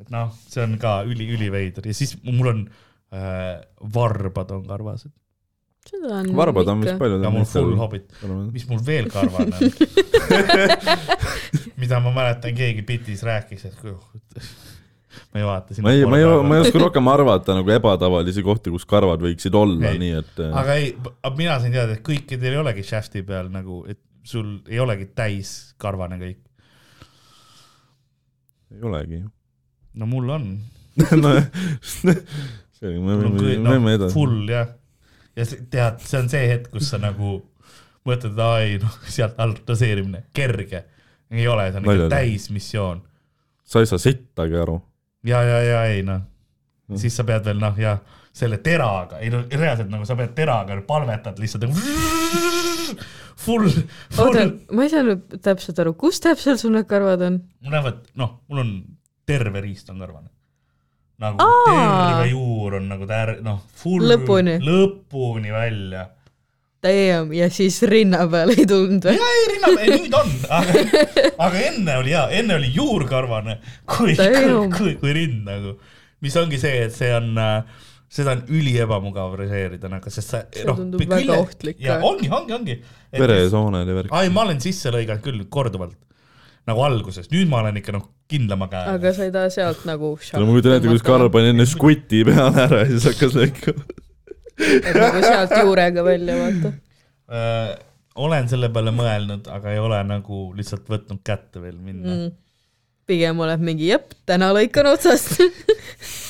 et 0.00 0.10
noh, 0.14 0.30
see 0.48 0.62
on 0.64 0.78
ka 0.80 1.02
üli, 1.04 1.26
üliveider 1.36 1.84
ja 1.86 1.94
siis 1.96 2.16
mul 2.24 2.48
on 2.54 2.62
äh, 3.12 3.60
varbad 3.94 4.54
on 4.56 4.64
karvased. 4.68 5.12
Seda 5.88 6.20
on 6.20 6.30
varbad 6.36 6.68
on 6.72 6.84
vist 6.84 6.98
paljudel 7.00 7.26
ja 7.26 7.32
mul 7.34 7.44
full 7.48 7.74
hobbit, 7.80 8.06
mis 8.54 8.64
mul 8.70 8.80
veel 8.86 9.10
karvane 9.12 9.58
on 9.58 9.72
mida 11.80 12.00
ma 12.00 12.12
mäletan, 12.14 12.54
keegi 12.56 12.84
bitis 12.86 13.22
rääkis, 13.26 13.66
et 13.68 13.76
kui- 13.80 13.94
ma 15.34 15.40
ei 15.40 15.46
vaata 15.46 15.74
sinna. 15.74 15.88
ma 15.88 15.92
ei, 15.94 16.06
ma 16.06 16.18
ei, 16.18 16.24
ma 16.48 16.56
ei 16.58 16.64
oska 16.64 16.80
rohkem 16.82 17.08
arvata 17.12 17.56
nagu 17.58 17.70
ebatavalisi 17.74 18.42
kohti, 18.46 18.72
kus 18.74 18.86
karvad 18.88 19.22
võiksid 19.24 19.54
olla, 19.58 19.92
Ei. 19.92 20.00
nii 20.02 20.14
et 20.20 20.42
äh, 20.42 20.56
aga 20.62 20.76
ei, 20.80 20.90
mina 21.38 21.58
sain 21.62 21.74
teada, 21.74 21.96
et 21.98 22.04
kõikidel 22.06 22.56
ei 22.56 22.62
olegi 22.62 22.86
shaft'i 22.86 23.24
peal 23.26 23.50
nagu, 23.54 23.82
et 23.90 24.00
sul 24.24 24.56
ei 24.70 24.80
olegi 24.82 25.10
täis 25.14 25.74
karvane 25.80 26.18
kõik. 26.22 26.40
ei 28.74 28.80
olegi 28.90 29.20
ju. 29.20 29.28
no 30.00 30.08
mul 30.10 30.32
on. 30.38 30.48
nojah, 31.24 31.46
see, 31.82 32.14
kõik 32.80 33.00
me 33.02 33.18
võime 33.20 33.98
edasi. 33.98 34.14
full 34.14 34.48
jah. 34.50 34.72
Ja 35.36 35.44
see- 35.44 35.64
tead, 35.70 35.98
see 36.00 36.18
on 36.20 36.28
see 36.32 36.48
hetk, 36.48 36.70
kus 36.72 36.90
sa 36.90 36.98
nagu 37.02 37.36
mõtled, 38.06 38.32
et 38.34 38.38
ai 38.44 38.78
noh, 38.82 38.98
sealt 39.08 39.38
alt 39.40 39.62
doseerimine, 39.66 40.24
kerge. 40.36 40.84
ei 41.30 41.46
ole, 41.48 41.70
see 41.72 41.80
on 41.80 41.88
ikka 41.90 42.08
täismissioon. 42.12 43.02
sa 43.64 43.80
ei 43.80 43.86
saa 43.86 43.98
sittagi 43.98 44.56
aru. 44.60 44.78
ja, 45.24 45.42
ja, 45.42 45.60
ja 45.62 45.84
ei 45.84 46.02
noh, 46.02 46.20
Mm. 46.84 46.98
siis 47.00 47.14
sa 47.16 47.24
pead 47.24 47.46
veel 47.48 47.56
noh, 47.56 47.72
jah, 47.80 47.98
selle 48.36 48.58
teraga, 48.60 49.16
ei 49.24 49.30
no 49.32 49.38
reaalselt 49.48 49.88
nagu 49.88 50.04
sa 50.04 50.12
pead 50.18 50.34
teraga 50.36 50.74
palvetad 50.86 51.38
lihtsalt 51.40 51.62
nagu 51.64 51.72
full, 53.40 53.70
oota 53.70 54.16
full,, 54.18 54.50
ma 54.76 54.84
ei 54.84 54.90
saanud 54.92 55.38
täpselt 55.44 55.80
aru, 55.80 55.94
kus 55.96 56.20
täpselt 56.20 56.60
sul 56.60 56.74
need 56.76 56.84
karvad 56.90 57.24
on? 57.24 57.38
mul 57.64 57.72
näevad, 57.72 58.02
noh, 58.20 58.34
mul 58.52 58.60
on 58.64 58.72
terve 59.24 59.62
riist 59.64 59.88
on 59.90 59.98
karvane. 60.04 60.28
Nagu 61.24 61.40
Aa! 61.44 61.70
terve 61.70 62.28
juur 62.32 62.76
on 62.80 62.90
nagu 62.92 63.08
tär-, 63.08 63.38
noh, 63.44 63.62
full 63.80 64.04
Lõpuni. 64.10 64.58
lõpuni 64.64 65.54
välja. 65.54 66.08
Damn, 66.84 67.32
ja 67.32 67.48
siis 67.48 67.78
rinna 67.88 68.26
peal 68.28 68.52
ei 68.52 68.66
tulnud 68.68 69.06
või? 69.08 69.16
ja 69.16 69.28
ei, 69.38 69.44
rinna, 69.54 69.70
nüüd 69.88 70.16
on, 70.18 70.32
aga, 70.52 70.82
aga 71.46 71.62
enne 71.70 71.96
oli 72.02 72.12
hea, 72.12 72.24
enne 72.42 72.58
oli 72.58 72.68
juurkarvane, 72.74 73.56
kui, 73.88 74.12
kui, 74.18 74.68
kui, 74.74 74.92
kui 75.00 75.14
rind 75.16 75.48
nagu, 75.48 75.78
mis 76.24 76.36
ongi 76.36 76.60
see, 76.60 76.82
et 76.84 76.92
see 76.92 77.08
on, 77.16 77.40
seda 78.12 78.36
on 78.36 78.44
üliebamugav 78.52 79.32
režeerida 79.40 79.88
nagu, 79.88 80.12
sest 80.12 80.34
sa. 80.34 80.42
See 80.52 80.68
tundub 80.68 81.00
väga 81.08 81.38
ohtlik 81.40 81.80
ja 81.80 81.96
ongi, 82.04 82.28
ongi, 82.28 82.56
ongi. 82.58 82.76
veresooned 83.16 83.88
ja 83.88 83.98
värk. 84.02 84.12
ai, 84.20 84.28
ma 84.34 84.44
olen 84.44 84.60
sisse 84.64 84.92
lõiganud 84.92 85.24
küll 85.24 85.48
korduvalt, 85.56 85.96
nagu 86.68 86.84
alguses, 86.86 87.28
nüüd 87.32 87.50
ma 87.50 87.60
olen 87.62 87.80
ikka 87.80 87.94
noh, 87.96 88.06
kindlama 88.30 88.68
käega. 88.72 88.96
aga 88.98 89.12
sa 89.16 89.26
ei 89.26 89.32
taha 89.34 89.50
sealt 89.52 89.84
nagu. 89.88 90.14
no 90.16 90.44
ma 90.44 90.54
kujutan 90.54 90.76
ette, 90.78 90.88
kuidas 90.88 91.06
Karl 91.06 91.30
pani 91.32 91.52
enne 91.52 91.66
skuti 91.68 92.22
peale 92.28 92.64
ära 92.66 92.84
ja 92.84 92.90
siis 92.92 93.08
hakkas 93.10 93.36
lõikama. 93.38 93.84
nagu 95.00 95.24
sealt 95.24 95.56
juurega 95.60 96.06
välja, 96.06 96.38
vaata. 96.40 96.72
äh, 97.28 97.74
olen 98.24 98.48
selle 98.48 98.70
peale 98.72 98.94
mõelnud, 98.96 99.50
aga 99.52 99.74
ei 99.74 99.82
ole 99.82 100.00
nagu 100.08 100.46
lihtsalt 100.56 100.88
võtnud 100.90 101.20
kätte 101.26 101.62
veel 101.62 101.76
minna 101.76 102.14
mm.. 102.14 102.36
pigem 103.10 103.44
oled 103.44 103.64
mingi 103.64 103.90
jep, 103.92 104.14
täna 104.28 104.52
lõikan 104.56 104.92
otsast. 104.94 105.36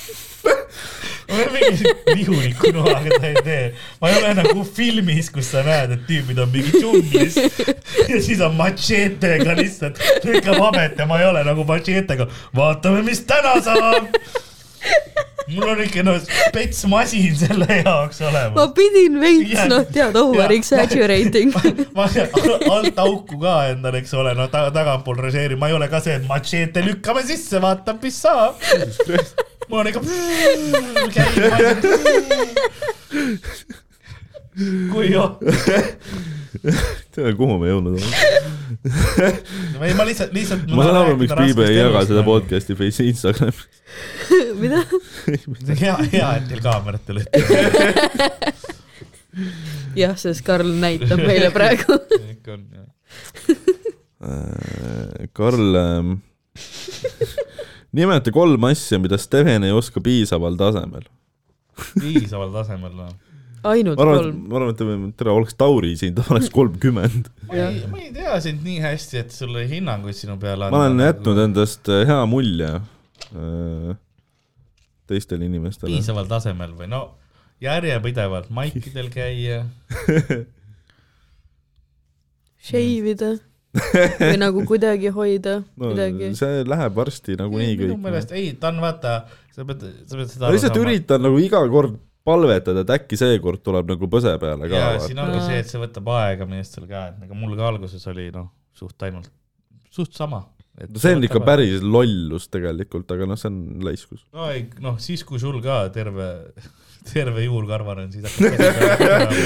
ma 1.34 1.42
olen 1.42 1.52
mingi 1.52 1.94
vihuliku 2.14 2.72
noaga 2.74 3.18
ta 3.18 3.26
ei 3.26 3.42
tee. 3.44 3.64
ma 4.00 4.10
ei 4.10 4.22
ole 4.22 4.34
nagu 4.40 4.64
filmis, 4.76 5.30
kus 5.34 5.50
sa 5.54 5.64
näed, 5.66 5.96
et 5.96 6.06
tüübid 6.08 6.40
on 6.42 6.50
mingi 6.54 6.78
džunglis 6.78 7.38
ja 8.10 8.22
siis 8.22 8.40
on 8.44 8.56
matšeetega 8.58 9.56
lihtsalt 9.58 10.00
lükkab 10.24 10.60
habet 10.68 10.98
ja 10.98 11.08
ma 11.10 11.20
ei 11.20 11.28
ole 11.28 11.44
nagu 11.46 11.66
matšeetega. 11.68 12.28
vaatame, 12.56 13.02
mis 13.06 13.24
täna 13.28 13.56
saab. 13.64 14.10
mul 15.48 15.68
on 15.68 15.80
ikka 15.84 16.02
no 16.06 16.14
spets 16.24 16.84
masin 16.88 17.36
selle 17.36 17.80
jaoks 17.80 18.20
ma 18.20 18.28
olemas. 18.30 18.70
pidin 18.76 19.18
veits, 19.20 19.54
Jaa. 19.56 19.66
noh, 19.72 19.86
tead, 19.92 20.16
over 20.16 20.52
exaggerating. 20.52 21.52
ma 21.96 22.08
alt 22.76 23.00
auku 23.06 23.40
ka 23.40 23.56
endale, 23.72 24.00
eks 24.04 24.14
ole, 24.20 24.36
no 24.38 24.48
ta, 24.52 24.66
tagantpool 24.74 25.20
režeerin, 25.20 25.60
ma 25.60 25.72
ei 25.72 25.76
ole 25.76 25.88
ka 25.92 26.00
see, 26.04 26.16
et 26.20 26.28
matšeete 26.28 26.84
lükkame 26.86 27.24
sisse, 27.28 27.60
vaatame, 27.64 28.00
mis 28.04 28.22
saab. 28.24 28.60
Ikka. 29.68 30.00
kui 34.92 35.08
joh, 35.10 35.38
tea, 37.14 37.32
kuhu 37.34 37.58
me 37.58 37.68
jõudnud 37.72 37.96
oleme. 37.98 38.16
ei 39.82 39.94
ma 39.98 40.04
lihtsalt, 40.06 40.30
lihtsalt. 40.36 40.62
ma 40.70 40.84
saan 40.86 40.98
aru, 41.00 41.16
miks 41.18 41.34
Piibe 41.38 41.64
ei 41.66 41.76
jaga 41.80 42.00
seda. 42.06 42.22
podcast'i 42.26 42.74
Face'i 42.78 43.06
Instagramis. 43.10 43.60
mida? 44.62 44.80
hea, 45.80 45.96
hea, 46.12 46.28
et 46.38 46.44
teil 46.52 46.62
kaamerat 46.64 47.04
ei 47.10 47.14
ole. 47.16 47.22
jah, 50.04 50.14
sest 50.20 50.42
Karl 50.46 50.70
näitab 50.84 51.20
meile 51.24 51.48
praegu. 51.54 51.90
ikka 52.36 52.50
on 52.58 52.62
jah. 52.70 52.88
Äh, 54.24 55.28
Karl 55.36 55.76
ähm,, 55.76 56.08
nimeta 57.94 58.32
kolm 58.34 58.66
asja, 58.70 58.98
mida 59.02 59.18
Steven 59.20 59.66
ei 59.66 59.74
oska 59.74 60.02
piisaval 60.04 60.58
tasemel. 60.60 61.06
piisaval 61.98 62.52
tasemel 62.54 62.92
noh. 62.98 63.12
ainult 63.70 63.98
ma 63.98 64.04
arvan, 64.04 64.18
et 64.18 64.22
kolm. 64.22 64.40
ma 64.50 64.60
arvan, 64.60 64.74
et 64.74 65.16
tere, 65.18 65.34
oleks 65.34 65.58
Tauri 65.58 65.94
siin, 65.98 66.14
ta 66.16 66.26
oleks 66.34 66.50
kolmkümmend. 66.54 67.30
ma 67.50 67.60
ei, 67.60 67.82
ma 67.90 68.02
ei 68.02 68.12
tea 68.14 68.38
sind 68.44 68.64
nii 68.66 68.80
hästi, 68.84 69.20
et 69.24 69.34
sulle 69.34 69.66
hinnanguid 69.70 70.18
sinu 70.18 70.38
peale 70.42 70.70
ma 70.74 70.84
olen 70.84 71.04
jätnud 71.06 71.42
endast 71.46 71.90
äh, 71.92 72.04
hea 72.08 72.22
mulje 72.30 72.72
äh, 72.78 73.94
teistele 75.10 75.46
inimestele. 75.48 75.92
piisaval 75.92 76.26
tasemel 76.30 76.72
või 76.78 76.90
no 76.92 77.06
järjepidevalt 77.64 78.50
maikidel 78.54 79.08
käia. 79.14 79.64
Shave 82.64 83.12
ida 83.12 83.34
või 83.74 84.38
nagu 84.38 84.64
kuidagi 84.68 85.10
hoida 85.14 85.58
no 85.64 85.90
midagi. 85.90 86.30
see 86.38 86.62
läheb 86.68 86.98
varsti 86.98 87.36
nagunii 87.38 87.76
minu 87.78 87.94
kõik. 87.96 88.02
meelest 88.06 88.34
ei, 88.36 88.52
ta 88.60 88.70
on 88.70 88.80
vaata, 88.84 89.14
sa 89.54 89.66
pead, 89.66 89.82
sa 90.06 90.18
pead 90.18 90.30
seda 90.30 90.46
ma 90.46 90.54
lihtsalt. 90.54 90.78
üritan 90.82 91.24
nagu 91.26 91.40
iga 91.42 91.62
kord 91.72 91.98
palvetada, 92.24 92.84
et 92.84 92.92
äkki 92.94 93.18
seekord 93.20 93.62
tuleb 93.64 93.90
nagu 93.94 94.08
põse 94.10 94.32
peale 94.40 94.70
ka. 94.70 94.80
ja 94.80 95.02
siin 95.02 95.20
ongi 95.20 95.42
see, 95.44 95.60
et 95.64 95.70
see 95.70 95.82
võtab 95.82 96.10
aega 96.16 96.48
meestel 96.48 96.86
ka, 96.90 97.08
et 97.12 97.20
nagu 97.24 97.38
mul 97.38 97.56
ka 97.58 97.68
alguses 97.72 98.06
oli 98.12 98.30
noh, 98.34 98.48
suht 98.76 99.06
ainult, 99.08 99.28
suht 99.92 100.14
sama. 100.16 100.44
see 100.94 101.18
on 101.18 101.26
ikka. 101.26 101.42
päris 101.44 101.84
lollus 101.84 102.48
tegelikult, 102.52 103.10
aga 103.16 103.28
noh, 103.28 103.40
see 103.40 103.50
on 103.50 103.60
laiskus. 103.84 104.24
no 104.32 104.48
ei, 104.54 104.68
noh 104.84 104.96
siis, 105.02 105.26
kui 105.26 105.42
sul 105.42 105.58
ka 105.64 105.82
terve, 105.94 106.30
terve 107.12 107.44
juurkarvar 107.44 108.02
on, 108.04 108.10
siis 108.12 108.24
hakkab. 108.24 109.36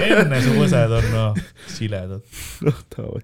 enne 0.22 0.40
su 0.44 0.56
põsed 0.56 0.96
on 0.96 1.12
noh, 1.12 1.38
siledad. 1.68 2.24
noh, 2.66 2.82
davai. 2.94 3.22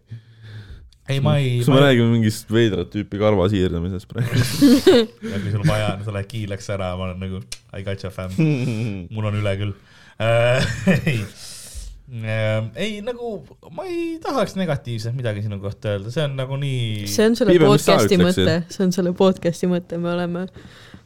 ei, 1.08 1.20
ma 1.24 1.36
ei, 1.40 1.56
kas 1.62 1.72
me 1.72 1.80
räägime 1.84 2.12
mingist 2.16 2.52
veidrat 2.52 2.92
tüüpi 2.92 3.20
karva 3.20 3.48
siirdamisest 3.52 4.10
praegu? 4.10 4.44
ja 5.32 5.40
kui 5.40 5.54
sul 5.54 5.66
vaja 5.66 5.94
on, 5.94 6.06
sa 6.06 6.14
lähed 6.16 6.30
kiileks 6.30 6.70
ära, 6.76 6.92
ma 6.98 7.10
olen 7.10 7.20
nagu 7.22 7.42
I 7.76 7.84
got 7.86 8.04
you 8.04 8.12
fam, 8.12 8.34
mul 8.36 9.30
on 9.30 9.40
üle 9.40 9.58
küll 9.60 9.76
äh,. 10.22 10.66
ei 11.06 11.20
äh,, 11.20 12.68
ei 12.82 12.98
nagu 13.06 13.38
ma 13.74 13.86
ei 13.88 14.18
tahaks 14.22 14.56
negatiivselt 14.58 15.16
midagi 15.16 15.46
sinu 15.46 15.60
kohta 15.62 15.94
öelda, 15.94 16.12
see 16.12 16.26
on 16.26 16.36
nagu 16.38 16.60
nii. 16.60 17.06
see 17.10 17.30
on 17.30 17.38
selle 17.38 17.56
Piibe, 17.56 17.70
podcast'i 17.72 18.20
mõte, 18.20 18.60
see 18.74 18.84
on 18.84 18.94
selle 18.94 19.16
podcast'i 19.16 19.70
mõte, 19.70 19.98
me 20.02 20.12
oleme 20.12 20.46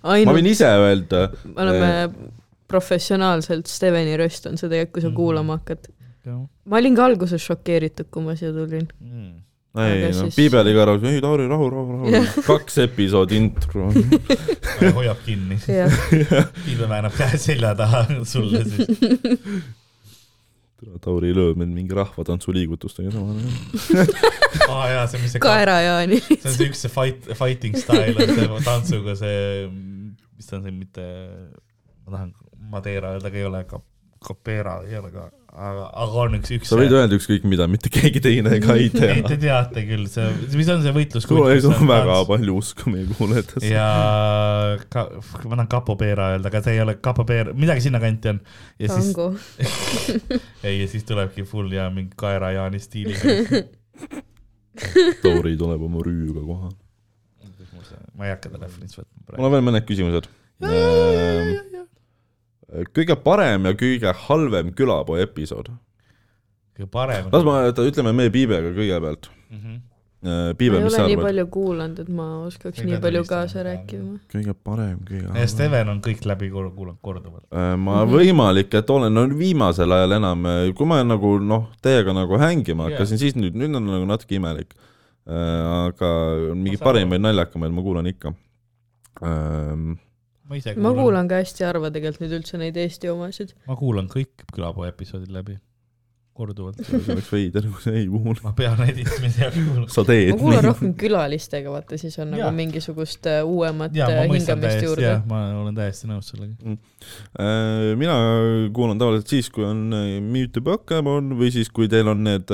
ma 0.00 0.12
võin 0.16 0.28
ainult, 0.32 0.52
ise 0.52 0.68
öelda. 0.80 1.24
me 1.44 1.64
oleme 1.66 1.90
professionaalselt, 2.70 3.66
Steveni 3.70 4.16
röst 4.20 4.46
on 4.50 4.56
see 4.60 4.68
tegelikult, 4.70 4.94
kui 4.98 5.02
sa 5.04 5.08
Mhm. 5.10 5.16
kuulama 5.18 5.58
hakkad. 5.60 5.90
ma 6.70 6.76
olin 6.78 6.94
ka 6.96 7.04
alguses 7.10 7.42
šokeeritud, 7.42 8.06
kui 8.12 8.22
ma 8.22 8.34
siia 8.38 8.52
tulin. 8.54 8.86
Mm. 9.00 9.30
ei 9.80 10.02
Aga 10.04 10.08
noh 10.10 10.26
siis-, 10.28 10.36
Piibe 10.36 10.58
oli 10.60 10.72
ka 10.76 10.84
rahu, 10.88 11.06
ei 11.06 11.20
Tauri, 11.24 11.46
rahu, 11.48 11.66
rahu, 11.70 11.98
rahu. 12.04 12.42
kaks 12.46 12.78
episoodi 12.84 13.36
intro. 13.40 13.88
hoiab 14.98 15.20
kinni, 15.26 15.56
jah, 15.66 15.90
Piibe 16.66 16.88
väänab 16.90 17.14
käed 17.16 17.38
selja 17.40 17.74
taha 17.78 18.04
sulle 18.26 18.64
siis. 18.66 18.88
Tauri 21.04 21.30
lööb 21.36 21.58
mind 21.60 21.74
mingi 21.76 21.92
rahvatantsuliigutustega 21.96 23.10
samal 23.12 23.36
ajal. 23.36 24.12
aa 24.72 24.84
jaa, 24.88 25.02
see, 25.12 25.20
mis 25.20 25.34
see, 25.36 25.42
kaerajaani. 25.44 26.20
see 26.24 26.38
on 26.48 26.54
see 26.56 26.68
üks 26.70 26.80
see 26.86 26.92
fight, 26.94 27.26
fighting 27.36 27.76
style 27.76 28.14
on 28.16 28.32
see 28.38 28.62
tantsuga 28.64 29.14
see, 29.20 29.66
mis 30.38 30.48
ta 30.48 30.56
on 30.56 30.64
see, 30.64 30.72
mitte, 30.78 31.04
ma 32.06 32.14
tahan 32.16 32.32
Madeira 32.70 33.14
öelda, 33.16 33.30
aga 33.30 33.40
ei 33.40 33.46
ole 33.48 33.62
ka, 33.68 33.80
Capera 34.20 34.74
ei 34.84 34.98
ole 34.98 35.08
ka, 35.14 35.22
aga, 35.48 35.86
aga 36.02 36.18
on 36.22 36.34
üks, 36.36 36.50
üks. 36.52 36.68
sa 36.68 36.76
võid 36.76 36.92
öelda 36.92 37.16
ükskõik 37.16 37.46
mida, 37.48 37.64
mitte 37.70 37.88
keegi 37.92 38.20
teine 38.22 38.58
ka 38.60 38.76
ei 38.76 38.88
ei, 38.88 38.90
te 38.92 39.06
tea. 39.24 39.38
teate 39.40 39.84
küll, 39.88 40.04
see, 40.12 40.26
mis 40.58 40.68
on 40.74 40.84
see 40.84 40.92
võitlus. 40.94 41.24
sul 41.24 41.40
ei 41.48 41.62
ole 41.64 41.78
väga 41.88 42.18
palju 42.28 42.56
usku 42.60 42.92
meie 42.92 43.06
kuulajatesse. 43.08 43.70
ja 43.72 43.86
ka, 44.92 45.06
ma 45.48 45.56
tahan 45.56 45.70
capoeira 45.72 46.34
öelda, 46.34 46.52
aga 46.52 46.62
see 46.66 46.76
ei 46.76 46.84
ole 46.84 46.98
capoeira, 47.00 47.56
midagi 47.56 47.86
sinnakanti 47.86 48.34
on. 48.34 48.42
ja 48.82 48.92
siis, 48.92 49.10
tango. 49.16 49.30
ei 50.68 50.82
ja 50.82 50.90
siis 50.92 51.08
tulebki 51.08 51.46
full 51.48 51.72
ja 51.74 51.88
mingi 51.94 52.12
kaerajaani 52.20 52.82
stiiliga. 52.82 53.64
Tauri 55.24 55.56
tuleb 55.58 55.82
oma 55.88 56.04
rüüga 56.04 56.44
kohale. 56.44 56.76
ma 58.14 58.28
ei 58.28 58.36
hakka 58.36 58.52
telefonist 58.52 59.00
võtma 59.00 59.16
mul 59.16 59.26
praegu. 59.32 59.48
on 59.48 59.56
veel 59.56 59.68
mõned 59.70 59.88
küsimused. 59.88 60.30
Kõige 62.94 63.16
parem 63.24 63.68
ja 63.70 63.76
kõige 63.78 64.14
halvem 64.26 64.72
külapoe 64.76 65.22
episood. 65.26 65.70
kõige 66.76 66.90
parem. 66.90 67.30
las 67.32 67.46
ma, 67.46 67.62
ütleme 67.70 68.12
meie 68.16 68.30
Piibega 68.30 68.74
kõigepealt. 68.76 69.30
Mhm. 69.50 69.78
ma 70.22 70.52
Piibe, 70.52 70.76
ei 70.76 70.84
mis 70.84 70.92
ole 70.92 70.98
sa 70.98 71.06
nii 71.06 71.14
arvad? 71.16 71.24
palju 71.24 71.46
kuulanud, 71.48 72.00
et 72.02 72.08
ma 72.12 72.24
oskaks 72.44 72.82
Ei 72.82 72.90
nii 72.90 72.98
palju 73.00 73.22
kaasa 73.24 73.62
rääkima. 73.64 74.18
kõige 74.28 74.54
parem, 74.54 74.98
kõige 75.08 75.30
halvem. 75.30 75.46
Steven 75.48 75.88
on 75.88 76.02
kõik 76.04 76.26
läbi 76.28 76.50
kuulanud 76.50 76.98
korduvalt. 77.00 77.46
ma 77.80 78.04
võimalik, 78.04 78.74
et 78.74 78.90
olen, 78.90 79.14
no 79.14 79.24
viimasel 79.38 79.96
ajal 79.96 80.18
enam, 80.18 80.44
kui 80.76 80.86
ma 80.86 81.00
nagu 81.02 81.38
noh, 81.40 81.70
teiega 81.82 82.12
nagu 82.12 82.36
hängima 82.36 82.90
Jaa. 82.90 82.98
hakkasin, 82.98 83.18
siis 83.18 83.34
nüüd, 83.34 83.56
nüüd 83.56 83.74
on 83.74 83.86
nagu 83.86 84.04
natuke 84.06 84.36
imelik. 84.36 84.76
aga 85.30 86.12
mingeid 86.54 86.84
parimaid 86.84 87.20
naljakamaid 87.20 87.72
ma 87.72 87.82
kuulan 87.82 88.06
ikka. 88.06 88.34
Ma 90.50 90.58
ise 90.58 90.74
ma 90.82 90.90
kuulan 90.96 91.28
ka 91.30 91.38
hästi 91.38 91.62
harva 91.62 91.92
tegelikult 91.94 92.24
nüüd 92.24 92.38
üldse 92.40 92.58
neid 92.58 92.78
Eesti 92.80 93.10
omasid. 93.12 93.54
ma 93.70 93.78
kuulan 93.78 94.10
kõik 94.10 94.48
külapoe 94.50 94.88
episoodid 94.90 95.30
läbi, 95.30 95.54
korduvalt. 96.34 96.80
see 96.86 97.12
oleks 97.12 97.28
veider, 97.30 97.66
kui 97.70 97.84
sa 97.84 97.92
ei 97.94 98.08
kuula. 98.10 98.34
ma 98.42 98.52
pean 98.56 98.80
editama 98.82 99.30
ja 99.30 99.50
kuulan. 99.54 99.84
sa 99.94 100.02
teed 100.08 100.32
ma 100.32 100.38
kuulan 100.40 100.66
rohkem 100.66 100.94
külalistega, 100.98 101.70
vaata 101.74 101.98
siis 102.00 102.16
on 102.18 102.32
Jaa. 102.32 102.40
nagu 102.40 102.56
mingisugust 102.56 103.28
äh, 103.30 103.44
uuemat 103.46 103.94
ja 103.94 104.08
äh, 104.10 104.24
hingamist 104.24 104.82
juurde 104.86 105.06
jah,. 105.06 105.22
ma 105.30 105.42
olen 105.60 105.78
täiesti 105.78 106.10
nõus 106.10 106.32
sellega. 106.32 106.74
Äh, 106.74 107.92
mina 108.00 108.16
kuulan 108.74 108.98
tavaliselt 108.98 109.36
siis, 109.36 109.52
kui 109.54 109.68
on 109.68 109.86
Mute 110.32 110.64
Pokemon 110.66 111.36
või 111.38 111.52
siis, 111.54 111.70
kui 111.74 111.86
teil 111.92 112.10
on 112.10 112.26
need 112.26 112.50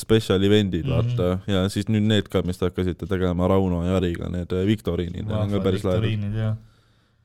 special 0.00 0.42
event'id 0.42 0.88
mm. 0.88 0.90
-hmm. 0.90 1.14
vaata, 1.14 1.54
ja 1.54 1.62
siis 1.70 1.86
nüüd 1.86 2.08
need 2.10 2.32
ka, 2.32 2.42
mis 2.46 2.58
te 2.58 2.70
hakkasite 2.70 3.06
tegema 3.06 3.50
Rauno 3.54 3.84
ja 3.86 4.00
Hariga, 4.00 4.32
need 4.32 4.58
viktoriinid, 4.74 5.22
need 5.22 5.38
on 5.38 5.54
ka 5.54 5.62
päris 5.62 5.86
lahedad. 5.86 6.60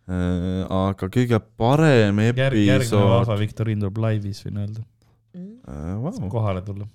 Ja 0.08 0.68
aga 0.88 1.10
kõige 1.12 1.40
parem 1.60 2.22
järg, 2.24 2.44
järgmine 2.44 2.78
episood 2.80 3.10
Vahva 3.12 3.40
viktoriin 3.42 3.82
tuleb 3.84 4.00
laivis, 4.06 4.46
võin 4.46 4.64
öelda, 4.64 4.86
Mm. 5.38 5.60
äh,. 5.70 5.98
Wow. 6.02 6.30
kohale 6.32 6.62
tulla. 6.66 6.88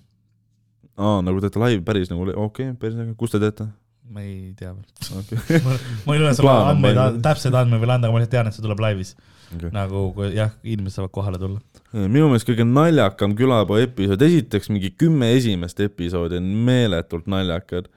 aa, 0.97 1.21
nagu 1.21 1.39
teete 1.39 1.61
live 1.61 1.83
päris 1.85 2.09
nagu, 2.11 2.25
okei 2.27 2.41
okay,, 2.43 2.73
päris 2.75 2.97
äge, 2.99 3.13
kus 3.15 3.31
te 3.31 3.39
teete 3.39 3.69
ma 4.09 4.21
ei 4.21 4.53
tea 4.57 4.73
veel. 4.73 5.19
okay.? 5.19 5.59
ma 6.05 6.15
ei 6.15 6.23
ole 6.23 6.33
sulle 6.35 6.55
andmeid 6.73 7.21
täpseid 7.23 7.55
andmeid 7.55 7.83
veel 7.83 7.95
anda, 7.95 8.09
aga 8.09 8.15
ma 8.15 8.21
lihtsalt 8.21 8.35
tean, 8.35 8.49
et 8.49 8.57
see 8.57 8.65
tuleb 8.65 8.83
laivis. 8.83 9.13
Okay. 9.53 9.69
nagu 9.69 10.07
kui 10.15 10.31
jah, 10.33 10.49
inimesed 10.65 10.97
saavad 10.97 11.13
kohale 11.13 11.39
tulla. 11.41 11.59
minu 11.93 12.29
meelest 12.31 12.47
kõige 12.49 12.65
naljakam 12.65 13.35
külapoe 13.37 13.83
episood, 13.85 14.23
esiteks 14.25 14.71
mingi 14.73 14.89
kümme 14.97 15.29
esimest 15.37 15.79
episoodi 15.85 16.39
on 16.41 16.49
meeletult 16.67 17.29
naljakad. 17.29 17.89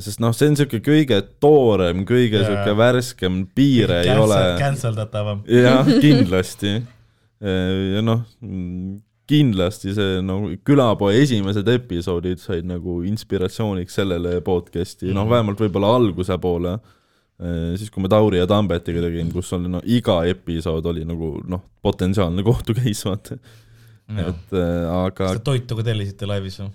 Sest 0.00 0.20
noh, 0.24 0.32
see 0.32 0.48
on 0.48 0.56
siuke 0.56 0.78
kõige 0.80 1.18
toorem, 1.44 2.04
kõige 2.08 2.40
Jaa. 2.40 2.46
siuke 2.48 2.72
värskem, 2.78 3.42
piire 3.54 4.02
ei 4.06 4.14
ole. 4.16 4.38
Cancel 4.60 4.94
datavam. 4.96 5.42
jah, 5.46 5.84
kindlasti. 6.04 6.78
ja 7.40 8.00
noh, 8.02 8.22
kindlasti 9.28 9.92
see 9.92 10.20
no 10.24 10.38
külapoe 10.64 11.18
esimesed 11.20 11.68
episoodid 11.68 12.40
said 12.40 12.64
nagu 12.68 13.02
inspiratsiooniks 13.06 13.98
sellele 14.00 14.38
podcast'i, 14.46 15.10
noh 15.12 15.26
Mhm. 15.26 15.30
vähemalt 15.34 15.60
võib-olla 15.60 15.94
alguse 15.98 16.38
poole. 16.40 16.78
siis, 17.78 17.90
kui 17.94 18.02
me 18.02 18.08
Tauri 18.10 18.38
ja 18.40 18.46
Tambetiga 18.50 18.98
tegime, 19.04 19.30
kus 19.30 19.52
oli 19.54 19.68
no 19.70 19.78
iga 19.86 20.24
episood 20.26 20.86
oli 20.90 21.04
nagu 21.06 21.36
noh, 21.46 21.60
potentsiaalne 21.82 22.42
kohtu 22.42 22.74
case, 22.74 23.04
vaata. 23.06 23.36
et 24.10 24.54
äh, 24.56 24.88
aga 24.90 25.10
kas 25.14 25.36
te 25.38 25.44
toitu 25.46 25.76
ka 25.76 25.84
tellisite 25.86 26.26
laivis 26.26 26.56
või? 26.58 26.70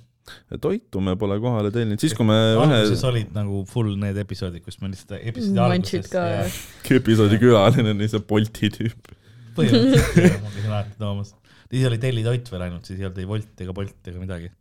Toitu 0.64 1.02
me 1.04 1.16
pole 1.20 1.38
kohale 1.44 1.72
tellinud, 1.74 2.00
siis 2.02 2.16
kui 2.18 2.28
me 2.28 2.38
alguses 2.56 3.02
ühe 3.02 3.10
olid 3.10 3.34
nagu 3.36 3.64
full 3.70 3.95
need 4.00 4.20
episoodid, 4.24 4.64
kus 4.66 4.80
me 4.82 4.91
lihtsalt 4.91 5.18
episoodi 5.20 5.60
Munchid 5.60 6.08
alguses 6.08 6.12
ka, 6.14 6.26
ja 6.32 7.00
episoodi 7.00 7.40
külaline 7.41 7.95
oli 7.95 8.10
see 8.12 8.24
Bolti 8.30 8.72
tüüp. 8.78 9.14
põhimõtteliselt 9.58 10.20
jah, 10.24 10.38
ma 10.41 10.52
käisin 10.54 10.70
alati 10.72 11.00
toomas. 11.00 11.34
siis 11.70 11.88
oli 11.90 12.00
tellitoit 12.02 12.52
veel 12.54 12.68
ainult, 12.68 12.86
siis 12.88 13.02
ei 13.02 13.10
olnud 13.10 13.24
ei 13.24 13.32
Wolt 13.34 13.66
ega 13.66 13.76
Bolt 13.80 14.12
ega 14.12 14.22
midagi. 14.22 14.52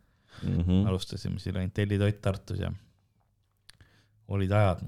Mm 0.43 0.59
-hmm. 0.59 0.89
alustasime, 0.90 1.39
siis 1.39 1.52
oli 1.52 1.62
ainult 1.62 1.74
tellitoit 1.74 2.20
Tartus 2.22 2.59
ja 2.59 2.72
olid 4.28 4.51
ajad. 4.51 4.82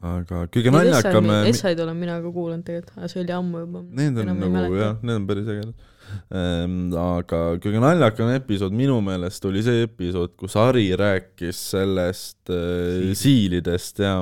aga 0.00 0.44
kõige 0.54 0.72
naljakam. 0.74 1.30
Essaid 1.46 1.80
olen 1.82 1.96
mina 1.96 2.18
ka 2.22 2.32
kuulanud 2.32 2.64
tegelikult, 2.66 2.98
aga 2.98 3.08
see 3.12 3.22
oli 3.22 3.32
ammu 3.34 3.64
juba. 3.64 3.82
Need 4.00 4.18
on 4.22 4.36
nagu 4.40 4.76
jah, 4.78 4.98
need 5.02 5.16
on 5.20 5.26
päris 5.30 5.50
ägedad. 5.50 5.88
Aga 6.30 7.40
kõige 7.62 7.82
naljakam 7.82 8.30
episood 8.34 8.74
minu 8.76 9.00
meelest 9.04 9.44
oli 9.48 9.62
see 9.66 9.86
episood, 9.86 10.36
kus 10.38 10.56
Hari 10.58 10.88
rääkis 10.98 11.62
sellest 11.74 12.52
äh, 12.54 13.10
siilidest. 13.18 13.98
ja 14.04 14.20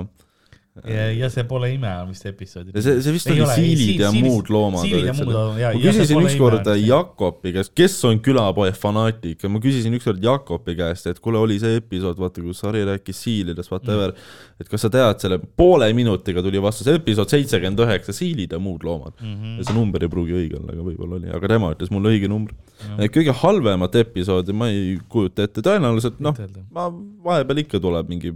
ja, 0.87 1.07
ja 1.15 1.29
see 1.33 1.45
pole 1.49 1.71
ime, 1.75 1.91
mis 2.09 2.21
episoodi. 2.29 2.73
see, 2.77 3.01
see 3.05 3.15
vist 3.15 3.31
oli 3.33 3.47
siilid 3.51 4.03
ja 4.05 4.11
muud 4.15 4.51
loomad 4.53 4.85
siilid 4.85 5.09
ja 5.09 5.15
olid 5.15 5.29
muud 5.29 5.61
ja, 5.61 5.73
ma 5.75 5.83
küsisin 5.83 6.23
ükskord 6.23 6.71
Jakobi 6.83 7.53
käest, 7.57 7.73
kes 7.79 7.97
on 8.09 8.21
külapoe 8.25 8.71
fanaatik 8.77 9.45
ja 9.45 9.51
ma 9.53 9.61
küsisin 9.63 9.97
ükskord 9.99 10.23
Jakobi 10.25 10.77
käest, 10.79 11.09
et 11.11 11.21
kuule, 11.25 11.41
oli 11.43 11.59
see 11.63 11.81
episood, 11.81 12.21
vaata, 12.21 12.45
kus 12.45 12.63
Hari 12.67 12.85
rääkis 12.89 13.25
siilidest, 13.27 13.73
whatever 13.73 14.15
mm., 14.15 14.63
et 14.63 14.71
kas 14.71 14.87
sa 14.87 14.93
tead, 14.93 15.21
selle 15.23 15.39
poole 15.39 15.91
minutiga 15.97 16.43
tuli 16.45 16.63
vastus 16.63 16.91
episood 16.93 17.31
seitsekümmend 17.33 17.85
üheksa, 17.85 18.15
siilid 18.17 18.55
ja 18.55 18.63
muud 18.63 18.87
loomad 18.87 19.15
mm. 19.21 19.35
-hmm. 19.35 19.59
ja 19.59 19.69
see 19.69 19.77
number 19.77 20.05
ei 20.05 20.13
pruugi 20.13 20.37
õige 20.39 20.59
olla, 20.61 20.75
aga 20.75 20.87
võib-olla 20.91 21.21
oli, 21.21 21.31
aga 21.35 21.53
tema 21.55 21.73
ütles 21.75 21.93
mulle 21.95 22.15
õige 22.15 22.31
number 22.31 22.55
mm. 22.55 23.13
kõige 23.15 23.35
halvemat 23.43 24.01
episoodi 24.03 24.57
ma 24.57 24.71
ei 24.73 24.99
kujuta 25.09 25.47
ette, 25.47 25.65
tõenäoliselt 25.65 26.21
noh, 26.25 26.37
ma 26.75 26.89
vahepeal 27.25 27.65
ikka 27.65 27.83
tuleb 27.83 28.11
mingi 28.11 28.35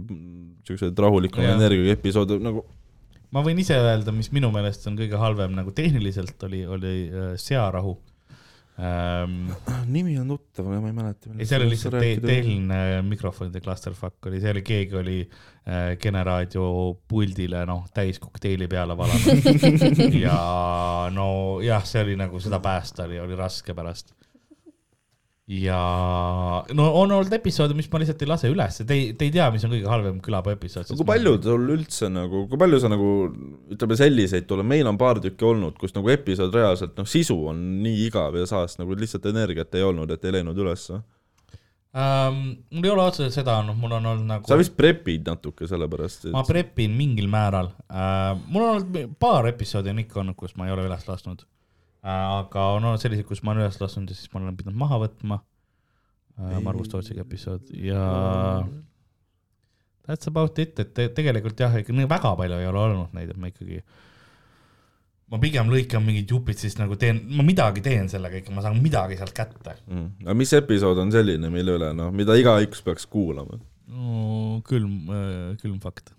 siukseid 0.67 0.99
rahulikuma 1.05 1.55
energiaga 1.57 1.97
episoode 1.97 2.39
nagu 2.43 2.65
ma 3.33 3.43
võin 3.45 3.59
ise 3.63 3.77
öelda, 3.79 4.13
mis 4.15 4.31
minu 4.35 4.51
meelest 4.53 4.87
on 4.89 4.97
kõige 4.99 5.19
halvem 5.19 5.55
nagu 5.57 5.73
tehniliselt 5.75 6.41
oli, 6.47 6.63
oli 6.69 6.95
äh, 7.09 7.31
searahu 7.41 7.95
ähm,. 8.81 9.51
nimi 9.89 10.15
on 10.21 10.29
tuttav, 10.33 10.69
aga 10.69 10.81
ma 10.81 10.91
ei 10.91 10.97
mäleta. 10.97 11.33
ei, 11.37 11.47
seal 11.49 11.65
oli 11.65 11.73
lihtsalt 11.73 11.97
te 11.97 12.13
tehniline 12.23 13.01
mikrofonide 13.09 13.61
clusterfuck 13.65 14.29
oli, 14.29 14.41
see 14.41 14.53
oli, 14.53 14.65
keegi 14.65 14.99
oli 15.01 15.19
äh, 15.23 15.93
Kene 16.01 16.23
raadio 16.25 16.65
puldile 17.09 17.65
noh, 17.69 17.85
täis 17.93 18.21
kokteili 18.21 18.69
peale 18.71 18.97
valanud 18.97 19.79
ja 20.25 20.37
no 21.13 21.27
jah, 21.65 21.85
see 21.89 22.05
oli 22.05 22.19
nagu 22.19 22.41
seda 22.43 22.61
päästa 22.63 23.07
oli, 23.09 23.21
oli 23.23 23.39
raske 23.39 23.75
pärast. 23.77 24.13
Ja 25.51 25.77
no 26.71 26.85
on 26.95 27.11
olnud 27.11 27.33
episoode, 27.35 27.75
mis 27.75 27.89
ma 27.91 27.99
lihtsalt 27.99 28.21
ei 28.23 28.29
lase 28.29 28.51
üles, 28.51 28.77
te 28.79 28.95
ei, 28.95 29.09
te 29.19 29.27
ei 29.27 29.33
tea, 29.35 29.49
mis 29.51 29.65
on 29.67 29.73
kõige 29.73 29.89
halvem 29.91 30.21
külapuu 30.23 30.53
episood. 30.55 30.93
kui 30.95 31.07
palju 31.07 31.33
sul 31.43 31.73
üldse 31.75 32.07
nagu, 32.11 32.45
kui 32.47 32.59
palju 32.61 32.79
sa 32.79 32.91
nagu 32.91 33.09
ütleme 33.73 33.97
selliseid 33.99 34.47
tuleb, 34.47 34.69
meil 34.71 34.87
on 34.87 34.99
paar 34.99 35.19
tükki 35.23 35.49
olnud, 35.49 35.75
kus 35.79 35.95
nagu 35.97 36.13
episood 36.13 36.55
reaalselt 36.55 36.95
noh, 36.99 37.09
sisu 37.09 37.35
on 37.51 37.59
nii 37.83 38.05
igav 38.07 38.39
ja 38.39 38.47
saast 38.47 38.79
nagu 38.79 38.95
lihtsalt 38.95 39.27
energiat 39.33 39.75
ei 39.75 39.83
olnud, 39.83 40.15
et 40.15 40.23
ei 40.23 40.37
läinud 40.37 40.63
ülesse. 40.63 41.01
ähm,? 41.91 42.39
mul 42.71 42.87
ei 42.87 42.95
ole 42.95 43.09
otseselt 43.11 43.35
seda 43.35 43.59
olnud, 43.59 43.75
mul 43.83 43.99
on 43.99 44.11
olnud 44.13 44.29
nagu 44.29 44.47
sa 44.47 44.55
vist 44.59 44.77
prepid 44.79 45.27
natuke 45.27 45.67
sellepärast, 45.67 46.29
ma 46.31 46.45
prepin 46.47 46.95
mingil 46.95 47.27
määral 47.27 47.73
äh,. 47.91 48.31
mul 48.47 48.63
on 48.63 48.77
olnud 48.77 49.17
paar 49.19 49.51
episoodi 49.51 49.91
on 49.91 49.99
ikka 50.07 50.23
olnud, 50.23 50.39
kus 50.39 50.55
ma 50.55 50.71
ei 50.71 50.77
ole 50.77 50.87
üles 50.87 51.03
lasknud. 51.09 51.43
Aga 52.03 52.69
on 52.75 52.83
olnud 52.83 53.01
selliseid, 53.01 53.27
kus 53.27 53.43
ma 53.43 53.53
olen 53.53 53.63
üles 53.63 53.79
lasknud 53.79 54.11
ja 54.11 54.17
siis 54.17 54.31
ma 54.33 54.41
olen 54.41 54.57
pidanud 54.59 54.79
maha 54.79 54.99
võtma 55.05 55.39
äh,. 55.39 56.57
Margus 56.65 56.91
Tootsiga 56.91 57.23
episood 57.23 57.69
ja 57.79 58.03
that's 60.07 60.27
about 60.27 60.59
it, 60.59 60.75
et 60.79 60.91
te, 60.95 61.07
tegelikult 61.15 61.59
jah, 61.59 61.75
ikka 61.79 61.95
väga 61.95 62.33
palju 62.39 62.59
ei 62.59 62.67
ole 62.67 62.81
olnud 62.87 63.13
neid, 63.15 63.31
et 63.31 63.39
ma 63.39 63.51
ikkagi 63.51 63.79
ma 65.31 65.39
pigem 65.41 65.71
lõikan 65.71 66.03
mingid 66.05 66.29
jupid, 66.29 66.59
siis 66.59 66.75
nagu 66.77 66.97
teen, 66.99 67.21
ma 67.33 67.45
midagi 67.47 67.81
teen 67.85 68.09
sellega 68.11 68.41
ikka, 68.41 68.53
ma 68.55 68.65
saan 68.65 68.81
midagi 68.83 69.17
sealt 69.19 69.35
kätte 69.37 69.77
mm.. 69.87 70.25
aga 70.27 70.35
mis 70.37 70.51
episood 70.59 70.99
on 71.01 71.13
selline, 71.13 71.49
mille 71.53 71.77
üle 71.79 71.93
noh, 71.97 72.11
mida 72.15 72.35
igaüks 72.39 72.83
peaks 72.85 73.07
kuulama? 73.09 73.61
no,. 73.87 74.59
külm, 74.67 75.07
külm 75.61 75.79
fakt. 75.83 76.13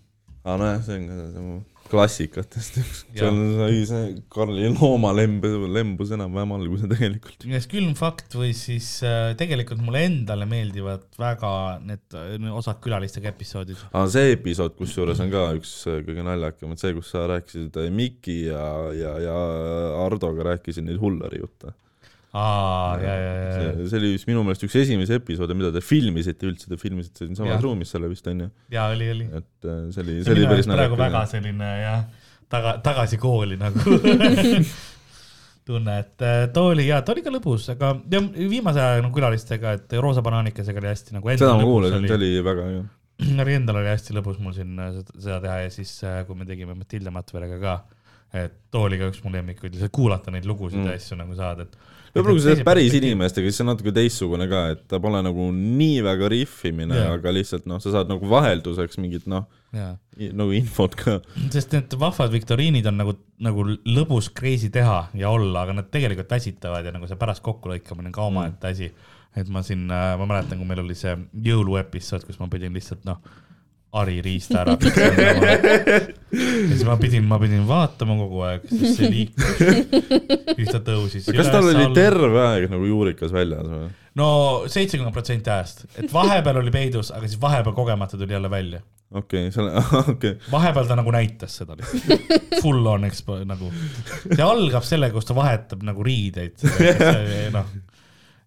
Aa 0.45 0.59
nojah, 0.61 0.83
see 0.85 0.99
on 0.99 1.07
ka 1.09 1.23
see 1.33 1.63
klassikatest 1.89 2.79
üks, 2.81 3.01
Jah. 3.13 3.29
seal 3.29 3.37
sai 3.59 3.81
see 3.89 4.15
Karli 4.33 4.69
loomalemb, 4.73 5.45
lembus 5.73 6.11
enam-vähem 6.15 6.55
alguse 6.57 6.89
tegelikult. 6.89 7.45
kas 7.51 7.69
külm 7.69 7.93
fakt 7.97 8.35
või 8.37 8.51
siis 8.57 8.87
äh, 9.05 9.33
tegelikult 9.37 9.83
mulle 9.85 10.05
endale 10.09 10.47
meeldivad 10.49 11.05
väga 11.21 11.51
need 11.85 12.17
äh, 12.17 12.49
osad 12.57 12.81
külalistega 12.83 13.29
episoodid. 13.33 13.81
aga 13.91 14.05
see 14.15 14.33
episood, 14.33 14.75
kusjuures 14.79 15.21
on 15.23 15.33
ka 15.33 15.47
üks 15.59 15.75
äh, 15.91 16.01
kõige 16.07 16.25
naljakamaid, 16.25 16.81
see, 16.81 16.95
kus 16.97 17.13
sa 17.13 17.25
rääkisid 17.31 17.81
Miki 17.95 18.41
ja, 18.47 18.65
ja, 18.97 19.15
ja 19.21 19.39
Hardoga 20.01 20.49
rääkisid 20.53 20.87
neid 20.87 21.01
Hullari 21.01 21.41
jutte. 21.43 21.75
aa, 22.35 22.95
ja, 22.99 23.13
ja, 23.15 23.33
ja, 23.39 23.75
see, 23.87 23.99
oli 24.01 24.09
vist 24.17 24.27
minu 24.27 24.41
meelest 24.43 24.65
üks 24.67 24.73
esimesi 24.81 25.15
episoode, 25.15 25.55
mida 25.55 25.69
te 25.71 25.79
filmisite 25.85 26.49
üldse, 26.49 26.67
te 26.71 26.75
filmisite 26.81 27.23
siinsamas 27.29 27.61
ruumis 27.63 27.93
selle 27.95 28.09
vist 28.11 28.27
onju, 28.27 28.49
ja 28.75 28.89
oli, 28.91 29.07
oli. 29.13 29.27
et 29.39 29.69
äh, 29.71 29.85
see 29.95 30.03
oli, 30.03 30.17
see 30.25 30.35
oli 30.35 30.49
päris 30.51 30.67
praegu 30.67 30.97
väga 30.99 31.21
selline 31.31 31.69
jah, 31.79 32.03
taga, 32.51 32.75
tagasi 32.83 33.19
kooli 33.21 33.55
nagu 33.61 33.79
tunne, 35.65 35.95
et 36.03 36.21
äh, 36.21 36.43
too 36.53 36.67
oli 36.73 36.87
ja 36.89 36.99
ta 37.05 37.15
oli 37.15 37.23
ka 37.25 37.31
lõbus, 37.33 37.69
aga 37.73 37.93
ja 38.11 38.21
viimase 38.35 38.83
aja 38.83 39.01
no, 39.01 39.09
külalistega, 39.15 39.73
et 39.79 39.95
Roosa 40.03 40.21
Banaanikesega 40.25 40.81
oli 40.83 40.91
hästi 40.91 41.15
nagu. 41.17 41.31
seda 41.33 41.55
ma 41.57 41.65
kuulasin, 41.65 42.05
see 42.09 42.19
oli 42.19 42.31
väga 42.45 42.67
hea. 42.69 42.83
oli 43.45 43.55
endal 43.57 43.79
oli 43.81 43.89
hästi 43.93 44.13
lõbus 44.17 44.37
mul 44.43 44.53
siin 44.57 44.75
äh, 44.81 44.93
seda- 45.15 45.39
teha 45.47 45.57
ja 45.63 45.71
siis, 45.73 45.95
kui 46.27 46.37
me 46.37 46.45
tegime 46.49 46.75
Matilda 46.77 47.13
Matverega 47.15 47.57
ka, 47.63 47.75
et 48.43 48.59
too 48.75 48.85
oli 48.89 48.99
ka 49.01 49.09
üks 49.13 49.23
mu 49.25 49.31
lemmikuid, 49.33 49.73
lihtsalt 49.73 49.93
kuulata 49.95 50.33
neid 50.35 50.45
lugusid 50.49 50.81
Mm. 50.83 50.89
mm. 50.89 50.93
ja 50.93 51.01
asju 51.01 51.17
nagu 51.23 51.37
saada, 51.39 51.65
et. 51.69 51.77
Võib-olla 52.15 52.35
kui 52.37 52.43
sa 52.43 52.53
teed 52.53 52.65
päris. 52.67 52.95
inimestega, 52.95 53.49
siis 53.49 53.59
see 53.59 53.65
on 53.65 53.71
natuke 53.73 53.93
teistsugune 53.95 54.47
ka, 54.51 54.61
et 54.75 54.83
ta 54.91 54.99
pole 55.03 55.19
nagu 55.25 55.49
nii 55.55 55.99
väga 56.05 56.29
riffimine 56.31 56.97
Jaa. 56.97 57.15
aga 57.17 57.33
lihtsalt 57.35 57.67
noh, 57.69 57.81
sa 57.83 57.93
saad 57.97 58.11
nagu 58.11 58.29
vahelduseks 58.31 58.99
mingit 59.03 59.27
noh, 59.31 59.45
jaa, 59.75 59.93
nagu 60.31 60.55
infot 60.55 60.95
ka. 60.99 61.17
sest 61.53 61.75
need 61.75 61.97
vahvad 61.99 62.33
viktoriinid 62.33 62.87
on 62.91 62.99
nagu, 63.03 63.17
nagu 63.43 63.67
lõbus 63.83 64.31
crazy 64.35 64.71
teha 64.73 65.01
ja 65.17 65.33
olla, 65.33 65.65
aga 65.65 65.79
nad 65.81 65.91
tegelikult 65.93 66.31
väsitavad 66.37 66.87
ja 66.87 66.95
nagu 66.95 67.09
see 67.09 67.19
pärast 67.19 67.43
kokkulõikamine 67.45 68.11
on 68.11 68.15
ka 68.15 68.29
omaette 68.31 68.71
asi. 68.71 68.91
et 69.35 69.49
ma 69.51 69.65
siin, 69.67 69.87
ma 69.91 70.23
mäletan, 70.23 70.55
kui 70.55 70.67
meil 70.67 70.85
oli 70.85 70.95
see 70.95 71.17
jõuluepisood, 71.43 72.23
kus 72.23 72.39
ma 72.39 72.47
pidin 72.51 72.75
lihtsalt 72.75 73.03
noh, 73.07 73.19
Ari 73.95 74.19
riista 74.25 74.63
ära 74.63 74.75
ja 76.35 76.71
siis 76.75 76.83
ma 76.87 76.97
pidin, 76.99 77.25
ma 77.29 77.37
pidin 77.41 77.65
vaatama 77.67 78.17
kogu 78.19 78.41
aeg, 78.47 78.65
sest 78.69 78.99
see 78.99 79.11
liikus. 79.11 79.61
siis 80.57 80.71
ta 80.71 80.81
tõusis. 80.83 81.29
kas 81.37 81.51
tal 81.53 81.69
oli? 81.69 81.85
terve 81.95 82.41
aeg 82.49 82.67
nagu 82.71 82.89
juurikas 82.89 83.33
väljas 83.35 83.69
või? 83.69 83.87
no 84.19 84.27
seitsekümmend 84.71 85.15
protsenti 85.15 85.51
ajast, 85.51 85.85
et 85.99 86.11
vahepeal 86.13 86.61
oli 86.61 86.73
peidus, 86.73 87.13
aga 87.15 87.29
siis 87.29 87.39
vahepeal 87.41 87.75
kogemata 87.77 88.19
tuli 88.19 88.35
jälle 88.35 88.51
välja. 88.51 88.81
okei, 89.15 89.49
selle, 89.55 89.83
okei, 90.15 90.35
vahepeal 90.51 90.91
ta 90.91 90.99
nagu 90.99 91.15
näitas 91.15 91.59
seda 91.61 91.77
lihtsalt, 91.79 92.37
full 92.61 92.91
on 92.91 93.07
expo 93.07 93.39
nagu, 93.47 93.71
see 94.25 94.43
algab 94.45 94.87
sellega, 94.87 95.15
kus 95.15 95.29
ta 95.29 95.37
vahetab 95.37 95.85
nagu 95.87 96.05
riideid, 96.05 96.65
noh. 97.55 97.75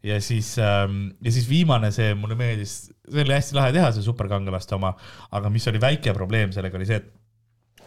Ja 0.09 0.19
siis 0.25 0.55
ähm,, 0.63 1.11
ja 1.25 1.33
siis 1.35 1.49
viimane 1.51 1.93
see 1.95 2.15
mulle 2.19 2.37
meeldis, 2.39 2.79
see 3.09 3.25
oli 3.25 3.37
hästi 3.37 3.59
lahe 3.59 3.75
teha, 3.77 3.93
see 3.95 4.07
superkangelaste 4.07 4.77
oma, 4.79 4.95
aga 5.37 5.53
mis 5.53 5.69
oli 5.71 5.81
väike 5.83 6.15
probleem 6.17 6.53
sellega 6.55 6.81
oli 6.81 6.89
see, 6.89 7.01
et 7.03 7.15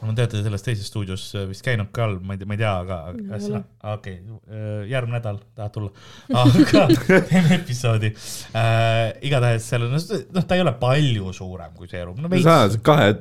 ma 0.02 0.14
teate 0.18 0.42
selles 0.42 0.64
teises 0.66 0.88
stuudios 0.90 1.24
vist 1.50 1.64
käinud 1.66 1.92
ka 1.94 2.06
all, 2.08 2.18
ma 2.26 2.36
ei 2.36 2.42
tea, 2.42 2.48
ma 2.50 2.56
ei 2.56 2.62
tea, 2.62 2.72
aga 2.84 2.98
ole., 3.12 3.62
okei 3.94 4.16
okay,, 4.36 4.88
järgmine 4.90 5.20
nädal 5.20 5.38
tahad 5.58 5.76
tulla, 5.76 5.92
aga 6.42 6.86
teeme 7.30 7.56
episoodi 7.60 8.12
äh,. 8.58 9.12
igatahes 9.28 9.68
seal 9.72 9.86
on, 9.88 9.96
noh, 9.98 10.48
ta 10.48 10.58
ei 10.58 10.64
ole 10.66 10.74
palju 10.82 11.34
suurem 11.38 11.76
kui 11.78 11.90
see 11.92 12.04
ruum, 12.06 12.22
no 12.24 12.42
sa 12.44 12.58
kahe, 12.84 13.14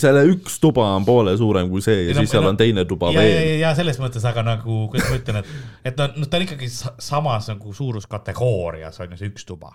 selle 0.00 0.24
üks 0.30 0.60
tuba 0.62 0.86
on 0.96 1.06
poole 1.08 1.34
suurem 1.40 1.70
kui 1.72 1.82
see 1.84 1.98
ja 1.98 2.08
Ei 2.10 2.14
no- 2.14 2.24
siis 2.24 2.34
seal 2.36 2.46
no- 2.46 2.54
on 2.54 2.60
teine 2.60 2.86
tuba 2.88 3.12
ja, 3.14 3.24
ja, 3.24 3.36
veel. 3.40 3.52
ja 3.64 3.74
selles 3.78 4.00
mõttes, 4.02 4.24
aga 4.30 4.44
nagu, 4.46 4.80
kuidas 4.92 5.10
ma 5.10 5.20
ütlen, 5.20 5.42
et, 5.42 5.54
et 5.90 5.98
ta, 5.98 6.10
noh, 6.14 6.30
ta 6.30 6.40
on 6.40 6.46
ikkagi 6.46 6.70
sa- 6.72 6.94
samas 7.02 7.50
nagu 7.50 7.74
suuruskategoorias 7.76 9.00
on 9.02 9.14
ju 9.16 9.20
see 9.24 9.32
üks 9.34 9.46
tuba. 9.48 9.74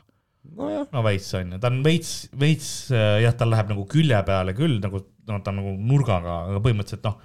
nojah, 0.57 0.87
no 0.93 1.03
veits 1.05 1.29
on 1.37 1.55
ju, 1.55 1.61
ta 1.61 1.71
on 1.71 1.81
veits, 1.85 2.13
veits 2.39 2.69
äh, 2.93 3.19
jah, 3.25 3.35
tal 3.37 3.51
läheb 3.53 3.71
nagu 3.73 3.85
külje 3.89 4.21
peale 4.27 4.55
küll 4.57 4.79
nagu, 4.83 5.01
no 5.29 5.39
ta 5.43 5.53
on 5.53 5.61
nagu 5.61 5.75
nurgaga, 5.91 6.41
aga 6.51 6.63
põhimõtteliselt 6.63 7.07
noh, 7.07 7.19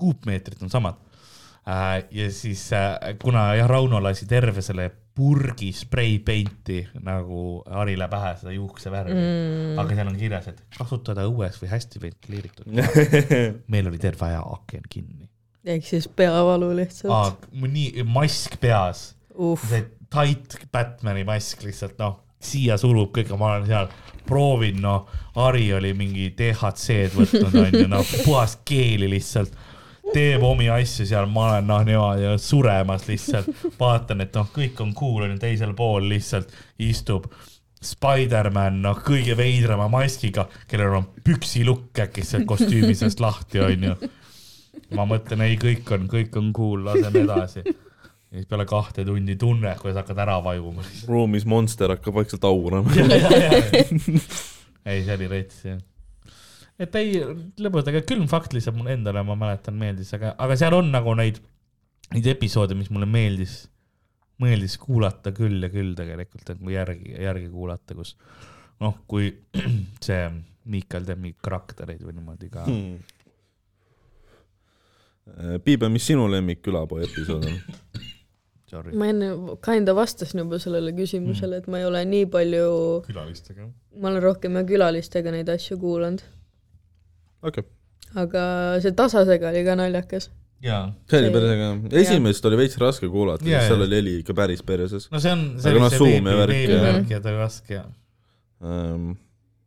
kuupmeetrid 0.00 0.62
on 0.64 0.72
samad. 0.72 1.00
ja 1.64 2.28
siis 2.34 2.66
äh, 2.76 3.14
kuna 3.22 3.54
jah, 3.58 3.68
Rauno 3.70 4.02
lasi 4.02 4.28
terve 4.28 4.62
selle 4.64 4.90
purgi 5.14 5.70
spray-paint'i 5.72 6.80
nagu 7.06 7.62
Harile 7.70 8.08
pähe 8.10 8.32
seda 8.40 8.54
juuksevärvi 8.56 9.14
mm., 9.14 9.76
aga 9.78 9.94
seal 9.94 10.10
on 10.10 10.18
kirjas, 10.18 10.48
et 10.50 10.64
kasutada 10.74 11.28
õues 11.30 11.60
või 11.62 11.70
hästi 11.70 12.02
ventileeritud. 12.02 12.66
meil 13.72 13.92
oli 13.92 14.02
terve 14.02 14.26
aja 14.26 14.42
aken 14.56 14.90
kinni 14.90 15.30
ehk 15.64 15.86
siis 15.86 16.08
peavalu 16.08 16.70
lihtsalt. 16.76 17.46
nii, 17.52 18.04
mask 18.08 18.58
peas, 18.60 19.12
uh, 19.34 19.56
see 19.68 19.84
tight 20.12 20.58
Batman'i 20.72 21.24
mask 21.26 21.64
lihtsalt 21.64 21.96
noh, 22.02 22.20
siia 22.46 22.78
sulub 22.80 23.12
kõik, 23.14 23.32
ma 23.38 23.54
olen 23.54 23.68
seal, 23.68 23.92
proovin 24.28 24.80
noh, 24.82 25.06
Ari 25.44 25.66
oli 25.74 25.90
mingi 25.98 26.28
DHC-d 26.38 27.16
võtnud 27.18 27.56
onju, 27.64 27.86
noh 27.90 28.12
puhas 28.24 28.58
keeli 28.64 29.08
lihtsalt, 29.10 29.56
teeb 30.12 30.44
omi 30.46 30.68
asju 30.70 31.08
seal, 31.10 31.26
ma 31.30 31.48
olen 31.48 31.66
noh 31.68 31.82
niimoodi 31.88 32.36
suremas 32.42 33.08
lihtsalt, 33.08 33.50
vaatan, 33.80 34.22
et 34.24 34.36
noh, 34.38 34.48
kõik 34.54 34.80
on 34.84 34.94
cool 34.96 35.26
onju, 35.26 35.40
teisel 35.42 35.74
pool 35.76 36.08
lihtsalt 36.12 36.54
istub 36.82 37.28
Spider-man, 37.84 38.78
noh 38.80 39.00
kõige 39.04 39.34
veidrama 39.36 39.90
maskiga, 39.92 40.46
kellel 40.70 41.00
on 41.02 41.08
püksilukk 41.24 42.04
äkki 42.06 42.24
sealt 42.24 42.46
kostüümi 42.48 42.94
seest 42.96 43.20
lahti 43.20 43.60
onju 43.60 43.96
ma 44.94 45.06
mõtlen, 45.08 45.44
ei, 45.46 45.58
kõik 45.60 45.90
on, 45.94 46.06
kõik 46.10 46.36
on 46.40 46.52
cool, 46.56 46.84
laseme 46.86 47.24
edasi. 47.24 47.64
Ja 48.34 48.40
siis 48.40 48.48
peale 48.50 48.64
kahte 48.66 49.04
tundi 49.06 49.36
tunne, 49.38 49.76
kuidas 49.78 50.00
hakkad 50.00 50.18
ära 50.24 50.40
vajuma. 50.42 50.82
ruumis 51.06 51.44
monster 51.46 51.92
hakkab 51.94 52.16
vaikselt 52.16 52.42
aurama. 52.48 52.90
ei, 54.90 55.04
see 55.06 55.14
oli 55.14 55.28
rets 55.30 55.60
jah. 55.68 55.78
et 56.82 56.98
ei, 56.98 57.20
lõbus, 57.62 57.86
aga 57.92 58.02
külm 58.08 58.26
fakt 58.30 58.56
lihtsalt 58.56 58.74
mulle 58.74 58.96
endale, 58.98 59.22
ma 59.26 59.36
mäletan, 59.38 59.78
meeldis, 59.78 60.10
aga, 60.18 60.32
aga 60.34 60.56
seal 60.58 60.74
on 60.80 60.90
nagu 60.90 61.14
neid, 61.18 61.38
neid 62.16 62.26
episoode, 62.34 62.74
mis 62.78 62.90
mulle 62.90 63.06
meeldis, 63.06 63.54
meeldis 64.42 64.74
kuulata 64.82 65.30
küll 65.36 65.62
ja 65.62 65.70
küll 65.70 65.94
tegelikult, 65.94 66.50
et 66.50 66.58
kui 66.58 66.74
järgi, 66.74 67.14
järgi 67.14 67.46
kuulata, 67.54 67.94
kus 67.94 68.16
noh, 68.82 68.98
kui 69.06 69.30
see 70.06 70.26
Miikal 70.74 71.04
teeb 71.04 71.20
mingeid 71.20 71.42
karaktereid 71.44 72.02
või 72.02 72.16
niimoodi 72.16 72.50
ka 72.50 72.66
Hmm. 72.66 72.98
Piibe, 75.64 75.88
mis 75.88 76.04
sinu 76.04 76.26
lemmik 76.28 76.58
külapoe 76.66 77.06
episood 77.06 77.46
on? 77.48 77.54
sorry, 78.70 78.94
ma 78.98 79.08
enne 79.12 79.30
kinda 79.64 79.94
vastasin 79.96 80.44
juba 80.44 80.60
sellele 80.62 80.94
küsimusele, 80.96 81.60
et 81.62 81.66
ma 81.70 81.80
ei 81.80 81.88
ole 81.88 82.04
nii 82.08 82.28
palju, 82.32 82.68
külalistega. 83.08 83.68
ma 84.00 84.12
olen 84.12 84.24
rohkem 84.24 84.56
jah 84.58 84.68
külalistega 84.68 85.34
neid 85.34 85.50
asju 85.52 85.78
kuulanud, 85.82 86.24
okei, 87.50 87.66
aga 88.24 88.46
see 88.84 88.96
Tasasega 88.96 89.50
oli 89.52 89.64
ka 89.66 89.76
naljakas. 89.80 90.30
jaa 90.64 90.86
see 91.10 91.20
oli 91.20 91.34
päris 91.34 91.52
äge. 91.56 91.68
esimest 92.04 92.48
oli 92.50 92.62
veits 92.62 92.80
raske 92.80 93.10
kuulata, 93.10 93.44
sest 93.44 93.68
seal 93.72 93.84
oli 93.84 94.00
heli 94.00 94.16
ikka 94.22 94.36
päris 94.38 94.64
perses 94.64 95.10
no 95.12 95.20
see 95.20 95.34
on, 95.34 95.44
see 95.60 95.74
oli 95.74 95.84
noh, 95.84 95.92
see 95.92 96.00
Zoom 96.00 96.32
ja 96.32 96.40
veebi, 96.40 96.40
värk, 96.40 96.56
veebi 96.56 96.72
jah. 96.78 96.88
värk 96.88 97.14
ja 97.16 97.20
ta 97.24 97.36
raske 97.36 97.78
ja 97.78 97.84
ähm,. 98.64 99.14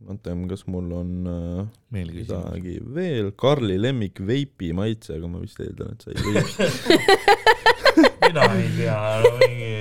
mõtlen, 0.07 0.43
kas 0.47 0.61
mul 0.69 0.91
on 0.93 1.13
äh, 1.27 1.61
midagi 1.91 2.77
veel, 2.95 3.31
Karli 3.35 3.75
lemmik 3.81 4.21
veipi 4.23 4.69
maitse, 4.77 5.17
aga 5.17 5.27
ma 5.27 5.41
vist 5.41 5.59
eeldan, 5.59 5.97
et 5.97 6.05
sa 6.05 6.13
ei 6.13 6.21
või. 6.25 7.76
Mina 8.27 8.47
ei 8.53 8.69
tea, 8.75 9.01
no 9.23 9.33
mingi 9.41 9.73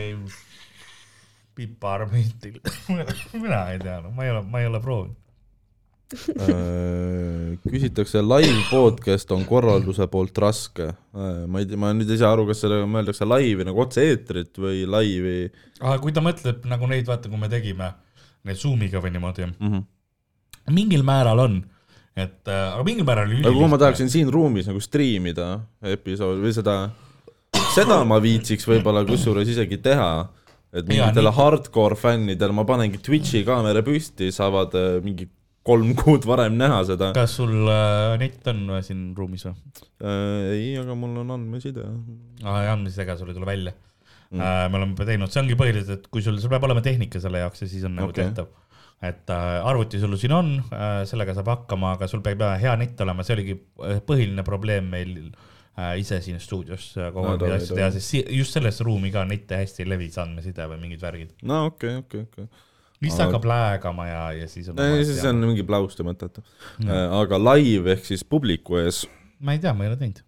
piparmüntil, 1.56 2.59
mina 3.43 3.62
ei 3.73 3.78
tea, 3.82 4.01
no 4.05 4.12
ma 4.14 4.27
ei 4.27 4.35
ole, 4.35 4.43
ma 4.47 4.60
ei 4.62 4.68
ole 4.70 4.81
proovinud. 4.85 5.23
Äh, 6.39 7.56
küsitakse, 7.66 8.20
live 8.23 8.60
podcast 8.68 9.32
on 9.35 9.43
korralduse 9.48 10.06
poolt 10.06 10.39
raske. 10.39 10.93
ma 11.12 11.62
ei 11.62 11.66
tea, 11.66 11.78
ma 11.82 11.90
nüüd 11.97 12.12
ei 12.14 12.20
saa 12.20 12.31
aru, 12.36 12.44
kas 12.47 12.60
sellega 12.62 12.86
mõeldakse 12.90 13.27
laivi 13.27 13.66
nagu 13.66 13.82
otse-eetrit 13.82 14.60
või 14.62 14.85
laivi 14.86 15.39
aga 15.81 15.97
kui 16.05 16.14
ta 16.14 16.23
mõtleb 16.23 16.68
nagu 16.70 16.86
neid, 16.90 17.09
vaata, 17.09 17.32
kui 17.32 17.40
me 17.40 17.51
tegime 17.51 17.90
neid 18.47 18.60
Zoomiga 18.60 19.02
või 19.02 19.16
niimoodi, 19.16 19.48
mm. 19.48 19.73
-hmm. 19.73 20.77
mingil 20.77 21.02
määral 21.06 21.43
on, 21.43 21.59
et 22.14 22.47
äh, 22.47 22.68
aga 22.77 22.86
mingil 22.86 23.09
määral 23.09 23.32
aga 23.40 23.56
kui 23.56 23.73
ma 23.73 23.81
tahaksin 23.82 24.12
siin 24.12 24.31
ruumis 24.31 24.70
nagu 24.70 24.81
striimida 24.85 25.48
episoodi 25.97 26.47
või 26.47 26.55
seda, 26.55 26.77
seda 27.76 28.02
ma 28.08 28.18
viitsiks 28.22 28.66
võib-olla 28.68 29.04
kusjuures 29.08 29.48
isegi 29.52 29.78
teha, 29.84 30.10
et 30.76 30.88
mingitele 30.88 31.32
hardcore 31.36 31.98
fännidele 31.98 32.56
ma 32.56 32.66
panengi 32.68 33.00
Twitch'i 33.02 33.44
kaamera 33.46 33.84
püsti, 33.86 34.32
saavad 34.34 34.76
äh, 34.78 34.98
mingi 35.04 35.28
kolm 35.66 35.94
kuud 35.98 36.26
varem 36.28 36.56
näha 36.58 36.82
seda. 36.88 37.10
kas 37.16 37.38
sul 37.40 37.54
äh, 37.70 38.14
net 38.22 38.46
on 38.52 38.62
äh, 38.76 38.84
siin 38.86 39.08
ruumis 39.18 39.46
või? 39.48 39.56
Äh, 39.98 40.52
ei, 40.54 40.70
aga 40.82 40.94
mul 40.98 41.16
on 41.24 41.34
andmeside. 41.38 41.88
aa, 42.44 42.62
ei 42.62 42.70
andmisega 42.74 43.18
sul 43.18 43.32
ei 43.32 43.38
tule 43.38 43.48
välja 43.48 43.76
Mm. 44.26 44.40
mm.. 44.42 44.72
me 44.72 44.78
oleme 44.80 45.04
teinud, 45.06 45.30
see 45.30 45.38
ongi 45.38 45.54
põhiliselt, 45.54 46.00
et 46.00 46.06
kui 46.10 46.18
sul, 46.18 46.34
sul 46.42 46.50
peab 46.50 46.64
olema 46.66 46.80
tehnika 46.82 47.20
selle 47.22 47.38
jaoks 47.44 47.60
ja 47.62 47.68
siis 47.70 47.84
on 47.86 47.92
nagu 47.94 48.10
okay. 48.10 48.24
tehtav. 48.26 48.48
et 49.06 49.30
äh, 49.30 49.68
arvuti 49.70 50.00
sul 50.02 50.16
siin 50.18 50.34
on 50.34 50.48
äh,, 50.64 51.04
sellega 51.06 51.36
saab 51.36 51.52
hakkama, 51.52 51.92
aga 51.94 52.08
sul 52.10 52.24
peab 52.26 52.42
hea 52.58 52.72
net 52.80 52.98
olema, 53.04 53.22
see 53.22 53.36
oligi 53.36 53.54
äh, 53.86 54.00
põhiline 54.08 54.42
probleem 54.42 54.88
meil 54.90 55.12
äh, 55.28 55.55
ise 56.00 56.20
siin 56.24 56.38
stuudios 56.40 56.92
äh, 56.96 57.10
kogu 57.12 57.26
No 57.26 57.34
aeg 57.34 57.42
tore, 57.42 57.58
asju 57.60 57.76
teha, 57.76 57.90
sest 57.92 58.30
just 58.32 58.56
selles 58.56 58.80
ruumi 58.86 59.10
ka 59.14 59.26
nette 59.28 59.58
hästi 59.60 59.84
ei 59.84 59.90
levi, 59.92 60.08
see 60.12 60.22
andmeside 60.24 60.68
või 60.70 60.80
mingid 60.86 61.02
värgid. 61.04 61.34
no 61.44 61.66
okei 61.72 61.98
okay,, 62.00 62.04
okei 62.04 62.24
okay,, 62.24 62.46
okei 62.46 62.64
Aga- 62.96 63.16
ta 63.16 63.24
hakkab 63.28 63.44
läägama 63.44 64.06
ja, 64.08 64.22
ja 64.32 64.46
siis 64.48 64.68
on. 64.68 64.78
okay.. 64.80 65.04
siis 65.04 65.24
on 65.28 65.42
mingi 65.44 65.64
plauste 65.66 66.06
mõttetu. 66.06 66.44
aga 66.88 67.40
live 67.52 67.92
ehk 67.92 68.08
siis 68.08 68.24
publiku 68.24 68.80
ees, 68.80 69.04
ma 69.40 69.56
ei 69.56 69.60
tea, 69.60 69.74
ma 69.76 69.84
ei 69.84 69.92
ole 69.92 69.98
teinud. 70.00 70.22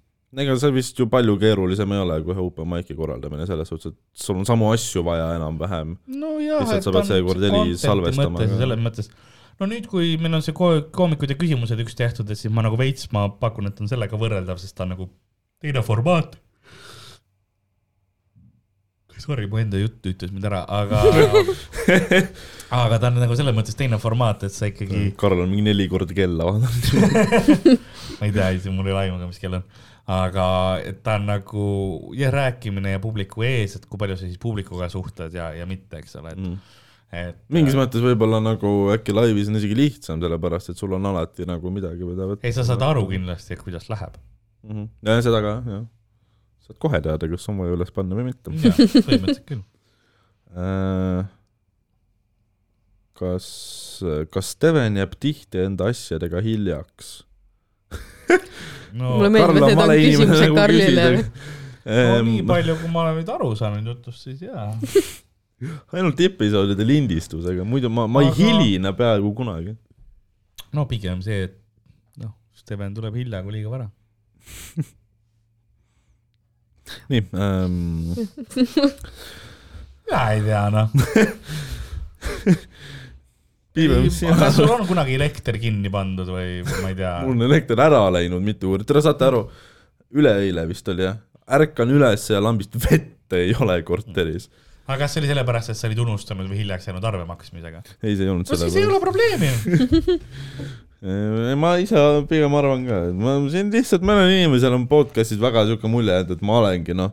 ega 0.45 0.57
see 0.61 0.75
vist 0.77 1.01
ju 1.01 1.09
palju 1.09 1.39
keerulisem 1.41 1.97
ei 1.97 2.03
ole 2.05 2.19
kui 2.27 2.35
ühe 2.35 2.45
open 2.45 2.69
mic'i 2.69 2.97
korraldamine 2.99 3.47
selles 3.49 3.73
suhtes, 3.73 3.95
et 3.95 4.27
sul 4.27 4.37
on 4.37 4.45
samu 4.49 4.69
asju 4.75 5.01
vaja 5.07 5.31
enam-vähem. 5.39 5.97
Lihtsalt 6.13 6.85
sa 6.85 6.93
pead 6.99 7.09
seekord 7.09 7.47
heli 7.49 7.79
salvestama, 7.81 8.45
selles 8.53 8.83
mõttes, 8.85 9.09
no 9.57 9.71
nüüd, 9.71 9.89
kui 9.89 10.19
meil 10.21 10.37
on 10.37 10.45
see 10.45 10.53
ko- 10.57 10.85
koomikud 10.93 11.33
ja 11.33 11.39
küsimused 11.41 11.81
üks 11.81 11.97
tehtud, 11.97 12.29
et 12.29 12.41
siis 12.41 12.53
ma 12.53 12.67
nagu 12.67 12.77
veits, 12.77 13.09
ma 13.17 13.31
pakun, 13.33 13.73
et 13.73 13.81
on 13.81 13.89
sellega 13.89 14.21
võrreldav, 14.21 14.61
sest 14.61 14.77
ta 14.77 14.85
on 14.85 14.93
nagu 14.93 15.09
teine 15.63 15.83
formaat. 15.87 16.37
Sorry, 19.19 19.49
mu 19.51 19.59
enda 19.59 19.81
jutt 19.81 20.07
ütles 20.07 20.31
mind 20.31 20.47
ära, 20.47 20.61
aga 20.71 21.01
aga 22.79 22.99
ta 23.03 23.09
on 23.11 23.19
nagu 23.19 23.35
selles 23.37 23.53
mõttes 23.57 23.75
teine 23.77 23.99
formaat, 24.01 24.45
et 24.47 24.55
sa 24.55 24.69
ikkagi, 24.71 25.09
Karl 25.19 25.43
on 25.43 25.51
mingi 25.51 25.67
neli 25.67 25.89
korda 25.91 26.15
kella 26.17 26.47
vaadanud. 26.47 27.43
ma 28.21 28.29
ei 28.29 28.33
tea, 28.33 28.47
mul 28.73 28.87
ei 28.87 28.95
ole 28.95 29.03
aimu 29.03 29.19
ka, 29.19 29.29
mis 29.33 29.43
kell 29.43 29.59
on. 29.59 29.67
aga 30.15 30.47
et 30.87 31.03
ta 31.05 31.19
on 31.19 31.27
nagu 31.29 31.65
jah, 32.17 32.31
rääkimine 32.33 32.95
ja 32.95 33.03
publiku 33.03 33.43
ees, 33.45 33.75
et 33.77 33.91
kui 33.91 34.01
palju 34.01 34.17
sa 34.17 34.25
siis 34.31 34.39
publikuga 34.41 34.89
suhtled 34.95 35.35
ja, 35.37 35.51
ja 35.59 35.67
mitte, 35.69 35.99
eks 36.01 36.17
ole, 36.23 36.33
et 36.33 36.41
Mm. 36.47 36.57
et 37.19 37.43
mingis 37.53 37.75
mõttes 37.77 38.01
võib-olla 38.05 38.39
nagu 38.41 38.73
äkki 38.95 39.13
laivis 39.19 39.51
on 39.51 39.59
isegi 39.59 39.77
lihtsam, 39.77 40.23
sellepärast 40.23 40.71
et 40.73 40.79
sul 40.81 40.95
on 40.95 41.11
alati 41.11 41.45
nagu 41.49 41.75
midagi, 41.75 42.07
mida 42.07 42.31
võtta. 42.31 42.47
ei, 42.47 42.55
sa 42.55 42.65
saad 42.65 42.87
aru 42.87 43.05
kindlasti, 43.11 43.59
kuidas 43.61 43.91
läheb. 43.93 44.15
mm. 44.63 44.71
-hmm. 44.75 44.89
ja 45.09 45.23
seda 45.25 45.41
ka, 45.45 45.55
jah. 45.67 45.87
saad 46.67 46.79
kohe 46.85 47.01
teada, 47.05 47.31
kas 47.33 47.49
on 47.49 47.59
vaja 47.63 47.77
üles 47.79 47.93
panna 47.95 48.19
või 48.19 48.31
mitte. 48.31 48.53
põhimõtteliselt 48.53 49.45
küll. 49.49 49.65
Äh, 50.57 51.29
kas, 53.19 53.47
kas 54.33 54.53
Steven 54.57 54.97
jääb 55.01 55.15
tihti 55.21 55.65
enda 55.67 55.91
asjadega 55.93 56.43
hiljaks? 56.45 57.15
no, 58.93 59.17
mulle 59.17 59.31
meeldib, 59.33 59.63
et 59.63 59.71
need 59.71 59.83
on 59.85 59.95
küsimused 59.95 60.55
Karlile. 60.57 61.07
no 61.89 62.21
nii 62.27 62.45
palju, 62.49 62.77
kui 62.83 62.93
ma 62.93 63.07
olen 63.07 63.19
nüüd 63.21 63.33
aru 63.33 63.55
saanud 63.59 63.93
jutust, 63.93 64.27
siis 64.27 64.45
jaa. 64.45 64.71
ainult 65.97 66.21
episoodide 66.23 66.87
lindistusega, 66.87 67.65
muidu 67.67 67.91
ma, 67.91 68.07
ma 68.11 68.23
ei 68.25 68.31
Aga- 68.31 68.39
hiline 68.39 68.93
peaaegu 68.99 69.33
kunagi. 69.41 69.75
no 70.77 70.87
pigem 70.91 71.23
see, 71.25 71.49
et 71.49 71.57
noh, 72.23 72.35
Steven 72.57 72.95
tuleb 72.95 73.17
hilja 73.19 73.43
kui 73.47 73.57
liiga 73.59 73.73
vara. 73.73 73.89
nii 77.13 77.23
ähm, 77.37 78.13
mina 80.09 80.23
ei 80.33 80.41
tea, 80.45 80.63
noh. 80.73 80.89
Kas 83.79 84.57
sul 84.57 84.71
on 84.75 84.87
kunagi 84.89 85.15
elekter 85.15 85.55
kinni 85.63 85.91
pandud 85.93 86.27
või 86.33 86.65
ma 86.67 86.89
ei 86.91 86.97
tea? 86.99 87.13
mul 87.23 87.37
on 87.37 87.45
elekter 87.47 87.79
ära 87.85 88.01
läinud 88.11 88.43
mitu 88.43 88.73
korda, 88.73 88.87
tere 88.89 89.03
saate 89.05 89.29
aru, 89.29 89.45
üleeile 90.19 90.65
vist 90.67 90.89
oli 90.91 91.05
jah, 91.07 91.21
ärkan 91.59 91.93
üles 91.95 92.25
ja 92.33 92.41
lambist 92.43 92.75
vett 92.89 93.37
ei 93.39 93.53
ole 93.61 93.77
korteris. 93.87 94.49
aga 94.89 94.99
kas 95.05 95.15
see 95.15 95.23
oli 95.23 95.31
sellepärast, 95.31 95.71
et 95.71 95.79
sa 95.79 95.87
olid 95.91 96.03
unustanud 96.09 96.51
või 96.51 96.65
hiljaks 96.65 96.89
jäänud 96.91 97.07
arve 97.07 97.29
maksmisega? 97.29 97.85
ei, 98.03 98.17
see 98.17 98.27
ei 98.27 98.33
olnud 98.33 98.51
no 98.51 98.59
siis 98.65 98.81
ei 98.81 98.89
ole 98.89 98.99
probleemi. 99.05 99.53
Ma 100.99 101.77
ise 101.79 102.01
pigem 102.27 102.55
arvan 102.59 102.83
ka, 102.89 102.97
et 103.11 103.19
ma 103.19 103.37
siin 103.53 103.71
lihtsalt 103.71 104.03
mõnel 104.07 104.33
inimesel 104.35 104.75
on 104.75 104.89
podcast'is 104.91 105.39
väga 105.39 105.63
siuke 105.69 105.91
mulje, 105.91 106.17
et, 106.25 106.33
et 106.35 106.43
ma 106.43 106.59
olengi 106.59 106.97
noh, 106.99 107.13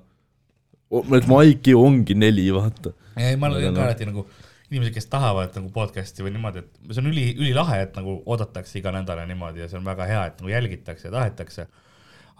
et 1.13 1.27
mu 1.29 1.37
IQ 1.45 1.75
ongi 1.77 2.17
neli, 2.17 2.47
vaata. 2.55 2.95
ei, 3.13 3.37
ma 3.37 3.51
olen 3.51 3.69
noh. 3.69 3.77
ka 3.77 3.85
alati 3.85 4.09
nagu 4.09 4.25
inimesed, 4.71 4.95
kes 4.95 5.09
tahavad 5.11 5.53
nagu 5.53 5.69
podcast'i 5.73 6.25
või 6.25 6.33
niimoodi, 6.33 6.63
et 6.65 6.93
see 6.95 7.03
on 7.03 7.09
üli, 7.11 7.27
ülilahe, 7.37 7.83
et 7.85 7.97
nagu 7.99 8.17
oodatakse 8.25 8.79
iga 8.79 8.93
nädal 8.95 9.21
ja 9.21 9.25
niimoodi 9.29 9.61
ja 9.61 9.69
see 9.69 9.77
on 9.77 9.85
väga 9.85 10.07
hea, 10.09 10.23
et 10.31 10.41
nagu 10.41 10.53
jälgitakse 10.55 11.09
ja 11.09 11.13
tahetakse. 11.13 11.67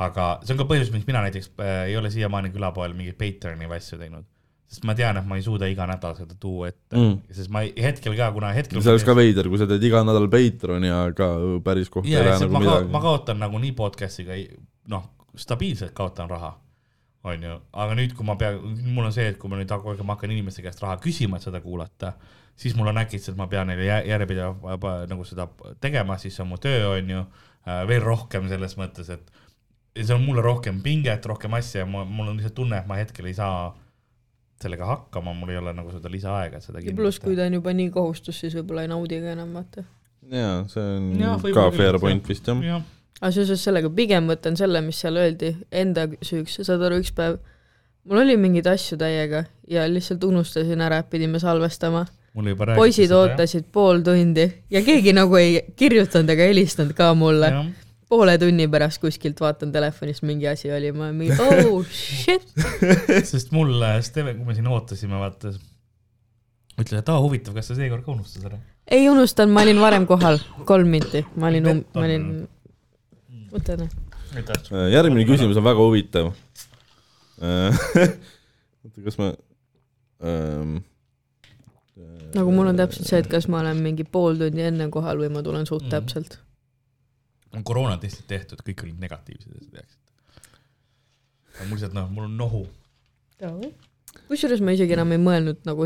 aga 0.01 0.23
see 0.43 0.55
on 0.55 0.63
ka 0.63 0.67
põhjus, 0.72 0.89
miks 0.91 1.05
mina 1.07 1.22
näiteks 1.23 1.51
äh, 1.61 1.76
ei 1.91 1.97
ole 1.97 2.09
siiamaani 2.11 2.49
külapoel 2.51 2.97
mingeid 2.97 3.22
Patreon'i 3.22 3.69
või 3.69 3.77
asju 3.77 4.01
teinud. 4.01 4.26
Sest 4.68 4.84
ma 4.88 4.96
tean, 4.98 5.18
et 5.18 5.26
ma 5.30 5.36
ei 5.38 5.44
suuda 5.46 5.68
iga 5.70 5.86
nädal 5.88 6.16
seda 6.18 6.36
tuua 6.42 6.68
ette 6.72 6.98
Mm. 6.98 7.20
sest 7.32 7.50
ma 7.54 7.62
ei, 7.62 7.74
hetkel 7.82 8.16
ka, 8.18 8.32
kuna 8.34 8.50
hetkel 8.56 8.82
see 8.82 8.92
oleks 8.92 9.06
ka 9.06 9.16
veider, 9.16 9.48
kui 9.50 9.58
sa 9.62 9.68
teed 9.70 9.84
iga 9.84 10.02
nädal 10.04 10.28
Patroni, 10.32 10.90
aga 10.90 11.28
päris 11.64 11.90
kohta 11.94 12.10
ja 12.10 12.20
ei 12.24 12.26
lähe 12.32 12.40
nagu 12.46 12.54
ma, 12.54 12.60
ka, 12.60 12.72
ma 12.72 12.80
midagi. 12.88 13.02
kaotan 13.06 13.40
nagunii 13.46 13.72
podcast'iga, 13.78 14.38
noh, 14.92 15.04
stabiilselt 15.36 15.94
kaotan 15.94 16.30
raha, 16.30 16.54
onju, 17.26 17.60
aga 17.74 17.96
nüüd, 17.98 18.16
kui 18.18 18.26
ma 18.26 18.36
pean, 18.42 18.58
mul 18.96 19.06
on 19.06 19.14
see, 19.14 19.28
et 19.34 19.38
kui 19.42 19.50
ma 19.50 19.58
nüüd 19.62 19.70
kogu 19.70 19.94
aeg 19.94 20.04
ma 20.06 20.16
hakkan 20.18 20.32
inimeste 20.34 20.62
käest 20.66 20.82
raha 20.84 20.98
küsima, 21.04 21.38
et 21.38 21.46
seda 21.48 21.62
kuulata, 21.62 22.14
siis 22.56 22.76
mul 22.78 22.88
on 22.92 22.98
äkitselt, 23.02 23.38
ma 23.38 23.48
pean 23.52 23.68
neile 23.68 23.86
jä- 23.88 24.04
järjepidevalt 24.08 25.10
nagu 25.10 25.24
seda 25.28 25.48
tegema, 25.82 26.18
siis 26.18 26.36
see 26.38 26.44
on 26.46 26.50
mu 26.54 26.58
töö, 26.62 26.94
onju, 26.98 27.24
veel 27.90 28.02
rohkem 28.06 28.48
selles 28.50 28.78
mõttes, 28.78 29.10
et 29.10 29.32
see 30.06 30.14
on 30.16 30.22
mulle 30.26 30.42
rohkem 30.46 30.82
pinget, 30.86 31.26
rohkem 31.26 31.54
asja 31.58 31.82
ja 31.84 31.86
mul 31.90 32.28
on 32.30 32.38
lihtsalt 32.38 32.56
tunne, 32.56 32.78
et 32.82 32.88
ma 32.88 32.96
hetkel 33.00 33.26
ei 33.26 33.34
saa 33.38 33.74
sellega 34.61 34.88
hakkama, 34.88 35.34
mul 35.36 35.52
ei 35.53 35.60
ole 35.60 35.73
nagu 35.76 35.91
seda 35.91 36.11
lisaaega, 36.11 36.57
et 36.60 36.68
seda 36.68 36.84
ja 36.84 36.95
pluss, 36.95 37.19
kui 37.19 37.36
ta 37.38 37.48
on 37.49 37.57
juba 37.60 37.73
nii 37.76 37.90
kohustus, 37.94 38.40
siis 38.40 38.56
võib-olla 38.56 38.86
ei 38.86 38.91
naudi 38.91 39.19
ka 39.23 39.34
enam, 39.36 39.56
vaata. 39.57 39.84
jaa, 40.32 40.61
see 40.72 40.86
on 40.98 41.10
Jah, 41.19 41.49
ka 41.57 41.65
fair 41.76 41.99
point 41.99 42.30
vist 42.30 42.48
jah. 42.48 42.64
jah, 42.64 42.86
aga 43.19 43.34
seoses 43.36 43.65
sellega 43.68 43.91
pigem 43.94 44.32
võtan 44.32 44.56
selle, 44.60 44.82
mis 44.86 45.02
seal 45.03 45.19
öeldi, 45.19 45.56
enda 45.72 46.07
süüks, 46.22 46.61
saad 46.64 46.88
aru, 46.88 47.02
üks 47.03 47.11
päev 47.15 47.41
mul 48.06 48.22
oli 48.22 48.38
mingeid 48.38 48.68
asju 48.69 48.98
täiega 49.02 49.45
ja 49.69 49.86
lihtsalt 49.90 50.23
unustasin 50.23 50.82
ära, 50.86 51.02
et 51.02 51.10
pidime 51.10 51.40
salvestama. 51.41 52.06
poisid 52.76 53.11
ootasid 53.15 53.69
pool 53.72 54.02
tundi 54.03 54.44
ja 54.69 54.82
keegi 54.84 55.14
nagu 55.15 55.38
ei 55.40 55.61
kirjutanud 55.76 56.30
ega 56.30 56.49
helistanud 56.49 56.94
ka 56.94 57.14
mulle. 57.15 57.49
jah, 57.49 57.65
poole 58.10 58.36
tunni 58.41 58.68
pärast 58.72 59.02
kuskilt 59.02 59.40
vaatan 59.41 59.72
telefonist 59.73 60.23
mingi 60.27 60.48
asi 60.48 60.69
oli, 60.72 60.91
ma 60.95 61.11
mingi 61.15 61.38
oh 61.41 61.82
shit. 61.99 62.45
sest 63.26 63.52
mul 63.56 63.73
äh, 63.82 63.98
Steven, 64.06 64.38
kui 64.38 64.45
me 64.52 64.56
siin 64.57 64.68
ootasime, 64.69 65.18
vaata, 65.22 65.53
ütles, 66.77 66.99
et 67.02 67.10
aa 67.10 67.19
huvitav, 67.23 67.56
kas 67.57 67.72
sa 67.72 67.77
seekord 67.77 68.06
ka 68.06 68.11
unustad 68.14 68.45
ära? 68.52 68.60
ei 68.94 69.07
unustanud, 69.10 69.53
ma 69.56 69.64
olin 69.65 69.80
varem 69.82 70.06
kohal, 70.10 70.38
kolm 70.69 70.91
minti, 70.94 71.23
ma 71.41 71.49
olin 71.49 71.72
um-, 71.72 71.84
ma 71.95 72.03
olin, 72.06 72.27
noh. 72.45 73.86
aitäh. 74.36 74.68
Äh, 74.76 74.90
järgmine 74.94 75.26
küsimus 75.26 75.57
on 75.57 75.65
väga 75.65 75.82
huvitav. 75.82 76.34
oota, 78.86 79.02
kas 79.03 79.18
ma 79.19 79.32
ähm,. 80.23 80.77
nagu 82.36 82.52
mul 82.52 82.68
on 82.72 82.77
täpselt 82.80 83.07
see, 83.10 83.19
et 83.23 83.27
kas 83.32 83.48
ma 83.52 83.60
olen 83.64 83.80
mingi 83.84 84.03
pool 84.07 84.38
tundi 84.40 84.64
enne 84.69 84.88
kohal 84.94 85.19
või 85.23 85.32
ma 85.34 85.41
tulen 85.44 85.65
suht 85.68 85.84
Mhm. 85.88 85.91
täpselt. 85.95 86.38
On 87.56 87.64
koroonatestid 87.64 88.27
tehtud, 88.27 88.61
kõik 88.68 88.84
olid 88.86 89.02
negatiivsed, 89.02 89.52
et 89.56 89.64
sa 89.64 89.72
teaksid. 89.80 89.99
aga 91.56 91.68
mul 91.69 91.77
lihtsalt 91.77 91.98
noh, 91.98 92.10
mul 92.11 92.27
on 92.30 92.38
nohu. 92.38 92.64
kusjuures 94.30 94.61
ma 94.64 94.72
isegi 94.76 94.95
enam 94.95 95.11
ei 95.11 95.19
mõelnud 95.22 95.65
nagu, 95.68 95.86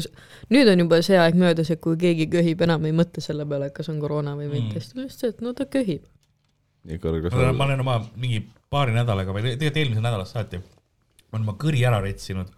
nüüd 0.53 0.69
on 0.71 0.83
juba 0.85 1.01
see 1.05 1.17
aeg 1.19 1.35
möödas, 1.39 1.71
et 1.73 1.81
kui 1.81 1.97
keegi 1.99 2.29
köhib, 2.31 2.61
enam 2.65 2.85
ei 2.85 2.93
mõtle 2.95 3.21
selle 3.25 3.45
peale, 3.49 3.69
et 3.69 3.75
kas 3.75 3.89
on 3.89 3.99
koroona 3.99 4.35
või 4.37 4.49
mitte 4.53 4.69
Mm. 4.69 4.75
mm., 4.75 4.79
siis 4.81 4.93
tuleb 4.93 5.05
lihtsalt 5.05 5.19
see, 5.19 5.29
et 5.29 5.41
no 5.41 5.53
ta 5.53 5.65
köhib. 5.65 6.03
ma 6.85 7.37
olen- 7.43 7.55
ma 7.57 7.63
olen 7.65 7.79
oma 7.79 8.09
mingi 8.15 8.43
paari 8.69 8.93
nädalaga 8.93 9.33
või 9.33 9.41
tegelikult 9.43 9.77
eelmisest 9.77 10.03
nädalast 10.05 10.33
saati, 10.33 10.57
ma 10.57 11.37
olen 11.37 11.47
oma 11.49 11.57
kõri 11.57 11.85
ära 11.85 12.01
retsinud, 12.01 12.49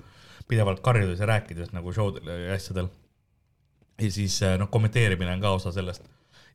pidevalt 0.47 0.81
karjudes 0.83 1.19
ja 1.19 1.25
rääkides 1.25 1.71
nagu 1.73 1.93
showdel 1.93 2.27
ja 2.27 2.53
asjadel. 2.53 2.89
ja 4.01 4.11
siis 4.11 4.41
äh, 4.43 4.57
noh, 4.57 4.67
kommenteerimine 4.67 5.33
on 5.33 5.41
ka 5.41 5.51
osa 5.53 5.71
sellest 5.71 6.03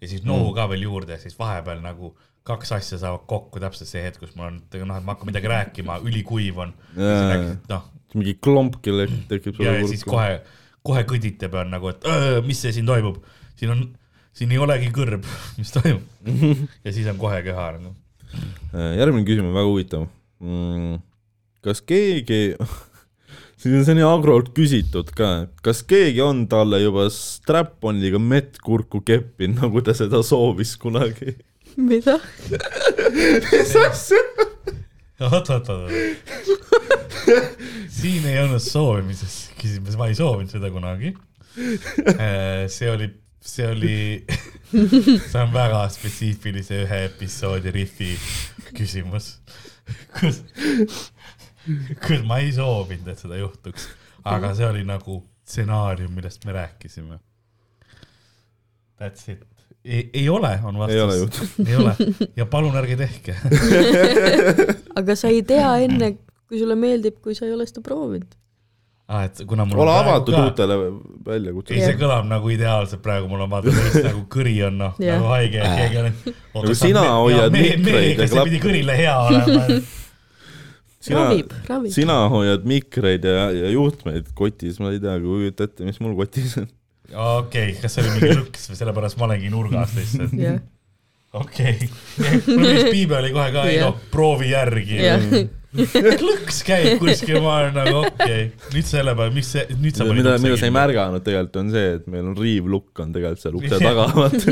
ja 0.01 0.09
siis 0.09 0.24
nohu 0.24 0.53
ka 0.55 0.69
veel 0.69 0.83
juurde 0.83 1.12
ja 1.12 1.19
siis 1.19 1.39
vahepeal 1.39 1.81
nagu 1.81 2.16
kaks 2.47 2.73
asja 2.77 3.01
saavad 3.02 3.27
kokku 3.31 3.60
täpselt 3.62 3.90
see 3.90 4.05
hetk, 4.05 4.23
kus 4.23 4.36
mul 4.39 4.52
on, 4.52 4.62
noh, 4.62 4.97
et 4.97 5.05
ma 5.06 5.14
hakkan 5.14 5.31
midagi 5.31 5.51
rääkima, 5.51 5.98
ülikuiv 6.06 6.62
on. 6.62 6.74
Noh, 6.97 7.86
mingi 8.16 8.36
klomp, 8.43 8.81
kelle 8.85 9.09
tekib 9.31 9.60
ja, 9.62 9.77
ja 9.81 9.86
siis. 9.89 10.05
kohe, 10.06 10.40
kohe 10.86 11.05
kõditab 11.09 11.56
ja 11.56 11.64
on 11.64 11.73
nagu, 11.77 11.93
et 11.93 12.09
öö, 12.09 12.43
mis 12.47 12.60
see 12.62 12.74
siin 12.77 12.89
toimub, 12.89 13.20
siin 13.59 13.74
on, 13.74 13.86
siin 14.36 14.52
ei 14.55 14.60
olegi 14.62 14.90
kõrb, 14.94 15.27
mis 15.60 15.73
toimub. 15.74 16.05
ja 16.86 16.94
siis 16.94 17.09
on 17.12 17.20
kohe 17.20 17.40
köha 17.47 17.70
nagu. 17.78 17.94
Äh, 18.74 18.97
järgmine 19.01 19.27
küsimus 19.27 19.55
väga 19.55 19.70
huvitav 19.70 20.09
mm,. 20.43 20.97
kas 21.64 21.81
keegi, 21.86 22.56
siin 23.60 23.78
on 23.78 23.86
see 23.86 23.97
nii 23.97 24.06
agrolt 24.06 24.51
küsitud 24.56 25.12
ka, 25.16 25.31
kas 25.64 25.85
keegi 25.86 26.20
on 26.24 26.44
talle 26.51 26.82
juba 26.82 27.06
strap-on'iga 27.12 28.20
mett 28.20 28.59
kurku 28.64 29.01
keppinud, 29.06 29.62
nagu 29.62 29.85
ta 29.86 29.94
seda 29.97 30.20
soovis 30.27 30.74
kunagi? 30.82 31.36
mida? 31.77 32.19
mis 33.53 33.77
asja? 33.77 34.23
oot, 35.20 35.51
oot, 35.51 35.69
oot, 35.69 35.90
siin 37.93 38.27
ei 38.28 38.40
olnud 38.43 38.62
soovimises 38.62 39.36
küsimus, 39.61 39.97
ma 39.98 40.09
ei 40.11 40.16
soovinud 40.19 40.53
seda 40.53 40.70
kunagi. 40.73 41.15
see 41.57 42.90
oli, 42.90 43.09
see 43.40 43.69
oli, 43.70 43.98
see 45.31 45.40
on 45.40 45.55
väga 45.55 45.86
spetsiifilise 45.94 46.82
ühe 46.85 47.03
episoodi 47.11 47.73
rifi 47.74 48.12
küsimus, 48.77 49.36
kus, 50.19 50.43
kus 52.05 52.27
ma 52.28 52.43
ei 52.44 52.53
soovinud, 52.57 53.09
et 53.12 53.24
seda 53.24 53.40
juhtuks, 53.40 53.89
aga 54.27 54.53
see 54.59 54.69
oli 54.69 54.85
nagu 54.86 55.23
stsenaarium, 55.47 56.12
millest 56.12 56.44
me 56.44 56.57
rääkisime. 56.57 57.20
That's 58.98 59.28
it. 59.28 59.44
ei, 59.87 60.11
ei 60.15 60.29
ole, 60.29 60.51
on 60.65 60.79
vastus. 60.79 60.95
ei 60.97 61.03
ole 61.03 61.17
juhtunud. 61.17 61.69
ei 61.69 61.77
ole 61.77 61.95
ja 62.37 62.47
palun 62.51 62.77
ärge 62.77 62.97
tehke. 63.01 63.37
aga 64.99 65.17
sa 65.19 65.31
ei 65.33 65.43
tea 65.47 65.71
enne, 65.87 66.17
kui 66.49 66.59
sulle 66.61 66.77
meeldib, 66.79 67.21
kui 67.23 67.35
sa 67.39 67.47
ei 67.47 67.55
ole 67.55 67.67
seda 67.69 67.83
proovinud. 67.87 68.35
aa, 69.09 69.25
et 69.29 69.43
kuna 69.47 69.65
mul 69.69 69.85
ole 69.85 69.93
avatud 69.95 70.35
ka- 70.35 70.45
uutele 70.49 70.77
ei, 70.83 70.95
väljakutsetele. 71.29 71.85
see 71.91 71.99
kõlab 72.01 72.27
nagu 72.31 72.51
ideaalselt 72.51 73.03
praegu, 73.05 73.29
mul 73.31 73.45
on 73.47 73.53
vaata 73.53 73.75
tõesti 73.75 74.03
nagu 74.09 74.25
kõri 74.33 74.57
on 74.67 74.81
noh, 74.83 74.97
nagu 74.99 75.29
haige 75.31 75.61
ja 75.63 75.69
keegi 75.79 76.01
on. 76.03 76.17
Nagu 76.57 76.75
sina 76.81 77.05
hoiad 77.15 77.55
mikreid 77.55 77.93
ja 77.93 78.25
ja 78.25 78.27
klapp- 78.27 78.35
see 78.35 78.49
pidi 78.51 78.63
kõrile 78.65 78.97
hea 78.99 79.15
olema. 79.29 79.67
sina 81.07 81.21
ravib, 81.29 81.53
ravib. 81.71 81.93
sina 81.95 82.17
hoiad 82.33 82.67
mikreid 82.67 83.29
ja, 83.31 83.47
ja 83.55 83.71
juhtmeid 83.71 84.33
kotis, 84.35 84.81
ma 84.83 84.91
ei 84.91 84.99
tea, 85.03 85.15
kujuta 85.23 85.69
ette, 85.71 85.87
mis 85.87 86.03
mul 86.03 86.17
kotis 86.19 86.57
on. 86.65 86.67
okei, 87.15 87.77
kas 87.81 87.97
see 87.97 88.05
oli 88.05 88.16
mingi 88.16 88.33
lõks 88.41 88.70
või 88.70 88.81
sellepärast 88.81 89.20
ma 89.20 89.28
olengi 89.28 89.53
nurgas 89.53 89.95
lihtsalt? 89.97 90.35
jah, 90.41 90.59
okei, 91.37 91.91
mul 92.49 92.65
meeldis 92.65 92.91
piibe 92.91 93.19
oli 93.20 93.31
kohe 93.37 93.53
ka, 93.55 93.66
ei 93.70 93.78
noh, 93.83 93.97
proovi 94.12 94.51
järgi. 94.53 94.99
jah, 95.05 95.20
klõks 96.20 96.62
käib 96.66 96.99
kuskil, 97.03 97.39
ma 97.45 97.59
olen 97.61 97.74
nagu 97.77 97.97
okei 98.03 98.49
okay., 98.49 98.73
nüüd 98.74 98.89
selle 98.89 99.15
peale, 99.19 99.35
mis 99.37 99.49
see, 99.57 99.65
nüüd 99.77 99.99
sa 99.99 100.07
mida, 100.09 100.37
mida 100.43 100.59
sa 100.59 100.69
ei. 100.69 100.74
märganud 100.74 101.24
tegelikult 101.27 101.61
on 101.62 101.73
see, 101.74 101.89
et 101.99 102.05
meil 102.11 102.24
on 102.33 102.37
riivlukk 102.39 103.05
on 103.05 103.15
tegelikult 103.16 103.43
seal 103.45 103.59
ukse 103.61 103.81
taga, 103.89 104.05
vaata. 104.16 104.47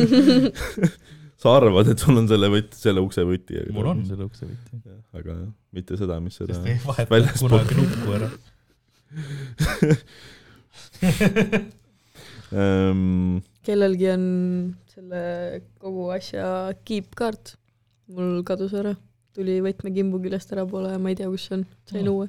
sa 1.44 1.46
arvad, 1.58 1.86
et 1.92 1.98
sul 2.04 2.14
on 2.20 2.26
selle 2.30 2.48
võti, 2.52 2.74
selle 2.80 3.00
ukse 3.04 3.22
võti, 3.28 3.52
mul 3.74 3.86
on 3.94 4.04
selle 4.08 4.24
ukse 4.28 4.44
võti, 4.48 4.82
aga 5.16 5.30
jah, 5.30 5.48
mitte 5.74 5.92
seda, 6.00 6.20
mis 6.24 6.36
seda 6.38 6.52
sest 6.54 6.68
ei 6.70 6.76
vaheta 6.84 7.38
kunagi 7.40 7.80
nuppu 7.80 8.08
ära. 8.18 8.28
ähm,. 12.54 13.40
kellelgi 13.66 14.08
on 14.14 14.24
selle 14.94 15.24
kogu 15.82 16.08
asja 16.14 16.46
kiipkaart. 16.86 17.56
mul 18.14 18.42
kadus 18.44 18.74
ära, 18.76 18.92
tuli 19.34 19.58
võtmekimbu 19.64 20.18
küljest 20.22 20.52
ära 20.52 20.66
poole 20.68 20.90
ja 20.92 20.98
ma 21.00 21.08
ei 21.12 21.16
tea, 21.18 21.28
kus 21.32 21.46
see 21.48 21.56
on, 21.60 21.62
sain 21.88 22.04
Mm. 22.04 22.10
uue. 22.12 22.28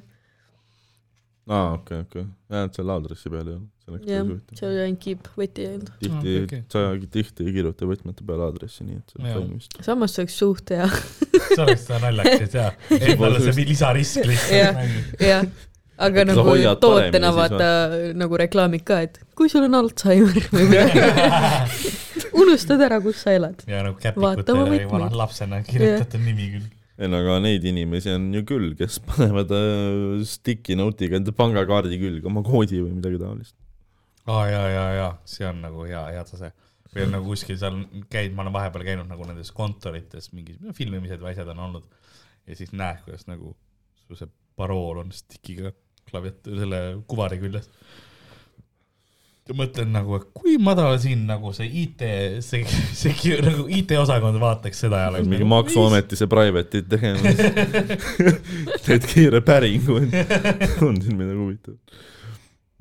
aa, 1.46 1.74
okei, 1.76 2.00
okei, 2.06 2.24
jah, 2.50 2.64
et 2.66 2.74
seal 2.78 2.88
aadressi 2.90 3.30
peal 3.30 3.50
ei 3.52 3.58
ole. 3.58 4.00
jah, 4.08 4.30
see 4.56 4.66
oli 4.66 4.80
ainult 4.86 5.02
kiip, 5.04 5.28
võti 5.38 5.62
ei 5.62 5.74
olnud. 5.76 5.92
tihti 6.00 6.16
okei, 6.18 6.40
okei. 6.48 6.62
sa 6.72 6.82
tihti 7.18 7.44
ei 7.46 7.52
kirjuta 7.58 7.86
võtmete 7.92 8.24
peale 8.26 8.48
aadressi, 8.48 8.86
nii 8.88 8.96
et 8.98 9.14
see 9.14 9.44
vist. 9.52 9.76
samas 9.86 10.16
see 10.16 10.24
oleks 10.24 10.38
suht 10.42 10.72
hea, 10.74 10.88
see 10.90 11.62
oleks 11.62 11.86
naljakas, 11.92 12.56
jaa, 12.58 12.72
endale 13.12 13.44
see 13.46 13.68
lisarisk 13.68 14.24
Jah. 14.24 14.32
lihtsalt. 14.32 15.22
jah. 15.22 15.46
Aga 15.96 16.24
Sa 16.26 16.32
nagu 16.32 16.54
tootena 16.80 17.30
vaata 17.34 17.68
nagu 18.16 18.38
reklaamid 18.40 18.84
ka, 18.86 19.00
et 19.06 19.20
kui 19.38 19.48
sul 19.52 19.64
on 19.68 19.78
Alžeimer 19.78 20.48
või 20.52 20.66
midagi, 20.68 21.04
unustad 22.42 22.82
ära, 22.84 22.98
kus 23.04 23.22
sa 23.24 23.34
elad. 23.36 23.64
ja 23.68 23.82
nagu 23.86 23.96
käpikutele 24.00 24.66
võtmeid. 24.66 24.88
vana 24.92 25.10
lapsena 25.22 25.62
kirjutatud 25.66 26.24
nimi 26.24 26.50
küll. 26.54 26.68
ei 27.00 27.10
no 27.12 27.20
aga 27.22 27.38
neid 27.44 27.64
inimesi 27.68 28.12
on 28.12 28.28
ju 28.36 28.44
küll, 28.48 28.74
kes 28.78 29.00
panevad 29.08 29.52
äh, 29.56 30.26
sticky 30.28 30.76
note'iga 30.78 31.20
enda 31.20 31.34
pangakaardi 31.36 32.00
külge 32.02 32.28
oma 32.28 32.44
koodi 32.46 32.82
või 32.82 32.98
midagi 32.98 33.20
taolist. 33.22 33.56
aa 34.28 34.46
jaa, 34.52 34.68
jaa, 34.76 34.88
jaa, 35.00 35.12
see 35.28 35.48
on 35.48 35.64
nagu 35.64 35.88
hea, 35.88 36.04
hea 36.12 36.24
tase. 36.28 36.52
või 36.92 37.06
on 37.06 37.16
nagu 37.16 37.32
kuskil 37.32 37.60
seal 37.60 37.80
käid, 38.12 38.36
ma 38.36 38.44
olen 38.44 38.56
vahepeal 38.56 38.84
käinud 38.90 39.08
nagu 39.08 39.28
nendes 39.28 39.52
kontorites 39.56 40.32
mingid 40.36 40.60
no, 40.60 40.76
filmimised 40.76 41.24
või 41.24 41.32
asjad 41.32 41.56
on 41.56 41.64
olnud 41.70 41.88
ja 42.46 42.58
siis 42.58 42.76
näed, 42.76 43.00
kuidas 43.08 43.24
nagu 43.30 43.56
su 44.06 44.18
see 44.20 44.28
parool 44.56 45.02
on 45.02 45.10
stikiga 45.12 45.72
klaviatuuri 46.10 46.60
selle 46.62 46.80
kuvari 47.10 47.38
küljes. 47.42 47.68
ja 49.46 49.54
mõtlen 49.54 49.92
nagu, 49.94 50.16
et 50.18 50.26
kui 50.34 50.56
madal 50.58 50.96
siin 51.02 51.22
nagu 51.28 51.52
see 51.54 51.68
IT, 51.84 52.02
see, 52.42 52.64
see 52.98 53.36
nagu 53.44 53.68
IT-osakond 53.70 54.40
vaataks 54.42 54.80
seda 54.86 55.04
ja 55.04 55.12
oleks 55.12 55.28
mingi 55.28 55.44
nagu, 55.44 55.52
maksuameti 55.54 56.18
see 56.18 56.30
private'id 56.30 56.88
tegemas. 56.90 57.38
teed 58.86 59.06
kiire 59.12 59.42
päringu, 59.46 60.00
on 60.86 60.98
siin 61.02 61.14
midagi 61.14 61.38
huvitavat 61.38 61.96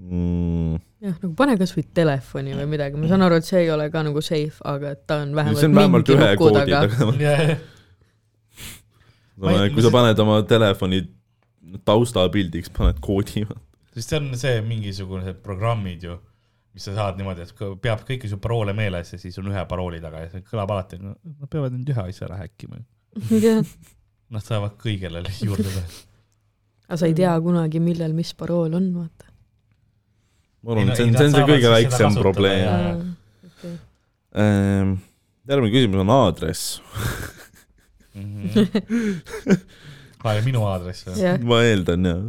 mm,? 0.01 0.81
jah, 1.05 1.15
nagu 1.21 1.31
pane 1.37 1.57
kasvõi 1.59 1.85
telefoni 2.01 2.55
või 2.57 2.67
midagi, 2.73 2.97
ma 2.99 3.09
saan 3.11 3.25
aru, 3.27 3.39
et 3.41 3.47
see 3.47 3.61
ei 3.65 3.71
ole 3.73 3.87
ka 3.93 4.03
nagu 4.05 4.23
safe, 4.25 4.57
aga 4.65 4.95
et 4.95 5.03
ta 5.09 5.21
on 5.25 5.35
vähemalt 5.37 5.61
see 5.61 5.69
on 5.69 5.77
vähemalt 5.77 6.11
ühe 6.15 6.31
koodi 6.41 6.65
taga. 6.65 6.81
taga. 6.97 7.59
Ma 9.35 9.51
ei- 9.65 9.71
kui 9.75 9.83
sa 9.83 9.91
paned 9.91 10.19
oma 10.23 10.39
telefoni 10.47 11.03
taustapildiks, 11.87 12.71
paned 12.75 13.01
koodi. 13.03 13.45
sest 13.95 14.11
see 14.11 14.19
on 14.19 14.31
see 14.39 14.61
mingisugune 14.65 15.23
see 15.25 15.35
programmid 15.45 16.03
ju, 16.05 16.17
mis 16.75 16.85
sa 16.87 16.95
saad 16.97 17.19
niimoodi, 17.19 17.45
et 17.45 17.63
peab 17.83 18.03
kõiki 18.07 18.29
su 18.31 18.39
paroole 18.43 18.75
meeles 18.77 19.13
ja 19.13 19.19
siis 19.21 19.37
on 19.41 19.51
ühe 19.51 19.63
parooli 19.69 20.01
taga 20.03 20.25
ja 20.25 20.31
see 20.33 20.43
kõlab 20.47 20.73
alati, 20.75 20.99
no 21.01 21.15
nad 21.23 21.51
peavad 21.51 21.75
nüüd 21.75 21.91
ühe 21.93 22.07
asja 22.09 22.27
ära 22.29 22.41
häkkima. 22.43 22.83
Nad 24.35 24.43
saavad 24.43 24.73
kõigele 24.81 25.21
juurde 25.37 25.69
pääseda. 25.69 26.03
aga 26.89 26.97
sa 27.01 27.09
ei 27.09 27.15
tea 27.17 27.33
kunagi, 27.45 27.79
millal 27.83 28.13
mis 28.17 28.33
parool 28.37 28.73
on, 28.77 28.91
vaata. 28.97 29.31
ma 30.65 30.75
arvan, 30.75 30.91
et 30.91 30.99
see 30.99 31.07
on, 31.07 31.15
see 31.15 31.29
on 31.29 31.37
see 31.37 31.49
kõige 31.53 31.69
väiksem 31.71 32.17
probleem. 32.19 33.13
Okay. 33.51 33.75
Ähm, 34.35 34.97
järgmine 35.47 35.73
küsimus 35.77 36.03
on 36.03 36.11
aadress. 36.17 36.81
aa, 40.25 40.35
ja 40.39 40.43
minu 40.45 40.65
aadress 40.69 41.07
või? 41.07 41.33
ma 41.45 41.61
eeldan 41.67 42.09
jah. 42.09 42.21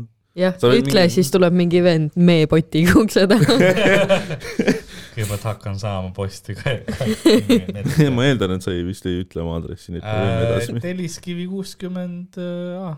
jah, 0.42 0.58
ütle 0.60 1.06
mingi-, 1.06 1.14
siis 1.16 1.32
tuleb 1.34 1.56
mingi 1.56 1.82
vend 1.84 2.16
meepotiga 2.20 2.96
ukse 3.00 3.26
taha. 3.30 3.56
kõigepealt 5.16 5.46
hakkan 5.48 5.78
saama 5.80 6.12
posti 6.16 6.56
ka. 6.58 6.76
ma 8.16 8.26
eeldan, 8.28 8.58
et 8.58 8.66
sa 8.66 8.74
ei 8.74 8.84
vist 8.84 9.06
ei 9.08 9.22
ütle 9.22 9.40
oma 9.44 9.56
aadressi, 9.60 9.94
nii 9.94 10.02
et 10.02 10.06
me 10.06 10.18
võime 10.20 10.50
edasi. 10.50 10.76
Telliskivi 10.84 11.48
kuuskümmend 11.48 12.36
A. 12.82 12.92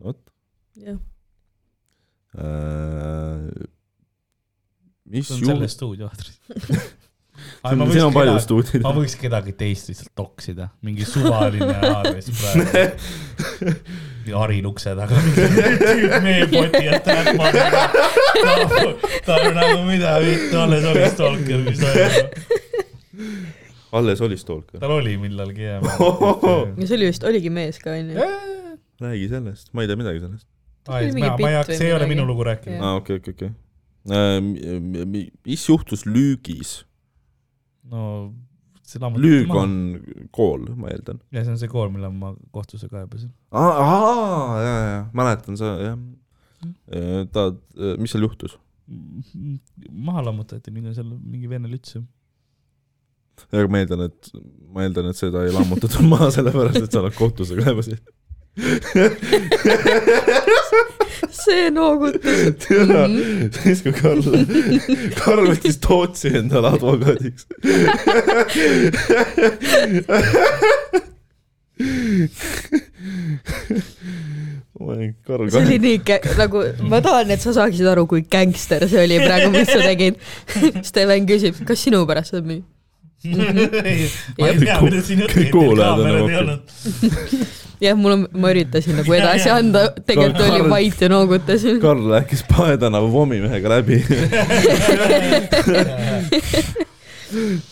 vot. 0.00 0.22
jah, 0.80 1.00
mis 5.06 5.28
see 5.28 5.36
on 5.36 5.40
juhtus 5.40 5.56
selle? 5.56 5.68
stuudio 5.72 6.08
aadress. 6.08 6.40
siin 7.92 8.04
on 8.06 8.14
palju 8.14 8.38
stuudioid 8.42 8.84
ma. 8.84 8.92
võiks 8.96 9.16
kedagi 9.20 9.54
teist 9.58 9.90
lihtsalt 9.90 10.12
toksida, 10.18 10.68
mingi 10.86 11.06
suvaline 11.08 11.72
aadress 11.90 12.30
praegu. 12.40 13.74
Arin 14.42 14.66
ukse 14.66 14.90
taga, 14.98 15.18
mingi 15.22 16.08
meepoti 16.24 16.80
ja 16.86 16.98
täpma. 17.04 17.50
ta 19.26 19.36
on 19.36 19.54
nagu 19.54 19.84
mida 19.86 20.16
alles 20.16 20.88
oli 20.90 21.04
stalker, 21.12 21.62
mis 21.68 21.78
toimub. 21.82 22.26
alles 24.00 24.24
oli 24.26 24.40
stalker. 24.40 24.80
tal 24.82 24.96
oli 24.96 25.14
millalgi 25.20 25.68
jah. 25.68 25.86
ja 26.80 26.88
see 26.88 26.98
oli 26.98 27.12
vist, 27.12 27.28
oligi 27.28 27.52
mees 27.54 27.78
ka 27.82 27.94
onju. 27.94 28.26
räägi 29.04 29.30
sellest, 29.30 29.70
ma 29.72 29.86
ei 29.86 29.92
tea 29.92 30.00
midagi 30.02 30.24
sellest. 30.24 30.48
ma 30.88 31.00
ei 31.04 31.54
hakka, 31.60 31.72
see 31.72 31.92
ei 31.92 31.94
ole 32.00 32.10
minu 32.10 32.26
lugu 32.26 32.46
rääkida. 32.48 32.80
Jah. 32.80 32.90
aa, 32.90 32.98
okei, 33.02 33.22
okei, 33.22 33.36
okei. 33.38 33.54
mis 35.46 35.68
juhtus 35.68 36.06
Lüügis? 36.06 36.80
No 37.90 38.02
lammutati 38.94 39.26
Lüüg 39.26 39.54
on 39.54 39.72
kool, 40.34 40.66
ma 40.78 40.90
eeldan. 40.92 41.18
ja 41.34 41.42
see 41.44 41.54
on 41.54 41.58
see 41.60 41.70
kool, 41.70 41.88
mille 41.92 42.10
ma 42.14 42.32
kohtusse 42.54 42.88
kaebasin. 42.90 43.32
aa, 43.50 44.60
ja, 44.62 44.76
ja, 44.90 45.00
mäletan 45.16 45.58
sa, 45.58 45.72
jah. 45.82 45.98
ta, 47.34 47.48
mis 47.98 48.14
seal 48.14 48.26
juhtus? 48.26 48.58
maha 49.90 50.22
lammutati, 50.28 50.70
minna 50.74 50.94
seal 50.94 51.10
mingi 51.16 51.50
vene 51.50 51.70
lütse. 51.70 52.04
aga 53.50 53.66
ma 53.70 53.82
eeldan, 53.82 54.06
et, 54.06 54.30
ma 54.72 54.86
eeldan, 54.86 55.10
et 55.10 55.18
seda 55.18 55.42
ei 55.46 55.54
lammutatud 55.56 56.06
maha, 56.12 56.30
sellepärast 56.38 56.84
et 56.84 56.92
sa 56.92 57.02
oled 57.02 57.18
kohtusse 57.18 57.58
kaebasid. 57.58 58.00
see 61.46 61.70
noogutas. 61.74 62.38
tea, 62.66 63.06
siis 63.60 63.78
kui 63.86 63.94
Karl, 63.96 64.22
Karl 65.20 65.44
võttis 65.52 65.76
Tootsi 65.82 66.28
endale 66.42 66.68
advokaadiks. 66.76 67.42
Karl 75.26 75.50
see 75.50 75.62
oli 75.62 75.78
nii 75.82 75.98
kä-, 76.06 76.22
nagu 76.38 76.62
ma 76.90 77.00
tahan, 77.04 77.30
et 77.34 77.42
sa 77.42 77.54
saaksid 77.56 77.86
aru, 77.90 78.06
kui 78.10 78.24
gängster 78.30 78.86
see 78.90 79.04
oli 79.06 79.18
praegu, 79.22 79.50
mis 79.54 79.70
sa 79.70 79.82
tegid. 79.82 80.18
Steven 80.88 81.28
küsib, 81.28 81.54
kas 81.68 81.84
sinu 81.86 82.02
pärast 82.08 82.34
saab 82.34 82.48
müüa? 82.48 82.64
Ma 83.34 84.48
ei 84.48 84.58
tea, 84.60 84.80
mida 84.82 85.02
siin 85.06 85.22
kõik 85.30 85.50
kuulajad 85.54 86.02
on 86.02 86.06
nagu- 86.10 86.28
olnud. 86.40 86.60
jah, 87.86 87.96
mul 87.98 88.12
on, 88.16 88.22
ma 88.40 88.52
üritasin 88.54 88.96
nagu 89.00 89.16
edasi 89.16 89.50
anda, 89.52 89.80
tegelikult 90.06 90.42
Karl- 90.42 90.60
oli 90.60 90.70
vait 90.72 91.02
ja 91.04 91.08
noogutasin. 91.12 91.80
Karl 91.82 92.04
rääkis 92.14 92.42
Pae 92.50 92.76
tänava 92.80 93.08
pommimehega 93.12 93.68
läbi. 93.76 93.96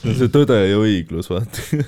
see 0.04 0.28
tõde 0.32 0.58
ja 0.68 0.80
õiglus, 0.80 1.30
vaata. 1.30 1.84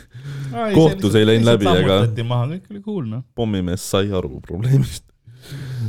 Kohtus 0.75 1.17
ei 1.19 1.27
läinud 1.29 1.49
läbi, 1.51 1.67
aga- 1.69 2.05
maha, 2.25 2.47
kõik 2.55 2.71
oli 2.73 2.81
cool 2.85 3.05
noh. 3.11 3.23
pommimees 3.37 3.83
sai 3.91 4.07
aru 4.15 4.41
probleemist 4.45 5.06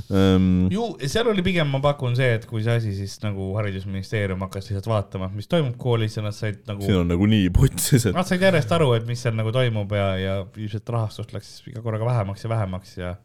um,. 0.09 0.67
ju, 0.73 0.87
seal 1.07 1.27
oli 1.31 1.43
pigem, 1.45 1.69
ma 1.73 1.79
pakun 1.83 2.15
see, 2.17 2.29
et 2.37 2.45
kui 2.49 2.63
see 2.65 2.75
asi 2.79 2.93
siis 2.97 3.15
nagu 3.23 3.49
haridusministeerium 3.57 4.41
hakkas 4.45 4.69
lihtsalt 4.69 4.89
vaatama, 4.91 5.29
mis 5.35 5.47
toimub 5.51 5.77
koolis 5.81 6.17
ja 6.17 6.23
nad 6.25 6.35
said 6.37 6.59
nagu 6.69 6.83
siin 6.85 7.01
on 7.03 7.11
nagu 7.13 7.27
nii 7.29 7.49
putsis, 7.55 8.05
et 8.09 8.15
Nad 8.17 8.27
said 8.29 8.43
järjest 8.43 8.71
aru, 8.77 8.91
et 8.97 9.07
mis 9.09 9.21
seal 9.23 9.35
nagu 9.37 9.51
toimub 9.55 9.91
ja, 9.97 10.07
ja 10.21 10.35
ilmselt 10.57 10.89
rahastust 10.97 11.33
läks 11.35 11.51
iga 11.71 11.81
korraga 11.85 12.07
vähemaks 12.09 12.43
ja 12.47 12.53
vähemaks 12.53 12.97
ja 12.99 13.15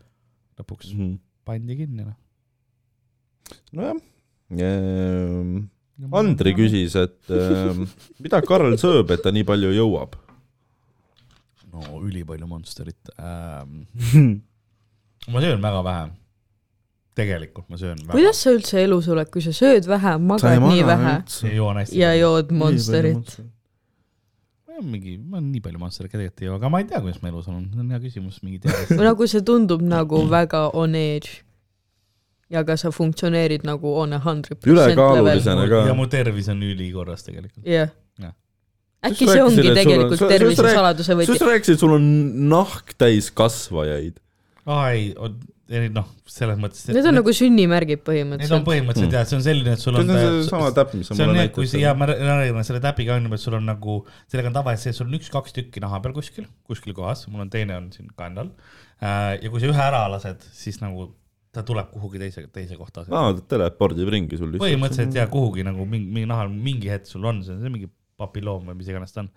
lõpuks 0.61 0.93
Mhm. 0.95 1.15
pandi 1.49 1.77
kinni 1.83 2.05
noh. 2.07 2.17
nojah 3.73 3.97
ehm,. 4.63 5.63
Andri. 6.19 6.51
küsis, 6.57 6.95
et 6.99 7.31
ehm, 7.31 7.85
mida 8.25 8.41
Karl 8.43 8.75
sööb, 8.81 9.11
et 9.15 9.23
ta 9.23 9.31
nii 9.31 9.45
palju 9.47 9.71
jõuab. 9.77 10.17
no 11.73 12.01
ülipalju 12.05 12.47
Monsterit 12.49 13.13
ähm. 13.19 13.85
ma 15.33 15.41
söön 15.45 15.63
väga 15.63 15.83
vähe. 15.87 16.09
Tegelikult 17.19 17.69
ma 17.69 17.77
söön 17.81 17.99
väga. 18.03 18.13
kuidas 18.15 18.39
sa 18.45 18.51
üldse 18.57 18.83
elus 18.85 19.09
oled, 19.13 19.29
kui 19.33 19.43
sa 19.45 19.53
sööd 19.57 19.87
vähe, 19.91 20.15
magad 20.19 20.63
nii 20.63 20.85
vähe 20.89 21.17
ja 21.49 21.55
joon 21.57 21.83
ja 21.93 22.15
jood 22.17 22.53
Monsterit? 22.53 23.39
mingi, 24.83 25.15
ma 25.31 25.39
nii 25.39 25.61
palju 25.63 25.79
Monsterit 25.79 26.11
ka 26.11 26.19
tegelikult 26.19 26.43
ei 26.43 26.49
joo, 26.49 26.57
aga 26.59 26.69
ma 26.73 26.81
ei 26.83 26.87
tea, 26.91 26.99
kuidas 27.05 27.21
ma 27.23 27.29
elus 27.31 27.47
olen, 27.53 27.67
see 27.71 27.83
on 27.85 27.91
hea 27.93 28.01
küsimus, 28.03 28.39
mingi 28.43 28.59
teadus. 28.65 28.91
või 28.99 29.05
nagu 29.07 29.27
see 29.31 29.43
tundub 29.47 29.83
nagu 29.87 30.23
väga 30.33 30.63
on 30.81 30.97
edge. 30.99 31.43
ja 32.53 32.65
ka 32.69 32.75
sa 32.81 32.91
funktsioneerid 32.93 33.63
nagu 33.69 33.93
on 34.01 34.13
a 34.17 34.19
hundred 34.25 34.59
percent 34.59 34.97
level. 34.97 34.97
ülekaalulisena 34.97 35.69
ka 35.71 35.85
ja. 35.89 35.95
mu 35.97 36.09
tervis 36.11 36.49
on 36.53 36.65
ülikorras 36.67 37.23
tegelikult. 37.29 37.63
jah 37.69 37.93
Jah.. 38.21 38.35
äkki 39.09 39.29
Sa 39.29 39.37
see 39.37 39.45
ongi 39.45 39.69
on- 39.71 39.77
tegelikult 39.79 40.19
sa- 40.19 40.25
sa 40.25 40.33
just 40.33 40.39
tervise 40.39 40.63
rääk- 40.67 40.77
saladuse 40.81 41.07
sa 41.13 41.17
võti 41.21 41.31
just. 41.37 41.47
rääkisid, 41.53 41.79
sul 41.85 41.95
on 42.01 42.11
nahk 42.51 42.93
täis 42.99 43.31
kasvajaid. 43.31 44.19
aa 44.67 44.91
ei, 44.97 45.13
noh, 45.71 46.09
selles 46.27 46.59
mõttes. 46.61 46.89
Need 46.91 47.07
on 47.09 47.17
nagu 47.17 47.33
sünnimärgid 47.33 48.03
Need 48.03 48.09
on 48.09 48.09
põhimõtteliselt. 48.09 48.65
põhimõtteliselt 48.67 49.09
Mm. 49.09 49.15
jah, 49.15 49.27
see 49.29 49.37
on 49.37 49.43
selline, 49.43 49.73
et 49.73 49.79
sul 49.79 49.95
see 49.95 50.03
on. 50.03 50.11
on 50.11 50.43
seesama 50.43 50.73
täpp, 50.75 50.95
mis 50.95 51.07
sa 51.07 51.15
see 51.15 51.29
on 51.29 51.37
et 51.37 51.53
kui 51.53 51.67
see, 51.67 51.81
jaa, 51.81 51.95
näitasid. 51.95 52.27
ma 52.27 52.41
räägin 52.43 52.65
selle 52.65 52.81
täpiga 52.81 53.17
on 53.17 53.23
niimoodi, 53.23 53.43
sul 53.43 53.55
on 53.55 53.65
nagu, 53.65 54.07
sellega 54.29 54.49
on 54.49 54.59
tavaliselt 54.59 54.83
see, 54.83 54.91
et 54.91 54.97
sul 54.97 55.07
on 55.07 55.19
üks-kaks 55.21 55.57
tükki 55.57 55.81
naha 55.81 56.01
peal 56.03 56.13
kuskil, 56.13 56.47
kuskil 56.67 56.95
kohas, 56.95 57.27
mul 57.29 57.47
on 57.47 57.51
teine 57.51 57.77
on 57.77 57.91
siin 57.93 58.11
kandal. 58.17 58.51
ja 59.01 59.51
kui 59.51 59.61
sa 59.61 59.67
ühe 59.71 59.83
ära 59.83 60.09
lased, 60.11 60.45
siis 60.53 60.81
nagu 60.83 61.13
ta 61.53 61.63
tuleb 61.63 61.91
kuhugi 61.93 62.19
teise, 62.19 62.47
teise 62.53 62.77
kohta. 62.77 63.05
aa, 63.11 63.33
telepordib 63.49 64.09
ringi 64.13 64.39
sul 64.41 64.53
põhimõtteliselt 64.57 65.15
jah, 65.15 65.29
kuhugi 65.31 65.65
nagu 65.67 65.87
mingi, 65.87 66.09
mingi 66.09 66.29
nahal 66.31 66.49
mingi 66.53 66.89
hetk 66.93 67.07
sul 67.11 67.25
on 67.29 67.43
see, 67.45 67.57
see 67.59 67.69
on 67.69 67.77
mingi 67.77 67.91
papilloom 68.21 68.71
või 68.71 68.79
mis 68.81 68.91
iganes 68.93 69.15
ta 69.15 69.25
on. 69.25 69.31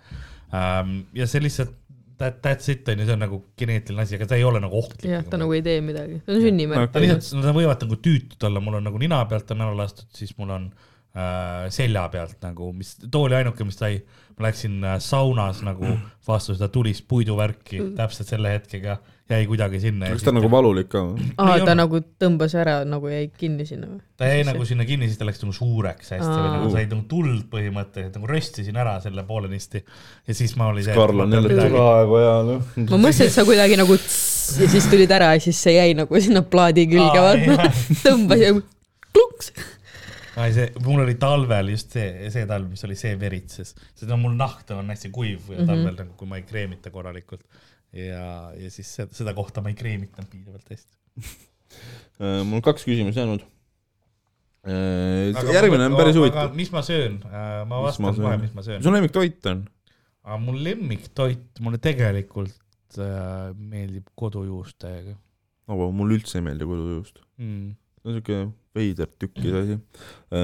ja 1.16 1.28
see 1.30 1.44
lihtsalt, 1.44 1.74
that, 2.22 2.42
that's 2.46 2.70
it 2.72 2.88
on 2.90 3.00
ju, 3.02 3.06
see 3.08 3.14
on 3.18 3.24
nagu 3.26 3.40
geneetiline 3.60 4.04
asi, 4.06 4.16
aga 4.20 4.28
ta 4.32 4.38
ei 4.40 4.44
ole 4.48 4.60
nagu 4.64 4.78
ohtlik. 4.80 5.06
jah, 5.12 5.24
ta 5.30 5.40
nagu 5.42 5.54
ei 5.56 5.64
tee 5.66 5.80
midagi, 5.86 6.20
see 6.26 6.36
on 6.38 6.44
sünnimärk 6.48 6.92
ta. 6.94 7.04
lihtsalt, 7.04 7.40
nad 7.44 7.56
võivad 7.58 7.86
nagu 7.88 7.98
tüütud 8.08 8.50
olla, 8.50 8.62
mul 8.64 8.80
on 8.80 8.86
nagu 8.90 9.02
nina 9.02 9.22
pealt 9.30 9.52
on 9.56 9.66
ära 9.68 9.76
lastud, 9.82 10.08
siis 10.16 10.36
mul 10.40 10.54
on 10.56 10.70
äh, 11.16 11.66
selja 11.76 12.06
pealt 12.14 12.38
nagu, 12.46 12.72
mis, 12.76 12.96
too 13.06 13.26
oli 13.28 13.38
ainuke, 13.40 13.68
mis 13.68 13.80
sai, 13.82 14.00
ma 14.38 14.48
läksin 14.50 14.80
äh, 14.84 14.98
saunas 15.04 15.62
nagu 15.66 15.96
vastu 16.30 16.56
seda 16.58 16.72
tulist 16.74 17.08
puiduvärki 17.12 17.82
Mm. 17.82 17.96
täpselt 18.00 18.30
selle 18.32 18.56
hetkega, 18.56 18.98
jäi 19.30 19.46
kuidagi 19.50 19.80
sinna. 19.82 20.06
kas 20.14 20.22
ta 20.24 20.30
on 20.30 20.36
nagu 20.38 20.50
valulik 20.54 20.88
ka 20.92 21.00
või? 21.08 21.28
aa, 21.42 21.56
ta 21.66 21.74
nagu 21.78 21.98
tõmbas 22.22 22.54
ära, 22.62 22.76
nagu 22.86 23.10
jäi 23.10 23.24
kinni 23.38 23.66
sinna 23.66 23.88
või? 23.90 24.02
ta 24.22 24.28
jäi 24.30 24.44
nagu 24.46 24.66
sinna 24.70 24.86
kinni, 24.86 25.08
siis 25.10 25.18
ta 25.18 25.26
läks 25.26 25.42
nagu 25.42 25.54
suureks 25.58 26.12
hästi 26.14 26.30
või 26.30 26.44
Aa. 26.46 26.52
nagu 26.60 26.70
sai 26.76 26.86
nagu 26.92 27.02
tuld 27.10 27.48
põhimõtteliselt 27.54 28.20
nagu 28.20 28.30
röstisin 28.30 28.78
ära 28.78 28.94
selle 29.02 29.24
poolenisti 29.26 29.82
ja 30.28 30.38
siis 30.38 30.54
ma 30.62 30.68
olin 30.74 30.86
Karl 30.94 31.26
on 31.26 31.34
jälle 31.34 31.58
praegu 31.74 32.22
ja 32.22 32.36
noh. 32.52 32.70
ma 32.86 32.98
mõtlesin, 33.08 33.32
et 33.32 33.34
sa 33.40 33.48
kuidagi 33.50 33.80
nagu 33.82 33.98
tss 33.98 34.60
ja 34.62 34.70
siis 34.76 34.86
tulid 34.94 35.12
ära 35.18 35.34
ja 35.34 35.42
siis 35.42 35.58
see 35.68 35.74
jäi 35.80 35.96
nagu 35.98 36.22
sinna 36.22 36.46
plaadi 36.46 36.86
külge, 36.92 37.18
Aa, 37.18 37.34
vaata. 37.42 37.72
tõmbas 38.06 38.46
ja 38.46 38.54
klunks. 39.16 39.52
ei 40.46 40.54
see, 40.54 40.70
mul 40.86 41.02
oli 41.02 41.16
talvel 41.18 41.70
just 41.74 41.94
see, 41.98 42.30
see 42.30 42.46
talv, 42.46 42.70
mis 42.76 42.84
oli 42.86 42.98
see 43.00 43.16
veritses, 43.18 43.74
sest 43.96 44.10
no 44.12 44.18
mul 44.22 44.38
nahk 44.38 44.70
on 44.76 44.90
hästi 44.94 45.10
kuiv 45.16 45.50
ja 45.50 45.64
Mhm. 45.64 45.70
talvel 45.72 45.96
nagu, 46.04 46.14
kui 46.20 46.28
ma 46.30 46.38
ei 46.38 46.46
kreemita 46.46 46.92
korralikult 46.94 47.42
ja, 47.96 48.30
ja 48.60 48.72
siis 48.74 48.92
seda, 48.96 49.34
kohta 49.38 49.64
ma 49.64 49.72
ei 49.72 49.78
kreemitanud 49.80 50.32
piisavalt 50.32 50.72
hästi. 50.74 50.98
Äh, 52.22 52.42
mul 52.48 52.60
on 52.60 52.66
kaks 52.66 52.86
küsimust 52.88 53.20
jäänud. 53.20 53.44
järgmine 54.66 55.90
on 55.90 55.96
päris 55.98 56.16
huvitav. 56.18 56.54
mis 56.58 56.72
ma 56.74 56.82
söön, 56.86 57.20
ma 57.22 57.42
Mis 57.62 57.70
ma 57.70 57.82
vastan 57.84 58.16
kohe, 58.18 58.38
mis 58.42 58.54
ma 58.56 58.64
söön 58.66 58.80
mis. 58.80 58.86
su 58.88 58.94
lemmiktoit 58.94 59.50
on? 59.52 59.66
aga 60.24 60.38
mul 60.42 60.62
lemmiktoit, 60.66 61.60
mulle 61.62 61.78
tegelikult 61.84 62.98
äh, 62.98 63.52
meeldib 63.54 64.08
kodujuust 64.18 64.80
täiega 64.82 65.14
oh,. 65.68 65.92
mulle 65.94 66.18
üldse 66.18 66.40
ei 66.40 66.48
meeldi 66.48 66.70
kodujuust. 66.70 67.22
mm.. 67.38 67.76
see 68.00 68.10
on 68.10 68.18
siuke 68.18 68.40
veider 68.80 69.12
tükkis 69.22 69.60
asi. 69.62 69.78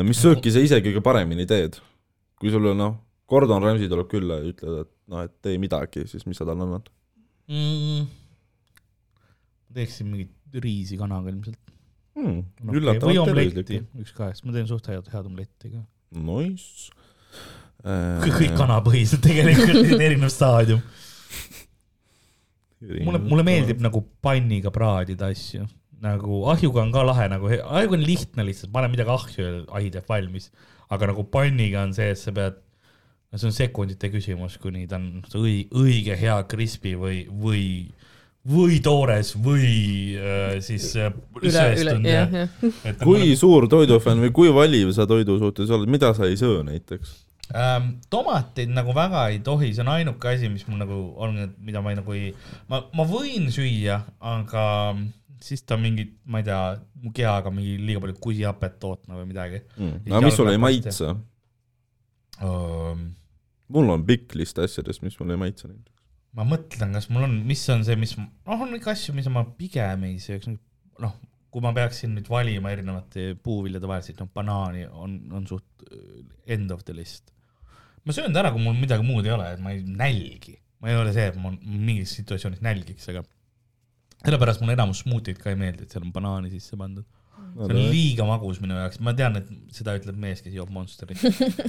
mis 0.06 0.22
sööki 0.22 0.54
sa 0.54 0.62
ise 0.68 0.84
kõige 0.86 1.02
paremini 1.06 1.48
teed? 1.50 1.82
kui 2.42 2.54
sulle 2.54 2.76
noh, 2.78 2.98
Gordon 3.30 3.64
Ramsay 3.64 3.90
tuleb 3.90 4.10
külla 4.12 4.42
ja 4.42 4.50
ütled, 4.52 4.86
et 4.86 4.94
noh, 5.14 5.26
et 5.26 5.34
tee 5.46 5.58
midagi, 5.62 6.06
siis 6.10 6.26
mis 6.30 6.38
sa 6.38 6.46
talle 6.46 6.66
annad? 6.68 6.90
Mm. 7.50 8.06
teeksin 9.76 10.08
mingit 10.12 10.62
riisi 10.62 10.98
kanaga 11.00 11.32
ilmselt 11.32 11.72
no,. 12.16 12.44
või 13.06 13.20
omletti 13.22 13.82
üks 14.02 14.14
kahest, 14.16 14.46
ma 14.46 14.56
teen 14.56 14.70
suht 14.70 14.88
head, 14.92 15.08
head 15.14 15.28
omletti 15.30 15.72
ka. 15.74 15.84
Nice. 16.12 16.92
kõik. 17.82 18.56
kanapõhised 18.60 19.24
tegelikult, 19.24 19.94
erinev 20.08 20.32
staadium. 20.34 20.82
mulle, 22.82 23.22
mulle 23.24 23.46
meeldib 23.48 23.84
nagu 23.84 24.04
panniga 24.24 24.74
praadida 24.74 25.32
asju, 25.32 25.68
nagu 26.02 26.44
ahjuga 26.52 26.84
on 26.84 26.92
ka 26.94 27.06
lahe, 27.08 27.30
nagu 27.32 27.50
ahjuga 27.52 27.98
on 27.98 28.06
lihtne 28.06 28.46
lihtsalt, 28.48 28.74
pane 28.74 28.92
midagi 28.92 29.16
ahju 29.16 29.48
ja 29.48 29.56
ahi 29.80 29.94
teeb 29.94 30.10
valmis. 30.10 30.52
aga 30.92 31.14
nagu 31.14 31.24
panniga 31.32 31.86
on 31.86 31.96
see, 31.96 32.12
et 32.12 32.20
sa 32.20 32.34
pead, 32.36 32.60
no 33.32 33.40
see 33.40 33.48
on 33.48 33.56
sekundite 33.56 34.10
küsimus, 34.12 34.58
kuni 34.62 34.88
ta 34.92 35.00
on 35.00 35.24
õi-, 35.40 35.66
õige 35.72 36.18
hea 36.20 36.38
crispy 36.52 36.94
või, 37.00 37.22
või, 37.32 37.64
või 38.52 38.80
toores 38.84 39.34
või 39.40 40.18
äh, 40.20 40.58
siis 40.66 40.90
äh, 41.00 41.14
üle, 41.40 41.66
üle, 41.80 41.98
jah, 42.12 42.32
ja- 42.36 42.46
jah. 42.46 43.02
kui 43.04 43.32
suur 43.40 43.70
toidufänn 43.72 44.24
või 44.26 44.34
kui 44.36 44.52
valiv 44.54 44.92
sa 44.98 45.08
toidu 45.08 45.38
suhtes 45.40 45.72
oled, 45.72 45.88
mida 45.92 46.12
sa 46.18 46.28
ei 46.28 46.36
söö 46.40 46.64
näiteks? 46.68 47.14
ähm,. 47.56 47.96
tomateid 48.12 48.70
nagu 48.76 48.94
väga 48.96 49.26
ei 49.32 49.40
tohi, 49.44 49.72
see 49.76 49.84
on 49.86 49.94
ainuke 49.96 50.30
asi, 50.32 50.50
mis 50.52 50.68
mul 50.68 50.80
nagu 50.84 51.00
on, 51.20 51.40
mida 51.60 51.82
ma 51.84 51.92
ei 51.96 51.98
nagu 52.00 52.14
ei, 52.16 52.30
ma, 52.72 52.84
ma 52.96 53.08
võin 53.08 53.48
süüa, 53.52 54.02
aga 54.20 54.66
siis 55.42 55.64
ta 55.68 55.78
mingi, 55.80 56.06
ma 56.30 56.40
ei 56.44 56.46
tea, 56.48 56.60
mu 57.02 57.12
kehaga 57.16 57.50
mingi 57.54 57.80
liiga 57.82 58.04
palju 58.04 58.20
kusihapet 58.22 58.76
tootma 58.84 59.18
või 59.22 59.32
midagi 59.32 59.64
aga 60.12 60.22
mis 60.28 60.36
sulle 60.38 60.54
ei 60.58 60.62
maitse? 60.68 61.16
um,. 62.44 63.10
Mul 63.74 63.92
on 63.96 64.06
pikk 64.08 64.36
list 64.40 64.60
asjadest, 64.62 65.04
mis 65.06 65.18
mulle 65.20 65.38
ei 65.38 65.42
maitse 65.46 65.70
näiteks. 65.70 65.98
ma 66.38 66.46
mõtlen, 66.48 66.96
kas 66.96 67.10
mul 67.12 67.28
on, 67.28 67.36
mis 67.48 67.64
on 67.74 67.84
see, 67.88 67.98
mis, 68.00 68.16
noh, 68.20 68.64
on 68.68 68.78
ikka 68.78 68.94
asju, 68.94 69.16
mida 69.18 69.34
ma 69.34 69.44
pigem 69.58 70.08
ei 70.08 70.18
sööks, 70.24 70.48
noh, 71.04 71.18
kui 71.52 71.64
ma 71.64 71.74
peaksin 71.76 72.14
nüüd 72.16 72.30
valima 72.32 72.72
erinevate 72.72 73.34
puuviljade 73.44 73.90
vahel, 73.90 74.06
siis 74.06 74.20
noh, 74.22 74.30
banaani 74.32 74.86
on, 74.88 75.18
on 75.36 75.48
suht 75.50 75.86
äh, 75.90 76.22
end 76.56 76.72
of 76.72 76.86
the 76.88 76.96
list. 76.96 77.34
ma 78.08 78.16
söön 78.16 78.34
ta 78.34 78.42
ära, 78.42 78.54
kui 78.56 78.64
mul 78.64 78.78
midagi 78.80 79.06
muud 79.06 79.28
ei 79.28 79.36
ole, 79.36 79.52
et 79.54 79.62
ma 79.62 79.76
ei 79.76 79.84
nälgi, 79.86 80.56
ma 80.82 80.90
ei 80.90 80.98
ole 80.98 81.12
see, 81.16 81.28
et 81.34 81.38
ma 81.38 81.52
mingis 81.52 82.16
situatsioonis 82.18 82.64
nälgiks, 82.66 83.10
aga 83.12 83.26
sellepärast 84.22 84.64
mulle 84.64 84.78
enamus 84.78 85.04
smuutid 85.04 85.42
ka 85.42 85.52
ei 85.52 85.60
meeldi, 85.60 85.86
et 85.86 85.94
seal 85.94 86.06
on 86.06 86.14
banaani 86.16 86.54
sisse 86.54 86.80
pandud. 86.80 87.06
See 87.56 87.68
on 87.68 87.78
liiga 87.92 88.26
magus 88.28 88.60
minu 88.64 88.78
jaoks, 88.78 89.00
ma 89.04 89.14
tean, 89.18 89.38
et 89.40 89.76
seda 89.76 89.96
ütleb 90.00 90.18
mees, 90.20 90.42
kes 90.44 90.54
joob 90.56 90.72
Monsterit. 90.74 91.22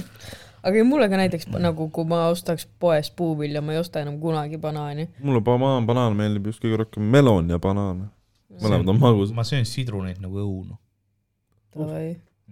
aga 0.65 0.83
mulle 0.87 1.09
ka 1.11 1.19
näiteks 1.19 1.49
nagu, 1.61 1.89
kui 1.93 2.07
ma 2.09 2.25
ostaks 2.31 2.67
poest 2.79 3.15
puuvilja, 3.19 3.61
ma 3.61 3.75
ei 3.75 3.81
osta 3.81 4.03
enam 4.03 4.19
kunagi 4.21 4.59
banaani. 4.61 5.09
mulle 5.23 5.43
banaan, 5.45 5.87
banaan 5.89 6.17
meeldib 6.19 6.51
just 6.51 6.63
kõige 6.63 6.83
rohkem, 6.83 7.07
melon 7.15 7.51
ja 7.51 7.59
banaan. 7.63 8.05
mõlemad 8.61 8.93
on 8.93 9.01
magusad. 9.01 9.35
ma 9.37 9.47
söön 9.47 9.67
sidruneid 9.69 10.21
nagu 10.23 10.43
õunu, 10.43 10.77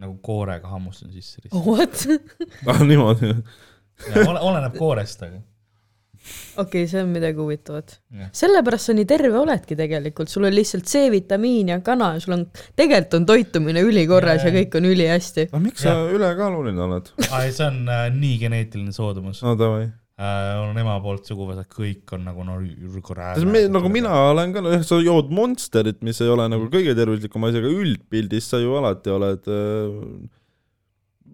nagu 0.01 0.17
koorega 0.25 0.71
hammustan 0.71 1.13
sisse 1.13 1.43
lihtsalt. 1.43 1.65
What? 1.67 2.07
ah 2.67 2.83
niimoodi. 2.83 3.35
ole, 4.25 4.39
oleneb 4.39 4.75
koorest, 4.79 5.23
aga 5.27 5.43
okei, 6.61 6.87
see 6.89 7.01
on 7.01 7.11
midagi 7.13 7.39
huvitavat 7.39 7.95
Jah.. 8.13 8.29
sellepärast 8.35 8.89
sa 8.89 8.95
nii 8.97 9.07
terve 9.09 9.37
oledki 9.39 9.77
tegelikult, 9.79 10.31
sul 10.31 10.47
on 10.47 10.55
lihtsalt 10.55 10.89
C-vitamiin 10.89 11.73
ja 11.73 11.79
kana, 11.85 12.13
sul 12.23 12.35
on, 12.37 12.45
tegelikult 12.77 13.17
on 13.19 13.29
toitumine 13.29 13.83
ülikorras 13.85 14.45
ja 14.45 14.51
Jaa. 14.51 14.59
kõik 14.59 14.77
on 14.79 14.89
ülihästi. 14.91 15.47
aga 15.49 15.63
miks 15.63 15.87
sa 15.87 15.95
ülekaaluline 16.11 16.85
oled? 16.87 17.09
ah, 17.31 17.47
see 17.47 17.65
on 17.67 17.81
äh, 17.89 18.05
nii 18.15 18.37
geneetiline 18.43 18.95
soodumus 18.95 19.41
no 19.45 19.55
davai. 19.59 19.87
äh,. 20.21 20.51
on 20.61 20.77
ema 20.81 20.99
poolt 21.03 21.29
suguvõsad, 21.29 21.69
kõik 21.71 22.13
on 22.17 22.27
nagu 22.29 22.45
no 22.47 22.59
me, 23.49 23.65
nagu 23.71 23.93
mina 23.93 24.13
olen 24.33 24.53
ka, 24.55 24.65
jah, 24.77 24.85
sa 24.87 25.01
jood 25.03 25.33
Monsterit, 25.33 26.03
mis 26.05 26.21
ei 26.21 26.29
ole 26.31 26.49
nagu 26.51 26.69
kõige 26.73 26.95
tervislikum 26.97 27.49
asi, 27.49 27.63
aga 27.63 27.73
üldpildis 27.81 28.53
sa 28.53 28.61
ju 28.61 28.77
alati 28.79 29.15
oled 29.17 29.49
äh, 29.49 30.29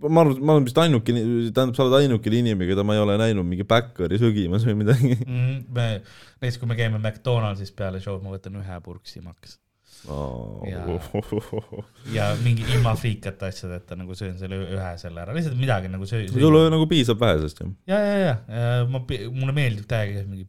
ma 0.05 0.23
arvan, 0.23 0.41
ma 0.41 0.55
olen 0.57 0.67
vist 0.67 0.81
ainuke, 0.81 1.13
tähendab, 1.13 1.75
sa 1.77 1.85
oled 1.85 1.99
ainuke 2.01 2.31
inimene, 2.31 2.69
keda 2.69 2.85
ma 2.87 2.97
ei 2.97 3.03
ole 3.03 3.17
näinud 3.21 3.47
mingi 3.47 3.65
bäkkari 3.67 4.19
sögimas 4.21 4.65
või 4.67 4.81
midagi. 4.83 5.15
mm,. 5.21 5.61
me, 5.73 5.87
näiteks 6.41 6.59
kui 6.61 6.69
me 6.69 6.77
käime 6.79 6.99
McDonaldsis 7.01 7.73
peale 7.77 8.01
show'd, 8.03 8.25
ma 8.25 8.35
võtan 8.35 8.59
ühe 8.61 8.81
purksi 8.85 9.23
maks 9.25 9.57
ja 12.13 12.27
mingi 12.43 12.65
ilma 12.75 12.93
friikata 12.99 13.49
asjadeta 13.49 13.97
nagu 13.97 14.15
söön 14.15 14.37
selle 14.39 14.59
ühe 14.67 14.91
selle 15.01 15.23
ära, 15.23 15.33
lihtsalt 15.35 15.57
midagi 15.59 15.89
nagu 15.91 16.05
söö-. 16.09 16.27
sul 16.31 16.57
nagu 16.71 16.85
piisab 16.89 17.19
vähesest 17.21 17.63
ju. 17.63 17.71
ja, 17.89 17.99
ja, 17.99 18.13
ja, 18.21 18.35
ja 18.47 18.85
ma, 18.91 19.01
mulle 19.33 19.55
meeldib 19.57 19.89
täiega 19.89 20.23
mingi, 20.29 20.47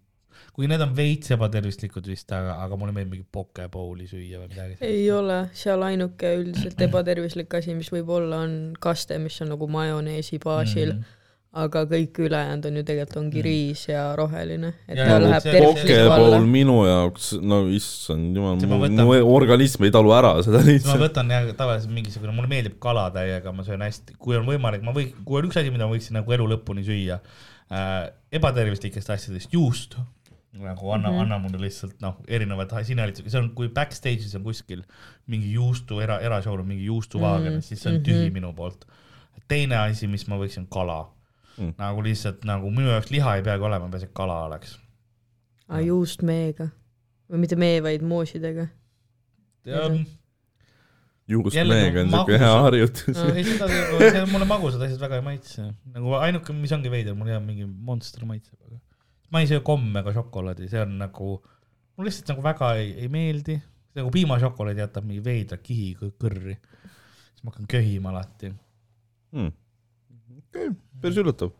kui 0.59 0.67
need 0.67 0.83
on 0.83 0.91
veits 0.91 1.31
ebatervislikud 1.37 2.09
vist, 2.11 2.33
aga, 2.35 2.57
aga 2.65 2.77
mulle 2.79 2.91
meeldib 2.97 3.13
mingi 3.15 3.29
pokepouli 3.31 4.09
süüa 4.11 4.41
või 4.41 4.49
midagi. 4.51 4.75
ei 4.83 5.05
ole, 5.15 5.45
seal 5.55 5.85
ainuke 5.87 6.33
üldiselt 6.41 6.83
ebatervislik 6.83 7.55
asi, 7.55 7.77
mis 7.79 7.93
võib 7.95 8.11
olla, 8.17 8.41
on 8.43 8.75
kaste, 8.83 9.21
mis 9.23 9.39
on 9.45 9.55
nagu 9.55 9.71
majoneesi 9.71 10.41
baasil 10.43 10.97
mm. 10.97 10.99
Mhm. 10.99 11.15
aga 11.63 11.85
kõik 11.93 12.19
ülejäänud 12.27 12.67
on 12.69 12.81
ju 12.81 12.83
tegelikult 12.91 13.21
ongi 13.21 13.45
riis 13.47 13.85
ja 13.87 14.03
roheline, 14.19 14.73
tervislikku 14.91 15.63
pokeball 15.63 16.37
minu 16.51 16.81
jaoks, 16.89 17.31
no 17.39 17.63
issand 17.79 18.43
jumal, 18.43 18.59
ma 18.59 18.83
mu, 18.83 18.91
mu 19.07 19.17
organism 19.39 19.87
ei 19.87 19.95
talu 19.95 20.11
ära 20.19 20.35
seda 20.43 20.59
ma 20.59 20.73
lihtsalt. 20.73 21.05
võtan 21.07 21.31
jah 21.37 21.49
tavaliselt 21.63 21.95
mingisugune, 21.95 22.35
mulle 22.35 22.51
meeldib 22.51 22.81
kala 22.83 23.07
täiega, 23.15 23.55
ma 23.55 23.63
söön 23.67 23.87
hästi, 23.87 24.19
kui 24.19 24.35
on 24.43 24.51
võimalik, 24.51 24.83
ma 24.83 24.97
võin, 24.99 25.15
kui 25.23 25.39
on 25.39 25.53
üks 25.53 25.63
asi, 25.63 25.71
mida 25.71 25.87
ma 25.87 25.95
võiksin 25.95 26.19
nagu 26.19 26.39
elu 26.41 26.51
lõpuni 26.57 26.83
süüa 26.91 27.23
äh,, 27.71 28.09
ebatervislikest 28.43 29.15
asjadest 29.15 29.55
juust, 29.55 30.01
nagu 30.53 30.91
anna 30.91 31.11
mm, 31.11 31.15
-hmm. 31.15 31.23
anna 31.23 31.39
mulle 31.39 31.61
lihtsalt 31.61 32.01
noh, 32.01 32.17
erinevad 32.29 32.73
sinelitsed, 32.85 33.29
see 33.29 33.41
on, 33.41 33.51
kui 33.55 33.69
backstage'is 33.69 34.35
on 34.39 34.47
kuskil 34.47 34.83
mingi 35.27 35.53
juustu 35.53 36.01
era, 36.01 36.21
erashow'l 36.25 36.65
on 36.65 36.67
mingi 36.67 36.89
juustuvaagen 36.89 37.53
mm, 37.53 37.59
-hmm. 37.59 37.69
siis 37.69 37.83
see 37.83 37.93
on 37.95 38.03
tühi 38.03 38.31
minu 38.33 38.53
poolt. 38.53 38.87
teine 39.49 39.77
asi, 39.77 40.07
mis 40.07 40.27
ma 40.29 40.37
võiksin, 40.37 40.67
kala 40.71 41.07
Mm. 41.59 41.65
mm.. 41.65 41.75
nagu 41.79 42.03
lihtsalt 42.03 42.45
nagu 42.47 42.71
minu 42.71 42.93
jaoks 42.93 43.11
liha 43.11 43.37
ei 43.39 43.43
peagi 43.47 43.67
olema, 43.69 43.89
peaasi, 43.91 44.09
et 44.09 44.15
kala 44.15 44.37
oleks. 44.47 44.77
aa, 45.69 45.81
juust 45.85 46.23
meega. 46.27 46.69
või 47.29 47.43
mitte 47.45 47.59
mee, 47.61 47.83
vaid 47.85 48.05
moosidega. 48.07 48.69
Juust 51.29 51.59
meega 51.69 52.05
on 52.05 52.13
siuke 52.15 52.39
hea 52.41 52.53
harjutus. 52.65 53.19
ei, 53.35 53.45
seda, 53.45 53.67
see 53.69 54.23
mulle 54.33 54.47
magusad 54.49 54.85
asjad 54.87 55.03
väga 55.03 55.19
ei 55.19 55.27
maitse. 55.27 55.67
nagu 55.97 56.15
ainuke, 56.21 56.57
mis 56.57 56.73
ongi 56.77 56.93
veider, 56.93 57.19
mul 57.19 57.35
jääb 57.35 57.45
mingi 57.45 57.67
Monster 57.67 58.25
maitseb, 58.29 58.57
aga 58.65 58.81
ma 59.33 59.43
ei 59.43 59.49
söö 59.51 59.61
komme 59.65 60.01
ega 60.03 60.13
šokolaadi, 60.17 60.69
see 60.73 60.81
on 60.83 60.97
nagu, 61.03 61.35
mulle 61.97 62.09
lihtsalt 62.11 62.33
nagu 62.33 62.45
väga 62.45 62.73
ei, 62.81 62.93
ei 63.05 63.09
meeldi. 63.13 63.59
nagu 63.99 64.11
piimašokolaad 64.15 64.79
jätab 64.79 65.07
mingi 65.09 65.25
veidra 65.25 65.57
kihi 65.59 65.95
kõ- 65.99 66.13
kõrri. 66.23 66.55
siis 67.33 67.45
ma 67.45 67.51
hakkan 67.51 67.67
köhima 67.71 68.13
alati. 68.13 68.53
Hmm. 69.35 69.51
okei, 70.39 70.71
päris 71.03 71.19
üllatav. 71.21 71.53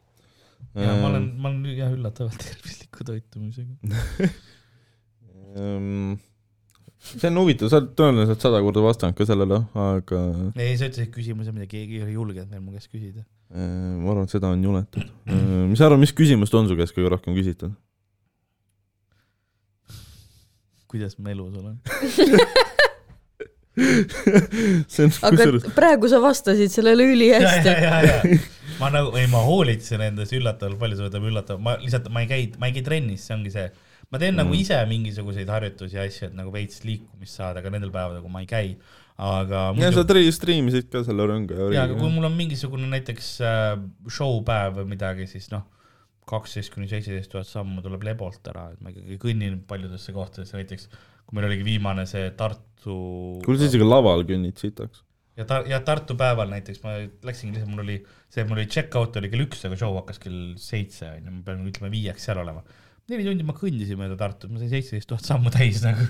ja 0.75 0.95
ma 1.03 1.11
olen, 1.11 1.29
ma 1.37 1.51
olen 1.51 1.77
jah 1.77 1.93
üllatavalt 1.97 2.39
tervisliku 2.45 3.05
toitumisega. 3.05 4.31
Ehm, 5.59 6.19
see 7.01 7.29
on 7.31 7.39
huvitav, 7.41 7.71
sa 7.73 7.81
oled 7.81 7.95
tõenäoliselt 7.99 8.43
sada 8.45 8.61
korda 8.65 8.83
vastanud 8.85 9.17
ka 9.19 9.27
sellele, 9.29 9.63
aga 9.81 10.19
ei, 10.61 10.75
sa 10.77 10.89
ütlesid 10.91 11.13
küsimuse, 11.15 11.55
mida 11.57 11.69
keegi 11.71 11.99
ei 11.99 12.05
ole 12.05 12.15
julgenud 12.17 12.53
veel 12.53 12.65
mu 12.65 12.75
käest 12.77 12.91
küsida. 12.93 13.25
Eh, 13.55 13.67
ma 13.99 14.13
arvan, 14.15 14.29
et 14.29 14.35
seda 14.37 14.53
on 14.55 14.65
juletud. 14.65 15.05
mis 15.69 15.79
sa 15.81 15.89
arvad, 15.89 16.03
mis 16.03 16.15
küsimust 16.17 16.55
on 16.59 16.71
su 16.71 16.79
käest 16.79 16.97
kõige 16.97 17.13
rohkem 17.15 17.37
küsitud? 17.39 17.77
kuidas 20.89 21.19
ma 21.21 21.35
elus 21.35 21.53
olen? 21.61 21.77
on 23.79 25.11
aga 25.13 25.37
kusjuures, 25.37 25.67
praegu 25.77 26.09
sa 26.11 26.19
vastasid 26.23 26.73
sellele 26.73 27.05
ülihästi 27.13 28.39
ma 28.79 28.91
nagu, 28.95 29.13
ei 29.19 29.29
ma 29.31 29.43
hoolitsen 29.47 30.03
endast 30.09 30.35
üllatavalt 30.37 30.79
palju, 30.81 30.99
see 30.99 31.09
võtab 31.09 31.29
üllatav, 31.29 31.61
ma 31.63 31.77
lihtsalt, 31.83 32.09
ma 32.15 32.25
ei 32.25 32.31
käi, 32.31 32.49
ma 32.61 32.71
ei 32.71 32.77
käi 32.77 32.85
trennis, 32.87 33.27
see 33.27 33.37
ongi 33.37 33.53
see. 33.55 33.67
Ma 34.09 34.21
teen 34.21 34.35
mm. 34.35 34.41
nagu 34.43 34.55
Mm. 34.55 34.61
ise 34.63 34.79
mingisuguseid 34.89 35.51
harjutusi 35.53 35.99
ja 35.99 36.07
asju, 36.09 36.31
et 36.31 36.37
nagu 36.39 36.53
veits 36.55 36.85
liikumist 36.87 37.41
saada, 37.41 37.61
aga 37.63 37.73
nendel 37.75 37.93
päevadel, 37.95 38.23
kui 38.25 38.33
ma 38.33 38.45
ei 38.45 38.51
käi. 38.51 38.77
aga 39.19 39.65
ja 39.69 39.75
muidu 39.75 39.97
sa, 39.99 40.07
tri-, 40.07 40.31
striimisid 40.31 40.87
ka 40.93 41.03
selle 41.07 41.27
rõnga 41.27 41.73
ja, 41.75 41.89
aga 41.89 41.97
kui 41.99 42.13
mul 42.13 42.29
on 42.29 42.37
mingisugune 42.39 42.87
näiteks 42.93 43.33
äh, 43.43 43.73
show 44.15 44.39
päev 44.47 44.79
või 44.79 44.93
midagi, 44.95 45.27
siis 45.27 45.51
noh, 45.51 45.67
kaksteist 46.29 46.73
kuni 46.75 46.89
seitseteist 46.91 47.33
tuhat 47.33 47.49
sammu 47.49 47.83
tuleb 47.85 48.05
lebolt 48.07 48.47
ära, 48.53 48.69
et 48.75 48.81
ma 48.85 48.93
ikkagi 48.93 49.19
kõnnin 49.23 49.61
paljudesse 49.69 50.15
kohtadesse, 50.15 50.57
näiteks 50.61 50.89
kui 51.29 51.37
meil 51.37 51.49
oligi 51.51 51.67
viimane 51.67 52.07
see 52.09 52.31
Tartu 52.39 52.97
kuule, 53.45 53.61
sa 53.61 53.69
isegi 53.69 53.87
laval 53.87 54.25
kõnnid 54.29 54.61
sitaks. 54.61 55.03
ja 55.39 55.47
ta-, 55.49 55.65
ja 55.69 55.81
Tartu 55.85 56.17
päeval 56.19 56.53
näiteks 56.53 56.83
ma 56.85 56.97
läksingi 57.27 57.57
lihtsalt, 57.57 57.73
mul 57.73 57.85
oli 57.85 57.99
see, 58.29 58.45
mul 58.45 58.61
oli 58.61 58.69
check-out 58.71 59.19
oli 59.21 59.33
kell 59.33 59.45
üks, 59.45 59.65
aga 59.69 59.79
show 59.81 59.97
hakkas 59.99 60.23
kell 60.23 60.55
seitse 60.63 61.11
onju, 61.17 61.35
ma 61.41 61.43
pean 61.47 61.67
ütleme 61.69 61.93
viieks 61.93 62.29
seal 62.29 62.41
olema. 62.45 62.65
Neli 63.09 63.27
tundi 63.27 63.47
ma 63.47 63.55
kõndisin 63.57 63.99
mööda 64.01 64.19
Tartut, 64.21 64.53
ma 64.53 64.61
sain 64.61 64.73
seitseteist 64.73 65.09
tuhat 65.11 65.29
sammu 65.29 65.53
täis 65.55 65.81
nagu, 65.85 66.05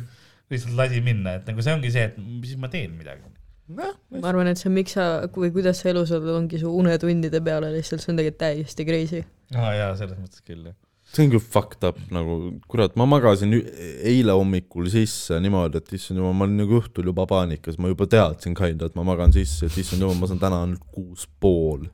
lihtsalt 0.52 0.78
lasi 0.78 1.02
minna, 1.04 1.36
et 1.38 1.48
nagu 1.48 1.64
see 1.64 1.76
ongi 1.76 1.92
see, 1.94 2.08
et 2.10 2.18
siis 2.46 2.58
ma 2.60 2.70
teen 2.72 2.96
midagi. 2.98 3.22
ma 3.68 4.28
arvan, 4.30 4.48
et 4.48 4.60
see, 4.60 4.72
miks 4.72 4.96
sa 4.96 5.08
või 5.34 5.52
kuidas 5.54 5.82
sa 5.82 5.90
elus 5.92 6.12
oled, 6.16 6.30
ongi 6.32 6.60
su 6.60 6.72
unetundide 6.72 7.42
peale 7.44 7.70
lihtsalt, 7.74 8.02
see 8.02 8.14
on 8.14 8.20
tegelikult 8.20 8.44
täiesti 8.44 8.86
crazy. 8.88 9.24
aa 9.54 9.72
jaa, 9.76 9.90
selles 10.00 10.20
mõttes 10.20 10.40
küll 10.46 10.70
jah. 10.70 10.76
see 11.12 11.26
on 11.26 11.34
küll 11.34 11.44
fucked 11.54 11.84
up 11.86 12.00
nagu, 12.14 12.38
kurat, 12.72 12.96
ma 12.98 13.06
magasin 13.08 13.52
eile 13.54 14.34
hommikul 14.34 14.88
sisse 14.92 15.38
niimoodi, 15.44 15.82
et 15.82 15.94
issand 16.00 16.22
jumal, 16.22 16.34
ma 16.34 16.48
olin 16.48 16.64
nagu 16.64 16.80
õhtul 16.80 17.12
juba 17.12 17.28
paanikas, 17.28 17.78
ma 17.78 17.92
juba 17.92 18.08
teadsin 18.10 18.56
kinda, 18.58 18.88
et 18.88 18.98
ma 18.98 19.06
magan 19.06 19.36
sisse, 19.36 19.68
et 19.68 19.78
issand 19.84 20.02
jumal, 20.02 20.18
ma 20.18 20.32
saan 20.32 20.42
täna 20.42 20.64
ainult 20.64 20.88
kuus 20.94 21.28
pool. 21.38 21.86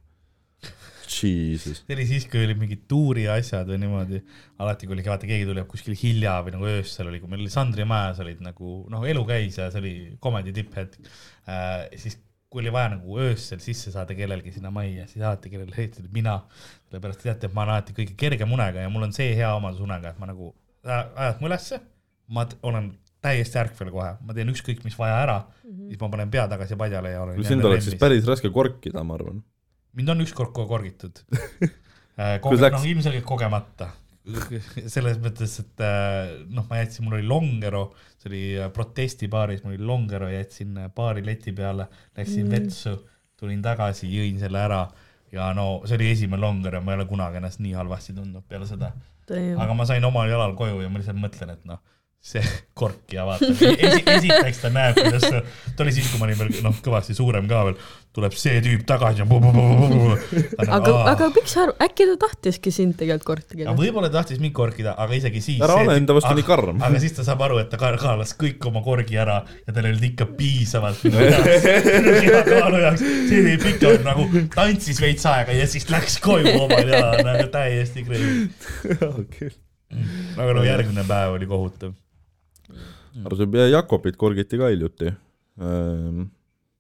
Jesus. 1.23 1.83
see 1.85 1.97
oli 1.97 2.07
siis, 2.09 2.27
kui 2.31 2.43
olid 2.45 2.61
mingid 2.61 2.85
tuuriasjad 2.91 3.71
või 3.71 3.81
niimoodi, 3.85 4.21
alati 4.65 4.89
kui 4.89 4.97
oli, 4.97 5.07
vaata 5.07 5.31
keegi 5.31 5.49
tuleb 5.49 5.69
kuskil 5.71 5.97
hilja 6.01 6.37
või 6.47 6.57
nagu 6.57 6.69
öösel 6.73 7.11
oli, 7.11 7.23
kui 7.23 7.33
meil 7.33 7.45
oli 7.45 7.55
Sandri 7.55 7.87
majas 7.89 8.21
olid 8.25 8.43
nagu 8.45 8.77
noh, 8.93 9.07
elu 9.09 9.25
käis 9.29 9.59
ja 9.61 9.71
see 9.73 9.83
oli 9.83 9.95
komedi 10.25 10.55
tipphetk 10.57 10.99
äh,, 11.49 11.87
siis 12.01 12.19
kui 12.55 12.63
oli 12.63 12.73
vaja 12.75 12.93
nagu 12.93 13.17
öösel 13.19 13.59
sisse 13.63 13.91
saada 13.91 14.15
kellelgi 14.15 14.53
sinna 14.55 14.71
majja, 14.75 15.09
siis 15.11 15.25
alati 15.25 15.51
kellele 15.51 15.75
helistati 15.75 16.11
mina, 16.15 16.37
sellepärast 16.87 17.23
te 17.23 17.31
teate, 17.31 17.49
et 17.51 17.57
ma 17.57 17.65
olen 17.65 17.75
alati 17.75 17.97
kõige 17.97 18.15
kergem 18.19 18.53
unega 18.55 18.85
ja 18.85 18.93
mul 18.95 19.09
on 19.09 19.15
see 19.17 19.33
hea 19.35 19.49
omadus 19.57 19.83
unega, 19.83 20.13
et 20.15 20.21
ma 20.23 20.31
nagu, 20.31 20.53
ajad 20.87 21.43
mu 21.43 21.51
ülesse, 21.51 21.81
ma 22.31 22.47
olen 22.63 22.93
täiesti 23.25 23.59
ärkvel 23.59 23.91
kohe, 23.95 24.13
ma 24.23 24.37
teen 24.37 24.53
ükskõik 24.53 24.85
mis 24.85 24.95
vaja 24.99 25.17
ära 25.25 25.39
mm, 25.41 25.71
-hmm. 25.71 25.89
siis 25.91 26.01
ma 26.03 26.11
panen 26.13 26.31
pea 26.31 26.45
tagasi 26.51 26.79
padjale 26.79 27.15
ja 27.15 27.25
olen 27.25 27.45
sind 27.49 27.65
oleks 27.65 27.89
siis 27.89 27.99
päris 28.01 28.27
raske 28.29 28.51
korkida, 28.53 29.03
ma 29.03 29.19
arvan. 29.19 29.43
Mind 29.99 30.15
on 30.15 30.25
ükskord 30.27 30.55
ko- 30.57 30.69
korgitud. 30.71 31.21
Kuidas 32.45 32.63
läks? 32.63 32.79
noh, 32.79 32.89
ilmselgelt 32.93 33.27
kogemata. 33.29 33.91
selles 34.95 35.19
mõttes, 35.21 35.59
et 35.61 35.83
äh, 35.85 36.31
noh, 36.49 36.65
ma 36.71 36.79
jätsin, 36.81 37.05
mul 37.05 37.19
oli 37.19 37.27
Longero, 37.29 37.83
see 38.17 38.31
oli 38.31 38.45
äh, 38.57 38.71
protestibaaris, 38.73 39.61
mul 39.65 39.75
oli 39.75 39.85
Longero, 39.85 40.31
jätsin 40.33 40.79
äh, 40.81 40.87
baari 40.97 41.21
leti 41.27 41.53
peale, 41.53 41.91
läksin 42.17 42.47
mm. 42.47 42.55
vetsu, 42.55 42.95
tulin 43.37 43.61
tagasi, 43.65 44.09
jõin 44.09 44.41
selle 44.41 44.63
ära 44.65 44.87
ja 45.35 45.51
no 45.57 45.83
see 45.85 45.99
oli 45.99 46.13
esimene 46.13 46.43
Longero, 46.43 46.81
ma 46.83 46.95
ei 46.95 47.01
ole 47.01 47.09
kunagi 47.11 47.41
ennast 47.41 47.61
nii 47.65 47.75
halvasti 47.77 48.15
tundnud 48.15 48.47
peale 48.49 48.69
seda. 48.69 48.93
aga 49.35 49.75
ma 49.75 49.87
sain 49.89 50.05
omal 50.05 50.31
jalal 50.31 50.55
koju 50.59 50.83
ja 50.83 50.91
ma 50.93 51.01
lihtsalt 51.01 51.21
mõtlen, 51.21 51.55
et 51.57 51.69
noh, 51.69 51.81
see 52.25 52.43
korkija 52.81 53.27
vaata 53.29 53.51
Esi,, 53.53 54.03
esiteks 54.17 54.63
ta 54.63 54.73
näeb, 54.73 54.99
kuidas 55.01 55.27
ta, 55.27 55.43
ta 55.77 55.85
oli 55.85 55.95
siis, 55.97 56.11
kui 56.11 56.23
ma 56.23 56.29
olin 56.29 56.41
veel 56.41 56.61
noh, 56.65 56.77
kõvasti 56.85 57.17
suurem 57.17 57.49
ka 57.51 57.65
veel, 57.69 57.81
tuleb 58.15 58.35
see 58.39 58.61
tüüp 58.63 58.85
tagasi 58.87 59.25
ja 59.25 59.27
aga, 60.77 60.93
aga 61.11 61.27
miks 61.35 61.55
sa 61.57 61.65
arvad, 61.65 61.81
äkki 61.83 62.07
ta 62.13 62.15
tahtiski 62.25 62.71
sind 62.75 62.95
tegelikult 63.01 63.27
korkida 63.43 63.73
aga? 63.73 63.75
võib-olla 63.81 64.11
ta 64.13 64.21
tahtis 64.21 64.39
mind 64.43 64.55
korkida, 64.55 64.93
aga 65.03 65.17
isegi 65.19 65.43
siis. 65.43 65.59
Ära 65.65 65.81
ole 65.83 65.97
enda 65.99 66.15
vastu 66.15 66.31
nii 66.39 66.47
karm. 66.47 66.79
aga 66.87 67.01
siis 67.03 67.17
ta 67.17 67.25
saab 67.27 67.43
aru, 67.49 67.59
et 67.65 67.73
ta 67.73 67.81
ka- 67.81 67.97
kaalas 67.99 68.37
kõik 68.39 68.63
oma 68.71 68.85
korgi 68.87 69.19
ära 69.19 69.41
ja 69.65 69.75
tal 69.75 69.89
oli 69.91 70.13
ikka 70.13 70.29
piisavalt 70.39 71.03
kaalu 72.53 72.85
jaoks. 72.85 73.03
see 73.03 73.43
tüüp 73.49 73.67
ikka 73.73 73.93
nagu 74.07 74.29
tantsis 74.55 75.03
veits 75.03 75.27
aega 75.31 75.59
ja 75.59 75.67
siis 75.71 75.89
läks 75.91 76.21
koju 76.23 76.55
omal 76.61 76.95
jalal 76.95 77.19
nagu 77.27 77.51
täiesti 77.51 78.07
crazy. 78.07 79.51
aga 80.39 80.55
no 80.55 80.63
järgmine 80.67 81.03
päev 81.11 81.35
oli 81.35 81.51
kohutav. 81.51 81.99
arvab, 83.27 83.59
ja 83.59 83.69
Jakobit 83.75 84.17
korgiti 84.21 84.59
ka 84.63 84.71
hiljuti. 84.71 85.11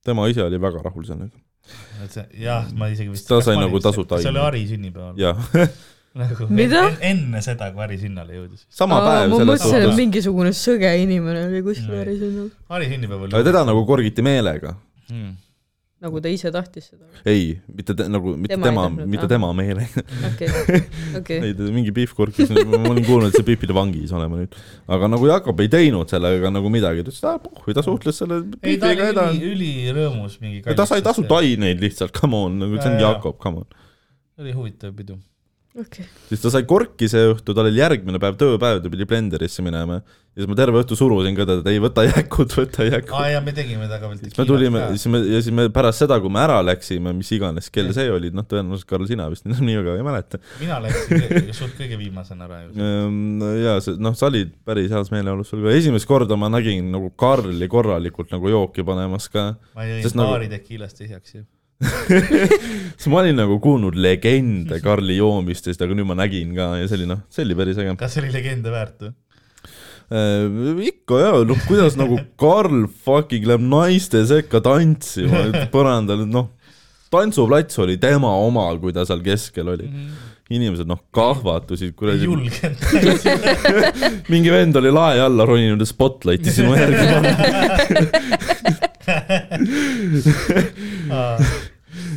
Tema 0.04 0.28
ise 0.30 0.42
oli 0.44 0.58
väga 0.60 0.82
rahul 0.84 1.04
sellega. 1.08 1.36
jah, 2.38 2.66
ma 2.76 2.88
isegi 2.92 3.10
vist. 3.10 3.28
Ta 3.28 3.40
sai 3.44 3.56
nagu 3.60 3.80
tasuta 3.80 4.18
see 4.20 4.28
oli 4.30 4.38
aine. 4.38 4.44
Hari 4.46 4.64
sünnipäeval. 4.68 5.14
jah, 5.16 5.36
nagu 6.20 6.48
Mida? 6.50 6.82
en- 6.90 6.98
enne 7.12 7.40
seda, 7.42 7.70
kui 7.72 7.80
Hari 7.86 7.98
sünnale 8.02 8.36
jõudis. 8.36 8.66
sama 8.68 9.00
ma 9.00 9.06
päev 9.08 9.32
selles 9.32 9.48
mõtlesin, 9.48 9.78
et 9.78 9.86
suhtes. 9.88 9.96
mingisugune 10.02 10.52
sõge 10.58 10.90
inimene 11.02 11.46
oli 11.48 11.62
kuskil 11.66 11.90
Ei. 11.94 12.02
värisõnnal, 12.02 12.50
Hari 12.74 12.90
sünnipäev 12.92 13.24
oli. 13.26 13.32
aga 13.34 13.44
teda 13.50 13.64
nagu 13.70 13.86
korgiti 13.88 14.22
meelega. 14.26 14.76
mm.. 15.10 15.32
Nagu 16.02 16.20
ta 16.20 16.28
ise 16.28 16.50
tahtis 16.52 16.88
seda. 16.90 17.06
ei, 17.30 17.54
mitte 17.70 17.94
te, 17.96 18.06
nagu, 18.10 18.34
mitte 18.36 18.56
Tema 18.56 18.66
ei 18.66 18.72
tema, 18.74 19.06
mitte 19.14 19.28
tema 19.30 19.50
meelega. 19.56 20.02
okei, 20.28 20.48
okei. 21.20 21.38
ei, 21.50 21.54
mingi 21.74 21.94
Pihv 21.96 22.12
korkis, 22.18 22.50
ma 22.50 22.80
olin 22.90 23.04
kuulnud, 23.06 23.30
et 23.30 23.38
see 23.38 23.46
Pihv 23.46 23.62
pidi 23.62 23.76
vangis 23.76 24.12
olema 24.16 24.40
nüüd. 24.42 24.56
aga 24.98 25.08
nagu 25.12 25.30
Jakob 25.30 25.62
ei 25.64 25.70
teinud 25.72 26.10
sellega 26.12 26.50
nagu 26.52 26.72
midagi, 26.72 27.04
ta 27.04 27.12
ütles, 27.12 27.20
et 27.22 27.28
aa 27.30 27.40
pohhu, 27.44 27.76
ta 27.76 27.84
suhtles 27.86 28.20
selle 28.20 28.42
ei, 28.60 28.76
ta 28.76 28.90
Pihviga 28.90 29.06
oli 29.08 29.12
edasi. 29.14 29.44
üli, 29.52 29.70
ülirõõmus 29.84 30.40
mingi. 30.42 30.64
ta 30.74 30.86
sai 30.90 31.04
tasuta 31.06 31.40
aineid 31.40 31.80
lihtsalt, 31.84 32.12
come 32.16 32.42
on, 32.48 32.58
nagu 32.64 32.80
see 32.80 32.90
on 32.90 32.98
Ja, 32.98 33.06
ja. 33.08 33.14
Jakob, 33.14 33.38
come 33.42 33.64
on. 33.64 33.70
oli 34.42 34.52
huvitav 34.56 34.92
pidu. 34.98 35.16
okei, 35.80 36.04
siis 36.28 36.42
ta 36.44 36.50
sai 36.54 36.62
korki 36.70 37.08
see 37.10 37.24
õhtu, 37.32 37.54
tal 37.56 37.66
oli 37.66 37.80
järgmine 37.80 38.20
päev 38.22 38.36
tööpäev, 38.38 38.78
ta 38.84 38.90
pidi 38.92 39.06
Blenderisse 39.10 39.62
minema. 39.66 39.96
ja 40.34 40.42
siis 40.42 40.48
ma 40.50 40.56
terve 40.58 40.78
õhtu 40.82 40.96
surusin 40.98 41.34
ka 41.34 41.44
teda, 41.46 41.62
et 41.64 41.68
ei 41.72 41.80
võta 41.82 42.04
jäkut, 42.06 42.54
võta 42.58 42.86
jäkut 42.86 43.12
aa. 43.14 43.28
ja 43.32 43.40
me 43.42 43.52
tegime 43.54 43.88
temaga 43.90 44.10
veel 44.12 44.20
siis 44.22 44.38
me 44.38 44.46
tulime, 44.48 44.82
siis 44.94 45.06
me, 45.10 45.20
ja 45.30 45.40
siis 45.42 45.54
me 45.54 45.64
pärast 45.74 46.02
seda, 46.04 46.18
kui 46.22 46.30
me 46.34 46.42
ära 46.44 46.60
läksime, 46.66 47.12
mis 47.18 47.30
iganes 47.34 47.70
kell 47.74 47.90
see 47.96 48.06
oli, 48.10 48.30
noh, 48.34 48.46
tõenäoliselt 48.50 48.88
Karl, 48.90 49.06
sina 49.10 49.26
vist 49.32 49.46
nii 49.50 49.76
väga 49.80 49.96
ei 49.98 50.06
mäleta. 50.06 50.40
mina 50.62 50.78
läksin 50.84 51.50
suht 51.58 51.74
kõige 51.80 51.98
viimasena 52.00 52.46
ära 52.48 52.62
ju. 52.68 52.88
ja 53.64 53.76
see, 53.84 53.98
noh, 54.02 54.14
sa 54.18 54.30
olid 54.30 54.54
päris 54.66 54.90
heas 54.94 55.10
meeleolus 55.14 55.50
sul 55.54 55.62
ka, 55.66 55.74
esimest 55.74 56.06
korda 56.10 56.38
ma 56.38 56.50
nägin 56.54 56.90
nagu 56.94 57.10
Karli 57.18 57.66
korralikult 57.70 58.30
nagu 58.34 58.50
jooki 58.50 58.86
panemas 58.86 59.26
ka. 59.30 59.52
ma 59.74 59.86
jõin 59.90 60.02
Sest 60.06 60.18
nagu- 60.18 60.34
paari 60.34 60.50
tekiilast 60.54 60.98
tühjaks 61.02 61.34
ju. 61.38 61.44
siis 62.96 63.10
ma 63.10 63.20
olin 63.20 63.36
nagu 63.38 63.58
kuulnud 63.62 63.96
legende 63.98 64.78
Karli 64.84 65.18
joomistest, 65.18 65.82
aga 65.82 65.96
nüüd 65.96 66.08
ma 66.08 66.16
nägin 66.18 66.54
ka 66.56 66.74
ja 66.80 66.88
see 66.88 67.00
oli 67.00 67.10
noh, 67.10 67.20
see 67.32 67.44
oli 67.46 67.58
päris 67.58 67.80
äge. 67.82 67.96
kas 68.00 68.14
see 68.14 68.24
oli 68.24 68.32
legende 68.34 68.72
väärt 68.74 69.06
või? 69.06 69.14
ikka 70.84 71.20
jaa, 71.22 71.44
noh 71.48 71.58
kuidas 71.66 71.96
nagu 71.96 72.18
Karl 72.40 72.86
fucking 73.06 73.46
läheb 73.48 73.64
naiste 73.64 74.20
sekka 74.28 74.60
tantsima 74.64 75.46
põrandal, 75.74 76.26
noh, 76.28 76.50
tantsuplats 77.14 77.78
oli 77.82 77.96
tema 78.00 78.30
omal, 78.44 78.78
kui 78.82 78.92
ta 78.92 79.04
seal 79.08 79.22
keskel 79.24 79.68
oli. 79.74 79.88
inimesed 80.52 80.84
noh, 80.86 80.98
kahvatusid, 81.14 81.94
kuradi, 81.96 82.26
julgenud. 82.28 82.76
mingi 84.32 84.50
vend 84.52 84.76
oli 84.76 84.90
lae 84.92 85.22
alla 85.24 85.46
roninud 85.48 85.80
ja 85.80 85.86
spotlighti 85.88 86.52
sinu 86.52 86.76
järgi 86.76 87.04
pannud. 87.08 87.38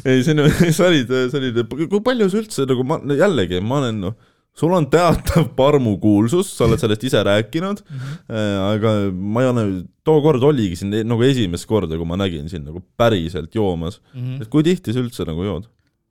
ei, 0.03 0.23
see 0.25 0.33
on, 0.35 0.47
sa 0.77 0.89
olid, 0.89 1.13
sa 1.31 1.39
olid, 1.41 1.61
kui 1.67 2.01
palju 2.05 2.31
sa 2.31 2.41
üldse 2.41 2.67
nagu 2.69 2.87
ma, 2.87 2.99
jällegi 3.17 3.61
ma 3.63 3.81
olen 3.81 4.01
noh, 4.07 4.17
sul 4.57 4.73
on 4.73 4.89
teatav 4.89 5.51
parmukuulsus, 5.57 6.49
sa 6.57 6.65
oled 6.65 6.81
sellest 6.81 7.07
ise 7.09 7.23
rääkinud 7.27 7.83
äh,, 7.85 8.57
aga 8.73 8.97
ma 9.13 9.45
ei 9.45 9.51
ole, 9.53 9.65
tookord 10.07 10.43
oligi 10.49 10.79
siin 10.81 10.93
nagu 11.05 11.25
esimest 11.27 11.67
korda, 11.69 11.99
kui 11.99 12.09
ma 12.09 12.19
nägin 12.19 12.49
sind 12.51 12.69
nagu 12.69 12.83
päriselt 12.99 13.55
joomas. 13.55 14.01
et 14.41 14.47
kui 14.51 14.65
tihti 14.65 14.95
sa 14.95 15.03
üldse 15.03 15.27
nagu 15.29 15.45
jood 15.45 15.67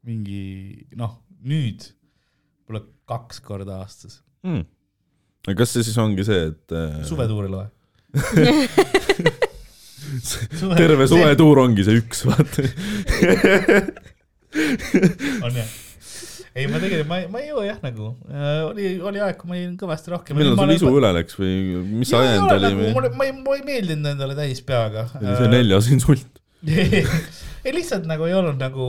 mingi 0.07 0.87
noh, 0.99 1.19
nüüd 1.47 1.83
võib-olla 2.67 2.83
kaks 3.11 3.43
korda 3.45 3.81
aastas. 3.83 4.21
hmm.? 4.47 4.67
kas 5.57 5.75
see 5.75 5.87
siis 5.87 5.99
ongi 6.03 6.27
see, 6.27 6.51
et 6.53 6.75
äh, 6.75 7.03
suvetuur 7.07 7.47
ei 7.47 7.53
loe. 7.55 7.67
Terve 10.77 11.09
suvetuur 11.11 11.65
ongi 11.65 11.87
see 11.87 12.01
üks, 12.03 12.25
vaata. 12.29 12.67
on 15.47 15.59
jah? 15.59 15.75
ei, 16.57 16.67
ma 16.71 16.81
tegelikult, 16.81 17.09
ma 17.11 17.19
ma 17.33 17.43
ei 17.43 17.51
joo 17.51 17.63
jah 17.67 17.81
nagu 17.85 18.13
äh,, 18.31 18.63
oli, 18.71 18.89
oli 19.11 19.21
aeg, 19.23 19.37
kui 19.41 19.51
ma 19.51 19.59
jõin 19.59 19.75
kõvasti 19.81 20.13
rohkem. 20.15 20.39
millal 20.39 20.57
sul 20.59 20.75
isu 20.77 20.93
üle 21.01 21.11
läks 21.19 21.39
või 21.41 21.55
mis 21.91 22.13
see 22.13 22.21
ajend 22.23 22.55
oli 22.57 22.73
või? 22.79 22.93
nagu, 22.95 23.13
ma 23.19 23.29
ei, 23.29 23.35
ma 23.37 23.57
ei 23.59 23.65
meeldinud 23.67 24.13
endale 24.15 24.39
täis 24.39 24.63
peaga. 24.67 25.09
see 25.13 25.51
neljas 25.53 25.91
insult? 25.93 26.41
ei 27.67 27.75
lihtsalt 27.77 28.07
nagu 28.09 28.29
ei 28.29 28.37
olnud 28.37 28.61
nagu, 28.63 28.87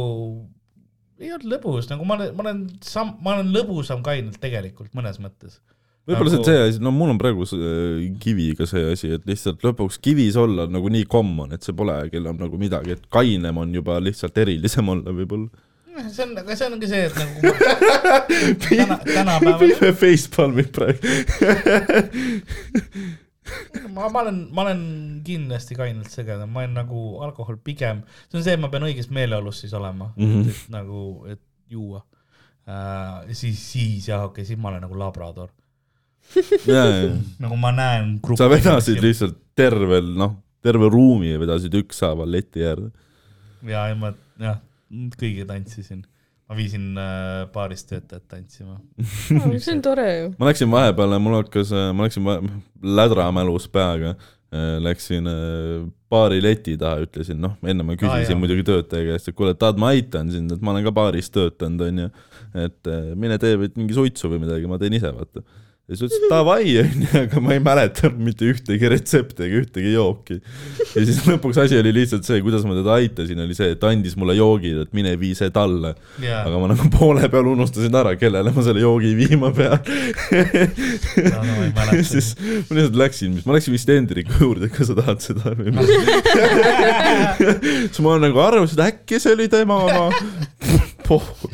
ei 1.20 1.34
olnud 1.34 1.50
lõbus, 1.58 1.90
nagu 1.92 2.08
ma 2.08 2.20
olen, 2.20 2.32
ma 2.38 2.46
olen 2.46 2.62
sam-, 2.86 3.18
ma 3.24 3.36
olen 3.36 3.52
lõbusam 3.56 4.04
kainelt 4.06 4.40
tegelikult 4.44 4.94
mõnes 4.98 5.20
mõttes. 5.24 5.60
Võib-olla 6.08 6.30
see 6.32 6.40
Nagu- 6.40 6.48
on 6.48 6.54
see 6.54 6.62
asi, 6.70 6.80
no 6.88 6.92
mul 6.96 7.10
on 7.14 7.20
praegu 7.22 7.44
see 7.50 7.60
äh, 7.60 7.66
kiviga 8.24 8.64
see 8.70 8.84
asi, 8.94 9.08
et 9.18 9.24
lihtsalt 9.28 9.60
lõpuks 9.68 9.96
kivis 10.02 10.36
olla 10.40 10.62
on 10.68 10.72
nagu 10.78 10.88
nii 10.94 11.06
common, 11.12 11.50
et 11.54 11.62
see 11.68 11.76
polegi 11.78 12.18
enam 12.22 12.38
nagu 12.40 12.56
midagi, 12.62 12.92
et 12.98 13.04
kainem 13.14 13.58
on 13.64 13.70
juba 13.76 13.94
lihtsalt 14.04 14.38
erilisem 14.44 14.88
olla 14.96 15.10
võib-olla. 15.12 15.50
see 16.14 16.24
on, 16.28 16.32
aga 16.38 16.56
see 16.56 16.68
ongi 16.72 16.88
see, 16.92 17.04
et 17.10 17.16
nagu 17.18 17.38
täna, 18.68 18.96
tänapäeval 19.04 19.60
Pive 19.64 19.92
facepalmib 19.98 20.70
praegu. 20.76 21.02
ma, 23.96 24.10
ma 24.12 24.20
olen, 24.22 24.40
ma 24.54 24.62
olen 24.68 24.82
kindlasti 25.26 25.76
kainelt 25.80 26.12
segedam, 26.12 26.50
ma 26.54 26.60
olen 26.64 26.74
nagu 26.82 27.00
alkohol 27.26 27.58
pigem, 27.64 27.98
see 28.28 28.38
on 28.40 28.44
see, 28.46 28.54
et 28.58 28.62
ma 28.62 28.70
pean 28.74 28.86
õiges 28.88 29.10
meeleolus 29.14 29.58
siis 29.64 29.74
olema 29.78 30.06
mm, 30.16 30.24
Mhm. 30.24 30.42
-hmm. 30.42 30.50
et 30.52 30.60
nagu, 30.76 31.00
et 31.32 31.42
juua 31.72 32.02
äh,. 32.68 33.34
siis, 33.34 33.60
siis 33.72 34.08
jah, 34.08 34.24
okei 34.28 34.42
okay,, 34.44 34.46
siis 34.46 34.60
ma 34.60 34.70
olen 34.70 34.82
nagu 34.84 34.96
labrador, 35.00 35.50
nagu 37.44 37.58
ma 37.60 37.72
näen. 37.76 38.18
sa 38.38 38.50
vedasid 38.52 39.02
lihtsalt 39.04 39.38
tervel, 39.58 40.14
noh, 40.20 40.38
terve 40.66 40.90
ruumi 40.92 41.34
vedasid 41.40 41.76
ükshaaval 41.82 42.30
leti 42.38 42.66
äärde. 42.68 42.92
ja, 43.68 43.88
ja 43.90 43.98
ma 43.98 44.14
jah, 44.42 44.62
kõigiga 45.18 45.48
tantsisin, 45.52 46.04
ma 46.48 46.58
viisin 46.58 46.94
äh, 47.02 47.44
baaris 47.54 47.86
töötajat 47.90 48.26
tantsima. 48.32 48.80
see 49.64 49.76
on 49.76 49.84
tore 49.86 50.08
ju. 50.08 50.32
ma 50.40 50.50
läksin 50.52 50.72
vahepeal, 50.72 51.20
mul 51.24 51.40
hakkas, 51.42 51.74
ma 51.94 52.08
läksin 52.08 52.28
lädramälus 52.98 53.70
peaga, 53.74 54.16
läksin 54.84 55.28
äh, 55.28 55.88
baari 56.10 56.40
leti 56.44 56.78
taha, 56.80 57.04
ütlesin, 57.04 57.40
noh, 57.44 57.58
enne 57.68 57.84
ma 57.84 57.98
küsisin 58.00 58.36
jaa. 58.36 58.40
muidugi 58.40 58.64
töötaja 58.68 59.10
käest, 59.12 59.32
et 59.32 59.36
kuule, 59.38 59.54
tahad, 59.60 59.80
ma 59.82 59.92
aitan 59.96 60.32
sind, 60.32 60.54
et 60.56 60.64
ma 60.64 60.72
olen 60.74 60.86
ka 60.88 60.94
baaris 60.96 61.30
töötanud, 61.36 61.84
onju. 61.90 62.12
et 62.64 62.92
äh, 62.92 63.10
mine 63.20 63.40
tee 63.42 63.58
mingi 63.68 63.98
suitsu 63.98 64.32
või 64.32 64.46
midagi, 64.46 64.70
ma 64.72 64.80
teen 64.82 64.96
ise, 64.96 65.12
vaata. 65.14 65.44
Ja 65.88 65.96
siis 65.96 66.10
ütles, 66.10 66.28
davai, 66.28 66.66
onju, 66.82 67.10
aga 67.22 67.42
ma 67.44 67.54
ei 67.56 67.62
mäleta 67.64 68.10
mitte 68.12 68.50
ühtegi 68.52 68.90
retsepti 68.92 69.46
ega 69.46 69.62
ühtegi 69.62 69.94
jooki. 69.94 70.40
ja 70.92 71.04
siis 71.08 71.22
lõpuks 71.24 71.62
asi 71.64 71.78
oli 71.80 71.94
lihtsalt 71.96 72.28
see, 72.28 72.42
kuidas 72.44 72.66
ma 72.68 72.76
teda 72.76 72.98
aitasin, 72.98 73.40
oli 73.46 73.56
see, 73.56 73.72
et 73.72 73.80
ta 73.80 73.94
andis 73.94 74.18
mulle 74.20 74.36
joogid, 74.36 74.82
et 74.84 74.92
mine 74.98 75.14
vii 75.20 75.32
see 75.40 75.54
talle. 75.56 75.94
jaa, 76.24 76.42
aga 76.44 76.60
ma 76.60 76.72
nagu 76.74 76.90
poole 76.92 77.30
peal 77.32 77.48
unustasin 77.54 77.96
ära, 77.96 78.18
kellele 78.20 78.52
ma 78.52 78.66
selle 78.66 78.84
joogi 78.84 79.14
viima 79.16 79.54
pean. 79.56 79.80
no, 81.24 81.46
no, 81.48 81.56
ja 81.96 82.04
siis 82.12 82.34
ma 82.38 82.82
lihtsalt 82.82 83.00
läksin, 83.06 83.40
ma 83.48 83.56
läksin 83.56 83.78
vist 83.78 83.96
Hendriku 83.96 84.42
juurde, 84.44 84.68
kas 84.74 84.92
sa 84.92 84.98
tahad 85.00 85.24
seda 85.24 85.56
või 85.56 85.72
mitte. 85.78 86.04
siis 87.88 88.04
ma 88.04 88.20
nagu 88.20 88.44
arvasin, 88.44 88.76
et 88.82 88.92
äkki 88.92 89.24
see 89.24 89.40
oli 89.40 89.48
tema 89.52 89.80
oma. 89.88 90.86
pohhu. 91.08 91.52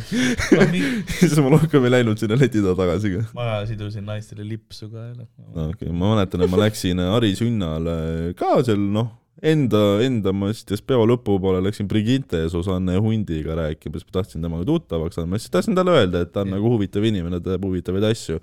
siis 1.19 1.35
ma 1.39 1.55
rohkem 1.55 1.87
ei 1.87 1.95
läinud 1.97 2.21
sinna 2.21 2.37
leti 2.39 2.61
taha 2.63 2.77
tagasi 2.83 3.15
ka. 3.15 3.25
ma 3.37 3.49
sidusin 3.69 4.05
naistele 4.07 4.45
lipsu 4.47 4.89
ka 4.89 5.09
jälle. 5.09 5.27
okei 5.49 5.67
okay,, 5.71 5.91
ma 5.91 6.13
mäletan, 6.15 6.45
et 6.45 6.53
ma 6.53 6.63
läksin 6.65 7.03
Ari 7.03 7.33
sünnale 7.39 7.97
ka 8.39 8.55
seal 8.65 8.81
noh, 8.97 9.11
enda, 9.43 9.81
enda 10.05 10.33
ma 10.35 10.49
siis 10.55 10.81
peo 10.85 11.03
lõpupoole 11.09 11.61
läksin 11.65 11.87
Brigitte 11.91 12.45
ja 12.45 12.49
Susanne 12.51 12.95
Hundiga 13.03 13.57
rääkima, 13.59 13.99
sest 13.99 14.09
ma 14.09 14.17
tahtsin 14.19 14.45
temaga 14.45 14.67
tuttavaks 14.69 15.19
saada, 15.19 15.29
ma 15.29 15.39
lihtsalt 15.39 15.57
tahtsin 15.57 15.77
talle 15.77 15.95
öelda, 15.97 16.23
et 16.23 16.33
ta 16.35 16.43
on 16.45 16.53
nagu 16.55 16.73
huvitav 16.75 17.05
inimene, 17.07 17.41
teeb 17.43 17.67
huvitavaid 17.67 18.07
asju. 18.11 18.39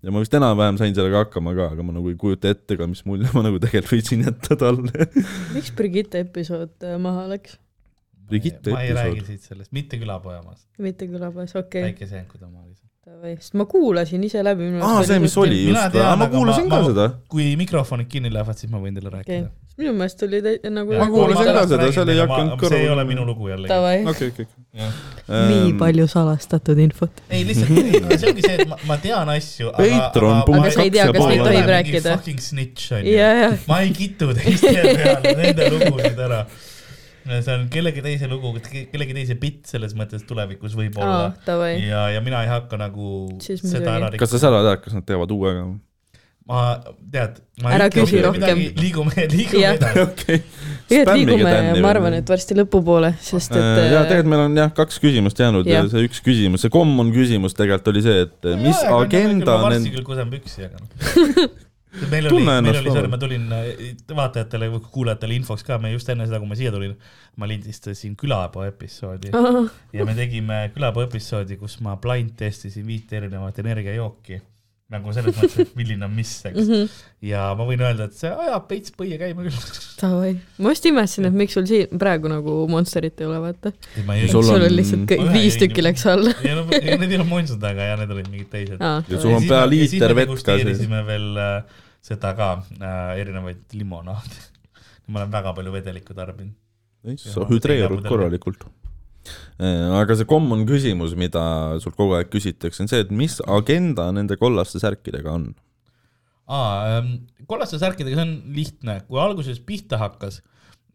ja 0.00 0.14
ma 0.14 0.22
vist 0.22 0.34
enam-vähem 0.36 0.78
sain 0.80 0.94
sellega 0.96 1.24
hakkama 1.24 1.54
ka, 1.58 1.70
aga 1.76 1.86
ma 1.86 1.94
nagu 1.96 2.10
ei 2.10 2.18
kujuta 2.20 2.52
ette 2.54 2.78
ka, 2.80 2.88
mis 2.90 3.04
mulje 3.08 3.30
ma 3.36 3.44
nagu 3.46 3.62
tegelikult 3.62 3.94
võisin 3.94 4.26
jätta 4.26 4.58
talle. 4.60 5.10
miks 5.54 5.74
Brigitte 5.78 6.24
episood 6.26 6.74
äh, 6.86 6.98
maha 7.00 7.28
läks? 7.34 7.58
Brigitte 8.30 8.70
ma 8.74 8.82
ei 8.82 8.94
räägi 8.94 9.18
episood. 9.18 9.26
siit 9.34 9.48
sellest, 9.52 9.72
mitte 9.76 9.98
külapojamas, 10.00 10.66
mitte 10.78 11.08
külapoes, 11.10 11.56
okei 11.58 11.82
väike 11.90 12.06
seenkud 12.10 12.42
oma 12.46 12.62
lihtsalt. 12.66 12.90
okay.. 13.16 13.36
sest 13.40 13.54
ma 13.58 13.64
kuulasin 13.70 14.24
ise 14.24 14.44
läbi. 14.44 14.70
aa, 14.82 15.00
see, 15.08 15.18
mis 15.22 15.36
oli 15.40 15.64
just, 15.68 15.98
ma 16.20 16.28
kuulasin 16.30 16.68
ma- 16.68 16.76
ka 16.76 16.82
ma- 16.82 16.92
seda. 16.92 17.08
kui 17.28 17.50
mikrofonid 17.60 18.08
kinni 18.12 18.32
lähevad, 18.32 18.58
siis 18.60 18.70
ma 18.72 18.78
võin 18.82 18.94
teile 18.98 19.10
rääkida. 19.16 19.50
minu 19.80 19.92
meelest 19.96 20.22
oli 20.26 20.42
tä- 20.44 20.70
nagu 20.70 20.92
Ma 20.98 21.06
kuulasin 21.08 21.52
ka 21.56 21.66
seda, 21.66 21.86
seal 21.96 22.08
ei 22.12 22.18
hakanud 22.20 22.56
kõrvu. 22.60 22.72
see 22.74 22.82
ei 22.84 22.90
ole 22.92 23.04
minu 23.08 23.24
lugu 23.26 23.48
jällegi. 23.48 23.70
davai, 23.72 24.02
okei, 24.12 24.28
okei. 24.34 24.46
nii 25.50 25.72
palju 25.80 26.06
salastatud 26.10 26.78
infot. 26.84 27.22
ei, 27.30 27.44
lihtsalt 27.48 27.70
see 28.20 28.30
ongi 28.32 28.44
see, 28.44 28.56
et 28.58 28.68
ma, 28.68 28.76
ma 28.90 28.98
tean 29.00 29.28
asju, 29.36 29.70
aga 29.72 29.86
Patreon 29.94 30.42
punkt 30.46 30.66
Aga 30.66 30.74
sa 30.74 30.84
ei 30.84 30.90
tea, 30.90 31.06
kaks 31.06 31.16
ja 31.16 31.20
kas 31.20 31.30
neid 31.30 31.40
pool. 31.40 31.48
tohib 31.48 31.70
rääkida. 31.74 32.16
fucking 32.18 32.42
snitch 32.44 32.92
on 32.98 33.06
ju 33.06 33.14
ja, 33.16 33.30
ja, 33.44 33.50
ma 33.70 33.80
ei 33.86 33.94
kitu 33.96 34.28
teiste 34.36 34.74
peale 34.76 35.34
nende 35.40 35.70
lugusid 35.72 36.20
ära. 36.28 36.44
See 37.28 37.52
on 37.54 37.68
kellegi 37.72 38.02
teise 38.04 38.30
lugu, 38.30 38.54
kellegi 38.64 39.16
teise 39.16 39.36
bitt 39.40 39.68
selles 39.70 39.94
mõttes 39.98 40.24
tulevikus 40.28 40.74
võib-olla 40.78 41.34
davai. 41.46 41.76
ja, 41.84 42.08
ja 42.14 42.24
mina 42.24 42.44
ei 42.46 42.50
hakka 42.52 42.80
nagu 42.80 43.28
Siis 43.44 43.62
seda 43.64 43.98
ära 43.98 44.10
kas 44.20 44.34
sa 44.34 44.42
seda 44.46 44.64
tead, 44.66 44.82
kas 44.86 44.96
nad 44.96 45.06
teevad 45.08 45.32
uue 45.36 45.54
ka? 45.58 45.70
ma 46.50 46.60
tead. 47.12 47.38
Ära 47.60 47.86
küsi 47.92 48.22
rohkem. 48.24 48.62
liigume, 48.80 49.26
liigume 49.30 49.68
edasi. 49.76 50.02
okei. 50.08 50.40
tegelikult 50.88 51.20
liigume, 51.20 51.54
ma 51.84 51.92
arvan, 51.92 52.16
et 52.18 52.32
varsti 52.32 52.56
lõpupoole, 52.58 53.12
sest 53.22 53.54
et 53.54 53.62
Äh, 53.62 53.92
ja 53.92 54.02
tegelikult 54.08 54.32
meil 54.32 54.44
on 54.48 54.58
jah, 54.58 54.72
kaks 54.74 54.98
küsimust 55.02 55.40
jäänud 55.40 55.68
ja 55.70 55.84
see 55.92 56.06
üks 56.08 56.22
küsimus, 56.24 56.64
see 56.64 56.72
common 56.74 57.12
küsimus 57.14 57.54
tegelikult 57.58 57.92
oli 57.94 58.04
see, 58.06 58.26
et 58.26 58.52
mis 58.64 58.80
agenda 58.88 59.58
ma 59.60 59.68
varsti 59.68 59.94
küll 59.94 60.06
kusen 60.08 60.32
püksi, 60.32 60.66
aga 60.66 60.80
noh. 60.80 61.58
Meil 62.10 62.28
oli, 62.30 62.44
meil 62.44 62.76
oli, 62.80 62.92
sorry, 62.92 63.10
ma 63.10 63.18
tulin 63.20 63.48
äh, 63.56 63.70
vaatajatele 64.16 64.70
või 64.74 64.84
kuulajatele 64.94 65.38
infoks 65.40 65.66
ka, 65.66 65.78
me 65.82 65.92
just 65.94 66.08
enne 66.12 66.28
seda, 66.28 66.38
kui 66.42 66.50
ma 66.50 66.58
siia 66.58 66.72
tulin, 66.74 66.94
ma 67.40 67.48
lindistasin 67.50 68.14
külapoe 68.20 68.70
episoodi. 68.70 69.32
Ja 69.96 70.06
me 70.06 70.14
tegime 70.18 70.62
külapoe 70.74 71.08
episoodi, 71.08 71.58
kus 71.60 71.80
ma 71.84 71.96
blind 72.00 72.36
testisin 72.38 72.86
viite 72.86 73.18
erinevat 73.20 73.58
energiajooki 73.62 74.40
nagu 74.90 75.12
selles 75.14 75.36
mõttes, 75.36 75.56
et 75.62 75.74
milline 75.78 76.02
on 76.02 76.14
mis, 76.14 76.30
eks. 76.48 76.56
mhm, 76.58 76.88
ja 77.30 77.44
ma 77.58 77.66
võin 77.68 77.82
öelda, 77.84 78.08
et 78.10 78.16
see 78.18 78.30
ajab 78.30 78.66
veits 78.72 78.94
põie 78.96 79.18
käima 79.20 79.44
küll. 79.46 79.60
davai. 80.00 80.32
ma 80.58 80.72
just 80.74 80.88
imestasin, 80.90 81.28
et 81.30 81.36
miks 81.42 81.54
sul 81.54 81.68
siin 81.70 82.00
praegu 82.00 82.30
nagu 82.32 82.56
Monsterit 82.70 83.22
ei 83.22 83.28
ole, 83.28 83.38
vaata. 83.44 83.72
Sul 84.32 84.50
on- 84.56 84.66
lihtsalt 84.74 85.14
viis 85.34 85.58
tükki 85.60 85.84
läks 85.84 86.06
alla. 86.10 86.34
ja 86.46 86.56
no 86.58 86.66
ja 86.74 86.98
need 86.98 87.14
ei 87.14 87.20
ole 87.20 87.28
Monstad, 87.30 87.62
aga 87.70 87.86
jah, 87.92 88.00
need 88.02 88.16
olid 88.16 88.32
mingid 88.32 88.50
teised. 88.50 88.82
ja 88.82 89.22
sul 89.22 89.36
on 89.38 89.46
pea 89.46 89.62
liiter 89.70 90.16
vett 90.18 90.34
ka 90.34 90.58
sees. 90.58 90.64
degusteerisime 90.66 91.04
veel 91.06 91.28
äh, 91.38 91.78
seda 92.10 92.34
ka 92.38 92.50
äh,, 92.58 93.20
erinevaid 93.22 93.78
limonaade. 93.78 94.42
ma 95.10 95.22
olen 95.22 95.32
väga 95.38 95.54
palju 95.54 95.78
vedelikku 95.78 96.18
tarbinud. 96.18 96.58
sa 97.22 97.46
hüdreerud 97.46 98.02
korralikult. 98.10 98.66
Aga 100.00 100.16
see 100.16 100.28
common 100.28 100.66
küsimus, 100.68 101.16
mida 101.18 101.42
sul 101.82 101.94
kogu 101.96 102.16
aeg 102.18 102.30
küsitakse, 102.32 102.84
on 102.84 102.92
see, 102.92 103.02
et 103.04 103.10
mis 103.14 103.38
agenda 103.46 104.08
nende 104.16 104.38
kollaste 104.40 104.80
särkidega 104.82 105.34
on? 105.34 105.50
aa 106.50 106.70
ähm,, 106.96 107.12
kollaste 107.50 107.78
särkidega, 107.78 108.16
see 108.16 108.26
on 108.26 108.54
lihtne, 108.56 109.00
kui 109.08 109.20
alguses 109.22 109.60
pihta 109.62 110.00
hakkas, 110.00 110.40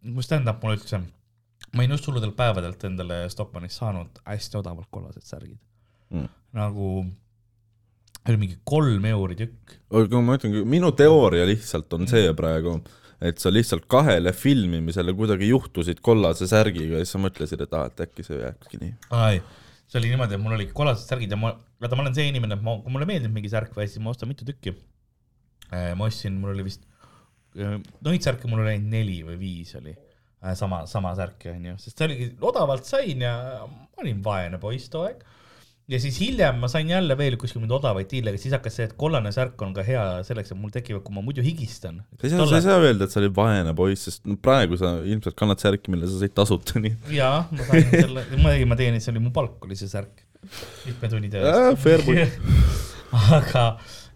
kui 0.01 0.25
stand-up 0.25 0.63
mulle 0.63 0.79
üldse 0.79 1.03
ma 1.75 1.83
olin 1.83 1.95
just 1.95 2.07
hulludel 2.07 2.31
päevadelt 2.35 2.83
endale 2.87 3.25
Stockmannist 3.31 3.81
saanud 3.81 4.19
hästi 4.25 4.59
odavalt 4.61 4.91
kollased 4.91 5.25
särgid 5.27 5.59
Mm. 6.13 6.27
nagu 6.53 7.05
oli 8.29 8.37
mingi 8.37 8.57
kolm 8.63 9.05
euri 9.09 9.35
tükk. 9.39 9.73
aga 9.89 10.21
ma 10.21 10.35
ütlen, 10.37 10.53
minu 10.69 10.91
teooria 10.97 11.47
lihtsalt 11.49 11.93
on 11.97 12.05
see 12.09 12.29
praegu, 12.37 12.75
et 13.25 13.41
sa 13.41 13.51
lihtsalt 13.53 13.85
kahele 13.91 14.33
filmimisele 14.35 15.13
kuidagi 15.17 15.49
juhtusid 15.49 16.01
kollase 16.05 16.47
särgiga 16.49 16.99
ja 16.99 17.03
siis 17.03 17.15
sa 17.15 17.21
mõtlesid, 17.21 17.61
et 17.65 17.77
aa, 17.77 17.91
et 17.91 18.03
äkki 18.07 18.25
see 18.27 18.41
jääbki 18.41 18.81
nii. 18.81 18.95
see 19.85 20.01
oli 20.01 20.11
niimoodi, 20.13 20.37
et 20.37 20.43
mul 20.43 20.57
olid 20.57 20.73
kollased 20.75 21.07
särgid 21.09 21.33
ja 21.33 21.39
ma, 21.39 21.53
vaata, 21.81 21.97
ma 21.97 22.05
olen 22.05 22.17
see 22.17 22.27
inimene, 22.31 22.57
et 22.57 22.65
ma, 22.65 22.77
kui 22.81 22.93
mulle 22.93 23.07
meeldib 23.09 23.33
mingi 23.35 23.51
särk 23.51 23.75
või 23.77 23.87
asi, 23.87 24.01
ma 24.03 24.13
ostan 24.13 24.31
mitu 24.31 24.47
tükki. 24.47 24.75
ma 25.71 26.07
ostsin, 26.07 26.35
mul 26.41 26.53
oli 26.53 26.67
vist, 26.67 26.85
neid 27.55 28.25
särke 28.25 28.49
mul 28.51 28.63
oli 28.63 28.75
ainult 28.75 28.91
neli 28.91 29.21
või 29.27 29.39
viis 29.39 29.73
oli, 29.79 29.95
sama, 30.59 30.83
sama 30.89 31.15
särki 31.17 31.53
onju, 31.53 31.77
sest 31.81 31.97
see 31.97 32.09
oligi, 32.09 32.29
odavalt 32.45 32.85
sain 32.87 33.23
ja 33.23 33.35
ma 33.65 34.03
olin 34.03 34.21
vaene 34.25 34.61
poiss 34.61 34.91
too 34.93 35.05
aeg. 35.07 35.23
Ja 35.91 35.99
siis 36.01 36.15
hiljem 36.17 36.57
ma 36.61 36.69
sain 36.71 36.89
jälle 36.89 37.17
veel 37.17 37.35
kuskil 37.41 37.61
mingeid 37.61 37.75
odavaid 37.77 38.07
diile, 38.09 38.33
siis 38.41 38.53
hakkas 38.55 38.79
see, 38.79 38.87
et 38.89 38.95
kollane 38.97 39.29
särk 39.35 39.59
on 39.61 39.73
ka 39.75 39.83
hea 39.85 40.03
selleks, 40.25 40.53
et 40.53 40.59
mul 40.59 40.73
tekivad, 40.73 41.03
kui 41.05 41.13
ma 41.13 41.21
muidu 41.25 41.45
higistan. 41.45 41.99
sa 42.17 42.25
ei 42.25 42.33
saa, 42.33 42.47
sa 42.49 42.57
ei 42.57 42.65
saa 42.65 42.79
öelda, 42.81 43.05
et 43.05 43.13
sa 43.13 43.21
olid 43.21 43.35
vaene 43.37 43.75
poiss, 43.77 44.07
sest 44.09 44.25
no 44.29 44.37
praegu 44.41 44.79
sa 44.81 44.95
ilmselt 45.05 45.37
kannad 45.37 45.61
särki, 45.61 45.93
mille 45.93 46.09
sa 46.09 46.21
said 46.21 46.33
tasuta, 46.37 46.81
nii. 46.81 46.95
jaa, 47.19 47.43
ma 47.51 47.69
sain 47.69 47.91
selle, 47.91 48.25
muidugi 48.33 48.69
ma 48.71 48.79
teenisin, 48.81 49.05
see 49.05 49.13
oli 49.13 49.25
mu 49.27 49.33
palk, 49.35 49.59
oli 49.67 49.77
see 49.77 49.91
särk. 49.91 50.25
mitme 50.85 51.09
tunni 51.09 51.29
töö 51.33 51.45
eest. 51.51 51.81
Fair 51.85 52.05
point. 52.05 52.41
aga 53.37 53.65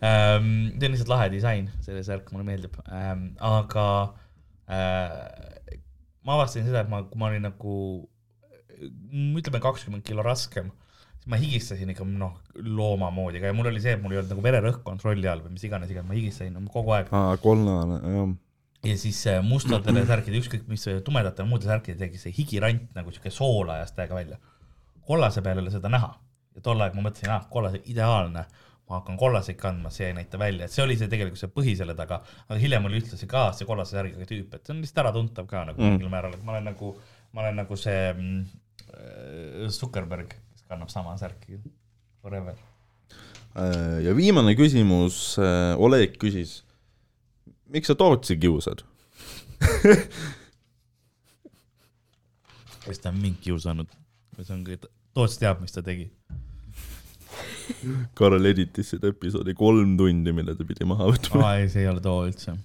ähm, 0.01 0.49
see 0.73 0.89
on 0.89 0.95
lihtsalt 0.95 1.13
lahe 1.13 1.29
disain, 1.33 1.69
see 1.85 2.01
särk 2.05 2.33
mulle 2.33 2.45
meeldib 2.49 2.75
ähm,, 2.89 3.31
aga 3.37 3.85
äh, 4.69 5.77
ma 6.25 6.37
avastasin 6.37 6.67
seda, 6.67 6.83
et 6.83 6.91
ma, 6.91 7.03
kui 7.05 7.21
ma 7.21 7.29
olin 7.29 7.45
nagu 7.49 7.75
ütleme 9.39 9.61
kakskümmend 9.63 10.05
kilo 10.07 10.23
raskem, 10.25 10.69
siis 11.19 11.29
ma 11.31 11.39
higistasin 11.41 11.89
ikka 11.93 12.05
noh, 12.09 12.37
looma 12.63 13.09
moodi, 13.13 13.41
aga 13.41 13.51
mul 13.55 13.69
oli 13.71 13.81
see, 13.83 13.93
et 13.97 14.01
mul 14.03 14.15
ei 14.15 14.21
olnud 14.21 14.31
nagu 14.33 14.45
vererõhk 14.45 14.83
kontrolli 14.87 15.27
all 15.29 15.43
või 15.45 15.55
mis 15.57 15.65
iganes, 15.67 15.91
iganes 15.91 16.07
ma 16.09 16.15
higistasin 16.17 16.55
no, 16.55 16.63
kogu 16.73 16.95
aeg 16.95 17.11
aa, 17.15 17.35
kollane, 17.43 17.99
jah. 18.15 18.31
ja 18.91 18.95
siis 19.03 19.19
äh, 19.27 19.41
mustadele 19.45 20.05
särkidele, 20.07 20.41
ükskõik 20.45 20.65
mis 20.71 20.87
tumedatele 21.05 21.47
muudele 21.49 21.75
särkidele 21.75 22.05
tegi 22.07 22.21
see 22.23 22.33
higirant 22.39 22.87
nagu 22.95 23.11
siuke 23.11 23.31
sool 23.35 23.69
ajas 23.75 23.91
täiega 23.97 24.15
välja. 24.15 24.39
kollase 25.05 25.41
peal 25.45 25.59
ei 25.59 25.65
ole 25.67 25.75
seda 25.75 25.91
näha 25.91 26.13
ja 26.55 26.63
tol 26.65 26.81
ajal 26.81 26.95
ma 26.97 27.05
mõtlesin, 27.09 27.29
ah, 27.35 27.45
kollase 27.51 27.79
ideaalne, 27.91 28.45
ma 28.89 28.97
hakkan 28.97 29.17
kollaseid 29.21 29.57
kandma, 29.59 29.91
see 29.93 30.07
ei 30.09 30.15
näita 30.17 30.39
välja, 30.41 30.65
et 30.65 30.73
see 30.73 30.81
oli 30.83 30.95
see 30.97 31.07
tegelikult 31.11 31.37
see 31.39 31.51
põhi 31.53 31.75
selle 31.77 31.93
taga, 31.97 32.23
aga 32.47 32.57
hiljem 32.59 32.87
oli 32.89 32.97
ühtlasi 33.03 33.27
ka 33.29 33.51
see 33.53 33.67
kollase 33.69 33.93
särgiga 33.97 34.25
tüüp, 34.25 34.55
et 34.57 34.65
see 34.65 34.73
on 34.73 34.79
lihtsalt 34.81 35.03
äratuntav 35.03 35.45
ka 35.51 35.61
nagu 35.67 35.77
Mm. 35.81 35.93
mingil 35.99 36.09
määral, 36.09 36.33
et 36.33 36.43
ma 36.43 36.55
olen 36.55 36.65
nagu, 36.71 36.89
ma 37.33 37.43
olen 37.43 37.59
nagu 37.61 37.77
see 37.77 37.99
mm, 38.13 38.39
äh, 38.89 39.69
Zuckerberg, 39.69 40.33
kannab 40.69 40.91
sama 40.93 41.15
särki 41.19 41.59
forever. 42.21 42.57
Äh, 43.57 43.99
ja 44.05 44.13
viimane 44.15 44.55
küsimus, 44.57 45.37
Oleg 45.81 46.17
küsis, 46.21 46.59
miks 47.73 47.89
sa 47.89 47.97
Tootsi 47.97 48.37
kiusad? 48.39 48.85
kas 52.85 53.01
ta 53.03 53.11
on 53.11 53.19
mind 53.21 53.41
kiusanud 53.43 53.89
või 54.37 54.45
see 54.45 54.55
on 54.55 54.63
kõik, 54.67 54.87
Toots 55.17 55.37
teab, 55.41 55.59
mis 55.63 55.73
ta 55.75 55.83
tegi 55.85 56.07
Karl 58.17 58.45
editis 58.49 58.93
seda 58.95 59.11
episoodi 59.13 59.53
kolm 59.57 59.95
tundi, 59.99 60.33
mille 60.35 60.55
ta 60.57 60.65
pidi 60.67 60.87
maha 60.89 61.09
võtma. 61.11 61.43
aa 61.45 61.59
ei, 61.61 61.67
see 61.71 61.83
ei 61.85 61.89
ole 61.91 62.01
too 62.03 62.23
üldse. 62.25 62.55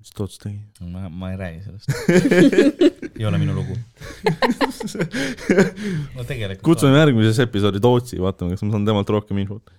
Mis 0.00 0.14
Toots 0.16 0.40
tegi? 0.40 0.56
ma, 0.88 1.08
ma 1.08 1.30
ei 1.32 1.36
räägi 1.40 1.60
sellest. 1.66 1.88
ei 3.18 3.26
ole 3.28 3.40
minu 3.42 3.54
lugu. 3.58 3.76
no 6.16 6.24
tegelikult. 6.24 6.64
kutsume 6.64 6.96
järgmises 6.96 7.40
episoodi 7.44 7.82
Tootsi, 7.84 8.20
vaatame, 8.22 8.56
kas 8.56 8.64
ma 8.64 8.74
saan 8.74 8.88
temalt 8.88 9.12
rohkem 9.12 9.42
infot. 9.44 9.72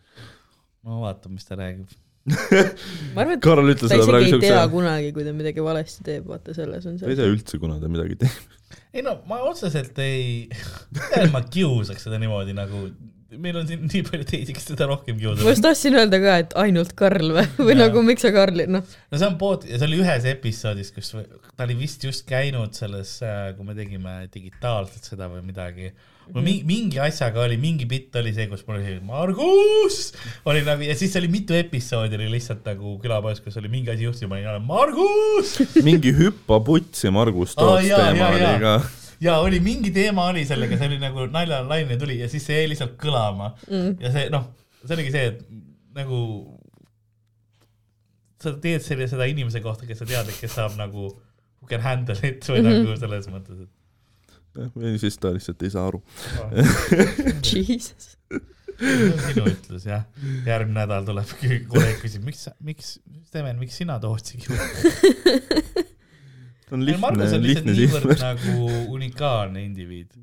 no 0.85 1.01
vaatame, 1.05 1.39
mis 1.39 1.49
ta 1.49 1.57
räägib. 1.59 1.89
ma 3.15 3.23
arvan, 3.23 3.33
et 3.33 3.41
Karl 3.41 3.71
ütles 3.73 3.89
ta 3.89 3.97
seda 3.97 4.03
isegi 4.05 4.11
praegu 4.11 4.25
ei 4.27 4.43
tea 4.43 4.51
siukse, 4.53 4.65
kunagi, 4.75 5.13
kui 5.15 5.23
ta 5.25 5.31
midagi 5.33 5.63
valesti 5.65 6.03
teeb, 6.05 6.27
vaata 6.29 6.53
selles 6.53 6.85
on 6.85 6.99
ta 6.99 7.07
ei 7.07 7.15
see. 7.15 7.21
tea 7.23 7.31
üldse, 7.33 7.59
kuna 7.63 7.79
ta 7.81 7.89
midagi 7.89 8.19
teeb. 8.21 8.59
ei 8.93 9.01
no 9.05 9.15
ma 9.29 9.39
otseselt 9.49 9.97
ei, 10.05 10.45
ma 11.33 11.41
kiusaks 11.41 12.05
seda 12.05 12.21
niimoodi 12.21 12.53
nagu, 12.53 12.83
meil 13.39 13.57
on 13.61 13.67
siin 13.67 13.83
nii 13.87 14.03
palju 14.07 14.25
teisi, 14.27 14.53
kes 14.55 14.67
teda 14.71 14.87
rohkem 14.89 15.15
ma 15.15 15.21
kiusavad 15.21 15.47
just. 15.53 15.63
tahtsin 15.63 15.97
öelda 15.99 16.19
ka, 16.23 16.37
et 16.43 16.55
ainult 16.59 16.93
Karl 16.99 17.33
või, 17.37 17.45
või 17.67 17.75
nagu 17.79 18.03
miks 18.05 18.25
sa 18.25 18.31
Karli, 18.35 18.67
noh, 18.71 18.83
no 18.83 19.19
see 19.19 19.27
on 19.27 19.37
pood 19.41 19.67
ja 19.69 19.79
see 19.79 19.87
oli 19.87 20.01
ühes 20.03 20.27
episoodis, 20.33 20.91
kus 20.95 21.13
ta 21.15 21.67
oli 21.67 21.77
vist 21.79 22.03
just 22.07 22.25
käinud 22.29 22.75
selles, 22.77 23.17
kui 23.57 23.67
me 23.67 23.77
tegime 23.77 24.17
digitaalselt 24.33 25.07
seda 25.13 25.29
või 25.31 25.45
midagi. 25.47 25.93
mul 26.31 26.43
mingi, 26.45 26.63
mingi 26.67 26.99
asjaga 27.03 27.45
oli, 27.45 27.57
mingi 27.61 27.87
bitt 27.89 28.15
oli 28.19 28.33
see, 28.35 28.47
kus 28.51 28.63
mul 28.67 28.79
oli 28.79 28.99
Margus 29.03 30.13
oli 30.47 30.63
nagu 30.67 30.85
ja 30.85 30.95
siis 30.95 31.15
oli 31.19 31.31
mitu 31.31 31.55
episoodi 31.57 32.19
oli 32.19 32.29
lihtsalt 32.35 32.65
nagu 32.67 32.97
külapoes, 33.03 33.39
kus 33.43 33.57
oli 33.61 33.71
mingi 33.71 33.91
asi 33.91 34.07
juhtus 34.07 34.23
ja 34.23 34.31
ma 34.31 34.39
olin 34.39 34.67
Margus. 34.67 35.59
mingi 35.87 36.15
hüppa 36.19 36.59
putsi 36.63 37.11
Margus 37.11 37.55
Toots 37.55 37.87
teema 37.87 38.33
oli 38.35 38.57
ka. 38.63 38.81
Ja 39.21 39.37
oli 39.39 39.59
mingi 39.63 39.91
teema 39.95 40.29
oli 40.31 40.45
sellega, 40.49 40.77
see 40.77 40.89
oli 40.91 41.01
nagu 41.01 41.27
naljalaine 41.31 41.97
tuli 42.01 42.19
ja 42.19 42.29
siis 42.31 42.45
see 42.47 42.61
jäi 42.61 42.71
lihtsalt 42.73 42.97
kõlama 43.01 43.51
Mm. 43.67 43.97
ja 44.01 44.11
see 44.13 44.29
noh, 44.33 44.47
see 44.85 44.95
oligi 44.97 45.13
see, 45.13 45.27
et 45.33 45.43
nagu 45.95 46.21
sa 48.41 48.55
teed 48.63 48.81
selle, 48.81 49.07
seda 49.11 49.27
inimese 49.29 49.61
kohta, 49.61 49.85
kes 49.85 50.01
sa 50.01 50.07
tead, 50.09 50.31
et 50.31 50.39
kes 50.41 50.55
saab 50.57 50.77
nagu 50.79 51.11
who 51.11 51.69
can 51.69 51.83
handle 51.85 52.17
it 52.17 52.47
või 52.49 52.61
mm. 52.61 52.67
-hmm. 52.67 52.81
nagu 52.81 52.97
selles 53.03 53.29
mõttes, 53.29 53.67
või 54.75 54.97
siis 54.99 55.17
ta 55.21 55.31
lihtsalt 55.35 55.61
ei 55.63 55.71
saa 55.71 55.85
aru. 55.87 56.01
et 57.29 57.53
jesus. 57.53 58.17
see 58.81 59.11
on 59.11 59.19
sinu 59.27 59.45
ütlus 59.51 59.85
jah. 59.85 60.07
järgmine 60.47 60.81
nädal 60.81 61.05
tuleb 61.05 61.35
kolleeg 61.69 62.01
küsib, 62.01 62.25
miks, 62.25 62.47
miks, 62.59 62.97
Steven, 63.29 63.59
miks 63.61 63.77
sina 63.77 63.99
Tootsi 64.01 64.41
kiusad? 64.41 65.90
Ta 66.71 66.77
on 66.77 66.85
lihtne, 66.87 67.25
lihtne 67.43 67.73
niivõrd 67.75 68.13
siht. 68.13 68.21
nagu 68.23 68.67
unikaalne 68.95 69.59
indiviid. 69.65 70.13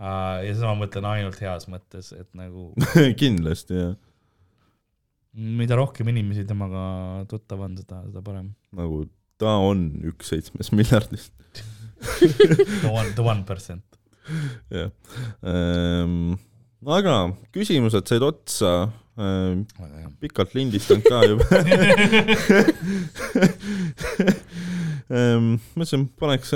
ja 0.00 0.54
seda 0.54 0.70
ma 0.70 0.76
mõtlen 0.80 1.04
ainult 1.10 1.36
heas 1.44 1.68
mõttes, 1.68 2.14
et 2.16 2.28
nagu 2.38 2.70
kindlasti 3.20 3.76
jah, 3.76 3.92
mida 5.36 5.76
rohkem 5.76 6.08
inimesi 6.08 6.46
temaga 6.48 7.26
tuttav 7.28 7.60
on, 7.68 7.76
seda, 7.76 8.00
seda 8.08 8.24
parem. 8.24 8.56
nagu 8.72 9.04
ta 9.40 9.52
on 9.60 10.00
üks 10.08 10.32
seitsmest 10.32 10.72
miljardist, 10.78 11.32
The 12.02 12.88
one, 12.88 13.12
the 13.14 13.22
one 13.22 13.44
percent. 13.44 13.84
jah 14.72 14.90
ehm,. 15.44 16.34
aga 16.88 17.36
küsimused 17.54 18.08
said 18.08 18.22
otsa 18.24 18.88
ehm,, 19.20 19.68
pikalt 20.24 20.56
lindistanud 20.56 21.04
ka 21.04 21.20
juba. 21.28 21.44
mõtlesin, 25.12 26.06
paneks, 26.20 26.54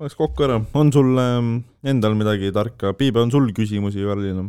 paneks 0.00 0.18
kokku 0.18 0.46
ära, 0.48 0.58
on 0.78 0.90
sul 0.94 1.14
ehm, 1.22 1.54
endal 1.86 2.18
midagi 2.18 2.50
tarka, 2.54 2.92
Piibe, 2.98 3.22
on 3.22 3.32
sul 3.34 3.48
küsimusi 3.56 4.04
Karlile? 4.08 4.48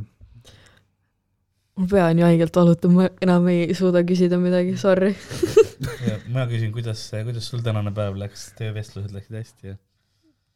ma 1.73 1.87
pean 1.89 2.19
ju 2.19 2.25
haigelt 2.27 2.53
valutama, 2.57 3.07
enam 3.25 3.47
ei 3.49 3.73
suuda 3.77 4.03
küsida 4.05 4.37
midagi, 4.41 4.75
sorry. 4.77 5.15
mina 6.27 6.45
küsin, 6.49 6.69
kuidas, 6.75 7.07
kuidas 7.25 7.49
sul 7.49 7.63
tänane 7.65 7.93
päev 7.95 8.19
läks, 8.19 8.51
töövestlused 8.59 9.15
läksid 9.15 9.39
hästi 9.39 9.71
ja 9.71 9.79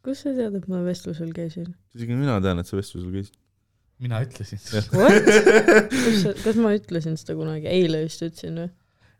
kust 0.07 0.23
sa 0.23 0.31
tead, 0.35 0.55
et 0.55 0.67
ma 0.71 0.79
vestlusel 0.85 1.33
käisin? 1.35 1.67
isegi 1.97 2.15
mina 2.15 2.37
tean, 2.43 2.61
et 2.61 2.69
sa 2.69 2.77
vestlusel 2.79 3.11
käisid. 3.11 3.35
mina 4.03 4.21
ütlesin. 4.23 4.61
Sa, 6.21 6.33
kas 6.43 6.59
ma 6.61 6.73
ütlesin 6.77 7.17
seda 7.19 7.35
kunagi, 7.37 7.67
eile 7.71 8.03
vist 8.05 8.21
ütlesin 8.23 8.61
või? 8.61 8.69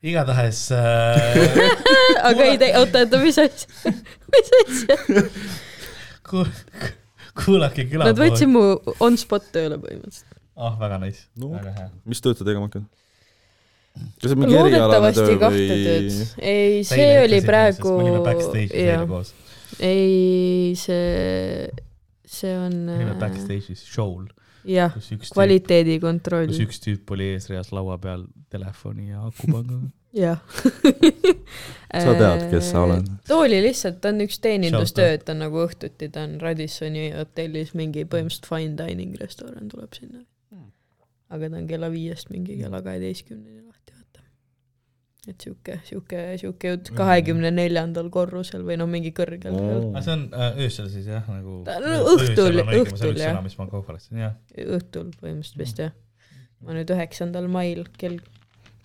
Igatahes 0.06 0.60
äh, 0.72 1.58
aga 2.30 2.44
ei 2.52 2.58
tee, 2.62 2.74
oota, 2.80 3.02
oota, 3.06 3.22
mis 3.24 3.38
asja, 3.42 3.94
mis 4.34 4.52
asja? 4.62 4.98
ku, 6.28 6.44
kuulake 7.46 7.88
küla 7.90 8.12
Nad 8.12 8.20
võtsid 8.22 8.52
mu 8.52 8.64
on 9.04 9.18
spot 9.20 9.50
tööle 9.56 9.80
põhimõtteliselt. 9.82 10.38
ah, 10.58 10.78
väga 10.80 11.00
nice 11.02 11.26
No. 11.40 11.54
väga 11.56 11.74
hea. 11.80 11.90
mis 12.06 12.22
tööd 12.24 12.38
sa 12.40 12.46
tegema 12.48 12.70
hakkad? 12.70 12.86
kas 14.22 14.30
see 14.30 14.36
on 14.38 14.42
mingi 14.44 14.58
erialane 14.62 15.10
töö 15.18 15.36
või 15.42 15.68
tööd. 15.72 16.18
ei, 16.46 16.84
see 16.86 17.12
oli 17.24 17.40
praegu, 17.42 17.94
jah, 18.78 19.06
ei 19.82 20.74
see, 20.78 21.70
see 22.38 22.54
on 22.58 22.76
me 22.86 23.00
olime 23.02 23.16
backstage'is 23.22 23.82
show'l, 23.90 24.28
jah, 24.70 24.94
kvaliteedikontroll 25.34 26.52
kus, 26.54 26.62
üks 26.68 26.84
tüüp 26.86 27.16
oli 27.18 27.32
eesreas 27.34 27.74
laua 27.74 27.98
peal 28.02 28.28
telefoni 28.50 29.10
ja 29.10 29.26
akupangaga. 29.28 29.90
jah. 30.24 30.40
sa 32.04 32.14
tead, 32.18 32.46
kes 32.52 32.72
sa 32.72 32.84
oled? 32.86 33.10
too 33.28 33.42
oli 33.44 33.60
lihtsalt, 33.66 34.00
ta 34.04 34.12
on 34.14 34.24
üks 34.26 34.40
teenindustöö, 34.44 35.18
et 35.18 35.26
ta 35.28 35.36
on 35.36 35.44
nagu 35.46 35.60
õhtuti, 35.66 36.10
ta 36.14 36.24
on 36.28 36.38
Radissoni 36.42 37.10
hotellis 37.16 37.74
mingi 37.78 38.06
põhimõtteliselt 38.08 38.50
fine 38.50 38.78
dining 38.80 39.18
restoran 39.22 39.68
tuleb 39.72 39.94
sinna. 39.98 40.24
aga 41.30 41.50
ta 41.52 41.60
on 41.60 41.68
kella 41.68 41.90
viiest 41.92 42.32
mingi 42.32 42.56
kella 42.62 42.80
kaheteistkümneni 42.86 43.60
lahti, 43.66 43.92
vaata. 43.98 44.24
et 45.28 45.44
sihuke, 45.44 45.76
sihuke, 45.90 46.22
sihuke 46.40 46.72
jutt 46.72 46.94
kahekümne 46.96 47.52
neljandal 47.52 48.08
korrusel 48.14 48.64
või 48.68 48.80
noh, 48.80 48.88
mingi 48.88 49.12
kõrgel 49.18 49.60
seal. 49.60 49.84
aga 49.92 50.06
see 50.08 50.16
on 50.16 50.26
äh, 50.32 50.62
öösel 50.64 50.88
siis 50.94 51.12
jah, 51.12 51.28
nagu 51.28 51.60
Ta- 51.68 51.82
no 51.84 52.00
õhtul- 52.16 52.64
õhtul, 52.64 53.20
jah. 53.20 53.44
mis 53.44 53.60
ma 53.60 53.68
kaupa 53.68 53.98
läksin, 54.00 54.24
jah. 54.24 54.40
õhtul 54.56 55.12
põhimõtteliselt 55.20 55.60
vist 55.66 55.84
jah. 55.84 55.92
ma 56.64 56.80
nüüd 56.80 56.96
üheksandal 56.96 57.52
mail 57.52 57.84
kell 58.00 58.18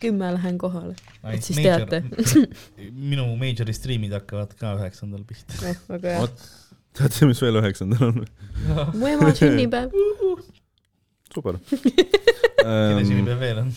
kümme 0.02 0.32
lähen 0.34 0.58
kohale, 0.60 0.96
et 1.32 1.46
siis 1.46 1.60
teate. 1.62 2.02
minu 3.12 3.28
major'i 3.40 3.74
striimid 3.76 4.14
hakkavad 4.16 4.54
ka 4.58 4.74
üheksandal 4.80 5.24
pihta. 5.28 5.56
noh, 5.64 5.80
väga 5.92 6.16
hea. 6.16 6.26
Teate, 6.98 7.28
mis 7.30 7.40
veel 7.42 7.60
üheksandal 7.62 8.10
on? 8.10 8.20
mu 8.98 9.08
ema 9.08 9.32
sünnipäev. 9.36 9.94
super. 11.32 11.58
kelle 11.72 13.04
sünnipäev 13.08 13.40
veel 13.40 13.62
on? 13.64 13.72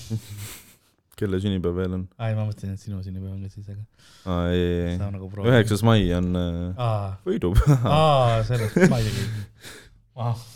kelle 1.15 1.39
sünnipäev 1.39 1.77
veel 1.80 1.95
on? 1.99 2.07
aa, 2.18 2.31
ei 2.31 2.35
ma 2.35 2.47
mõtlesin, 2.49 2.76
et 2.76 2.84
sinu 2.84 2.99
sünnipäev 3.06 3.38
on 3.38 3.45
ka 3.45 3.53
siis, 3.53 3.69
aga 3.72 4.34
aa, 4.34 4.49
ei, 4.52 4.65
ei, 4.89 4.97
nagu 4.99 5.30
ei. 5.30 5.31
proovida. 5.31 5.53
üheksas 5.56 5.85
mai 5.88 6.03
on 6.18 6.35
äh, 6.41 6.84
aa, 6.89 7.14
võidupäev. 7.27 7.88
aa, 7.88 8.43
sellest 8.49 8.84
ma 8.91 8.99
ei 8.99 9.07
teagi. 9.07 10.55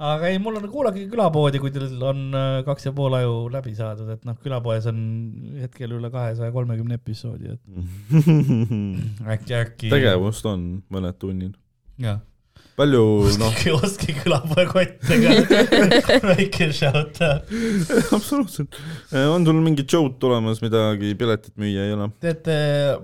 Aga 0.00 0.30
ei, 0.30 0.38
mul 0.42 0.56
on, 0.58 0.68
kuulake 0.72 1.04
külapoodi, 1.10 1.60
kui 1.62 1.72
teil 1.74 2.02
on 2.08 2.24
äh, 2.36 2.58
kaks 2.66 2.88
ja 2.88 2.92
pool 2.96 3.14
aju 3.18 3.34
läbi 3.52 3.74
saadud, 3.78 4.08
et 4.14 4.24
noh, 4.28 4.38
külapoes 4.42 4.88
on 4.90 4.98
hetkel 5.60 5.96
üle 5.98 6.10
kahesaja 6.14 6.54
kolmekümne 6.54 6.98
episoodi, 7.00 7.56
et 7.56 7.62
äkki, 9.36 9.56
äkki. 9.60 9.92
tegevust 9.92 10.48
on 10.48 10.66
mõned 10.92 11.18
tunnid. 11.22 11.58
jah, 12.02 12.22
palju, 12.78 13.02
noh, 13.40 13.58
kotte 14.72 15.18
ka, 15.22 16.20
väike 16.32 16.70
shout 16.76 17.20
out. 17.24 17.52
absoluutselt. 18.16 18.80
on 19.12 19.46
sul 19.48 19.60
mingid 19.64 19.90
show'd 19.90 20.18
tulemas, 20.22 20.62
midagi, 20.64 21.14
piletit 21.18 21.54
müüa 21.60 21.88
ei 21.88 21.96
ole? 21.96 22.08
tead, 22.24 22.48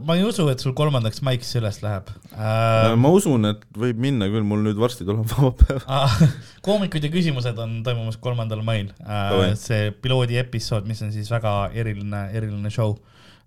ma 0.04 0.18
ei 0.18 0.26
usu, 0.28 0.48
et 0.52 0.64
sul 0.64 0.76
kolmandaks 0.78 1.22
maiks 1.26 1.54
üles 1.60 1.82
läheb 1.84 2.08
Äh, 2.38 2.92
ma 3.00 3.10
usun, 3.10 3.48
et 3.48 3.64
võib 3.78 3.98
minna 4.02 4.28
küll, 4.30 4.44
mul 4.46 4.60
nüüd 4.62 4.78
varsti 4.78 5.06
tuleb 5.06 5.26
vaba 5.32 5.50
päev. 5.58 5.86
Ah, 5.90 6.14
koomikud 6.62 7.02
ja 7.02 7.10
küsimused 7.10 7.58
on 7.58 7.80
toimumas 7.86 8.18
kolmandal 8.22 8.62
mail 8.66 8.92
äh,. 9.02 9.54
see 9.58 9.90
piloodi 10.04 10.38
episood, 10.38 10.86
mis 10.86 11.02
on 11.02 11.10
siis 11.14 11.30
väga 11.32 11.72
eriline, 11.74 12.28
eriline 12.38 12.70
show 12.74 12.94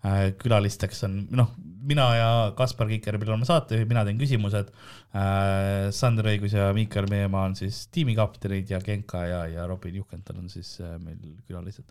äh,. 0.03 0.33
külalisteks 0.41 1.05
on, 1.07 1.21
noh, 1.39 1.53
mina 1.91 2.07
ja 2.15 2.29
Kaspar 2.57 2.89
Kikerpil 2.89 3.29
oleme 3.29 3.47
saatejuhid, 3.47 3.89
mina 3.91 4.05
teen 4.07 4.19
küsimused 4.21 4.71
äh,. 4.71 5.89
Sander 5.95 6.31
Õigus 6.33 6.55
ja 6.57 6.71
Miikal 6.75 7.09
Meemaa 7.11 7.47
on 7.49 7.57
siis 7.59 7.83
tiimikaptenid 7.93 8.71
ja 8.71 8.81
Genka 8.83 9.25
ja, 9.27 9.41
ja 9.51 9.67
Robin 9.69 9.95
Juhkental 10.01 10.39
on 10.41 10.49
siis 10.51 10.77
äh, 10.81 10.95
meil 11.03 11.35
külalised. 11.47 11.87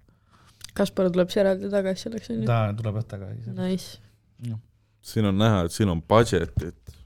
Kaspar 0.76 1.10
tuleb 1.10 1.30
siis 1.30 1.42
eraldi 1.44 1.70
tagasi 1.72 2.06
selleks 2.06 2.32
onju. 2.32 2.46
ta 2.48 2.62
tuleb 2.78 3.00
jah 3.00 3.10
tagasi. 3.16 3.52
Nice. 3.56 3.98
siin 5.00 5.26
on 5.30 5.38
näha, 5.40 5.64
et 5.66 5.74
siin 5.74 5.88
on 5.88 6.02
budget'it, 6.04 6.96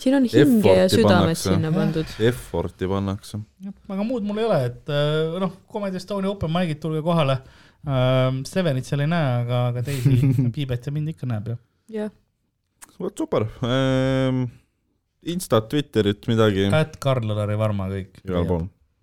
siin 0.00 0.16
on 0.16 0.26
hinge 0.32 0.74
ja 0.74 0.86
pannakse. 1.04 1.50
sinna 1.50 1.72
pandud. 1.74 2.14
effort'i 2.30 2.88
pannakse. 2.88 3.40
aga 3.88 4.06
muud 4.06 4.26
mul 4.26 4.40
ei 4.40 4.48
ole, 4.48 4.60
et 4.70 4.92
äh, 4.94 5.40
noh, 5.42 5.58
Comedy 5.72 6.00
Estonia 6.00 6.32
open 6.32 6.52
mic'id, 6.54 6.80
tulge 6.82 7.02
kohale 7.06 7.38
äh,. 7.40 8.40
Stevenit 8.48 8.88
seal 8.88 9.04
ei 9.04 9.10
näe, 9.12 9.34
aga, 9.44 9.66
aga 9.72 9.84
teisi, 9.86 10.16
Piibet 10.54 10.88
ja 10.88 10.94
mind 10.94 11.14
ikka 11.14 11.28
näeb 11.30 11.52
ju. 11.52 11.58
jah, 11.90 12.10
vot 13.00 13.16
super 13.18 13.46
ähm,. 13.66 14.46
Instat, 15.20 15.66
Twitterit, 15.68 16.24
midagi 16.30 16.62
Ät 16.72 16.94
Karl-Lari 17.02 17.56
Varma 17.60 17.90
kõik. 17.90 18.22
igal 18.24 18.46
pool. 18.48 18.62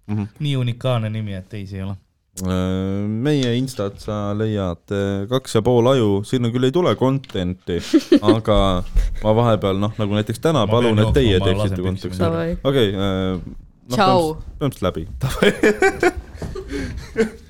Mhm. 0.09 0.27
nii 0.41 0.55
unikaalne 0.57 1.09
nimi, 1.13 1.35
et 1.37 1.45
teisi 1.51 1.75
ei 1.77 1.83
ole. 1.85 1.93
Äh, 2.41 3.05
meie 3.05 3.51
Instat 3.59 3.99
sa 4.01 4.33
leiad 4.37 4.93
äh, 4.95 5.27
kaks 5.29 5.55
ja 5.59 5.61
pool 5.65 5.85
aju, 5.91 6.23
sinna 6.25 6.49
küll 6.53 6.65
ei 6.65 6.73
tule 6.73 6.95
content'i, 6.97 7.77
aga 8.33 8.57
ma 9.23 9.33
vahepeal 9.41 9.77
noh, 9.81 9.93
nagu 9.99 10.17
näiteks 10.17 10.41
täna 10.41 10.65
Ma 10.65 10.71
palun, 10.71 10.97
et 11.05 11.13
teie 11.17 11.37
teeksite 11.43 11.81
content'i. 11.81 12.09
piksima. 12.09 12.25
davai. 12.25 12.57
okei, 12.63 12.93
noh, 12.97 13.97
tšau. 13.97 14.37
põhimõtteliselt 14.57 14.87
läbi. 14.89 15.05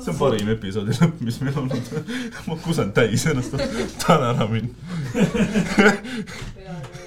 see 0.00 0.12
on 0.12 0.18
parim 0.18 0.48
episoodi 0.54 0.96
lõpp, 0.98 1.20
mis 1.24 1.40
meil 1.44 1.58
olnud. 1.64 1.90
ma 2.46 2.56
kusen 2.64 2.92
täis 2.96 3.26
ennast, 3.30 3.56
tahan 4.04 4.22
ära 4.32 4.48
minna. 4.50 4.72